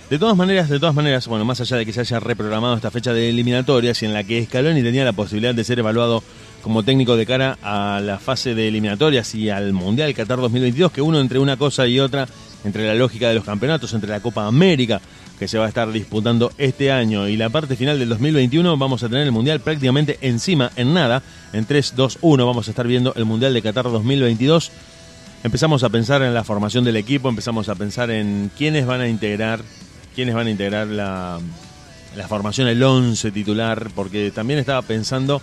De 0.09 0.19
todas 0.19 0.37
maneras, 0.37 0.69
de 0.69 0.79
todas 0.79 0.93
maneras, 0.93 1.27
bueno, 1.27 1.45
más 1.45 1.59
allá 1.61 1.77
de 1.77 1.85
que 1.85 1.91
se 1.91 2.01
haya 2.01 2.19
reprogramado 2.19 2.75
esta 2.75 2.91
fecha 2.91 3.11
de 3.11 3.27
eliminatorias 3.27 4.03
y 4.03 4.05
en 4.05 4.13
la 4.13 4.23
que 4.23 4.45
Scaloni 4.45 4.83
tenía 4.83 5.03
la 5.03 5.13
posibilidad 5.13 5.55
de 5.55 5.63
ser 5.63 5.79
evaluado 5.79 6.21
como 6.61 6.83
técnico 6.83 7.15
de 7.15 7.25
cara 7.25 7.57
a 7.63 7.99
la 8.01 8.19
fase 8.19 8.53
de 8.53 8.67
eliminatorias 8.67 9.33
y 9.33 9.49
al 9.49 9.73
Mundial 9.73 10.13
Qatar 10.13 10.37
2022, 10.37 10.91
que 10.91 11.01
uno 11.01 11.19
entre 11.19 11.39
una 11.39 11.57
cosa 11.57 11.87
y 11.87 11.99
otra, 11.99 12.27
entre 12.63 12.85
la 12.85 12.93
lógica 12.93 13.29
de 13.29 13.35
los 13.35 13.45
campeonatos, 13.45 13.93
entre 13.93 14.11
la 14.11 14.19
Copa 14.19 14.45
América, 14.45 15.01
que 15.39 15.47
se 15.47 15.57
va 15.57 15.65
a 15.65 15.69
estar 15.69 15.91
disputando 15.91 16.51
este 16.59 16.91
año, 16.91 17.27
y 17.27 17.35
la 17.35 17.49
parte 17.49 17.75
final 17.75 17.97
del 17.97 18.09
2021, 18.09 18.77
vamos 18.77 19.01
a 19.01 19.09
tener 19.09 19.23
el 19.23 19.31
Mundial 19.31 19.59
prácticamente 19.59 20.19
encima, 20.21 20.71
en 20.75 20.93
nada, 20.93 21.23
en 21.51 21.65
3, 21.65 21.93
2, 21.95 22.19
1, 22.21 22.45
vamos 22.45 22.67
a 22.67 22.71
estar 22.71 22.85
viendo 22.85 23.11
el 23.15 23.25
Mundial 23.25 23.55
de 23.55 23.61
Qatar 23.63 23.85
2022. 23.85 24.71
Empezamos 25.43 25.83
a 25.83 25.89
pensar 25.89 26.21
en 26.21 26.33
la 26.35 26.43
formación 26.43 26.83
del 26.83 26.95
equipo, 26.95 27.27
empezamos 27.27 27.69
a 27.69 27.75
pensar 27.75 28.11
en 28.11 28.51
quiénes 28.55 28.85
van 28.85 29.01
a 29.01 29.07
integrar, 29.07 29.61
quiénes 30.15 30.33
van 30.35 30.47
a 30.47 30.49
integrar 30.49 30.87
la, 30.87 31.39
la 32.15 32.27
formación, 32.27 32.67
el 32.67 32.81
11 32.81 33.31
titular, 33.31 33.89
porque 33.95 34.31
también 34.31 34.59
estaba 34.59 34.81
pensando 34.81 35.41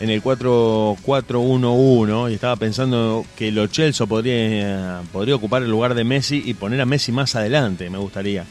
en 0.00 0.10
el 0.10 0.22
4-4-1-1 0.22 2.30
y 2.30 2.34
estaba 2.34 2.56
pensando 2.56 3.24
que 3.36 3.52
Lo 3.52 3.66
Celso 3.68 4.06
podría, 4.06 5.02
podría 5.12 5.34
ocupar 5.36 5.62
el 5.62 5.70
lugar 5.70 5.94
de 5.94 6.04
Messi 6.04 6.42
y 6.44 6.54
poner 6.54 6.80
a 6.80 6.86
Messi 6.86 7.12
más 7.12 7.34
adelante, 7.36 7.88
me 7.90 7.98
gustaría. 7.98 8.44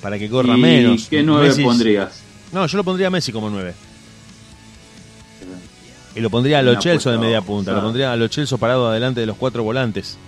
Para 0.00 0.18
que 0.18 0.28
corra 0.28 0.56
¿Y 0.56 0.60
menos. 0.60 1.06
¿Qué 1.08 1.22
nueve 1.22 1.50
Messi- 1.50 1.64
pondrías? 1.64 2.20
No, 2.52 2.66
yo 2.66 2.76
lo 2.76 2.84
pondría 2.84 3.06
a 3.06 3.10
Messi 3.10 3.30
como 3.32 3.48
9. 3.50 3.72
Y 6.14 6.20
lo 6.20 6.28
pondría 6.28 6.58
a 6.58 6.62
Lo 6.62 6.78
Celso 6.82 7.10
de 7.10 7.16
media 7.18 7.40
punta. 7.40 7.72
Lo 7.72 7.80
pondría 7.80 8.12
a 8.12 8.16
Lo 8.16 8.28
Celso 8.28 8.58
parado 8.58 8.88
adelante 8.90 9.20
de 9.20 9.26
los 9.26 9.36
cuatro 9.38 9.62
volantes. 9.62 10.18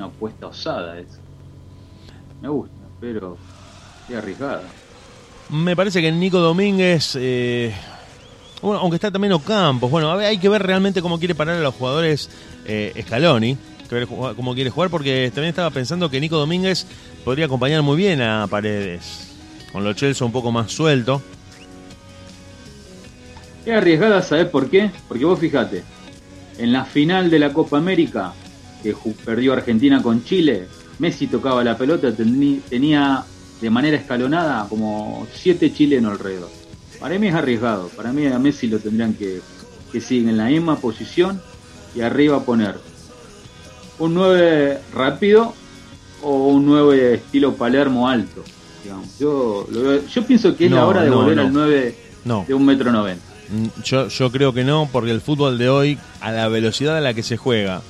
Una 0.00 0.08
apuesta 0.08 0.46
osada 0.46 0.98
es. 0.98 1.20
Me 2.40 2.48
gusta, 2.48 2.80
pero 2.98 3.36
qué 4.08 4.16
arriesgada. 4.16 4.62
Me 5.50 5.76
parece 5.76 6.00
que 6.00 6.10
Nico 6.10 6.38
Domínguez, 6.38 7.18
eh, 7.20 7.70
bueno, 8.62 8.80
aunque 8.80 8.94
está 8.94 9.10
también 9.10 9.34
Ocampos, 9.34 9.90
bueno, 9.90 10.10
a 10.10 10.16
ver, 10.16 10.28
hay 10.28 10.38
que 10.38 10.48
ver 10.48 10.62
realmente 10.62 11.02
cómo 11.02 11.18
quiere 11.18 11.34
parar 11.34 11.56
a 11.56 11.60
los 11.60 11.74
jugadores 11.74 12.30
eh, 12.64 12.94
Scaloni, 13.06 13.58
que 13.90 13.94
ver 13.94 14.08
ju- 14.08 14.34
cómo 14.34 14.54
quiere 14.54 14.70
jugar, 14.70 14.88
porque 14.88 15.30
también 15.34 15.50
estaba 15.50 15.68
pensando 15.68 16.08
que 16.08 16.18
Nico 16.18 16.38
Domínguez 16.38 16.86
podría 17.22 17.44
acompañar 17.44 17.82
muy 17.82 17.98
bien 17.98 18.22
a 18.22 18.46
Paredes, 18.46 19.36
con 19.70 19.84
Lo 19.84 19.92
Celso 19.92 20.24
un 20.24 20.32
poco 20.32 20.50
más 20.50 20.72
suelto. 20.72 21.20
Qué 23.66 23.74
arriesgada, 23.74 24.22
¿sabes 24.22 24.46
por 24.46 24.70
qué? 24.70 24.90
Porque 25.08 25.26
vos 25.26 25.38
fijate, 25.38 25.82
en 26.56 26.72
la 26.72 26.86
final 26.86 27.28
de 27.28 27.38
la 27.38 27.52
Copa 27.52 27.76
América, 27.76 28.32
que 28.82 28.94
perdió 29.24 29.52
Argentina 29.52 30.02
con 30.02 30.24
Chile, 30.24 30.66
Messi 30.98 31.26
tocaba 31.26 31.62
la 31.64 31.76
pelota, 31.76 32.12
tenía 32.14 33.24
de 33.60 33.70
manera 33.70 33.96
escalonada 33.96 34.66
como 34.68 35.26
siete 35.34 35.72
chilenos 35.72 36.12
alrededor. 36.12 36.48
Para 36.98 37.18
mí 37.18 37.28
es 37.28 37.34
arriesgado, 37.34 37.88
para 37.96 38.12
mí 38.12 38.26
a 38.26 38.38
Messi 38.38 38.66
lo 38.68 38.78
tendrían 38.78 39.14
que, 39.14 39.40
que 39.92 40.00
seguir 40.00 40.28
en 40.28 40.36
la 40.36 40.46
misma 40.46 40.76
posición 40.76 41.40
y 41.94 42.00
arriba 42.02 42.44
poner 42.44 42.74
un 43.98 44.14
9 44.14 44.78
rápido 44.94 45.54
o 46.22 46.48
un 46.48 46.66
9 46.66 47.14
estilo 47.14 47.54
Palermo 47.54 48.08
alto. 48.08 48.42
digamos. 48.82 49.18
Yo, 49.18 49.66
lo 49.70 49.82
veo- 49.82 50.06
yo 50.06 50.24
pienso 50.26 50.56
que 50.56 50.66
es 50.66 50.70
la 50.70 50.86
hora 50.86 51.02
de 51.02 51.10
no, 51.10 51.16
volver 51.16 51.36
no. 51.36 51.42
al 51.42 51.52
9 51.52 51.94
No. 52.24 52.44
de 52.46 52.54
un 52.54 52.64
metro 52.64 52.92
noventa. 52.92 53.22
Mm, 53.50 53.82
Yo, 53.82 54.08
yo 54.08 54.30
creo 54.30 54.52
que 54.54 54.64
no, 54.64 54.88
porque 54.92 55.10
el 55.10 55.20
fútbol 55.20 55.58
de 55.58 55.68
hoy, 55.68 55.98
a 56.20 56.30
la 56.32 56.48
velocidad 56.48 56.96
a 56.96 57.00
la 57.00 57.14
que 57.14 57.22
se 57.22 57.36
juega 57.36 57.82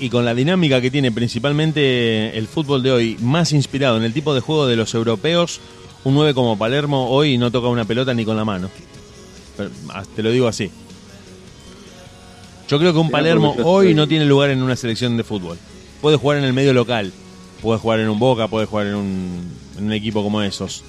y 0.00 0.08
con 0.08 0.24
la 0.24 0.34
dinámica 0.34 0.80
que 0.80 0.90
tiene 0.90 1.12
principalmente 1.12 2.36
el 2.36 2.48
fútbol 2.48 2.82
de 2.82 2.90
hoy, 2.90 3.16
más 3.20 3.52
inspirado 3.52 3.98
en 3.98 4.02
el 4.02 4.14
tipo 4.14 4.34
de 4.34 4.40
juego 4.40 4.66
de 4.66 4.74
los 4.74 4.94
europeos, 4.94 5.60
un 6.04 6.14
9 6.14 6.32
como 6.32 6.56
Palermo 6.56 7.10
hoy 7.10 7.36
no 7.36 7.50
toca 7.50 7.68
una 7.68 7.84
pelota 7.84 8.14
ni 8.14 8.24
con 8.24 8.36
la 8.36 8.44
mano. 8.44 8.70
Pero, 9.56 9.70
ah, 9.90 10.02
te 10.16 10.22
lo 10.22 10.30
digo 10.30 10.48
así. 10.48 10.70
Yo 12.66 12.78
creo 12.78 12.92
que 12.94 12.98
un 12.98 13.10
Palermo 13.10 13.54
hoy 13.62 13.94
no 13.94 14.08
tiene 14.08 14.24
lugar 14.24 14.50
en 14.50 14.62
una 14.62 14.74
selección 14.74 15.18
de 15.18 15.24
fútbol. 15.24 15.58
Puede 16.00 16.16
jugar 16.16 16.38
en 16.38 16.44
el 16.44 16.54
medio 16.54 16.72
local, 16.72 17.12
puede 17.60 17.78
jugar 17.78 18.00
en 18.00 18.08
un 18.08 18.18
Boca, 18.18 18.48
puede 18.48 18.64
jugar 18.64 18.86
en 18.86 18.94
un, 18.94 19.50
en 19.76 19.84
un 19.84 19.92
equipo 19.92 20.22
como 20.22 20.40
esos. 20.40 20.82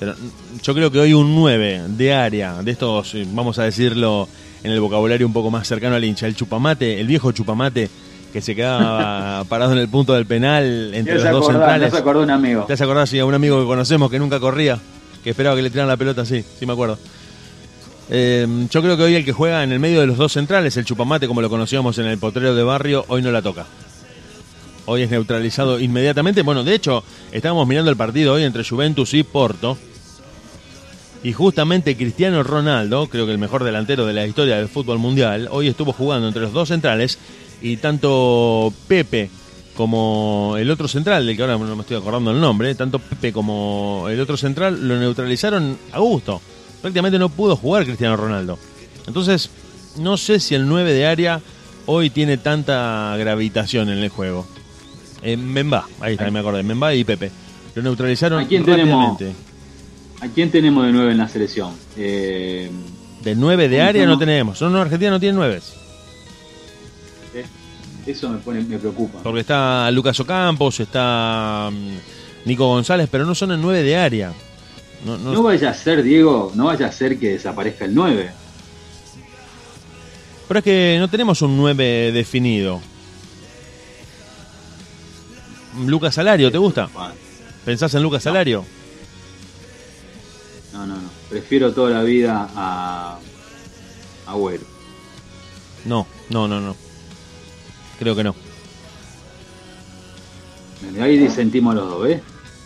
Pero 0.00 0.14
mm, 0.14 0.60
yo 0.60 0.74
creo 0.74 0.90
que 0.90 0.98
hoy 0.98 1.12
un 1.12 1.36
9 1.36 1.82
de 1.88 2.12
área, 2.12 2.62
de 2.64 2.70
estos, 2.72 3.14
eh, 3.14 3.24
vamos 3.30 3.60
a 3.60 3.62
decirlo 3.62 4.28
en 4.64 4.72
el 4.72 4.80
vocabulario 4.80 5.24
un 5.24 5.32
poco 5.32 5.52
más 5.52 5.68
cercano 5.68 5.94
al 5.94 6.04
hincha, 6.04 6.26
el 6.26 6.34
chupamate, 6.34 7.00
el 7.00 7.06
viejo 7.06 7.30
chupamate 7.30 7.88
que 8.32 8.40
se 8.40 8.54
quedaba 8.54 9.44
parado 9.48 9.72
en 9.72 9.78
el 9.78 9.88
punto 9.88 10.14
del 10.14 10.26
penal 10.26 10.92
entre 10.94 11.14
los 11.14 11.22
dos 11.24 11.30
acordó, 11.30 11.48
ya 11.48 11.52
centrales. 11.52 11.92
se 11.92 11.98
acordó 11.98 12.22
un 12.22 12.30
amigo. 12.30 12.64
¿Te 12.64 12.72
has 12.74 12.80
acordado 12.80 13.06
sí, 13.06 13.18
a 13.18 13.24
un 13.24 13.34
amigo 13.34 13.60
que 13.60 13.66
conocemos 13.66 14.10
que 14.10 14.18
nunca 14.18 14.40
corría? 14.40 14.78
Que 15.22 15.30
esperaba 15.30 15.56
que 15.56 15.62
le 15.62 15.70
tiraran 15.70 15.88
la 15.88 15.96
pelota, 15.96 16.24
sí, 16.24 16.44
sí 16.58 16.66
me 16.66 16.72
acuerdo. 16.72 16.98
Eh, 18.12 18.46
yo 18.70 18.82
creo 18.82 18.96
que 18.96 19.04
hoy 19.04 19.14
el 19.14 19.24
que 19.24 19.32
juega 19.32 19.62
en 19.62 19.70
el 19.70 19.78
medio 19.78 20.00
de 20.00 20.06
los 20.06 20.16
dos 20.16 20.32
centrales, 20.32 20.76
el 20.76 20.84
chupamate 20.84 21.28
como 21.28 21.40
lo 21.42 21.48
conocíamos 21.48 21.96
en 21.98 22.06
el 22.06 22.18
potrero 22.18 22.54
de 22.54 22.62
barrio, 22.64 23.04
hoy 23.08 23.22
no 23.22 23.30
la 23.30 23.40
toca. 23.40 23.66
Hoy 24.86 25.02
es 25.02 25.10
neutralizado 25.10 25.78
inmediatamente. 25.78 26.42
Bueno, 26.42 26.64
de 26.64 26.74
hecho, 26.74 27.04
estábamos 27.30 27.68
mirando 27.68 27.90
el 27.90 27.96
partido 27.96 28.32
hoy 28.32 28.42
entre 28.42 28.64
Juventus 28.64 29.14
y 29.14 29.22
Porto. 29.22 29.78
Y 31.22 31.32
justamente 31.32 31.96
Cristiano 31.96 32.42
Ronaldo, 32.42 33.06
creo 33.06 33.26
que 33.26 33.32
el 33.32 33.38
mejor 33.38 33.62
delantero 33.62 34.06
de 34.06 34.14
la 34.14 34.26
historia 34.26 34.56
del 34.56 34.68
fútbol 34.68 34.98
mundial, 34.98 35.48
hoy 35.52 35.68
estuvo 35.68 35.92
jugando 35.92 36.26
entre 36.26 36.42
los 36.42 36.52
dos 36.52 36.68
centrales 36.68 37.18
y 37.62 37.76
tanto 37.76 38.72
Pepe 38.88 39.30
como 39.74 40.56
el 40.58 40.70
otro 40.70 40.88
central, 40.88 41.26
del 41.26 41.36
que 41.36 41.42
ahora 41.42 41.56
no 41.56 41.76
me 41.76 41.82
estoy 41.82 41.96
acordando 41.96 42.30
el 42.32 42.40
nombre, 42.40 42.74
tanto 42.74 42.98
Pepe 42.98 43.32
como 43.32 44.06
el 44.10 44.20
otro 44.20 44.36
central 44.36 44.86
lo 44.86 44.98
neutralizaron 44.98 45.76
a 45.92 45.98
gusto. 46.00 46.40
Prácticamente 46.82 47.18
no 47.18 47.28
pudo 47.28 47.56
jugar 47.56 47.84
Cristiano 47.84 48.16
Ronaldo. 48.16 48.58
Entonces, 49.06 49.50
no 49.98 50.16
sé 50.16 50.40
si 50.40 50.54
el 50.54 50.68
9 50.68 50.92
de 50.92 51.06
área 51.06 51.40
hoy 51.86 52.10
tiene 52.10 52.36
tanta 52.36 53.14
gravitación 53.18 53.88
en 53.88 53.98
el 53.98 54.08
juego. 54.08 54.46
Eh, 55.22 55.36
Memba, 55.36 55.86
ahí 56.00 56.14
está, 56.14 56.30
me 56.30 56.40
acordé, 56.40 56.62
Memba 56.62 56.94
y 56.94 57.04
Pepe. 57.04 57.30
Lo 57.74 57.82
neutralizaron 57.82 58.40
¿A 58.40 58.46
quién 58.46 58.64
tenemos? 58.64 59.20
¿A 60.20 60.28
quién 60.28 60.50
tenemos 60.50 60.84
de 60.84 60.92
nueve 60.92 61.12
en 61.12 61.18
la 61.18 61.28
selección? 61.28 61.72
Eh, 61.96 62.70
De 63.22 63.34
9 63.34 63.68
de 63.68 63.76
¿Cómo 63.76 63.88
área 63.88 64.06
no 64.06 64.18
tenemos. 64.18 64.60
No, 64.60 64.70
no, 64.70 64.80
Argentina 64.80 65.10
no 65.10 65.20
tiene 65.20 65.34
9. 65.34 65.60
Eso 68.10 68.28
me, 68.28 68.38
pone, 68.38 68.62
me 68.62 68.78
preocupa. 68.78 69.20
Porque 69.22 69.40
está 69.40 69.90
Lucas 69.90 70.18
Ocampos, 70.20 70.78
está 70.80 71.70
mm, 71.72 72.48
Nico 72.48 72.66
González, 72.66 73.08
pero 73.10 73.24
no 73.24 73.34
son 73.34 73.52
el 73.52 73.60
9 73.60 73.82
de 73.82 73.96
área. 73.96 74.32
No, 75.04 75.16
no- 75.18 75.32
No 75.32 75.42
vaya 75.42 75.70
a 75.70 75.74
ser, 75.74 76.02
Diego, 76.02 76.52
no 76.54 76.66
vaya 76.66 76.86
a 76.86 76.92
ser 76.92 77.18
que 77.18 77.30
desaparezca 77.32 77.84
el 77.86 77.94
9. 77.94 78.30
Pero 80.48 80.58
es 80.58 80.64
que 80.64 80.96
no 80.98 81.08
tenemos 81.08 81.40
un 81.42 81.56
9 81.56 82.12
definido. 82.12 82.80
Lucas 85.86 86.14
Salario, 86.14 86.50
¿te 86.50 86.58
gusta? 86.58 86.88
¿Pensás 87.64 87.94
en 87.94 88.02
Lucas 88.02 88.22
Salario? 88.22 88.64
No, 90.72 90.86
no, 90.86 90.96
no. 90.96 91.08
Prefiero 91.28 91.72
toda 91.72 91.90
la 91.90 92.02
vida 92.02 92.48
a 92.56 93.18
Agüero. 94.26 94.64
No, 95.84 96.06
no, 96.28 96.48
no, 96.48 96.60
no. 96.60 96.74
Creo 98.00 98.16
que 98.16 98.24
no. 98.24 98.34
Ahí 101.00 101.18
disentimos 101.18 101.74
los 101.74 101.86
dos, 101.86 102.02
¿ves? 102.02 102.22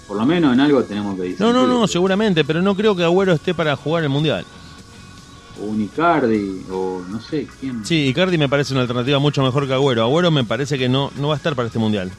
Por 0.07 0.17
lo 0.17 0.25
menos 0.25 0.55
en 0.55 0.61
algo 0.61 0.85
tenemos 0.85 1.17
que 1.17 1.23
disentir. 1.23 1.47
No, 1.47 1.53
no, 1.53 1.67
no, 1.67 1.89
seguramente, 1.89 2.45
pero 2.45 2.63
no 2.63 2.77
creo 2.77 2.95
que 2.95 3.03
Agüero 3.03 3.33
esté 3.33 3.53
para 3.53 3.75
jugar 3.75 4.05
el 4.05 4.11
Mundial. 4.11 4.45
O 5.61 5.65
un 5.65 5.83
Icardi, 5.83 6.65
o 6.71 7.03
no 7.09 7.21
sé 7.21 7.49
quién. 7.59 7.85
Sí, 7.85 8.07
Icardi 8.07 8.39
me 8.39 8.49
parece 8.49 8.75
una 8.75 8.83
alternativa 8.83 9.19
mucho 9.19 9.43
mejor 9.43 9.67
que 9.67 9.73
Agüero. 9.75 10.05
Agüero 10.05 10.31
me 10.31 10.45
parece 10.45 10.79
que 10.79 10.89
no, 10.89 11.11
no 11.17 11.29
va 11.29 11.35
a 11.35 11.37
estar 11.37 11.57
para 11.57 11.67
este 11.67 11.81
Mundial. 11.81 12.13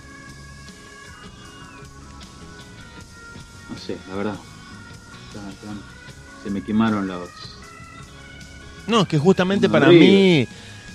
No 3.69 3.77
sé, 3.77 3.97
la 4.09 4.15
verdad. 4.15 4.35
Se 6.43 6.49
me 6.49 6.61
quemaron 6.61 7.07
los. 7.07 7.29
No, 8.87 9.01
es 9.01 9.07
que 9.07 9.17
justamente 9.17 9.69
para 9.69 9.87
mí 9.87 10.41
eh, 10.41 10.47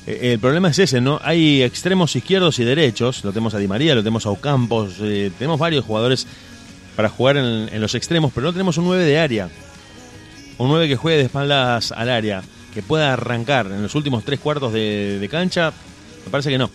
el 0.07 0.39
problema 0.39 0.71
es 0.71 0.79
ese, 0.79 1.01
¿no? 1.01 1.21
Hay 1.23 1.63
extremos 1.63 2.15
izquierdos 2.17 2.59
y 2.59 2.65
derechos, 2.65 3.23
lo 3.25 3.33
tenemos 3.33 3.55
a 3.55 3.59
Di 3.59 3.69
María, 3.69 3.95
lo 3.95 4.03
tenemos 4.03 4.27
a 4.27 4.31
Ocampos, 4.31 4.97
eh, 5.01 5.31
tenemos 5.39 5.59
varios 5.59 5.85
jugadores 5.85 6.27
para 6.97 7.09
jugar 7.09 7.37
en, 7.37 7.69
en 7.73 7.81
los 7.81 7.95
extremos, 7.95 8.33
pero 8.35 8.47
no 8.47 8.53
tenemos 8.53 8.77
un 8.79 8.87
9 8.87 9.05
de 9.05 9.19
área. 9.19 9.49
Un 10.59 10.69
9 10.69 10.89
que 10.89 10.97
juegue 10.97 11.19
de 11.19 11.25
espaldas 11.25 11.93
al 11.93 12.11
área, 12.11 12.43
que 12.75 12.83
pueda 12.83 13.13
arrancar 13.13 13.67
en 13.67 13.83
los 13.83 13.95
últimos 13.95 14.25
tres 14.25 14.41
cuartos 14.41 14.73
de, 14.73 15.19
de 15.19 15.29
cancha, 15.29 15.73
me 16.25 16.31
parece 16.31 16.51
que 16.51 16.59
no. 16.59 16.71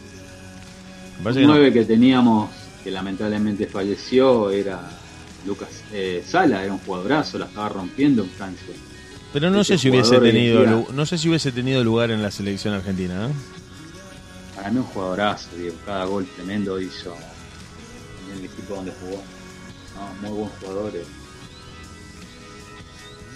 Me 1.17 1.23
parece 1.23 1.39
Un 1.41 1.45
que 1.45 1.47
no. 1.47 1.53
9 1.55 1.73
que 1.73 1.85
teníamos, 1.85 2.49
que 2.83 2.91
lamentablemente 2.91 3.67
falleció, 3.67 4.49
era 4.49 4.81
Lucas 5.45 5.69
eh, 5.93 6.23
Sala, 6.25 6.63
era 6.63 6.73
un 6.73 6.79
jugadorazo, 6.79 7.37
la 7.37 7.45
estaba 7.45 7.69
rompiendo 7.69 8.23
en 8.23 8.29
Francia. 8.29 8.73
Pero 9.35 9.49
no 9.49 9.59
ese 9.59 9.73
sé 9.73 9.79
si 9.79 9.89
hubiese 9.89 10.17
tenido 10.17 10.87
no 10.93 11.05
sé 11.05 11.17
si 11.17 11.27
hubiese 11.27 11.51
tenido 11.51 11.83
lugar 11.83 12.09
en 12.09 12.21
la 12.21 12.31
selección 12.31 12.73
argentina, 12.73 13.27
¿eh? 13.27 13.33
Para 14.55 14.71
mí 14.71 14.77
un 14.77 14.85
jugadorazo, 14.85 15.49
Diego. 15.57 15.75
Cada 15.85 16.05
gol 16.05 16.25
tremendo 16.37 16.79
hizo 16.79 17.13
en 18.31 18.37
el 18.39 18.45
equipo 18.45 18.75
donde 18.75 18.93
jugó. 18.93 19.21
No, 19.97 20.29
muy 20.29 20.37
buen 20.39 20.49
jugador. 20.51 20.95
eh. 20.95 21.03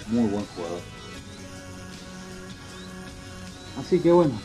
Muy 0.07 0.29
buen 0.29 0.45
jugador. 0.45 0.79
Así 3.77 3.99
que 3.99 4.13
bueno. 4.13 4.39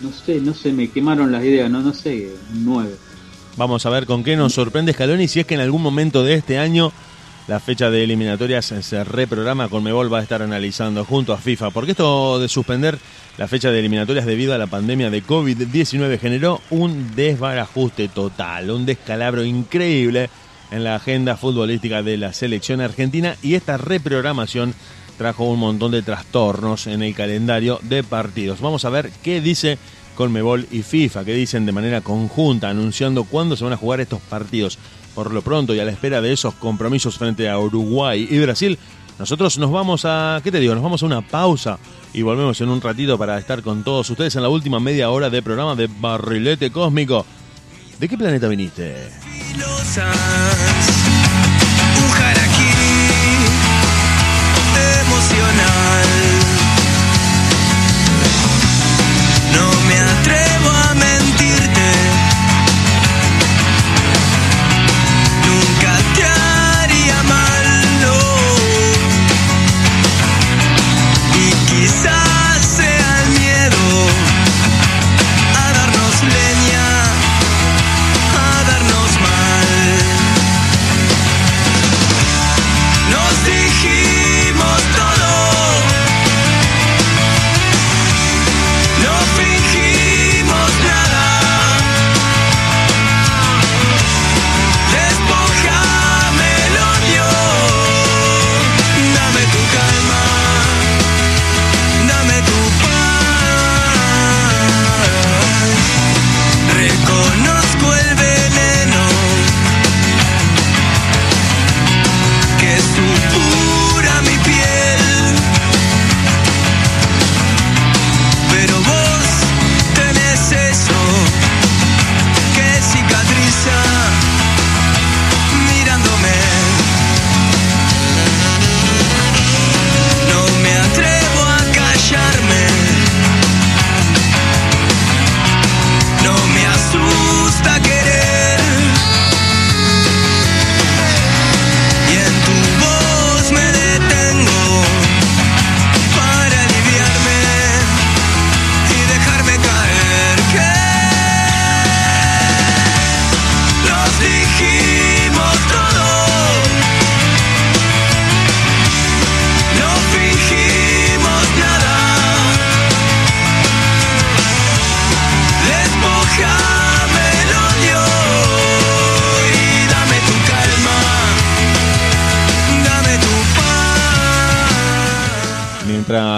No 0.00 0.12
sé, 0.12 0.40
no 0.40 0.54
sé, 0.54 0.72
me 0.72 0.88
quemaron 0.88 1.32
las 1.32 1.42
ideas, 1.42 1.68
no, 1.68 1.80
no 1.80 1.92
sé, 1.92 2.32
un 2.52 2.64
9. 2.64 2.94
Vamos 3.56 3.84
a 3.86 3.90
ver 3.90 4.06
con 4.06 4.22
qué 4.22 4.36
nos 4.36 4.52
sorprende 4.54 4.92
Scaloni 4.92 5.26
si 5.26 5.40
es 5.40 5.46
que 5.46 5.54
en 5.54 5.60
algún 5.62 5.82
momento 5.82 6.22
de 6.22 6.34
este 6.34 6.60
año 6.60 6.92
la 7.48 7.60
fecha 7.60 7.90
de 7.90 8.04
eliminatorias 8.04 8.66
se 8.66 9.04
reprograma. 9.04 9.68
Conmebol 9.68 10.12
va 10.12 10.18
a 10.18 10.22
estar 10.22 10.42
analizando 10.42 11.04
junto 11.04 11.32
a 11.32 11.38
FIFA. 11.38 11.70
Porque 11.70 11.92
esto 11.92 12.38
de 12.38 12.48
suspender 12.48 12.98
la 13.38 13.48
fecha 13.48 13.70
de 13.70 13.78
eliminatorias 13.78 14.26
debido 14.26 14.54
a 14.54 14.58
la 14.58 14.66
pandemia 14.66 15.10
de 15.10 15.24
COVID-19 15.24 16.18
generó 16.18 16.60
un 16.70 17.14
desbarajuste 17.14 18.08
total, 18.08 18.70
un 18.70 18.86
descalabro 18.86 19.44
increíble 19.44 20.30
en 20.70 20.84
la 20.84 20.96
agenda 20.96 21.36
futbolística 21.36 22.02
de 22.02 22.16
la 22.16 22.32
selección 22.32 22.80
argentina 22.80 23.36
y 23.42 23.54
esta 23.54 23.76
reprogramación 23.76 24.74
trajo 25.18 25.44
un 25.44 25.58
montón 25.58 25.92
de 25.92 26.02
trastornos 26.02 26.86
en 26.86 27.02
el 27.02 27.14
calendario 27.14 27.78
de 27.82 28.02
partidos. 28.02 28.60
Vamos 28.60 28.84
a 28.84 28.90
ver 28.90 29.10
qué 29.22 29.40
dice 29.40 29.78
Conmebol 30.14 30.66
y 30.70 30.82
FIFA, 30.82 31.24
qué 31.24 31.34
dicen 31.34 31.66
de 31.66 31.72
manera 31.72 32.00
conjunta, 32.00 32.68
anunciando 32.68 33.24
cuándo 33.24 33.56
se 33.56 33.64
van 33.64 33.72
a 33.72 33.76
jugar 33.76 34.00
estos 34.00 34.20
partidos. 34.20 34.78
Por 35.14 35.32
lo 35.32 35.42
pronto 35.42 35.74
y 35.74 35.80
a 35.80 35.84
la 35.84 35.90
espera 35.90 36.20
de 36.20 36.32
esos 36.32 36.54
compromisos 36.54 37.18
frente 37.18 37.48
a 37.48 37.58
Uruguay 37.58 38.26
y 38.30 38.38
Brasil, 38.38 38.78
nosotros 39.18 39.58
nos 39.58 39.70
vamos 39.70 40.04
a, 40.04 40.40
¿qué 40.42 40.50
te 40.50 40.60
digo? 40.60 40.74
Nos 40.74 40.82
vamos 40.82 41.02
a 41.02 41.06
una 41.06 41.20
pausa 41.20 41.78
y 42.14 42.22
volvemos 42.22 42.60
en 42.60 42.68
un 42.70 42.80
ratito 42.80 43.18
para 43.18 43.38
estar 43.38 43.62
con 43.62 43.84
todos 43.84 44.08
ustedes 44.08 44.34
en 44.36 44.42
la 44.42 44.48
última 44.48 44.80
media 44.80 45.10
hora 45.10 45.28
de 45.28 45.42
programa 45.42 45.74
de 45.74 45.88
Barrilete 45.88 46.70
Cósmico. 46.70 47.26
¿De 47.98 48.08
qué 48.08 48.16
planeta 48.16 48.48
viniste? 48.48 49.10
Emocional. 55.04 56.08
No 59.52 59.66
me 59.86 59.98
atrevo 59.98 60.59
Y 71.80 72.19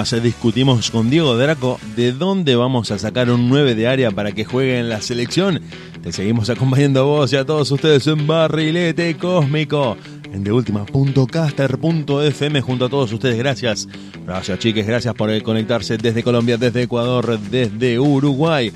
Mientras 0.02 0.24
discutimos 0.24 0.90
con 0.90 1.10
Diego 1.10 1.36
Draco 1.36 1.78
de 1.94 2.10
dónde 2.10 2.56
vamos 2.56 2.90
a 2.90 2.98
sacar 2.98 3.30
un 3.30 3.48
9 3.48 3.76
de 3.76 3.86
área 3.86 4.10
para 4.10 4.32
que 4.32 4.44
juegue 4.44 4.80
en 4.80 4.88
la 4.88 5.00
selección, 5.00 5.60
te 6.02 6.10
seguimos 6.10 6.50
acompañando 6.50 6.98
a 6.98 7.04
vos 7.04 7.32
y 7.32 7.36
a 7.36 7.44
todos 7.44 7.70
ustedes 7.70 8.04
en 8.08 8.26
Barrilete 8.26 9.16
Cósmico, 9.16 9.96
en 10.24 10.42
deultima.caster.fm 10.42 12.60
junto 12.62 12.86
a 12.86 12.88
todos 12.88 13.12
ustedes. 13.12 13.38
Gracias. 13.38 13.86
Gracias, 14.26 14.58
chiques. 14.58 14.84
Gracias 14.84 15.14
por 15.14 15.40
conectarse 15.42 15.98
desde 15.98 16.24
Colombia, 16.24 16.56
desde 16.56 16.82
Ecuador, 16.82 17.38
desde 17.38 18.00
Uruguay 18.00 18.72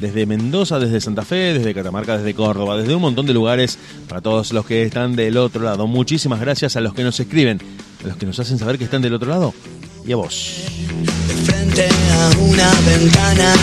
desde 0.00 0.24
Mendoza, 0.26 0.78
desde 0.80 1.02
Santa 1.02 1.22
Fe, 1.22 1.52
desde 1.52 1.74
Catamarca, 1.74 2.16
desde 2.16 2.32
Córdoba, 2.34 2.78
desde 2.78 2.94
un 2.94 3.02
montón 3.02 3.26
de 3.26 3.34
lugares 3.34 3.78
para 4.08 4.20
todos 4.20 4.52
los 4.52 4.66
que 4.66 4.82
están 4.82 5.14
del 5.14 5.36
otro 5.36 5.62
lado. 5.62 5.86
Muchísimas 5.86 6.40
gracias 6.40 6.74
a 6.74 6.80
los 6.80 6.92
que 6.94 7.04
nos 7.04 7.20
escriben, 7.20 7.60
a 8.02 8.08
los 8.08 8.16
que 8.16 8.26
nos 8.26 8.40
hacen 8.40 8.58
saber 8.58 8.78
que 8.78 8.84
están 8.84 9.02
del 9.02 9.14
otro 9.14 9.28
lado 9.28 9.54
y 10.06 10.12
a 10.12 10.16
vos. 10.16 10.62
Frente 11.44 11.88
a 11.88 12.38
una 12.38 12.70
ventana, 12.86 13.54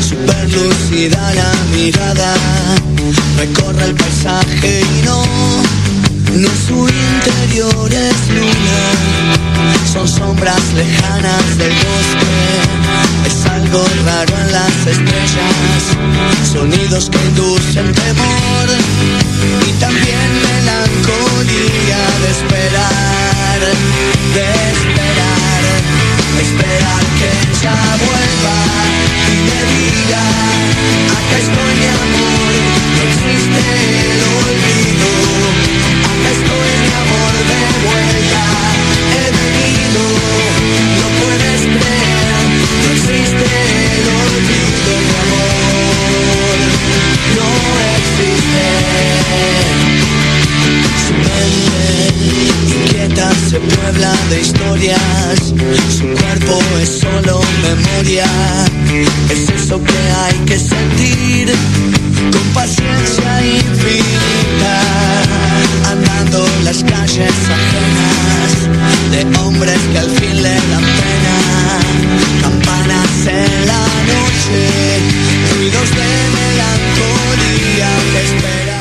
super 0.00 0.50
lúcida 0.50 1.34
la 1.34 1.52
mirada, 1.72 2.34
recorre 3.36 3.84
el 3.84 3.94
paisaje 3.94 4.80
y 4.80 5.02
no, 5.04 5.22
no 6.34 6.48
su 6.66 6.88
interior 6.88 7.92
es 7.92 8.28
luna, 8.34 8.80
son 9.92 10.08
sombras 10.08 10.62
lejanas 10.74 11.58
del 11.58 11.72
bosque, 11.72 12.34
es 13.26 13.46
algo 13.46 13.84
raro 14.04 14.34
en 14.38 14.52
las 14.52 14.86
estrellas, 14.86 15.82
sonidos 16.52 17.10
que 17.10 17.18
inducen 17.18 17.92
temor 17.92 18.68
y 19.68 19.72
también 19.80 20.28
melancolía 20.42 22.00
de 22.22 22.30
esperar, 22.30 23.60
de 24.34 24.44
esperar, 24.72 25.43
esperar 26.40 27.02
que 27.18 27.28
ella 27.50 27.76
vuelva 28.04 28.56
y 29.30 29.36
me 29.46 29.60
diga, 29.72 30.24
acá 31.18 31.36
estoy 31.38 31.72
mi 31.80 31.88
amor, 32.02 32.52
no 32.94 33.00
existe 33.10 33.60
el 34.10 34.20
olvido, 34.42 35.10
acá 36.10 36.28
estoy 36.38 36.70
mi 36.82 36.92
amor 37.04 37.34
de 37.50 37.62
vuelta, 37.86 38.44
he 39.14 39.26
venido, 39.38 40.02
no 41.00 41.06
puedes 41.20 41.60
creer, 41.74 42.44
no 42.80 42.88
existe 42.94 43.46
el 43.94 44.06
olvido, 44.24 44.90
mi 45.06 45.16
amor, 45.24 46.58
no 47.36 47.48
existe. 47.96 48.66
Su 51.06 51.12
mente 51.14 53.03
se 53.48 53.58
puebla 53.58 54.12
de 54.30 54.40
historias. 54.40 55.52
Su 55.98 56.06
cuerpo 56.06 56.60
es 56.80 57.00
solo 57.00 57.40
memoria. 57.62 58.26
Es 59.30 59.48
eso 59.50 59.80
que 59.82 60.00
hay 60.22 60.38
que 60.46 60.58
sentir 60.58 61.52
con 62.32 62.46
paciencia 62.52 63.46
infinita. 63.46 64.74
Andando 65.90 66.46
las 66.64 66.82
calles 66.84 67.34
ajenas 67.58 68.50
de 69.12 69.38
hombres 69.40 69.78
que 69.92 69.98
al 69.98 70.10
fin 70.10 70.42
le 70.42 70.54
dan 70.54 70.84
pena. 70.98 71.36
Campanas 72.42 73.26
en 73.26 73.66
la 73.66 73.84
noche, 74.12 74.58
ruidos 75.56 75.90
de 75.98 76.08
melancolía 76.36 77.90
que 78.12 78.20
esperan. 78.24 78.73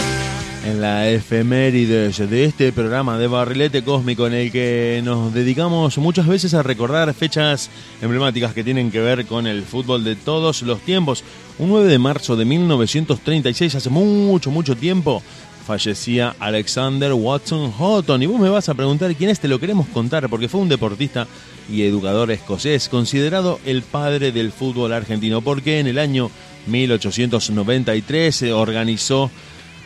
La 0.83 1.09
efemérides 1.09 2.29
de 2.29 2.43
este 2.43 2.73
programa 2.73 3.17
de 3.17 3.27
Barrilete 3.27 3.85
Cósmico 3.85 4.27
en 4.27 4.33
el 4.33 4.51
que 4.51 4.99
nos 5.01 5.33
dedicamos 5.33 5.97
muchas 5.97 6.27
veces 6.27 6.53
a 6.53 6.61
recordar 6.61 7.13
fechas 7.13 7.69
emblemáticas 8.01 8.53
que 8.53 8.65
tienen 8.65 8.91
que 8.91 8.99
ver 8.99 9.25
con 9.25 9.47
el 9.47 9.63
fútbol 9.63 10.03
de 10.03 10.17
todos 10.17 10.61
los 10.63 10.81
tiempos. 10.81 11.23
Un 11.57 11.69
9 11.69 11.87
de 11.87 11.99
marzo 11.99 12.35
de 12.35 12.43
1936, 12.43 13.75
hace 13.75 13.89
mucho, 13.89 14.51
mucho 14.51 14.75
tiempo, 14.75 15.23
fallecía 15.65 16.35
Alexander 16.37 17.13
Watson 17.13 17.71
Houghton. 17.71 18.21
Y 18.21 18.25
vos 18.25 18.41
me 18.41 18.49
vas 18.49 18.67
a 18.67 18.73
preguntar 18.73 19.15
quién 19.15 19.29
es, 19.29 19.39
te 19.39 19.47
lo 19.47 19.61
queremos 19.61 19.87
contar, 19.87 20.27
porque 20.27 20.49
fue 20.49 20.59
un 20.59 20.67
deportista 20.67 21.27
y 21.71 21.83
educador 21.83 22.29
escocés, 22.29 22.89
considerado 22.89 23.61
el 23.65 23.83
padre 23.83 24.33
del 24.33 24.51
fútbol 24.51 24.91
argentino, 24.91 25.39
porque 25.39 25.79
en 25.79 25.87
el 25.87 25.97
año 25.97 26.29
1893 26.67 28.35
se 28.35 28.51
organizó 28.51 29.31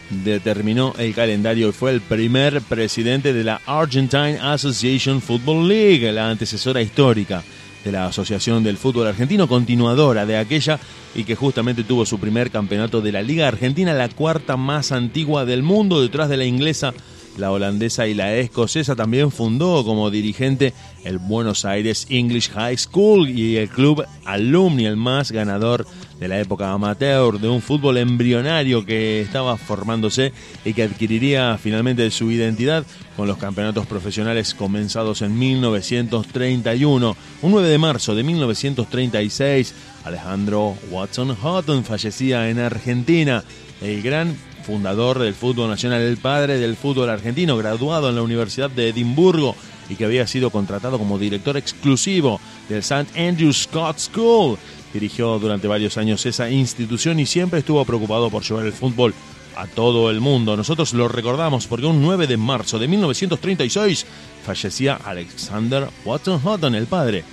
determinó 0.09 0.93
el 0.97 1.13
calendario 1.13 1.69
y 1.69 1.73
fue 1.73 1.91
el 1.91 2.01
primer 2.01 2.61
presidente 2.61 3.33
de 3.33 3.43
la 3.43 3.61
Argentine 3.65 4.39
Association 4.41 5.21
Football 5.21 5.67
League, 5.67 6.11
la 6.11 6.29
antecesora 6.29 6.81
histórica 6.81 7.43
de 7.83 7.91
la 7.91 8.07
Asociación 8.07 8.63
del 8.63 8.77
Fútbol 8.77 9.07
Argentino, 9.07 9.47
continuadora 9.47 10.25
de 10.25 10.37
aquella 10.37 10.79
y 11.15 11.23
que 11.23 11.35
justamente 11.35 11.83
tuvo 11.83 12.05
su 12.05 12.19
primer 12.19 12.51
campeonato 12.51 13.01
de 13.01 13.11
la 13.11 13.21
Liga 13.21 13.47
Argentina, 13.47 13.93
la 13.93 14.09
cuarta 14.09 14.57
más 14.57 14.91
antigua 14.91 15.45
del 15.45 15.63
mundo, 15.63 16.01
detrás 16.01 16.29
de 16.29 16.37
la 16.37 16.45
inglesa, 16.45 16.93
la 17.37 17.51
holandesa 17.51 18.07
y 18.07 18.13
la 18.13 18.35
escocesa. 18.35 18.95
También 18.95 19.31
fundó 19.31 19.83
como 19.85 20.09
dirigente 20.09 20.73
el 21.03 21.17
Buenos 21.17 21.65
Aires 21.65 22.07
English 22.09 22.51
High 22.51 22.77
School 22.77 23.29
y 23.29 23.57
el 23.57 23.69
club 23.69 24.05
Alumni, 24.25 24.85
el 24.85 24.97
más 24.97 25.31
ganador 25.31 25.85
de 25.85 25.87
la 26.19 26.39
época 26.39 26.71
amateur, 26.71 27.39
de 27.39 27.47
un 27.47 27.61
fútbol 27.61 27.97
embrionario 27.97 28.85
que 28.85 29.21
estaba 29.21 29.57
formándose 29.57 30.33
y 30.65 30.73
que 30.73 30.83
adquiriría 30.83 31.57
finalmente 31.61 32.09
su 32.09 32.31
identidad 32.31 32.85
con 33.15 33.27
los 33.27 33.37
campeonatos 33.37 33.85
profesionales 33.85 34.53
comenzados 34.53 35.21
en 35.21 35.37
1931. 35.37 37.15
Un 37.41 37.51
9 37.51 37.69
de 37.69 37.77
marzo 37.77 38.15
de 38.15 38.23
1936, 38.23 39.73
Alejandro 40.05 40.75
Watson 40.89 41.35
Houghton 41.35 41.83
fallecía 41.83 42.49
en 42.49 42.59
Argentina. 42.59 43.43
El 43.81 44.01
gran 44.01 44.35
fundador 44.65 45.19
del 45.19 45.33
fútbol 45.33 45.69
nacional, 45.69 46.01
el 46.01 46.17
padre 46.17 46.57
del 46.57 46.75
fútbol 46.75 47.09
argentino, 47.09 47.57
graduado 47.57 48.09
en 48.09 48.15
la 48.15 48.21
Universidad 48.21 48.69
de 48.69 48.89
Edimburgo 48.89 49.55
y 49.89 49.95
que 49.95 50.05
había 50.05 50.27
sido 50.27 50.49
contratado 50.49 50.97
como 50.97 51.17
director 51.17 51.55
exclusivo 51.57 52.39
del 52.67 52.79
St. 52.79 53.07
Andrews 53.17 53.63
Scott 53.63 53.97
School. 53.99 54.57
Dirigió 54.97 55.37
durante 55.37 55.67
varios 55.67 55.95
años 55.99 56.25
esa 56.25 56.49
institución 56.49 57.19
y 57.19 57.27
siempre 57.27 57.59
estuvo 57.59 57.85
preocupado 57.85 58.31
por 58.31 58.41
llevar 58.41 58.65
el 58.65 58.73
fútbol 58.73 59.13
a 59.55 59.67
todo 59.67 60.09
el 60.09 60.19
mundo. 60.21 60.57
Nosotros 60.57 60.91
lo 60.93 61.07
recordamos 61.07 61.67
porque 61.67 61.85
un 61.85 62.01
9 62.01 62.25
de 62.25 62.35
marzo 62.35 62.79
de 62.79 62.87
1936 62.87 64.07
fallecía 64.43 64.95
Alexander 64.95 65.87
Watson 66.03 66.41
Houghton, 66.41 66.73
el 66.73 66.87
padre 66.87 67.23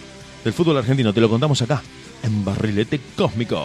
del 0.45 0.53
fútbol 0.53 0.77
argentino. 0.77 1.15
Te 1.15 1.23
lo 1.23 1.31
contamos 1.31 1.62
acá, 1.62 1.82
en 2.23 2.45
Barrilete 2.45 3.01
Cósmico. 3.16 3.65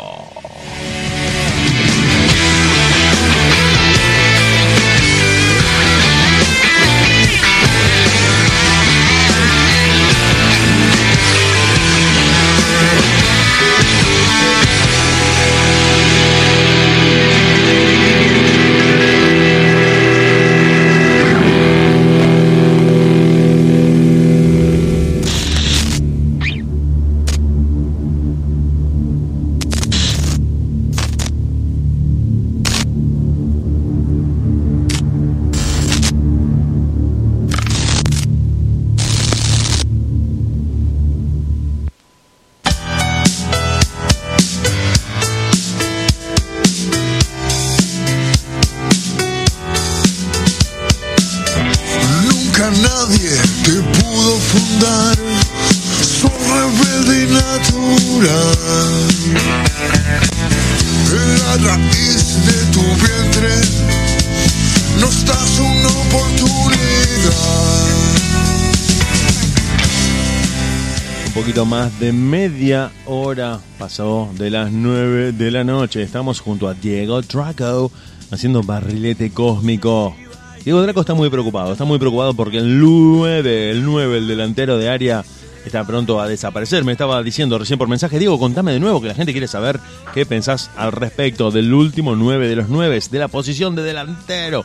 De 72.00 72.14
media 72.14 72.92
hora 73.06 73.60
pasó 73.78 74.30
de 74.38 74.50
las 74.50 74.72
9 74.72 75.34
de 75.34 75.52
la 75.52 75.66
noche. 75.66 76.02
Estamos 76.02 76.40
junto 76.40 76.70
a 76.70 76.74
Diego 76.74 77.22
Draco 77.22 77.92
haciendo 78.32 78.64
barrilete 78.64 79.32
cósmico. 79.32 80.16
Diego 80.64 80.82
Draco 80.82 81.02
está 81.02 81.14
muy 81.14 81.30
preocupado, 81.30 81.74
está 81.74 81.84
muy 81.84 82.00
preocupado 82.00 82.34
porque 82.34 82.60
el 82.60 82.80
9, 82.80 83.72
el 83.72 83.84
9, 83.84 84.18
el 84.18 84.28
delantero 84.28 84.78
de 84.78 84.88
área, 84.88 85.26
está 85.66 85.86
pronto 85.86 86.22
a 86.22 86.28
desaparecer. 86.28 86.86
Me 86.86 86.94
estaba 86.94 87.22
diciendo 87.22 87.60
recién 87.60 87.78
por 87.78 87.90
mensaje, 87.90 88.18
Diego, 88.18 88.40
contame 88.40 88.72
de 88.72 88.80
nuevo 88.80 89.02
que 89.02 89.10
la 89.10 89.16
gente 89.16 89.34
quiere 89.34 89.50
saber 89.50 89.80
qué 90.14 90.26
pensás 90.26 90.72
al 90.78 90.94
respecto 90.94 91.52
del 91.52 91.74
último 91.74 92.16
9 92.16 92.48
de 92.48 92.56
los 92.56 92.70
9, 92.70 93.00
de 93.12 93.20
la 93.20 93.28
posición 93.28 93.76
de 93.76 93.84
delantero, 93.84 94.64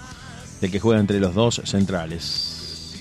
del 0.61 0.71
que 0.71 0.79
juega 0.79 1.01
entre 1.01 1.19
los 1.19 1.35
dos 1.35 1.63
centrales. 1.65 2.95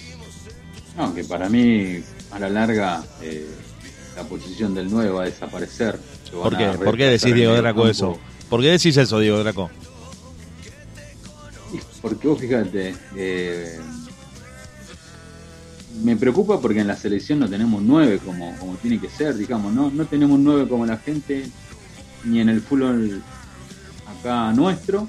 Aunque 0.98 1.24
para 1.24 1.50
mí, 1.50 2.00
a 2.32 2.40
la 2.40 2.50
larga, 2.50 3.04
eh, 3.22 3.48
la 4.16 4.24
posición 4.24 4.74
del 4.74 4.90
9 4.90 5.10
va 5.10 5.24
a 5.24 5.26
desaparecer. 5.26 6.00
¿Por 6.32 6.58
qué? 6.58 6.68
¿Por 6.70 6.98
qué 6.98 7.06
decís 7.06 7.34
Diego 7.34 7.54
Draco 7.56 7.88
eso? 7.88 8.18
¿Por 8.50 8.62
qué 8.62 8.68
decís 8.68 8.98
eso, 8.98 9.20
Diego 9.20 9.40
Draco? 9.40 9.70
Porque 12.02 12.28
vos 12.28 12.40
fíjate, 12.40 12.96
eh, 13.16 13.80
me 16.04 16.18
preocupa 16.18 16.60
porque 16.60 16.82
en 16.82 16.88
la 16.88 16.98
selección 16.98 17.40
no 17.40 17.50
tenemos 17.50 17.82
nueve 17.82 18.20
como, 18.24 18.56
como 18.58 18.76
tiene 18.76 19.00
que 19.00 19.10
ser, 19.10 19.36
digamos, 19.36 19.74
¿no? 19.74 19.90
No 19.90 20.06
tenemos 20.06 20.38
nueve 20.40 20.68
como 20.68 20.86
la 20.86 20.98
gente, 20.98 21.46
ni 22.26 22.42
en 22.42 22.50
el 22.50 22.62
fútbol 22.62 23.22
acá 24.06 24.52
nuestro, 24.52 25.08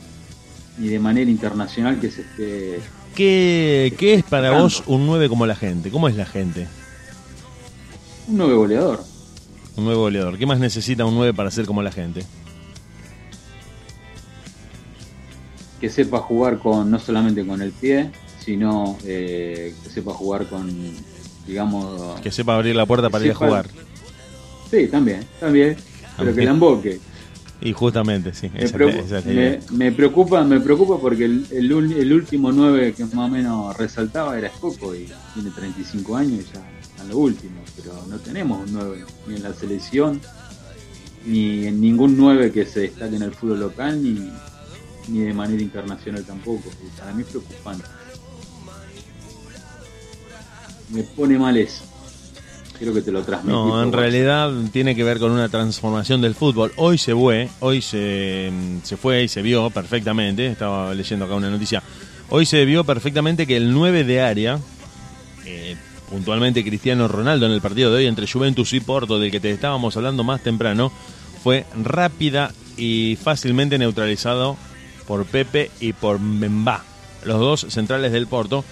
ni 0.79 0.89
de 0.89 0.99
manera 0.99 1.31
internacional 1.31 2.01
que 2.01 2.11
se 2.11 2.23
esté... 2.23 2.81
¿Qué, 3.15 3.95
qué 3.99 4.15
es 4.15 4.25
para 4.25 4.53
vos 4.53 4.83
un 4.87 5.07
9 5.07 5.29
como 5.29 5.47
la 5.47 5.55
gente? 5.55 5.91
¿Cómo 5.91 6.09
es 6.09 6.17
la 6.17 6.27
gente? 6.27 6.67
Un 8.29 8.39
nueve 8.39 8.55
goleador. 8.55 9.01
Un 9.77 9.85
9 9.87 9.99
goleador. 9.99 10.39
¿Qué 10.39 10.47
más 10.47 10.61
necesita 10.61 11.05
un 11.05 11.17
9 11.17 11.35
para 11.35 11.51
ser 11.51 11.67
como 11.67 11.83
la 11.83 11.91
gente? 11.91 12.25
que 15.85 15.91
sepa 15.91 16.19
jugar 16.19 16.61
con 16.61 16.91
no 16.91 16.99
solamente 16.99 17.45
con 17.45 17.61
el 17.61 17.71
pie, 17.73 18.11
sino 18.43 18.97
eh, 19.05 19.75
que 19.83 19.91
sepa 19.91 20.15
jugar 20.15 20.47
con, 20.47 20.73
digamos... 21.47 22.19
Que 22.23 22.31
sepa 22.31 22.55
abrir 22.55 22.75
la 22.75 22.87
puerta 22.87 23.11
para 23.11 23.27
ir 23.27 23.33
a 23.33 23.35
jugar. 23.35 23.67
Sí, 24.71 24.89
también, 24.89 25.27
también, 25.39 25.77
pero 26.17 26.35
que 26.35 26.43
la 26.43 26.53
emboque. 26.53 27.01
Y 27.61 27.75
justamente, 27.75 28.33
sí. 28.33 28.49
Me, 28.55 28.65
Esa, 28.65 28.79
esa 28.89 29.95
preocupa, 29.95 30.43
me 30.43 30.59
preocupa 30.59 30.99
porque 30.99 31.27
el, 31.27 31.47
el 31.51 31.71
el 31.71 32.13
último 32.15 32.51
9 32.51 32.95
que 32.97 33.05
más 33.05 33.15
o 33.17 33.29
menos 33.29 33.77
resaltaba 33.77 34.39
era 34.39 34.47
Escoco 34.47 34.95
y 34.95 35.11
tiene 35.35 35.51
35 35.51 36.17
años 36.17 36.45
y 36.49 36.55
ya 36.55 36.74
en 37.05 37.11
lo 37.11 37.19
último, 37.19 37.63
pero 37.77 37.95
no 38.09 38.19
tenemos 38.19 38.67
un 38.67 38.73
9 38.75 39.05
ni 39.29 39.37
en 39.37 39.43
la 39.43 39.55
selección, 39.55 40.21
ni 41.27 41.67
en 41.67 41.81
ningún 41.81 42.17
9 42.17 42.53
que 42.53 42.67
se 42.67 42.81
destaque 42.81 43.17
en 43.17 43.23
el 43.23 43.35
fútbol 43.35 43.61
local, 43.61 44.03
ni, 44.03 44.31
ni 45.09 45.21
de 45.21 45.33
manera 45.33 45.63
internacional 45.63 46.25
tampoco. 46.25 46.71
para 46.99 47.13
mí 47.13 47.23
es 47.23 47.29
preocupante. 47.29 47.85
Me 50.91 51.03
pone 51.03 51.39
mal 51.39 51.57
eso. 51.57 51.85
Quiero 52.77 52.93
que 52.93 53.03
te 53.03 53.13
lo 53.13 53.23
transmití. 53.23 53.55
No, 53.55 53.83
en 53.83 53.93
realidad 53.93 54.51
tiene 54.73 54.97
que 54.97 55.05
ver 55.05 55.19
con 55.19 55.31
una 55.31 55.49
transformación 55.49 56.21
del 56.21 56.35
fútbol. 56.35 56.73
Hoy 56.77 56.99
se 56.99 57.15
fue, 57.15 57.49
hoy 57.61 57.81
se, 57.81 58.51
se 58.83 58.97
fue 58.97 59.23
y 59.23 59.29
se 59.29 59.43
vio 59.43 59.71
perfectamente. 59.71 60.47
Estaba 60.47 60.93
leyendo 60.93 61.25
acá 61.25 61.35
una 61.35 61.51
noticia. 61.51 61.83
Hoy 62.31 62.47
se 62.47 62.65
vio 62.65 62.85
perfectamente 62.85 63.47
que 63.47 63.57
el 63.57 63.73
9 63.73 64.05
de 64.05 64.21
área, 64.21 64.59
eh, 65.45 65.77
puntualmente 66.11 66.65
Cristiano 66.65 67.09
Ronaldo 67.09 67.47
en 67.47 67.53
el 67.53 67.61
partido 67.61 67.91
de 67.91 67.99
hoy 67.99 68.07
entre 68.07 68.27
Juventus 68.27 68.73
y 68.73 68.81
Porto, 68.81 69.19
del 69.19 69.31
que 69.31 69.41
te 69.41 69.51
estábamos 69.51 69.97
hablando 69.97 70.25
más 70.25 70.43
temprano, 70.43 70.93
fue 71.43 71.67
rápida 71.83 72.53
y 72.77 73.19
fácilmente 73.23 73.79
neutralizado 73.79 74.57
por 75.07 75.27
Pepe 75.27 75.71
y 75.81 75.93
por 75.93 76.19
Mbemba, 76.19 76.83
los 77.25 77.39
dos 77.39 77.67
centrales 77.69 78.13
del 78.13 78.27
Porto. 78.27 78.65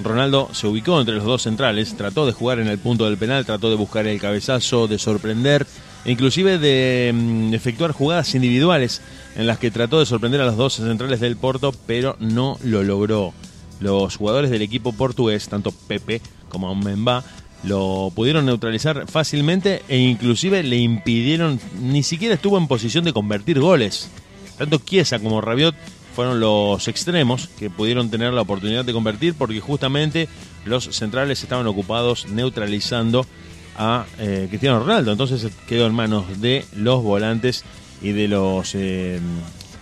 Ronaldo 0.00 0.48
se 0.52 0.66
ubicó 0.66 1.00
entre 1.00 1.16
los 1.16 1.24
dos 1.24 1.42
centrales, 1.42 1.96
trató 1.96 2.24
de 2.24 2.32
jugar 2.32 2.60
en 2.60 2.68
el 2.68 2.78
punto 2.78 3.04
del 3.06 3.18
penal, 3.18 3.44
trató 3.44 3.68
de 3.68 3.76
buscar 3.76 4.06
el 4.06 4.20
cabezazo, 4.20 4.86
de 4.86 4.98
sorprender, 4.98 5.66
inclusive 6.04 6.58
de 6.58 7.12
mm, 7.12 7.54
efectuar 7.54 7.92
jugadas 7.92 8.34
individuales 8.34 9.00
en 9.34 9.46
las 9.46 9.58
que 9.58 9.70
trató 9.70 9.98
de 9.98 10.06
sorprender 10.06 10.40
a 10.40 10.46
los 10.46 10.56
dos 10.56 10.74
centrales 10.74 11.20
del 11.20 11.36
Porto, 11.36 11.74
pero 11.86 12.16
no 12.20 12.58
lo 12.62 12.84
logró. 12.84 13.34
Los 13.80 14.16
jugadores 14.16 14.50
del 14.50 14.62
equipo 14.62 14.92
portugués, 14.92 15.48
tanto 15.48 15.72
Pepe 15.72 16.20
como 16.48 16.74
Mbemba, 16.74 17.24
lo 17.64 18.12
pudieron 18.14 18.46
neutralizar 18.46 19.06
fácilmente 19.08 19.82
e 19.88 19.98
inclusive 19.98 20.62
le 20.62 20.76
impidieron, 20.76 21.60
ni 21.80 22.02
siquiera 22.02 22.34
estuvo 22.34 22.58
en 22.58 22.68
posición 22.68 23.04
de 23.04 23.12
convertir 23.12 23.60
goles. 23.60 24.10
Tanto 24.56 24.78
Chiesa 24.78 25.18
como 25.18 25.40
Rabiot 25.40 25.74
fueron 26.14 26.40
los 26.40 26.88
extremos 26.88 27.48
que 27.58 27.70
pudieron 27.70 28.10
tener 28.10 28.32
la 28.32 28.42
oportunidad 28.42 28.84
de 28.84 28.92
convertir 28.92 29.34
porque 29.34 29.60
justamente 29.60 30.28
los 30.64 30.84
centrales 30.84 31.42
estaban 31.42 31.66
ocupados 31.66 32.26
neutralizando 32.28 33.24
a 33.76 34.06
eh, 34.18 34.46
Cristiano 34.48 34.80
Ronaldo. 34.80 35.12
Entonces 35.12 35.46
quedó 35.68 35.86
en 35.86 35.94
manos 35.94 36.40
de 36.40 36.64
los 36.76 37.02
volantes 37.02 37.64
y 38.02 38.10
de 38.10 38.28
los 38.28 38.74
eh, 38.74 39.20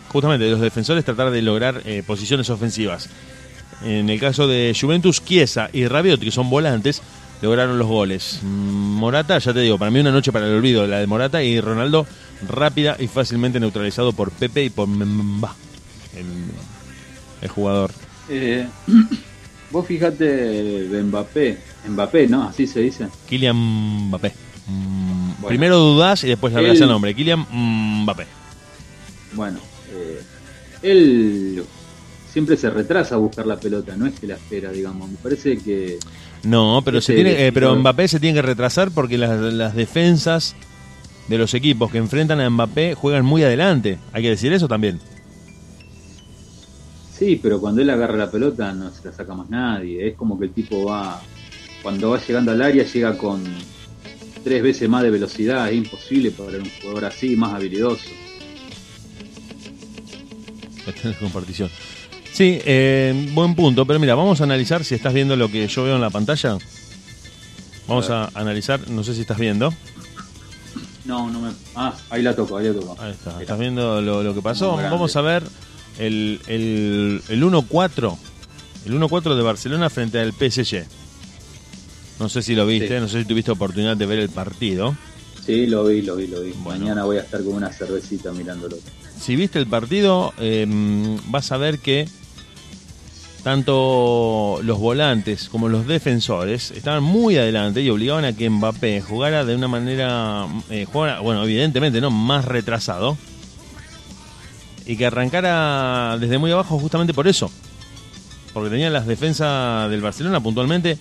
justamente 0.09 0.44
de 0.44 0.51
los 0.51 0.60
defensores 0.60 1.05
tratar 1.05 1.31
de 1.31 1.43
lograr 1.43 1.82
eh, 1.85 2.02
posiciones 2.06 2.51
ofensivas. 2.51 3.09
En 3.84 4.09
el 4.09 4.18
caso 4.18 4.47
de 4.48 4.76
Juventus, 4.78 5.22
Chiesa 5.24 5.68
y 5.72 5.86
Rabiot, 5.86 6.20
que 6.20 6.30
son 6.30 6.48
volantes, 6.48 7.02
lograron 7.43 7.78
los 7.78 7.86
goles. 7.86 8.40
Mm, 8.43 8.47
Morata, 8.97 9.38
ya 9.38 9.52
te 9.52 9.60
digo, 9.60 9.78
para 9.78 9.90
mí 9.90 10.01
una 10.01 10.10
noche 10.10 10.32
para 10.32 10.47
el 10.47 10.55
olvido, 10.55 10.86
la 10.86 10.98
de 11.01 11.06
Morata 11.06 11.43
y 11.43 11.60
Ronaldo, 11.60 12.06
rápida 12.48 12.97
y 12.98 13.06
fácilmente 13.06 13.60
neutralizado 13.60 14.12
por 14.12 14.30
Pepe 14.30 14.64
y 14.64 14.70
por 14.70 14.88
Mbemba, 14.88 15.55
el, 16.16 16.26
el 17.43 17.48
jugador. 17.48 17.90
Eh, 18.28 18.66
vos 19.70 19.86
fijate 19.86 20.24
de 20.24 21.02
Mbappé, 21.02 21.59
Mbappé, 21.88 22.26
¿no? 22.28 22.44
Así 22.48 22.66
se 22.66 22.80
dice. 22.80 23.09
Kylian 23.28 23.56
Mbappé. 24.09 24.32
Mm, 24.68 25.26
Bueno. 25.36 25.48
Primero 25.48 25.78
dudás 25.78 26.24
y 26.24 26.28
después 26.28 26.52
le 26.52 26.60
hablas 26.60 26.80
el 26.80 26.88
nombre. 26.88 27.14
Kylian 27.14 27.47
Mbappé. 27.52 28.26
Bueno, 29.32 29.59
eh, 29.93 30.22
él 30.82 31.62
siempre 32.36 32.58
se 32.58 32.68
retrasa 32.68 33.14
a 33.14 33.18
buscar 33.18 33.46
la 33.46 33.56
pelota, 33.56 33.96
no 33.96 34.04
es 34.04 34.20
que 34.20 34.26
la 34.26 34.34
espera, 34.34 34.70
digamos. 34.70 35.08
Me 35.08 35.16
parece 35.16 35.56
que 35.56 35.98
No, 36.42 36.82
pero 36.84 37.00
se 37.00 37.14
Ese 37.14 37.22
tiene, 37.22 37.46
eh, 37.46 37.50
pero 37.50 37.74
Mbappé 37.74 38.08
se 38.08 38.20
tiene 38.20 38.34
que 38.34 38.42
retrasar 38.42 38.90
porque 38.90 39.16
las, 39.16 39.40
las 39.54 39.74
defensas 39.74 40.54
de 41.28 41.38
los 41.38 41.54
equipos 41.54 41.90
que 41.90 41.96
enfrentan 41.96 42.38
a 42.42 42.50
Mbappé 42.50 42.94
juegan 42.94 43.24
muy 43.24 43.42
adelante. 43.42 43.96
Hay 44.12 44.22
que 44.22 44.28
decir 44.28 44.52
eso 44.52 44.68
también. 44.68 45.00
sí, 47.18 47.40
pero 47.42 47.58
cuando 47.58 47.80
él 47.80 47.88
agarra 47.88 48.18
la 48.18 48.30
pelota 48.30 48.70
no 48.74 48.90
se 48.90 49.08
la 49.08 49.14
saca 49.14 49.32
más 49.32 49.48
nadie. 49.48 50.06
Es 50.06 50.14
como 50.14 50.38
que 50.38 50.44
el 50.44 50.52
tipo 50.52 50.84
va, 50.84 51.22
cuando 51.82 52.10
va 52.10 52.20
llegando 52.22 52.52
al 52.52 52.60
área, 52.60 52.84
llega 52.84 53.16
con 53.16 53.42
tres 54.44 54.62
veces 54.62 54.90
más 54.90 55.02
de 55.02 55.08
velocidad. 55.08 55.70
Es 55.70 55.76
imposible 55.76 56.32
para 56.32 56.58
un 56.58 56.68
jugador 56.82 57.06
así, 57.06 57.34
más 57.34 57.54
habilidoso. 57.54 58.10
Está 60.86 61.08
en 61.08 61.14
la 61.14 61.18
compartición. 61.18 61.70
Sí, 62.36 62.58
eh, 62.66 63.30
buen 63.32 63.54
punto, 63.54 63.86
pero 63.86 63.98
mira, 63.98 64.14
vamos 64.14 64.42
a 64.42 64.44
analizar 64.44 64.84
si 64.84 64.94
estás 64.94 65.14
viendo 65.14 65.36
lo 65.36 65.50
que 65.50 65.66
yo 65.68 65.84
veo 65.84 65.94
en 65.94 66.02
la 66.02 66.10
pantalla. 66.10 66.58
Vamos 67.88 68.10
a 68.10 68.30
analizar, 68.34 68.90
no 68.90 69.02
sé 69.02 69.14
si 69.14 69.22
estás 69.22 69.38
viendo. 69.38 69.72
No, 71.06 71.30
no 71.30 71.40
me. 71.40 71.50
Ah, 71.74 71.94
ahí 72.10 72.20
la 72.20 72.36
toco, 72.36 72.58
ahí 72.58 72.66
la 72.66 72.74
toco. 72.74 72.94
Ahí 73.00 73.12
está, 73.12 73.40
estás 73.40 73.58
viendo 73.58 74.02
lo, 74.02 74.22
lo 74.22 74.34
que 74.34 74.42
pasó. 74.42 74.76
Vamos 74.76 75.16
a 75.16 75.22
ver 75.22 75.44
el, 75.98 76.40
el, 76.46 77.22
el 77.30 77.42
1-4. 77.42 78.18
El 78.84 79.00
1-4 79.00 79.34
de 79.34 79.42
Barcelona 79.42 79.88
frente 79.88 80.18
al 80.20 80.32
PSG. 80.34 80.84
No 82.20 82.28
sé 82.28 82.42
si 82.42 82.54
lo 82.54 82.66
viste, 82.66 82.88
Sí. 82.96 83.00
no 83.00 83.08
sé 83.08 83.20
si 83.22 83.24
tuviste 83.28 83.50
oportunidad 83.50 83.96
de 83.96 84.04
ver 84.04 84.18
el 84.18 84.28
partido. 84.28 84.94
Sí, 85.46 85.66
lo 85.66 85.86
vi, 85.86 86.02
lo 86.02 86.16
vi, 86.16 86.26
lo 86.26 86.42
vi. 86.42 86.52
Bueno. 86.58 86.80
Mañana 86.80 87.04
voy 87.04 87.16
a 87.16 87.20
estar 87.20 87.42
con 87.42 87.54
una 87.54 87.72
cervecita 87.72 88.32
mirándolo. 88.32 88.76
Si 89.18 89.36
viste 89.36 89.58
el 89.58 89.66
partido, 89.66 90.34
eh, 90.38 90.66
vas 91.28 91.50
a 91.52 91.56
ver 91.56 91.78
que 91.78 92.06
tanto 93.47 94.59
los 94.64 94.77
volantes 94.81 95.48
como 95.48 95.68
los 95.68 95.86
defensores 95.86 96.73
estaban 96.73 97.05
muy 97.05 97.36
adelante 97.36 97.81
y 97.81 97.89
obligaban 97.89 98.24
a 98.24 98.32
que 98.32 98.51
Mbappé 98.51 99.01
jugara 99.02 99.44
de 99.44 99.55
una 99.55 99.68
manera, 99.68 100.48
eh, 100.68 100.85
jugara, 100.85 101.20
bueno, 101.20 101.44
evidentemente 101.44 102.01
no, 102.01 102.10
más 102.10 102.44
retrasado 102.44 103.16
y 104.85 104.97
que 104.97 105.06
arrancara 105.06 106.18
desde 106.18 106.39
muy 106.39 106.51
abajo 106.51 106.77
justamente 106.81 107.14
por 107.14 107.28
eso, 107.28 107.48
porque 108.52 108.68
tenían 108.68 108.93
las 108.93 109.06
defensas 109.06 109.89
del 109.93 110.01
Barcelona 110.01 110.40
puntualmente 110.40 110.98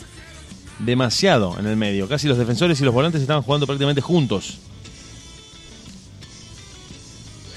demasiado 0.77 1.57
en 1.57 1.65
el 1.65 1.77
medio, 1.77 2.07
casi 2.07 2.27
los 2.27 2.37
defensores 2.37 2.79
y 2.79 2.83
los 2.83 2.93
volantes 2.93 3.21
estaban 3.21 3.41
jugando 3.41 3.65
prácticamente 3.65 4.01
juntos. 4.01 4.59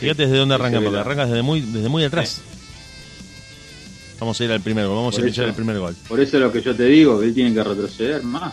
Fíjate 0.00 0.22
desde 0.22 0.38
dónde 0.38 0.54
sí, 0.54 0.62
arranca, 0.62 0.78
se 0.78 0.80
ve 0.80 0.84
porque 0.86 0.96
la- 0.96 1.00
arranca 1.02 1.26
desde 1.26 1.42
muy, 1.42 1.60
desde 1.60 1.90
muy 1.90 2.04
atrás. 2.04 2.40
Vamos 4.20 4.40
a 4.40 4.44
ir 4.44 4.52
al 4.52 4.60
primer 4.60 4.86
gol, 4.86 4.96
vamos 4.96 5.14
Por 5.14 5.24
a 5.24 5.28
eso. 5.28 5.44
el 5.44 5.54
primer 5.54 5.78
gol. 5.78 5.94
Por 6.08 6.20
eso 6.20 6.36
es 6.36 6.42
lo 6.42 6.52
que 6.52 6.60
yo 6.60 6.74
te 6.74 6.84
digo, 6.84 7.20
que 7.20 7.26
él 7.26 7.34
tiene 7.34 7.54
que 7.54 7.62
retroceder 7.62 8.22
más. 8.24 8.52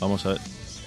Vamos 0.00 0.24
a 0.26 0.30
ver. 0.30 0.40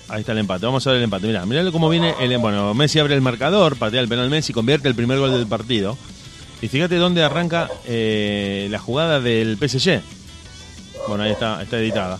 Ahí 0.09 0.21
está 0.21 0.33
el 0.33 0.39
empate. 0.39 0.65
Vamos 0.65 0.85
a 0.85 0.89
ver 0.91 0.97
el 0.97 1.03
empate. 1.05 1.27
Mirá, 1.27 1.45
mirá 1.45 1.71
cómo 1.71 1.89
viene 1.89 2.13
el 2.19 2.37
Bueno, 2.37 2.73
Messi 2.73 2.99
abre 2.99 3.15
el 3.15 3.21
marcador, 3.21 3.77
patea 3.77 4.01
el 4.01 4.09
penal 4.09 4.29
Messi, 4.29 4.51
convierte 4.51 4.89
el 4.89 4.95
primer 4.95 5.19
gol 5.19 5.31
del 5.31 5.47
partido. 5.47 5.97
Y 6.61 6.67
fíjate 6.67 6.95
dónde 6.97 7.23
arranca 7.23 7.69
eh, 7.85 8.67
la 8.69 8.77
jugada 8.79 9.21
del 9.21 9.57
PSG. 9.57 10.01
Bueno, 11.07 11.23
ahí 11.23 11.31
está, 11.31 11.61
está 11.63 11.79
editada. 11.79 12.19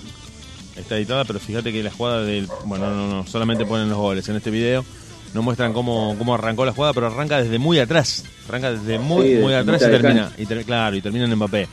está 0.76 0.98
editada, 0.98 1.26
pero 1.26 1.40
fíjate 1.40 1.72
que 1.74 1.84
la 1.84 1.92
jugada 1.92 2.24
del. 2.24 2.48
Bueno, 2.66 2.90
no, 2.90 3.08
no, 3.08 3.28
solamente 3.28 3.66
ponen 3.66 3.90
los 3.90 3.98
goles 3.98 4.28
en 4.30 4.38
este 4.38 4.50
video. 4.50 4.86
No 5.34 5.42
muestran 5.42 5.72
cómo, 5.74 6.16
cómo 6.18 6.36
arrancó 6.36 6.66
la 6.66 6.74
jugada, 6.74 6.94
pero 6.94 7.08
arranca 7.08 7.42
desde 7.42 7.58
muy 7.58 7.80
atrás. 7.80 8.26
Arranca 8.50 8.72
desde 8.74 9.00
muy, 9.00 9.28
Sí, 9.28 9.36
muy 9.36 9.54
atrás 9.54 9.82
y 9.82 9.86
termina. 9.86 10.32
Y 10.38 10.46
ter- 10.46 10.66
claro, 10.66 10.96
y 10.96 11.02
termina 11.02 11.26
en 11.26 11.36
Mbappé. 11.36 11.68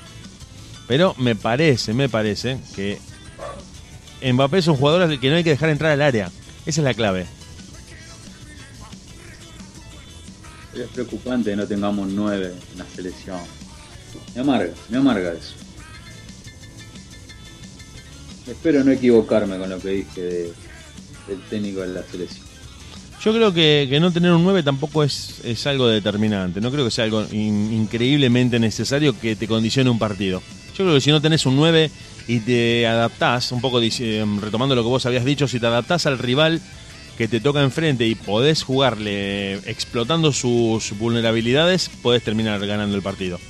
Pero 0.87 1.15
me 1.19 1.35
parece, 1.35 1.93
me 1.93 2.09
parece 2.09 2.59
que 2.77 2.99
Mbappé 4.33 4.59
es 4.59 4.67
un 4.69 4.77
jugador 4.77 5.03
al 5.03 5.19
que 5.21 5.29
no 5.31 5.37
hay 5.37 5.45
que 5.45 5.51
dejar 5.51 5.71
entrar 5.71 5.91
al 5.93 6.03
área. 6.03 6.31
Esa 6.67 6.81
es 6.81 6.85
la 6.85 6.95
clave. 6.95 7.27
Pero 10.73 10.85
es 10.85 10.91
preocupante 10.91 11.51
que 11.51 11.57
no 11.57 11.67
tengamos 11.67 12.09
nueve 12.09 12.55
en 12.73 12.79
la 12.79 12.87
selección. 12.95 13.41
Me 14.35 14.41
amarga, 14.43 14.73
me 14.89 14.99
amarga 14.99 15.33
eso. 15.33 15.55
Espero 18.47 18.83
no 18.85 18.93
equivocarme 18.93 19.59
con 19.59 19.69
lo 19.69 19.79
que 19.79 19.89
dije 19.89 20.21
de- 20.23 20.53
del 21.27 21.41
técnico 21.51 21.81
de 21.81 21.89
la 21.89 22.03
selección. 22.05 22.47
Yo 23.25 23.33
creo 23.35 23.53
que, 23.53 23.87
que 23.91 23.99
no 24.01 24.13
tener 24.13 24.31
un 24.33 24.45
9 24.45 24.63
tampoco 24.63 25.03
es, 25.03 25.41
es 25.45 25.67
algo 25.67 25.89
determinante. 25.89 26.61
No 26.61 26.71
creo 26.71 26.85
que 26.85 26.91
sea 26.91 27.05
algo 27.05 27.27
in- 27.33 27.73
increíblemente 27.73 28.59
necesario 28.61 29.19
que 29.19 29.35
te 29.37 29.49
condicione 29.49 29.91
un 29.91 29.99
partido. 29.99 30.41
Yo 30.77 30.85
creo 30.85 30.95
que 30.95 31.01
si 31.01 31.11
no 31.11 31.21
tenés 31.21 31.45
un 31.45 31.57
9 31.57 31.91
y 32.29 32.41
te 32.41 32.87
adaptás, 32.87 33.51
un 33.51 33.61
poco 33.61 33.81
dice- 33.81 34.25
retomando 34.41 34.75
lo 34.77 34.83
que 34.85 34.89
vos 34.89 35.05
habías 35.07 35.25
dicho, 35.25 35.49
si 35.49 35.59
te 35.59 35.67
adaptás 35.67 36.07
al 36.07 36.19
rival 36.19 36.61
que 37.17 37.27
te 37.27 37.41
toca 37.41 37.61
enfrente 37.63 38.07
y 38.07 38.15
podés 38.15 38.63
jugarle 38.63 39.55
explotando 39.69 40.33
sus 40.33 40.97
vulnerabilidades, 40.97 41.91
podés 42.03 42.23
terminar 42.23 42.65
ganando 42.65 42.95
el 42.95 43.03
partido. 43.03 43.41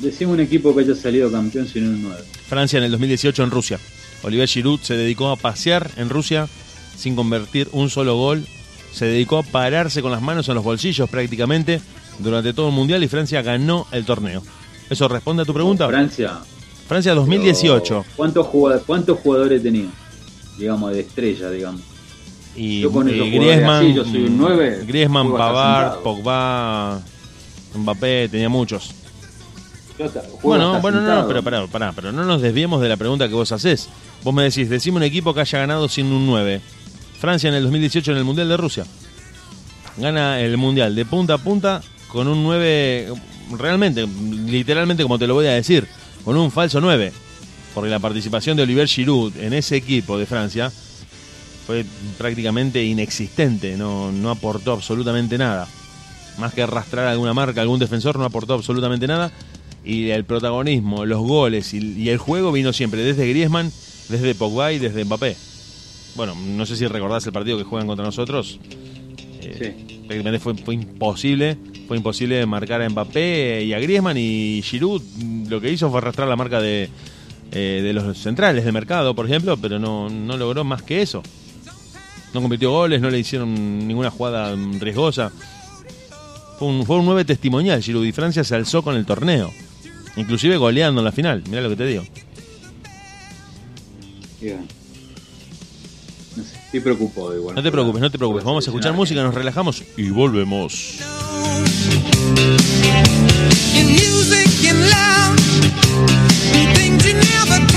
Decime 0.00 0.30
un 0.32 0.40
equipo 0.40 0.72
que 0.76 0.82
haya 0.82 0.94
salido 0.94 1.32
campeón 1.32 1.66
sin 1.66 1.88
un 1.88 2.02
9. 2.04 2.22
Francia 2.48 2.78
en 2.78 2.84
el 2.84 2.92
2018 2.92 3.42
en 3.42 3.50
Rusia. 3.50 3.80
Olivier 4.22 4.46
Giroud 4.48 4.78
se 4.80 4.96
dedicó 4.96 5.28
a 5.30 5.36
pasear 5.36 5.90
en 5.96 6.08
Rusia 6.08 6.46
sin 6.96 7.16
convertir 7.16 7.68
un 7.72 7.90
solo 7.90 8.14
gol. 8.16 8.46
Se 8.98 9.06
dedicó 9.06 9.38
a 9.38 9.42
pararse 9.44 10.02
con 10.02 10.10
las 10.10 10.20
manos 10.20 10.48
en 10.48 10.56
los 10.56 10.64
bolsillos 10.64 11.08
prácticamente 11.08 11.80
durante 12.18 12.52
todo 12.52 12.70
el 12.70 12.74
mundial 12.74 13.04
y 13.04 13.06
Francia 13.06 13.42
ganó 13.42 13.86
el 13.92 14.04
torneo. 14.04 14.42
¿Eso 14.90 15.06
responde 15.06 15.44
a 15.44 15.46
tu 15.46 15.54
pregunta? 15.54 15.86
Francia. 15.86 16.40
Francia 16.88 17.14
2018. 17.14 17.88
pero 17.88 18.16
¿Cuántos 18.16 18.46
jugadores, 18.48 18.84
cuántos 18.84 19.20
jugadores 19.20 19.62
tenía? 19.62 19.86
Digamos, 20.58 20.90
de 20.90 20.98
estrella, 20.98 21.48
digamos. 21.48 21.82
Y, 22.56 22.80
Yo 22.80 22.90
con 22.90 23.08
y 23.08 23.30
Griezmann, 23.30 23.84
así, 23.84 23.94
yo 23.94 24.04
soy 24.04 24.24
un 24.24 24.36
nueve, 24.36 24.82
Griezmann, 24.84 25.28
juego 25.28 25.44
hasta 25.44 25.54
Pavard. 25.54 26.02
Pogba, 26.02 27.00
Mbappé, 27.76 28.28
tenía 28.30 28.48
muchos. 28.48 28.92
Bueno, 30.42 30.80
bueno, 30.80 31.00
no, 31.02 31.28
pero 31.28 31.44
pará, 31.44 31.66
pará, 31.68 31.92
pero 31.92 32.10
no 32.10 32.24
nos 32.24 32.42
desviemos 32.42 32.80
de 32.80 32.88
la 32.88 32.96
pregunta 32.96 33.28
que 33.28 33.34
vos 33.34 33.52
hacés. 33.52 33.88
Vos 34.24 34.34
me 34.34 34.42
decís, 34.42 34.68
decime 34.68 34.96
un 34.96 35.04
equipo 35.04 35.32
que 35.34 35.40
haya 35.40 35.60
ganado 35.60 35.88
sin 35.88 36.06
un 36.06 36.26
9. 36.26 36.60
Francia 37.18 37.48
en 37.48 37.54
el 37.54 37.64
2018 37.64 38.12
en 38.12 38.18
el 38.18 38.24
Mundial 38.24 38.48
de 38.48 38.56
Rusia. 38.56 38.86
Gana 39.96 40.40
el 40.40 40.56
Mundial 40.56 40.94
de 40.94 41.04
punta 41.04 41.34
a 41.34 41.38
punta 41.38 41.82
con 42.08 42.28
un 42.28 42.44
9, 42.44 43.12
realmente, 43.58 44.06
literalmente 44.06 45.02
como 45.02 45.18
te 45.18 45.26
lo 45.26 45.34
voy 45.34 45.46
a 45.46 45.52
decir, 45.52 45.86
con 46.24 46.36
un 46.36 46.50
falso 46.50 46.80
9. 46.80 47.12
Porque 47.74 47.90
la 47.90 47.98
participación 47.98 48.56
de 48.56 48.62
Olivier 48.62 48.86
Giroud 48.86 49.36
en 49.36 49.52
ese 49.52 49.76
equipo 49.76 50.18
de 50.18 50.26
Francia 50.26 50.72
fue 51.66 51.84
prácticamente 52.16 52.82
inexistente, 52.84 53.76
no, 53.76 54.10
no 54.12 54.30
aportó 54.30 54.72
absolutamente 54.72 55.36
nada. 55.36 55.68
Más 56.38 56.54
que 56.54 56.62
arrastrar 56.62 57.06
alguna 57.06 57.34
marca, 57.34 57.60
algún 57.60 57.80
defensor, 57.80 58.16
no 58.16 58.24
aportó 58.24 58.54
absolutamente 58.54 59.08
nada. 59.08 59.32
Y 59.84 60.10
el 60.10 60.24
protagonismo, 60.24 61.04
los 61.04 61.20
goles 61.20 61.74
y, 61.74 61.78
y 61.78 62.10
el 62.10 62.18
juego 62.18 62.52
vino 62.52 62.72
siempre 62.72 63.02
desde 63.02 63.28
Griezmann, 63.28 63.72
desde 64.08 64.34
Pogba 64.34 64.72
y 64.72 64.78
desde 64.78 65.04
Mbappé. 65.04 65.36
Bueno, 66.14 66.34
no 66.34 66.66
sé 66.66 66.76
si 66.76 66.86
recordás 66.86 67.26
el 67.26 67.32
partido 67.32 67.58
que 67.58 67.64
juegan 67.64 67.86
contra 67.86 68.04
nosotros. 68.04 68.58
Eh, 69.40 70.02
prácticamente 70.06 70.38
fue, 70.38 70.54
fue 70.54 70.74
imposible, 70.74 71.56
fue 71.86 71.96
imposible 71.96 72.44
marcar 72.46 72.82
a 72.82 72.88
Mbappé 72.88 73.64
y 73.64 73.72
a 73.72 73.78
Griezmann 73.78 74.16
y 74.16 74.60
Giroud 74.62 75.02
lo 75.48 75.60
que 75.60 75.70
hizo 75.72 75.90
fue 75.90 75.98
arrastrar 75.98 76.28
la 76.28 76.36
marca 76.36 76.60
de, 76.60 76.88
eh, 77.52 77.80
de 77.82 77.92
los 77.92 78.18
centrales 78.18 78.64
de 78.64 78.72
mercado, 78.72 79.14
por 79.14 79.26
ejemplo, 79.26 79.56
pero 79.56 79.78
no, 79.78 80.10
no 80.10 80.36
logró 80.36 80.64
más 80.64 80.82
que 80.82 81.02
eso. 81.02 81.22
No 82.34 82.42
convirtió 82.42 82.70
goles, 82.70 83.00
no 83.00 83.08
le 83.08 83.18
hicieron 83.18 83.88
ninguna 83.88 84.10
jugada 84.10 84.54
riesgosa. 84.78 85.32
Fue 86.58 86.68
un, 86.68 86.84
fue 86.84 86.96
un 86.96 87.06
9 87.06 87.24
testimonial, 87.24 87.82
Giroud 87.82 88.04
y 88.04 88.12
Francia 88.12 88.44
se 88.44 88.54
alzó 88.54 88.82
con 88.82 88.96
el 88.96 89.06
torneo. 89.06 89.50
Inclusive 90.16 90.56
goleando 90.56 91.00
en 91.00 91.04
la 91.04 91.12
final, 91.12 91.42
mirá 91.48 91.62
lo 91.62 91.70
que 91.70 91.76
te 91.76 91.86
digo. 91.86 92.04
Estoy 96.68 96.80
preocupado 96.80 97.34
igual. 97.34 97.54
No 97.54 97.62
te 97.62 97.72
preocupes, 97.72 98.02
no 98.02 98.10
te 98.10 98.18
preocupes. 98.18 98.44
Vamos 98.44 98.66
a 98.66 98.70
escuchar 98.70 98.92
música, 98.92 99.22
nos 99.22 99.34
relajamos 99.34 99.82
y 99.96 100.10
volvemos. 100.10 100.98
In 103.74 103.86
music 103.86 104.68
and 104.68 104.80
love, 104.90 105.38
things 106.74 107.06
you 107.06 107.14
never 107.14 107.67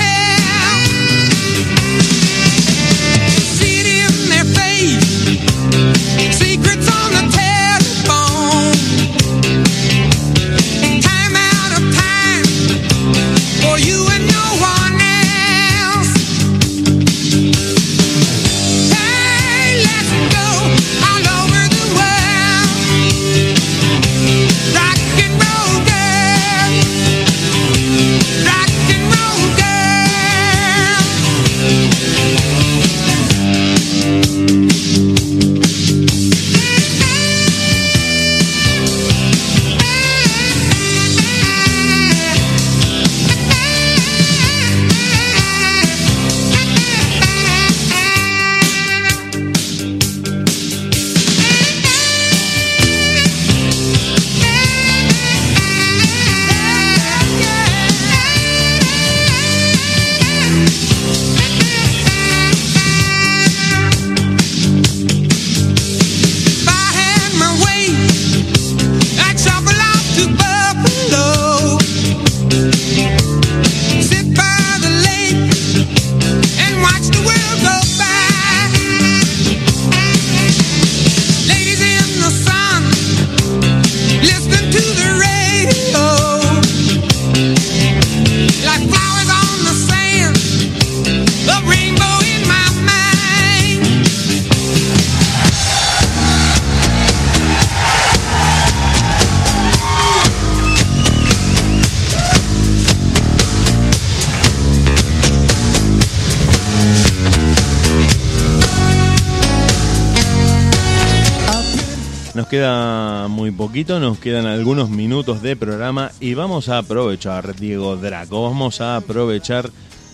Nos 112.34 112.48
queda 112.48 113.28
muy 113.28 113.52
poquito, 113.52 114.00
nos 114.00 114.18
quedan 114.18 114.46
algunos 114.46 114.90
minutos 114.90 115.42
de 115.42 115.58
programa 115.58 116.14
y 116.22 116.34
vamos 116.34 116.70
a 116.70 116.78
aprovechar, 116.78 117.58
Diego 117.58 117.98
Draco, 117.98 118.44
vamos 118.44 118.80
a 118.80 118.96
aprovechar 118.96 119.70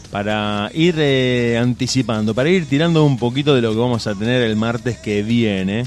para 0.09 0.71
ir 0.73 0.95
eh, 0.97 1.59
anticipando, 1.61 2.33
para 2.33 2.49
ir 2.49 2.67
tirando 2.67 3.05
un 3.05 3.19
poquito 3.19 3.53
de 3.53 3.61
lo 3.61 3.71
que 3.71 3.77
vamos 3.77 4.07
a 4.07 4.15
tener 4.15 4.41
el 4.41 4.55
martes 4.55 4.97
que 4.97 5.21
viene. 5.21 5.85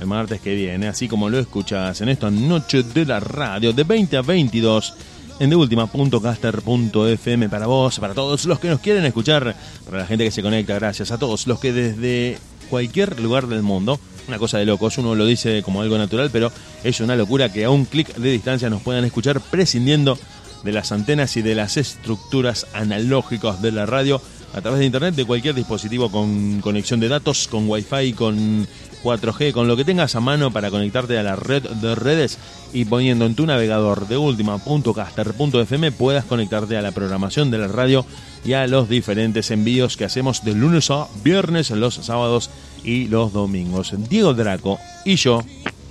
El 0.00 0.06
martes 0.06 0.40
que 0.40 0.54
viene, 0.54 0.86
así 0.86 1.08
como 1.08 1.28
lo 1.28 1.40
escuchas 1.40 2.00
en 2.02 2.10
esta 2.10 2.30
noche 2.30 2.84
de 2.84 3.04
la 3.04 3.18
radio, 3.18 3.72
de 3.72 3.82
20 3.82 4.16
a 4.16 4.22
22. 4.22 4.94
en 5.40 5.50
deultima.caster.fm 5.50 7.48
para 7.48 7.66
vos, 7.66 7.98
para 7.98 8.14
todos 8.14 8.44
los 8.44 8.60
que 8.60 8.68
nos 8.68 8.78
quieren 8.78 9.04
escuchar, 9.04 9.56
para 9.84 9.98
la 9.98 10.06
gente 10.06 10.22
que 10.22 10.30
se 10.30 10.40
conecta, 10.42 10.74
gracias 10.74 11.10
a 11.10 11.18
todos 11.18 11.48
los 11.48 11.58
que 11.58 11.72
desde 11.72 12.38
cualquier 12.70 13.18
lugar 13.18 13.48
del 13.48 13.62
mundo, 13.62 13.98
una 14.28 14.38
cosa 14.38 14.58
de 14.58 14.66
locos, 14.66 14.98
uno 14.98 15.14
lo 15.14 15.26
dice 15.26 15.62
como 15.62 15.82
algo 15.82 15.98
natural, 15.98 16.30
pero 16.30 16.52
es 16.84 17.00
una 17.00 17.16
locura 17.16 17.52
que 17.52 17.64
a 17.64 17.70
un 17.70 17.86
clic 17.86 18.14
de 18.14 18.30
distancia 18.30 18.70
nos 18.70 18.82
puedan 18.82 19.04
escuchar 19.04 19.40
prescindiendo 19.40 20.18
de 20.62 20.72
las 20.72 20.92
antenas 20.92 21.36
y 21.36 21.42
de 21.42 21.54
las 21.54 21.76
estructuras 21.76 22.66
analógicas 22.74 23.62
de 23.62 23.72
la 23.72 23.86
radio 23.86 24.20
a 24.54 24.60
través 24.60 24.80
de 24.80 24.86
internet 24.86 25.14
de 25.14 25.24
cualquier 25.24 25.54
dispositivo 25.54 26.10
con 26.10 26.60
conexión 26.60 27.00
de 27.00 27.08
datos, 27.08 27.48
con 27.48 27.68
wifi, 27.68 28.12
con 28.12 28.66
4G, 29.02 29.52
con 29.52 29.68
lo 29.68 29.76
que 29.76 29.84
tengas 29.84 30.14
a 30.14 30.20
mano 30.20 30.50
para 30.50 30.70
conectarte 30.70 31.18
a 31.18 31.22
la 31.22 31.36
red 31.36 31.62
de 31.62 31.94
redes 31.94 32.38
y 32.72 32.84
poniendo 32.84 33.26
en 33.26 33.34
tu 33.34 33.46
navegador 33.46 34.08
de 34.08 34.16
última.caster.fm 34.16 35.92
puedas 35.92 36.24
conectarte 36.24 36.76
a 36.76 36.82
la 36.82 36.92
programación 36.92 37.50
de 37.50 37.58
la 37.58 37.68
radio 37.68 38.04
y 38.44 38.54
a 38.54 38.66
los 38.66 38.88
diferentes 38.88 39.50
envíos 39.50 39.96
que 39.96 40.04
hacemos 40.04 40.44
de 40.44 40.54
lunes 40.54 40.90
a 40.90 41.06
viernes, 41.22 41.70
los 41.70 41.94
sábados 41.94 42.50
y 42.84 43.08
los 43.08 43.32
domingos. 43.32 43.94
Diego 44.08 44.34
Draco 44.34 44.78
y 45.04 45.16
yo, 45.16 45.42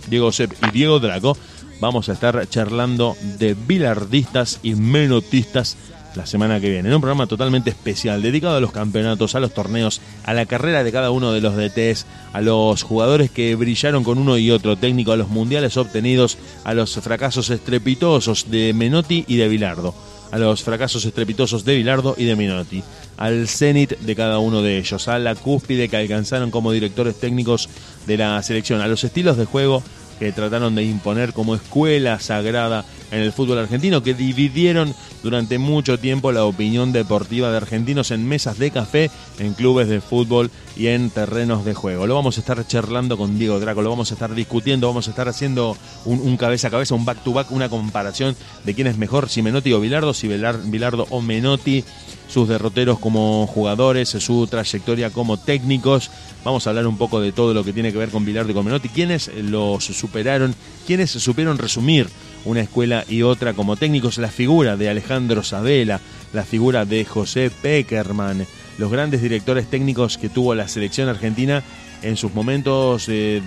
Diego 0.09 0.31
Sepp 0.31 0.53
y 0.67 0.71
Diego 0.71 0.99
Draco, 0.99 1.37
vamos 1.79 2.09
a 2.09 2.13
estar 2.13 2.47
charlando 2.49 3.15
de 3.37 3.55
bilardistas 3.55 4.59
y 4.63 4.75
menotistas 4.75 5.77
la 6.17 6.25
semana 6.25 6.59
que 6.59 6.69
viene. 6.69 6.89
En 6.89 6.95
un 6.95 7.01
programa 7.01 7.27
totalmente 7.27 7.69
especial, 7.69 8.21
dedicado 8.21 8.57
a 8.57 8.59
los 8.59 8.71
campeonatos, 8.71 9.35
a 9.35 9.39
los 9.39 9.53
torneos, 9.53 10.01
a 10.25 10.33
la 10.33 10.45
carrera 10.45 10.83
de 10.83 10.91
cada 10.91 11.11
uno 11.11 11.31
de 11.31 11.41
los 11.41 11.55
DTs, 11.55 12.05
a 12.33 12.41
los 12.41 12.83
jugadores 12.83 13.29
que 13.29 13.55
brillaron 13.55 14.03
con 14.03 14.17
uno 14.17 14.37
y 14.37 14.51
otro 14.51 14.75
técnico, 14.75 15.11
a 15.11 15.17
los 15.17 15.29
mundiales 15.29 15.77
obtenidos, 15.77 16.37
a 16.63 16.73
los 16.73 16.95
fracasos 16.95 17.49
estrepitosos 17.51 18.49
de 18.49 18.73
Menotti 18.73 19.23
y 19.27 19.37
de 19.37 19.47
Bilardo. 19.47 19.93
A 20.31 20.37
los 20.37 20.63
fracasos 20.63 21.05
estrepitosos 21.05 21.63
de 21.63 21.75
Bilardo 21.75 22.15
y 22.17 22.25
de 22.25 22.35
Menotti, 22.35 22.83
al 23.15 23.47
cenit 23.47 23.97
de 23.99 24.15
cada 24.15 24.39
uno 24.39 24.61
de 24.61 24.77
ellos, 24.77 25.07
a 25.07 25.19
la 25.19 25.35
cúspide 25.35 25.87
que 25.87 25.97
alcanzaron 25.97 26.51
como 26.51 26.71
directores 26.71 27.15
técnicos 27.15 27.69
de 28.05 28.17
la 28.17 28.41
selección, 28.43 28.81
a 28.81 28.87
los 28.87 29.03
estilos 29.03 29.37
de 29.37 29.45
juego 29.45 29.83
que 30.19 30.31
trataron 30.31 30.75
de 30.75 30.83
imponer 30.83 31.33
como 31.33 31.55
escuela 31.55 32.19
sagrada 32.19 32.85
en 33.11 33.19
el 33.19 33.31
fútbol 33.31 33.59
argentino, 33.59 34.03
que 34.03 34.13
dividieron 34.13 34.93
durante 35.23 35.57
mucho 35.57 35.97
tiempo 35.99 36.31
la 36.31 36.45
opinión 36.45 36.91
deportiva 36.91 37.49
de 37.51 37.57
argentinos 37.57 38.11
en 38.11 38.27
mesas 38.27 38.57
de 38.57 38.71
café, 38.71 39.09
en 39.39 39.53
clubes 39.53 39.87
de 39.87 40.01
fútbol 40.01 40.51
y 40.75 40.87
en 40.87 41.09
terrenos 41.09 41.65
de 41.65 41.73
juego. 41.73 42.07
Lo 42.07 42.15
vamos 42.15 42.37
a 42.37 42.41
estar 42.41 42.65
charlando 42.67 43.17
con 43.17 43.37
Diego 43.39 43.59
Draco, 43.59 43.81
lo 43.81 43.89
vamos 43.89 44.11
a 44.11 44.15
estar 44.15 44.33
discutiendo, 44.33 44.87
vamos 44.87 45.07
a 45.07 45.11
estar 45.11 45.27
haciendo 45.27 45.77
un, 46.05 46.37
cabeza 46.37 46.67
a 46.67 46.71
cabeza, 46.71 46.95
un 46.95 47.05
back 47.05 47.23
to 47.23 47.33
back, 47.33 47.51
una 47.51 47.69
comparación 47.69 48.35
de 48.63 48.73
quién 48.73 48.87
es 48.87 48.97
mejor, 48.97 49.29
si 49.29 49.41
Menotti 49.41 49.73
o 49.73 49.79
Bilardo, 49.79 50.13
si 50.13 50.27
Bilardo 50.27 51.07
o 51.09 51.21
Menotti, 51.21 51.83
sus 52.27 52.47
derroteros 52.47 52.99
como 52.99 53.47
jugadores, 53.47 54.09
su 54.09 54.47
trayectoria 54.47 55.09
como 55.09 55.37
técnicos. 55.37 56.11
Vamos 56.43 56.65
a 56.65 56.71
hablar 56.71 56.87
un 56.87 56.97
poco 56.97 57.19
de 57.19 57.31
todo 57.31 57.53
lo 57.53 57.63
que 57.63 57.73
tiene 57.73 57.91
que 57.91 57.97
ver 57.97 58.09
con 58.09 58.25
Bilardo 58.25 58.51
y 58.51 58.53
con 58.53 58.65
Menotti, 58.65 58.89
quiénes 58.89 59.31
los 59.35 59.85
superaron, 59.85 60.53
quiénes 60.85 61.11
supieron 61.11 61.57
resumir 61.57 62.07
una 62.45 62.61
escuela 62.61 63.03
y 63.07 63.23
otra 63.23 63.53
como 63.53 63.75
técnicos, 63.75 64.17
la 64.17 64.29
figura 64.29 64.77
de 64.77 64.89
Alejandro 64.89 65.43
Sabela, 65.43 65.99
la 66.33 66.43
figura 66.43 66.85
de 66.85 67.03
José 67.05 67.49
Peckerman, 67.49 68.45
los 68.77 68.91
grandes 68.91 69.21
directores 69.21 69.67
técnicos 69.67 70.17
que 70.17 70.29
tuvo 70.29 70.55
la 70.55 70.67
selección 70.67 71.09
argentina 71.09 71.63
en 72.01 72.15
sus 72.15 72.33
momentos, 72.33 73.05
eh, 73.09 73.41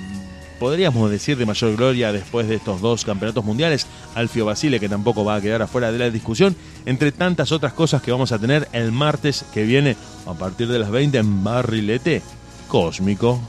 podríamos 0.60 1.10
decir, 1.10 1.38
de 1.38 1.46
mayor 1.46 1.74
gloria 1.74 2.12
después 2.12 2.46
de 2.46 2.56
estos 2.56 2.82
dos 2.82 3.04
campeonatos 3.04 3.44
mundiales, 3.44 3.86
Alfio 4.14 4.44
Basile, 4.44 4.78
que 4.78 4.90
tampoco 4.90 5.24
va 5.24 5.36
a 5.36 5.40
quedar 5.40 5.62
afuera 5.62 5.90
de 5.90 5.98
la 5.98 6.10
discusión, 6.10 6.54
entre 6.84 7.12
tantas 7.12 7.50
otras 7.50 7.72
cosas 7.72 8.02
que 8.02 8.12
vamos 8.12 8.30
a 8.30 8.38
tener 8.38 8.68
el 8.72 8.92
martes 8.92 9.46
que 9.54 9.64
viene 9.64 9.96
a 10.26 10.34
partir 10.34 10.68
de 10.68 10.78
las 10.78 10.90
20 10.90 11.16
en 11.16 11.42
Barrilete 11.42 12.22
Cósmico. 12.68 13.40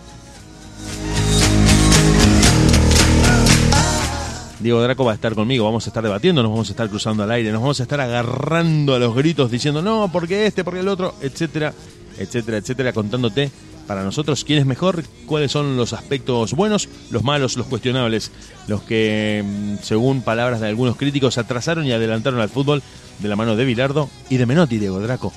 Diego 4.61 4.81
Draco 4.81 5.03
va 5.03 5.11
a 5.11 5.15
estar 5.15 5.35
conmigo, 5.35 5.65
vamos 5.65 5.85
a 5.87 5.89
estar 5.89 6.03
debatiendo, 6.03 6.41
nos 6.41 6.51
vamos 6.51 6.69
a 6.69 6.71
estar 6.71 6.87
cruzando 6.87 7.23
al 7.23 7.31
aire, 7.31 7.51
nos 7.51 7.61
vamos 7.61 7.79
a 7.81 7.83
estar 7.83 7.99
agarrando 7.99 8.95
a 8.95 8.99
los 8.99 9.13
gritos 9.13 9.51
diciendo 9.51 9.81
no, 9.81 10.09
porque 10.13 10.45
este, 10.45 10.63
porque 10.63 10.79
el 10.79 10.87
otro, 10.87 11.15
etcétera, 11.19 11.73
etcétera, 12.17 12.57
etcétera, 12.57 12.93
contándote 12.93 13.51
para 13.87 14.03
nosotros 14.03 14.43
quién 14.43 14.59
es 14.59 14.65
mejor, 14.65 15.03
cuáles 15.25 15.51
son 15.51 15.77
los 15.77 15.93
aspectos 15.93 16.53
buenos, 16.53 16.89
los 17.09 17.23
malos, 17.23 17.57
los 17.57 17.67
cuestionables, 17.67 18.31
los 18.67 18.81
que, 18.81 19.43
mm, 19.45 19.83
según 19.83 20.21
palabras 20.21 20.61
de 20.61 20.67
algunos 20.67 20.97
críticos, 20.97 21.37
atrasaron 21.37 21.85
y 21.85 21.91
adelantaron 21.91 22.39
al 22.39 22.49
fútbol 22.49 22.81
de 23.19 23.27
la 23.27 23.35
mano 23.35 23.55
de 23.55 23.65
Bilardo 23.65 24.09
y 24.29 24.37
de 24.37 24.45
Menotti, 24.45 24.77
Diego 24.77 24.99
Draco. 24.99 25.33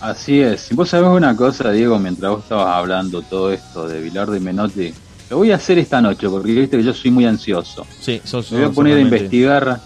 Así 0.00 0.40
es. 0.40 0.70
Y 0.70 0.74
vos 0.74 0.90
sabés 0.90 1.08
una 1.08 1.34
cosa, 1.36 1.70
Diego, 1.70 1.98
mientras 1.98 2.30
vos 2.32 2.42
estabas 2.42 2.74
hablando 2.74 3.22
todo 3.22 3.52
esto 3.52 3.88
de 3.88 4.00
Bilardo 4.00 4.36
y 4.36 4.40
Menotti, 4.40 4.92
lo 5.30 5.38
voy 5.38 5.50
a 5.50 5.56
hacer 5.56 5.78
esta 5.78 6.00
noche, 6.00 6.28
porque 6.28 6.52
viste 6.52 6.76
que 6.76 6.82
yo 6.82 6.92
soy 6.92 7.10
muy 7.10 7.24
ansioso. 7.24 7.86
Sí, 8.00 8.20
sos, 8.24 8.52
Me 8.52 8.58
voy 8.58 8.68
a 8.68 8.72
poner 8.72 8.98
a 8.98 9.00
investigar 9.00 9.80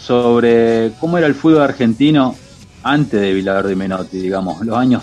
sobre 0.00 0.92
cómo 0.98 1.18
era 1.18 1.26
el 1.26 1.34
fútbol 1.34 1.62
argentino 1.62 2.34
antes 2.82 3.20
de 3.20 3.34
Bilardo 3.34 3.70
y 3.70 3.76
Menotti, 3.76 4.18
digamos, 4.18 4.64
los 4.64 4.76
años 4.76 5.02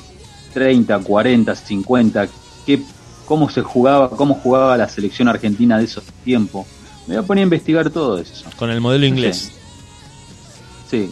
30, 0.57 0.97
40, 0.97 1.55
50, 1.55 2.27
qué, 2.65 2.81
cómo 3.27 3.47
se 3.47 3.61
jugaba, 3.61 4.09
cómo 4.09 4.33
jugaba 4.33 4.75
la 4.75 4.89
selección 4.89 5.27
argentina 5.27 5.77
de 5.77 5.83
esos 5.83 6.03
tiempos. 6.25 6.65
Me 7.05 7.13
voy 7.13 7.23
a 7.23 7.27
poner 7.27 7.43
a 7.43 7.43
investigar 7.43 7.91
todo 7.91 8.17
eso. 8.17 8.49
Con 8.57 8.71
el 8.71 8.81
modelo 8.81 9.05
inglés. 9.05 9.51
Sí, 10.89 11.11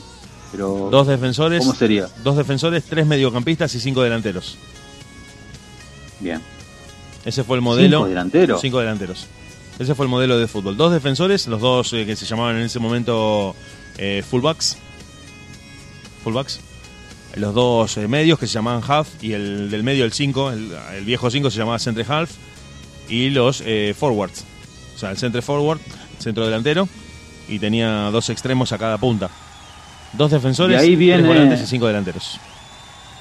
pero 0.51 0.89
dos 0.89 1.05
defensores. 1.05 1.59
¿Cómo 1.59 1.75
sería? 1.75 2.07
Dos 2.23 2.37
defensores, 2.37 2.85
tres 2.85 3.05
mediocampistas 3.05 3.75
y 3.75 3.79
cinco 3.79 4.01
delanteros. 4.01 4.57
Bien. 6.19 6.41
Ese 7.23 7.43
fue 7.43 7.57
el 7.57 7.61
modelo. 7.61 7.97
Cinco 7.99 8.09
delanteros. 8.09 8.61
Cinco 8.61 8.79
delanteros. 8.79 9.27
Ese 9.77 9.93
fue 9.93 10.07
el 10.07 10.09
modelo 10.09 10.39
de 10.39 10.47
fútbol. 10.47 10.75
Dos 10.75 10.91
defensores, 10.91 11.45
los 11.45 11.61
dos 11.61 11.93
eh, 11.93 12.07
que 12.07 12.15
se 12.15 12.25
llamaban 12.25 12.55
en 12.55 12.63
ese 12.63 12.79
momento 12.79 13.55
eh, 13.99 14.23
fullbacks. 14.27 14.77
Fullbacks. 16.23 16.59
Los 17.35 17.53
dos 17.53 17.97
eh, 17.97 18.07
medios 18.07 18.39
que 18.39 18.47
se 18.47 18.53
llamaban 18.53 18.81
half 18.87 19.21
y 19.21 19.33
el 19.33 19.69
del 19.69 19.83
medio 19.83 20.05
el 20.05 20.13
5, 20.13 20.51
el, 20.51 21.05
viejo 21.05 21.29
5 21.29 21.51
se 21.51 21.57
llamaba 21.57 21.79
centre 21.79 22.05
half 22.07 22.31
y 23.09 23.29
los 23.29 23.63
forwards. 23.97 24.45
O 24.95 24.97
sea, 24.97 25.11
el 25.11 25.17
centre 25.17 25.41
forward, 25.41 25.79
centro 26.19 26.45
delantero 26.45 26.87
y 27.47 27.59
tenía 27.59 28.09
dos 28.11 28.29
extremos 28.29 28.71
a 28.71 28.77
cada 28.77 28.97
punta. 28.97 29.29
Dos 30.13 30.31
defensores, 30.31 30.81
y 30.81 30.85
ahí 30.85 30.95
viene... 30.95 31.23
tres 31.23 31.27
volantes 31.27 31.61
y 31.61 31.65
cinco 31.67 31.87
delanteros. 31.87 32.39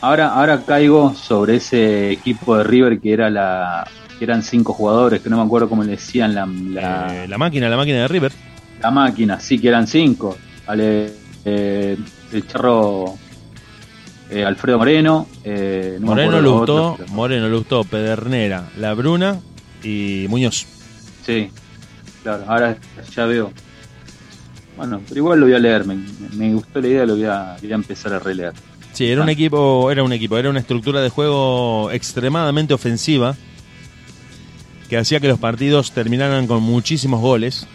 Ahora, 0.00 0.28
ahora 0.28 0.62
caigo 0.64 1.14
sobre 1.14 1.56
ese 1.56 2.10
equipo 2.10 2.56
de 2.56 2.64
River 2.64 3.00
que 3.00 3.12
era 3.12 3.30
la 3.30 3.88
que 4.18 4.24
eran 4.24 4.42
cinco 4.42 4.72
jugadores, 4.72 5.20
que 5.22 5.30
no 5.30 5.36
me 5.36 5.42
acuerdo 5.42 5.68
cómo 5.68 5.82
le 5.82 5.92
decían 5.92 6.34
la, 6.34 6.46
la, 6.46 7.24
eh, 7.24 7.38
máquina, 7.38 7.68
la 7.68 7.76
máquina 7.76 7.98
de 7.98 8.08
River. 8.08 8.32
La 8.80 8.90
máquina, 8.90 9.40
sí 9.40 9.58
que 9.58 9.68
eran 9.68 9.86
cinco. 9.86 10.36
Vale, 10.66 11.10
eh, 11.44 11.96
el 12.32 12.46
charro 12.46 13.16
eh, 14.34 14.44
Alfredo 14.44 14.78
Moreno, 14.78 15.26
Moreno 16.00 16.40
Lustó, 16.40 16.98
Moreno 17.08 17.48
Lustó, 17.48 17.84
Pedernera, 17.84 18.70
La 18.76 18.94
Bruna 18.94 19.40
y 19.82 20.26
Muñoz. 20.28 20.66
Sí, 21.24 21.50
claro, 22.22 22.44
ahora 22.48 22.76
ya 23.14 23.26
veo. 23.26 23.52
Bueno, 24.76 25.00
pero 25.08 25.18
igual 25.18 25.40
lo 25.40 25.46
voy 25.46 25.54
a 25.54 25.58
leer, 25.58 25.84
me, 25.84 26.52
gustó 26.52 26.80
la 26.80 26.88
idea, 26.88 27.06
lo 27.06 27.14
voy 27.14 27.24
a, 27.24 27.56
voy 27.60 27.72
a 27.72 27.74
empezar 27.76 28.12
a 28.12 28.18
releer. 28.18 28.52
Sí, 28.92 29.08
era 29.10 29.22
un 29.22 29.28
equipo, 29.28 29.90
era 29.90 30.02
un 30.02 30.12
equipo, 30.12 30.36
era 30.38 30.50
una 30.50 30.60
estructura 30.60 31.00
de 31.00 31.08
juego 31.08 31.90
extremadamente 31.90 32.74
ofensiva 32.74 33.36
que 34.88 34.96
hacía 34.96 35.20
que 35.20 35.28
los 35.28 35.38
partidos 35.38 35.92
terminaran 35.92 36.46
con 36.46 36.62
muchísimos 36.62 37.20
goles. 37.20 37.66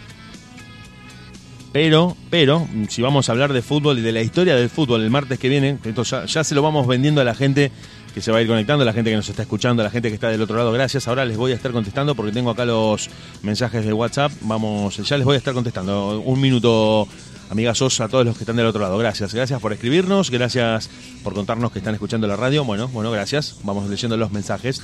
Pero, 1.72 2.16
pero, 2.30 2.66
si 2.88 3.00
vamos 3.00 3.28
a 3.28 3.32
hablar 3.32 3.52
de 3.52 3.62
fútbol 3.62 3.98
y 3.98 4.02
de 4.02 4.10
la 4.10 4.22
historia 4.22 4.56
del 4.56 4.68
fútbol 4.68 5.02
el 5.02 5.10
martes 5.10 5.38
que 5.38 5.48
viene, 5.48 5.78
esto 5.84 6.02
ya, 6.02 6.44
se 6.44 6.54
lo 6.54 6.62
vamos 6.62 6.86
vendiendo 6.88 7.20
a 7.20 7.24
la 7.24 7.34
gente 7.34 7.70
que 8.12 8.20
se 8.20 8.32
va 8.32 8.38
a 8.38 8.42
ir 8.42 8.48
conectando, 8.48 8.82
a 8.82 8.84
la 8.84 8.92
gente 8.92 9.10
que 9.10 9.16
nos 9.16 9.28
está 9.28 9.42
escuchando, 9.42 9.82
a 9.82 9.84
la 9.84 9.90
gente 9.90 10.08
que 10.08 10.14
está 10.14 10.30
del 10.30 10.42
otro 10.42 10.56
lado. 10.56 10.72
Gracias. 10.72 11.06
Ahora 11.06 11.24
les 11.24 11.36
voy 11.36 11.52
a 11.52 11.54
estar 11.54 11.70
contestando 11.70 12.16
porque 12.16 12.32
tengo 12.32 12.50
acá 12.50 12.64
los 12.64 13.08
mensajes 13.42 13.84
de 13.84 13.92
WhatsApp. 13.92 14.32
Vamos, 14.40 14.96
ya 14.96 15.16
les 15.16 15.24
voy 15.24 15.36
a 15.36 15.38
estar 15.38 15.54
contestando. 15.54 16.20
Un 16.20 16.40
minuto 16.40 17.06
amigazos, 17.50 18.00
a 18.00 18.08
todos 18.08 18.24
los 18.24 18.36
que 18.36 18.42
están 18.42 18.56
del 18.56 18.66
otro 18.66 18.80
lado. 18.80 18.98
Gracias, 18.98 19.32
gracias 19.32 19.60
por 19.60 19.72
escribirnos, 19.72 20.30
gracias 20.30 20.90
por 21.22 21.34
contarnos 21.34 21.70
que 21.70 21.78
están 21.78 21.94
escuchando 21.94 22.26
la 22.26 22.36
radio. 22.36 22.64
Bueno, 22.64 22.88
bueno, 22.88 23.12
gracias. 23.12 23.58
Vamos 23.62 23.88
leyendo 23.88 24.16
los 24.16 24.32
mensajes. 24.32 24.82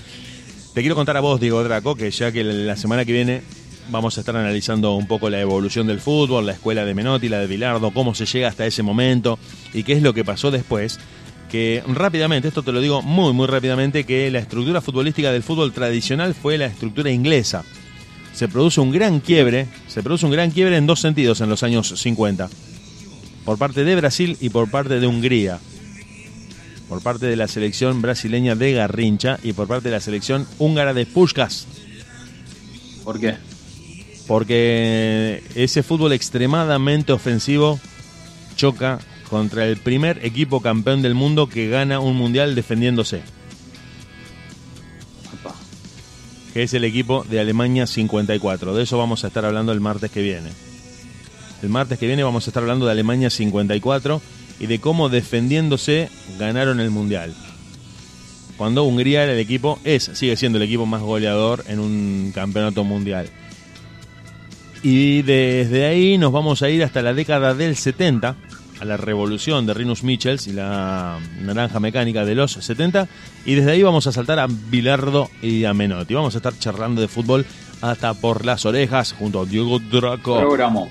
Te 0.72 0.82
quiero 0.82 0.94
contar 0.94 1.16
a 1.16 1.20
vos, 1.20 1.40
Diego 1.40 1.64
Draco, 1.64 1.96
que 1.96 2.10
ya 2.10 2.30
que 2.30 2.44
la 2.44 2.76
semana 2.76 3.04
que 3.04 3.12
viene 3.12 3.42
vamos 3.90 4.16
a 4.16 4.20
estar 4.20 4.36
analizando 4.36 4.94
un 4.94 5.06
poco 5.06 5.30
la 5.30 5.40
evolución 5.40 5.86
del 5.86 6.00
fútbol, 6.00 6.46
la 6.46 6.52
escuela 6.52 6.84
de 6.84 6.94
Menotti, 6.94 7.28
la 7.28 7.40
de 7.40 7.46
Bilardo, 7.46 7.90
cómo 7.92 8.14
se 8.14 8.26
llega 8.26 8.48
hasta 8.48 8.66
ese 8.66 8.82
momento 8.82 9.38
y 9.72 9.82
qué 9.82 9.92
es 9.92 10.02
lo 10.02 10.14
que 10.14 10.24
pasó 10.24 10.50
después. 10.50 10.98
Que 11.50 11.82
rápidamente, 11.86 12.48
esto 12.48 12.62
te 12.62 12.72
lo 12.72 12.80
digo 12.80 13.02
muy, 13.02 13.32
muy 13.32 13.46
rápidamente, 13.46 14.04
que 14.04 14.30
la 14.30 14.40
estructura 14.40 14.80
futbolística 14.80 15.30
del 15.30 15.42
fútbol 15.42 15.72
tradicional 15.72 16.34
fue 16.34 16.58
la 16.58 16.66
estructura 16.66 17.10
inglesa 17.10 17.64
se 18.36 18.48
produce 18.48 18.82
un 18.82 18.90
gran 18.90 19.20
quiebre, 19.20 19.66
se 19.88 20.02
produce 20.02 20.26
un 20.26 20.32
gran 20.32 20.50
quiebre 20.50 20.76
en 20.76 20.86
dos 20.86 21.00
sentidos 21.00 21.40
en 21.40 21.48
los 21.48 21.62
años 21.62 21.94
50. 21.96 22.50
por 23.46 23.56
parte 23.56 23.82
de 23.82 23.96
Brasil 23.96 24.36
y 24.42 24.50
por 24.50 24.70
parte 24.70 25.00
de 25.00 25.06
Hungría. 25.06 25.58
Por 26.86 27.00
parte 27.00 27.26
de 27.26 27.36
la 27.36 27.48
selección 27.48 28.02
brasileña 28.02 28.54
de 28.54 28.72
Garrincha 28.72 29.38
y 29.42 29.54
por 29.54 29.68
parte 29.68 29.88
de 29.88 29.94
la 29.94 30.00
selección 30.00 30.46
húngara 30.58 30.92
de 30.92 31.06
Puskas. 31.06 31.66
¿Por 33.04 33.18
qué? 33.18 33.36
Porque 34.26 35.42
ese 35.54 35.82
fútbol 35.82 36.12
extremadamente 36.12 37.12
ofensivo 37.12 37.78
choca 38.56 38.98
contra 39.30 39.66
el 39.66 39.76
primer 39.76 40.24
equipo 40.24 40.60
campeón 40.60 41.02
del 41.02 41.14
mundo 41.14 41.48
que 41.48 41.68
gana 41.68 42.00
un 42.00 42.16
mundial 42.16 42.54
defendiéndose. 42.54 43.22
Que 46.52 46.62
es 46.62 46.74
el 46.74 46.84
equipo 46.84 47.24
de 47.28 47.38
Alemania 47.38 47.86
54. 47.86 48.74
De 48.74 48.82
eso 48.82 48.98
vamos 48.98 49.24
a 49.24 49.28
estar 49.28 49.44
hablando 49.44 49.72
el 49.72 49.80
martes 49.80 50.10
que 50.10 50.22
viene. 50.22 50.50
El 51.62 51.68
martes 51.68 51.98
que 51.98 52.06
viene 52.06 52.24
vamos 52.24 52.46
a 52.46 52.50
estar 52.50 52.62
hablando 52.62 52.86
de 52.86 52.92
Alemania 52.92 53.30
54 53.30 54.20
y 54.58 54.66
de 54.66 54.80
cómo 54.80 55.08
defendiéndose 55.08 56.08
ganaron 56.38 56.80
el 56.80 56.90
Mundial. 56.90 57.34
Cuando 58.56 58.84
Hungría 58.84 59.24
era 59.24 59.32
el 59.32 59.38
equipo, 59.38 59.78
es, 59.84 60.10
sigue 60.14 60.36
siendo 60.36 60.56
el 60.56 60.64
equipo 60.64 60.86
más 60.86 61.02
goleador 61.02 61.62
en 61.68 61.78
un 61.78 62.32
campeonato 62.34 62.84
mundial. 62.84 63.28
Y 64.82 65.22
desde 65.22 65.86
ahí 65.86 66.18
nos 66.18 66.32
vamos 66.32 66.62
a 66.62 66.70
ir 66.70 66.84
hasta 66.84 67.02
la 67.02 67.14
década 67.14 67.54
del 67.54 67.76
70, 67.76 68.36
a 68.80 68.84
la 68.84 68.96
revolución 68.96 69.66
de 69.66 69.74
Rinus 69.74 70.02
Michels 70.04 70.46
y 70.46 70.52
la 70.52 71.18
naranja 71.40 71.80
mecánica 71.80 72.24
de 72.24 72.34
los 72.34 72.52
70. 72.52 73.08
Y 73.44 73.54
desde 73.54 73.72
ahí 73.72 73.82
vamos 73.82 74.06
a 74.06 74.12
saltar 74.12 74.38
a 74.38 74.46
Bilardo 74.48 75.30
y 75.42 75.64
a 75.64 75.74
Menotti. 75.74 76.14
Vamos 76.14 76.34
a 76.34 76.38
estar 76.38 76.58
charlando 76.58 77.00
de 77.00 77.08
fútbol 77.08 77.46
hasta 77.80 78.14
por 78.14 78.44
las 78.44 78.64
orejas 78.66 79.12
junto 79.12 79.40
a 79.40 79.46
Diego 79.46 79.78
Draco. 79.78 80.38
Programo. 80.38 80.88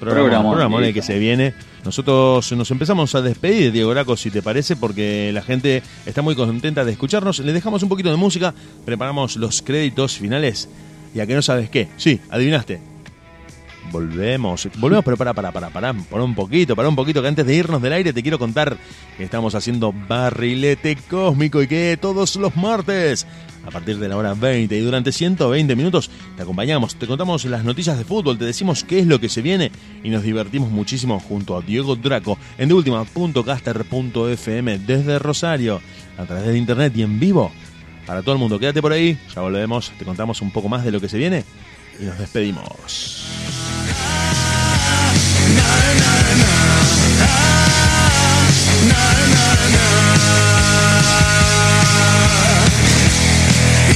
Programón 0.00 0.84
el 0.84 0.92
que 0.92 1.02
se 1.02 1.18
viene. 1.18 1.54
Nosotros 1.84 2.50
nos 2.52 2.70
empezamos 2.70 3.14
a 3.14 3.22
despedir, 3.22 3.70
Diego 3.70 3.90
Graco, 3.90 4.16
si 4.16 4.30
te 4.30 4.42
parece, 4.42 4.74
porque 4.74 5.30
la 5.32 5.40
gente 5.40 5.82
está 6.04 6.20
muy 6.20 6.34
contenta 6.34 6.84
de 6.84 6.92
escucharnos. 6.92 7.38
Le 7.38 7.52
dejamos 7.52 7.82
un 7.82 7.88
poquito 7.88 8.10
de 8.10 8.16
música, 8.16 8.52
preparamos 8.84 9.36
los 9.36 9.62
créditos 9.62 10.18
finales. 10.18 10.68
Y 11.14 11.20
a 11.20 11.26
que 11.26 11.34
no 11.34 11.42
sabes 11.42 11.70
qué. 11.70 11.88
Sí, 11.96 12.20
adivinaste. 12.28 12.95
Volvemos, 13.90 14.68
volvemos, 14.78 15.04
pero 15.04 15.16
para, 15.16 15.32
para, 15.32 15.52
para, 15.52 15.70
para, 15.70 15.92
para 15.92 16.22
un 16.22 16.34
poquito, 16.34 16.74
para 16.74 16.88
un 16.88 16.96
poquito, 16.96 17.22
que 17.22 17.28
antes 17.28 17.46
de 17.46 17.54
irnos 17.54 17.80
del 17.80 17.92
aire 17.92 18.12
te 18.12 18.22
quiero 18.22 18.38
contar 18.38 18.76
que 19.16 19.24
estamos 19.24 19.54
haciendo 19.54 19.92
barrilete 19.92 20.96
cósmico 21.08 21.62
y 21.62 21.68
que 21.68 21.96
todos 22.00 22.36
los 22.36 22.56
martes, 22.56 23.26
a 23.64 23.70
partir 23.70 23.98
de 23.98 24.08
la 24.08 24.16
hora 24.16 24.34
20 24.34 24.76
y 24.76 24.80
durante 24.80 25.12
120 25.12 25.76
minutos, 25.76 26.10
te 26.36 26.42
acompañamos, 26.42 26.96
te 26.96 27.06
contamos 27.06 27.44
las 27.44 27.64
noticias 27.64 27.96
de 27.96 28.04
fútbol, 28.04 28.38
te 28.38 28.44
decimos 28.44 28.84
qué 28.84 28.98
es 28.98 29.06
lo 29.06 29.20
que 29.20 29.28
se 29.28 29.42
viene 29.42 29.70
y 30.02 30.10
nos 30.10 30.22
divertimos 30.22 30.70
muchísimo 30.70 31.20
junto 31.20 31.56
a 31.56 31.62
Diego 31.62 31.96
Draco 31.96 32.38
en 32.58 32.68
deultima.caster.fm 32.68 34.78
desde 34.80 35.18
Rosario, 35.18 35.80
a 36.18 36.24
través 36.24 36.46
de 36.46 36.58
internet 36.58 36.92
y 36.96 37.02
en 37.02 37.20
vivo. 37.20 37.52
Para 38.06 38.22
todo 38.22 38.34
el 38.34 38.38
mundo, 38.38 38.58
quédate 38.58 38.80
por 38.80 38.92
ahí, 38.92 39.18
ya 39.34 39.40
volvemos, 39.40 39.90
te 39.98 40.04
contamos 40.04 40.40
un 40.40 40.52
poco 40.52 40.68
más 40.68 40.84
de 40.84 40.92
lo 40.92 41.00
que 41.00 41.08
se 41.08 41.18
viene 41.18 41.44
y 41.98 42.04
nos 42.04 42.18
despedimos. 42.18 43.22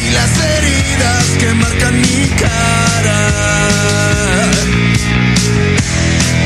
y 0.03 0.11
las 0.13 0.39
heridas 0.39 1.25
que 1.39 1.55
marcan 1.55 2.01
mi 2.01 2.29
cara 2.39 3.31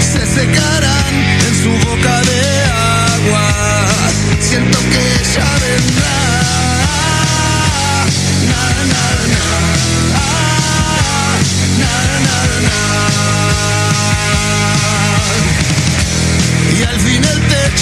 se 0.01 0.26
secarán 0.26 1.14
en 1.47 1.55
su 1.62 1.70
boca 1.86 2.20
de 2.22 2.43
agua. 3.31 3.48
Siento 4.40 4.78
que 4.78 5.12
ella 5.20 5.59
vendrá. 5.60 6.14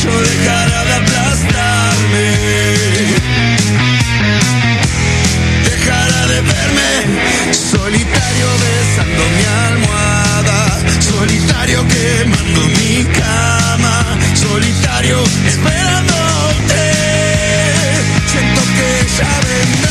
El 0.03 0.09
techo 0.09 0.21
dejará 0.21 0.85
de 0.85 0.93
aplastarme 0.95 2.27
dejará 5.65 6.27
de 6.27 6.41
verme 6.41 7.53
solitario 7.53 8.47
besando 8.63 9.23
mi 9.37 9.45
almohada, 9.67 10.61
solitario 11.01 11.87
quemando 11.89 12.61
mi 12.69 13.05
cama, 13.05 14.19
solitario 14.35 15.23
esperándote. 15.47 16.85
Siento 18.27 18.61
que 18.61 19.07
ya 19.17 19.41
vendrá. 19.47 19.82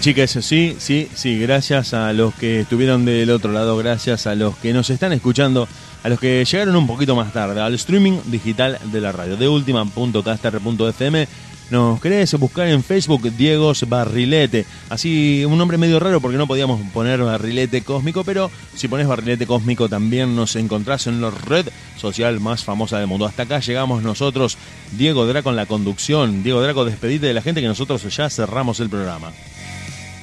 Sí, 0.00 0.14
chicas, 0.14 0.30
sí, 0.30 0.76
sí, 0.78 1.08
sí, 1.14 1.38
gracias 1.38 1.92
a 1.92 2.14
los 2.14 2.34
que 2.34 2.60
estuvieron 2.60 3.04
del 3.04 3.28
otro 3.28 3.52
lado, 3.52 3.76
gracias 3.76 4.26
a 4.26 4.34
los 4.34 4.56
que 4.56 4.72
nos 4.72 4.88
están 4.88 5.12
escuchando, 5.12 5.68
a 6.02 6.08
los 6.08 6.18
que 6.18 6.42
llegaron 6.42 6.74
un 6.74 6.86
poquito 6.86 7.14
más 7.14 7.34
tarde 7.34 7.60
al 7.60 7.74
streaming 7.74 8.18
digital 8.24 8.78
de 8.82 9.00
la 9.02 9.12
radio, 9.12 9.36
de 9.36 9.46
ultima.caster.fm. 9.46 11.28
Nos 11.70 12.00
querés 12.00 12.32
buscar 12.38 12.68
en 12.68 12.82
Facebook 12.82 13.30
Diegos 13.30 13.86
Barrilete, 13.90 14.64
así 14.88 15.44
un 15.44 15.58
nombre 15.58 15.76
medio 15.76 16.00
raro 16.00 16.18
porque 16.18 16.38
no 16.38 16.46
podíamos 16.46 16.80
poner 16.94 17.20
Barrilete 17.22 17.82
Cósmico, 17.82 18.24
pero 18.24 18.50
si 18.74 18.88
pones 18.88 19.06
Barrilete 19.06 19.46
Cósmico 19.46 19.90
también 19.90 20.34
nos 20.34 20.56
encontrás 20.56 21.08
en 21.08 21.20
la 21.20 21.30
red 21.30 21.68
social 21.98 22.40
más 22.40 22.64
famosa 22.64 22.98
del 22.98 23.06
mundo. 23.06 23.26
Hasta 23.26 23.42
acá 23.42 23.60
llegamos 23.60 24.02
nosotros, 24.02 24.56
Diego 24.92 25.26
Draco 25.26 25.50
en 25.50 25.56
la 25.56 25.66
conducción. 25.66 26.42
Diego 26.42 26.62
Draco, 26.62 26.86
despedite 26.86 27.26
de 27.26 27.34
la 27.34 27.42
gente 27.42 27.60
que 27.60 27.68
nosotros 27.68 28.02
ya 28.16 28.30
cerramos 28.30 28.80
el 28.80 28.88
programa. 28.88 29.30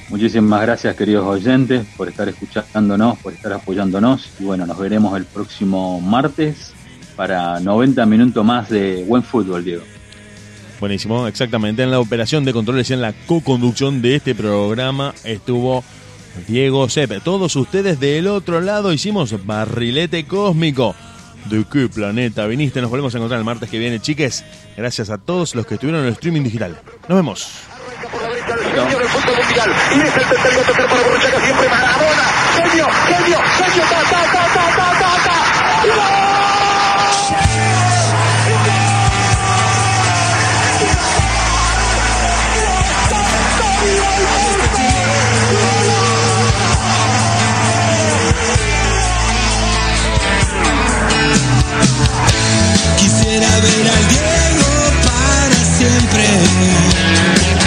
Muchísimas 0.08 0.62
gracias, 0.62 0.96
queridos 0.96 1.26
oyentes, 1.26 1.86
por 1.96 2.08
estar 2.08 2.28
escuchándonos, 2.28 3.18
por 3.18 3.34
estar 3.34 3.52
apoyándonos. 3.52 4.30
Y 4.40 4.44
bueno, 4.44 4.64
nos 4.64 4.78
veremos 4.78 5.16
el 5.16 5.24
próximo 5.24 6.00
martes 6.00 6.72
para 7.14 7.60
90 7.60 8.06
minutos 8.06 8.44
más 8.44 8.70
de 8.70 9.04
buen 9.06 9.22
fútbol, 9.22 9.64
Diego. 9.64 9.82
Buenísimo, 10.80 11.26
exactamente. 11.26 11.82
En 11.82 11.90
la 11.90 12.00
operación 12.00 12.44
de 12.44 12.52
controles 12.52 12.88
y 12.88 12.94
en 12.94 13.02
la 13.02 13.12
co-conducción 13.26 14.00
de 14.00 14.16
este 14.16 14.34
programa 14.34 15.12
estuvo 15.24 15.84
Diego 16.46 16.88
Sepe. 16.88 17.20
Todos 17.20 17.54
ustedes 17.56 18.00
del 18.00 18.28
otro 18.28 18.60
lado 18.60 18.92
hicimos 18.92 19.44
barrilete 19.44 20.24
cósmico. 20.24 20.94
¿De 21.50 21.64
qué 21.70 21.88
planeta 21.88 22.46
viniste? 22.46 22.80
Nos 22.80 22.90
volvemos 22.90 23.14
a 23.14 23.18
encontrar 23.18 23.38
el 23.38 23.44
martes 23.44 23.68
que 23.68 23.78
viene, 23.78 24.00
chiques. 24.00 24.44
Gracias 24.76 25.10
a 25.10 25.18
todos 25.18 25.54
los 25.54 25.66
que 25.66 25.74
estuvieron 25.74 26.02
en 26.02 26.08
el 26.08 26.12
streaming 26.14 26.42
digital. 26.42 26.78
Nos 27.08 27.18
vemos 27.18 27.77
genio 28.86 29.08
fútbol 29.08 29.36
mundial. 29.36 29.74
Y 29.90 30.00
es 30.00 30.16
el 30.16 30.28
tercero 30.28 30.60
a 30.60 30.64
tocar 30.64 30.86
para 30.88 31.02
Borruchaga 31.02 31.40
siempre 31.40 31.68
Maradona. 31.68 32.24
Genio, 32.56 32.86
genio, 33.08 33.38
genio, 33.58 33.84
ta. 33.88 34.08
Quisiera 52.96 53.48
ver 53.60 53.88
al 53.88 54.08
Diego 54.08 54.70
para 55.04 55.54
siempre. 55.76 57.57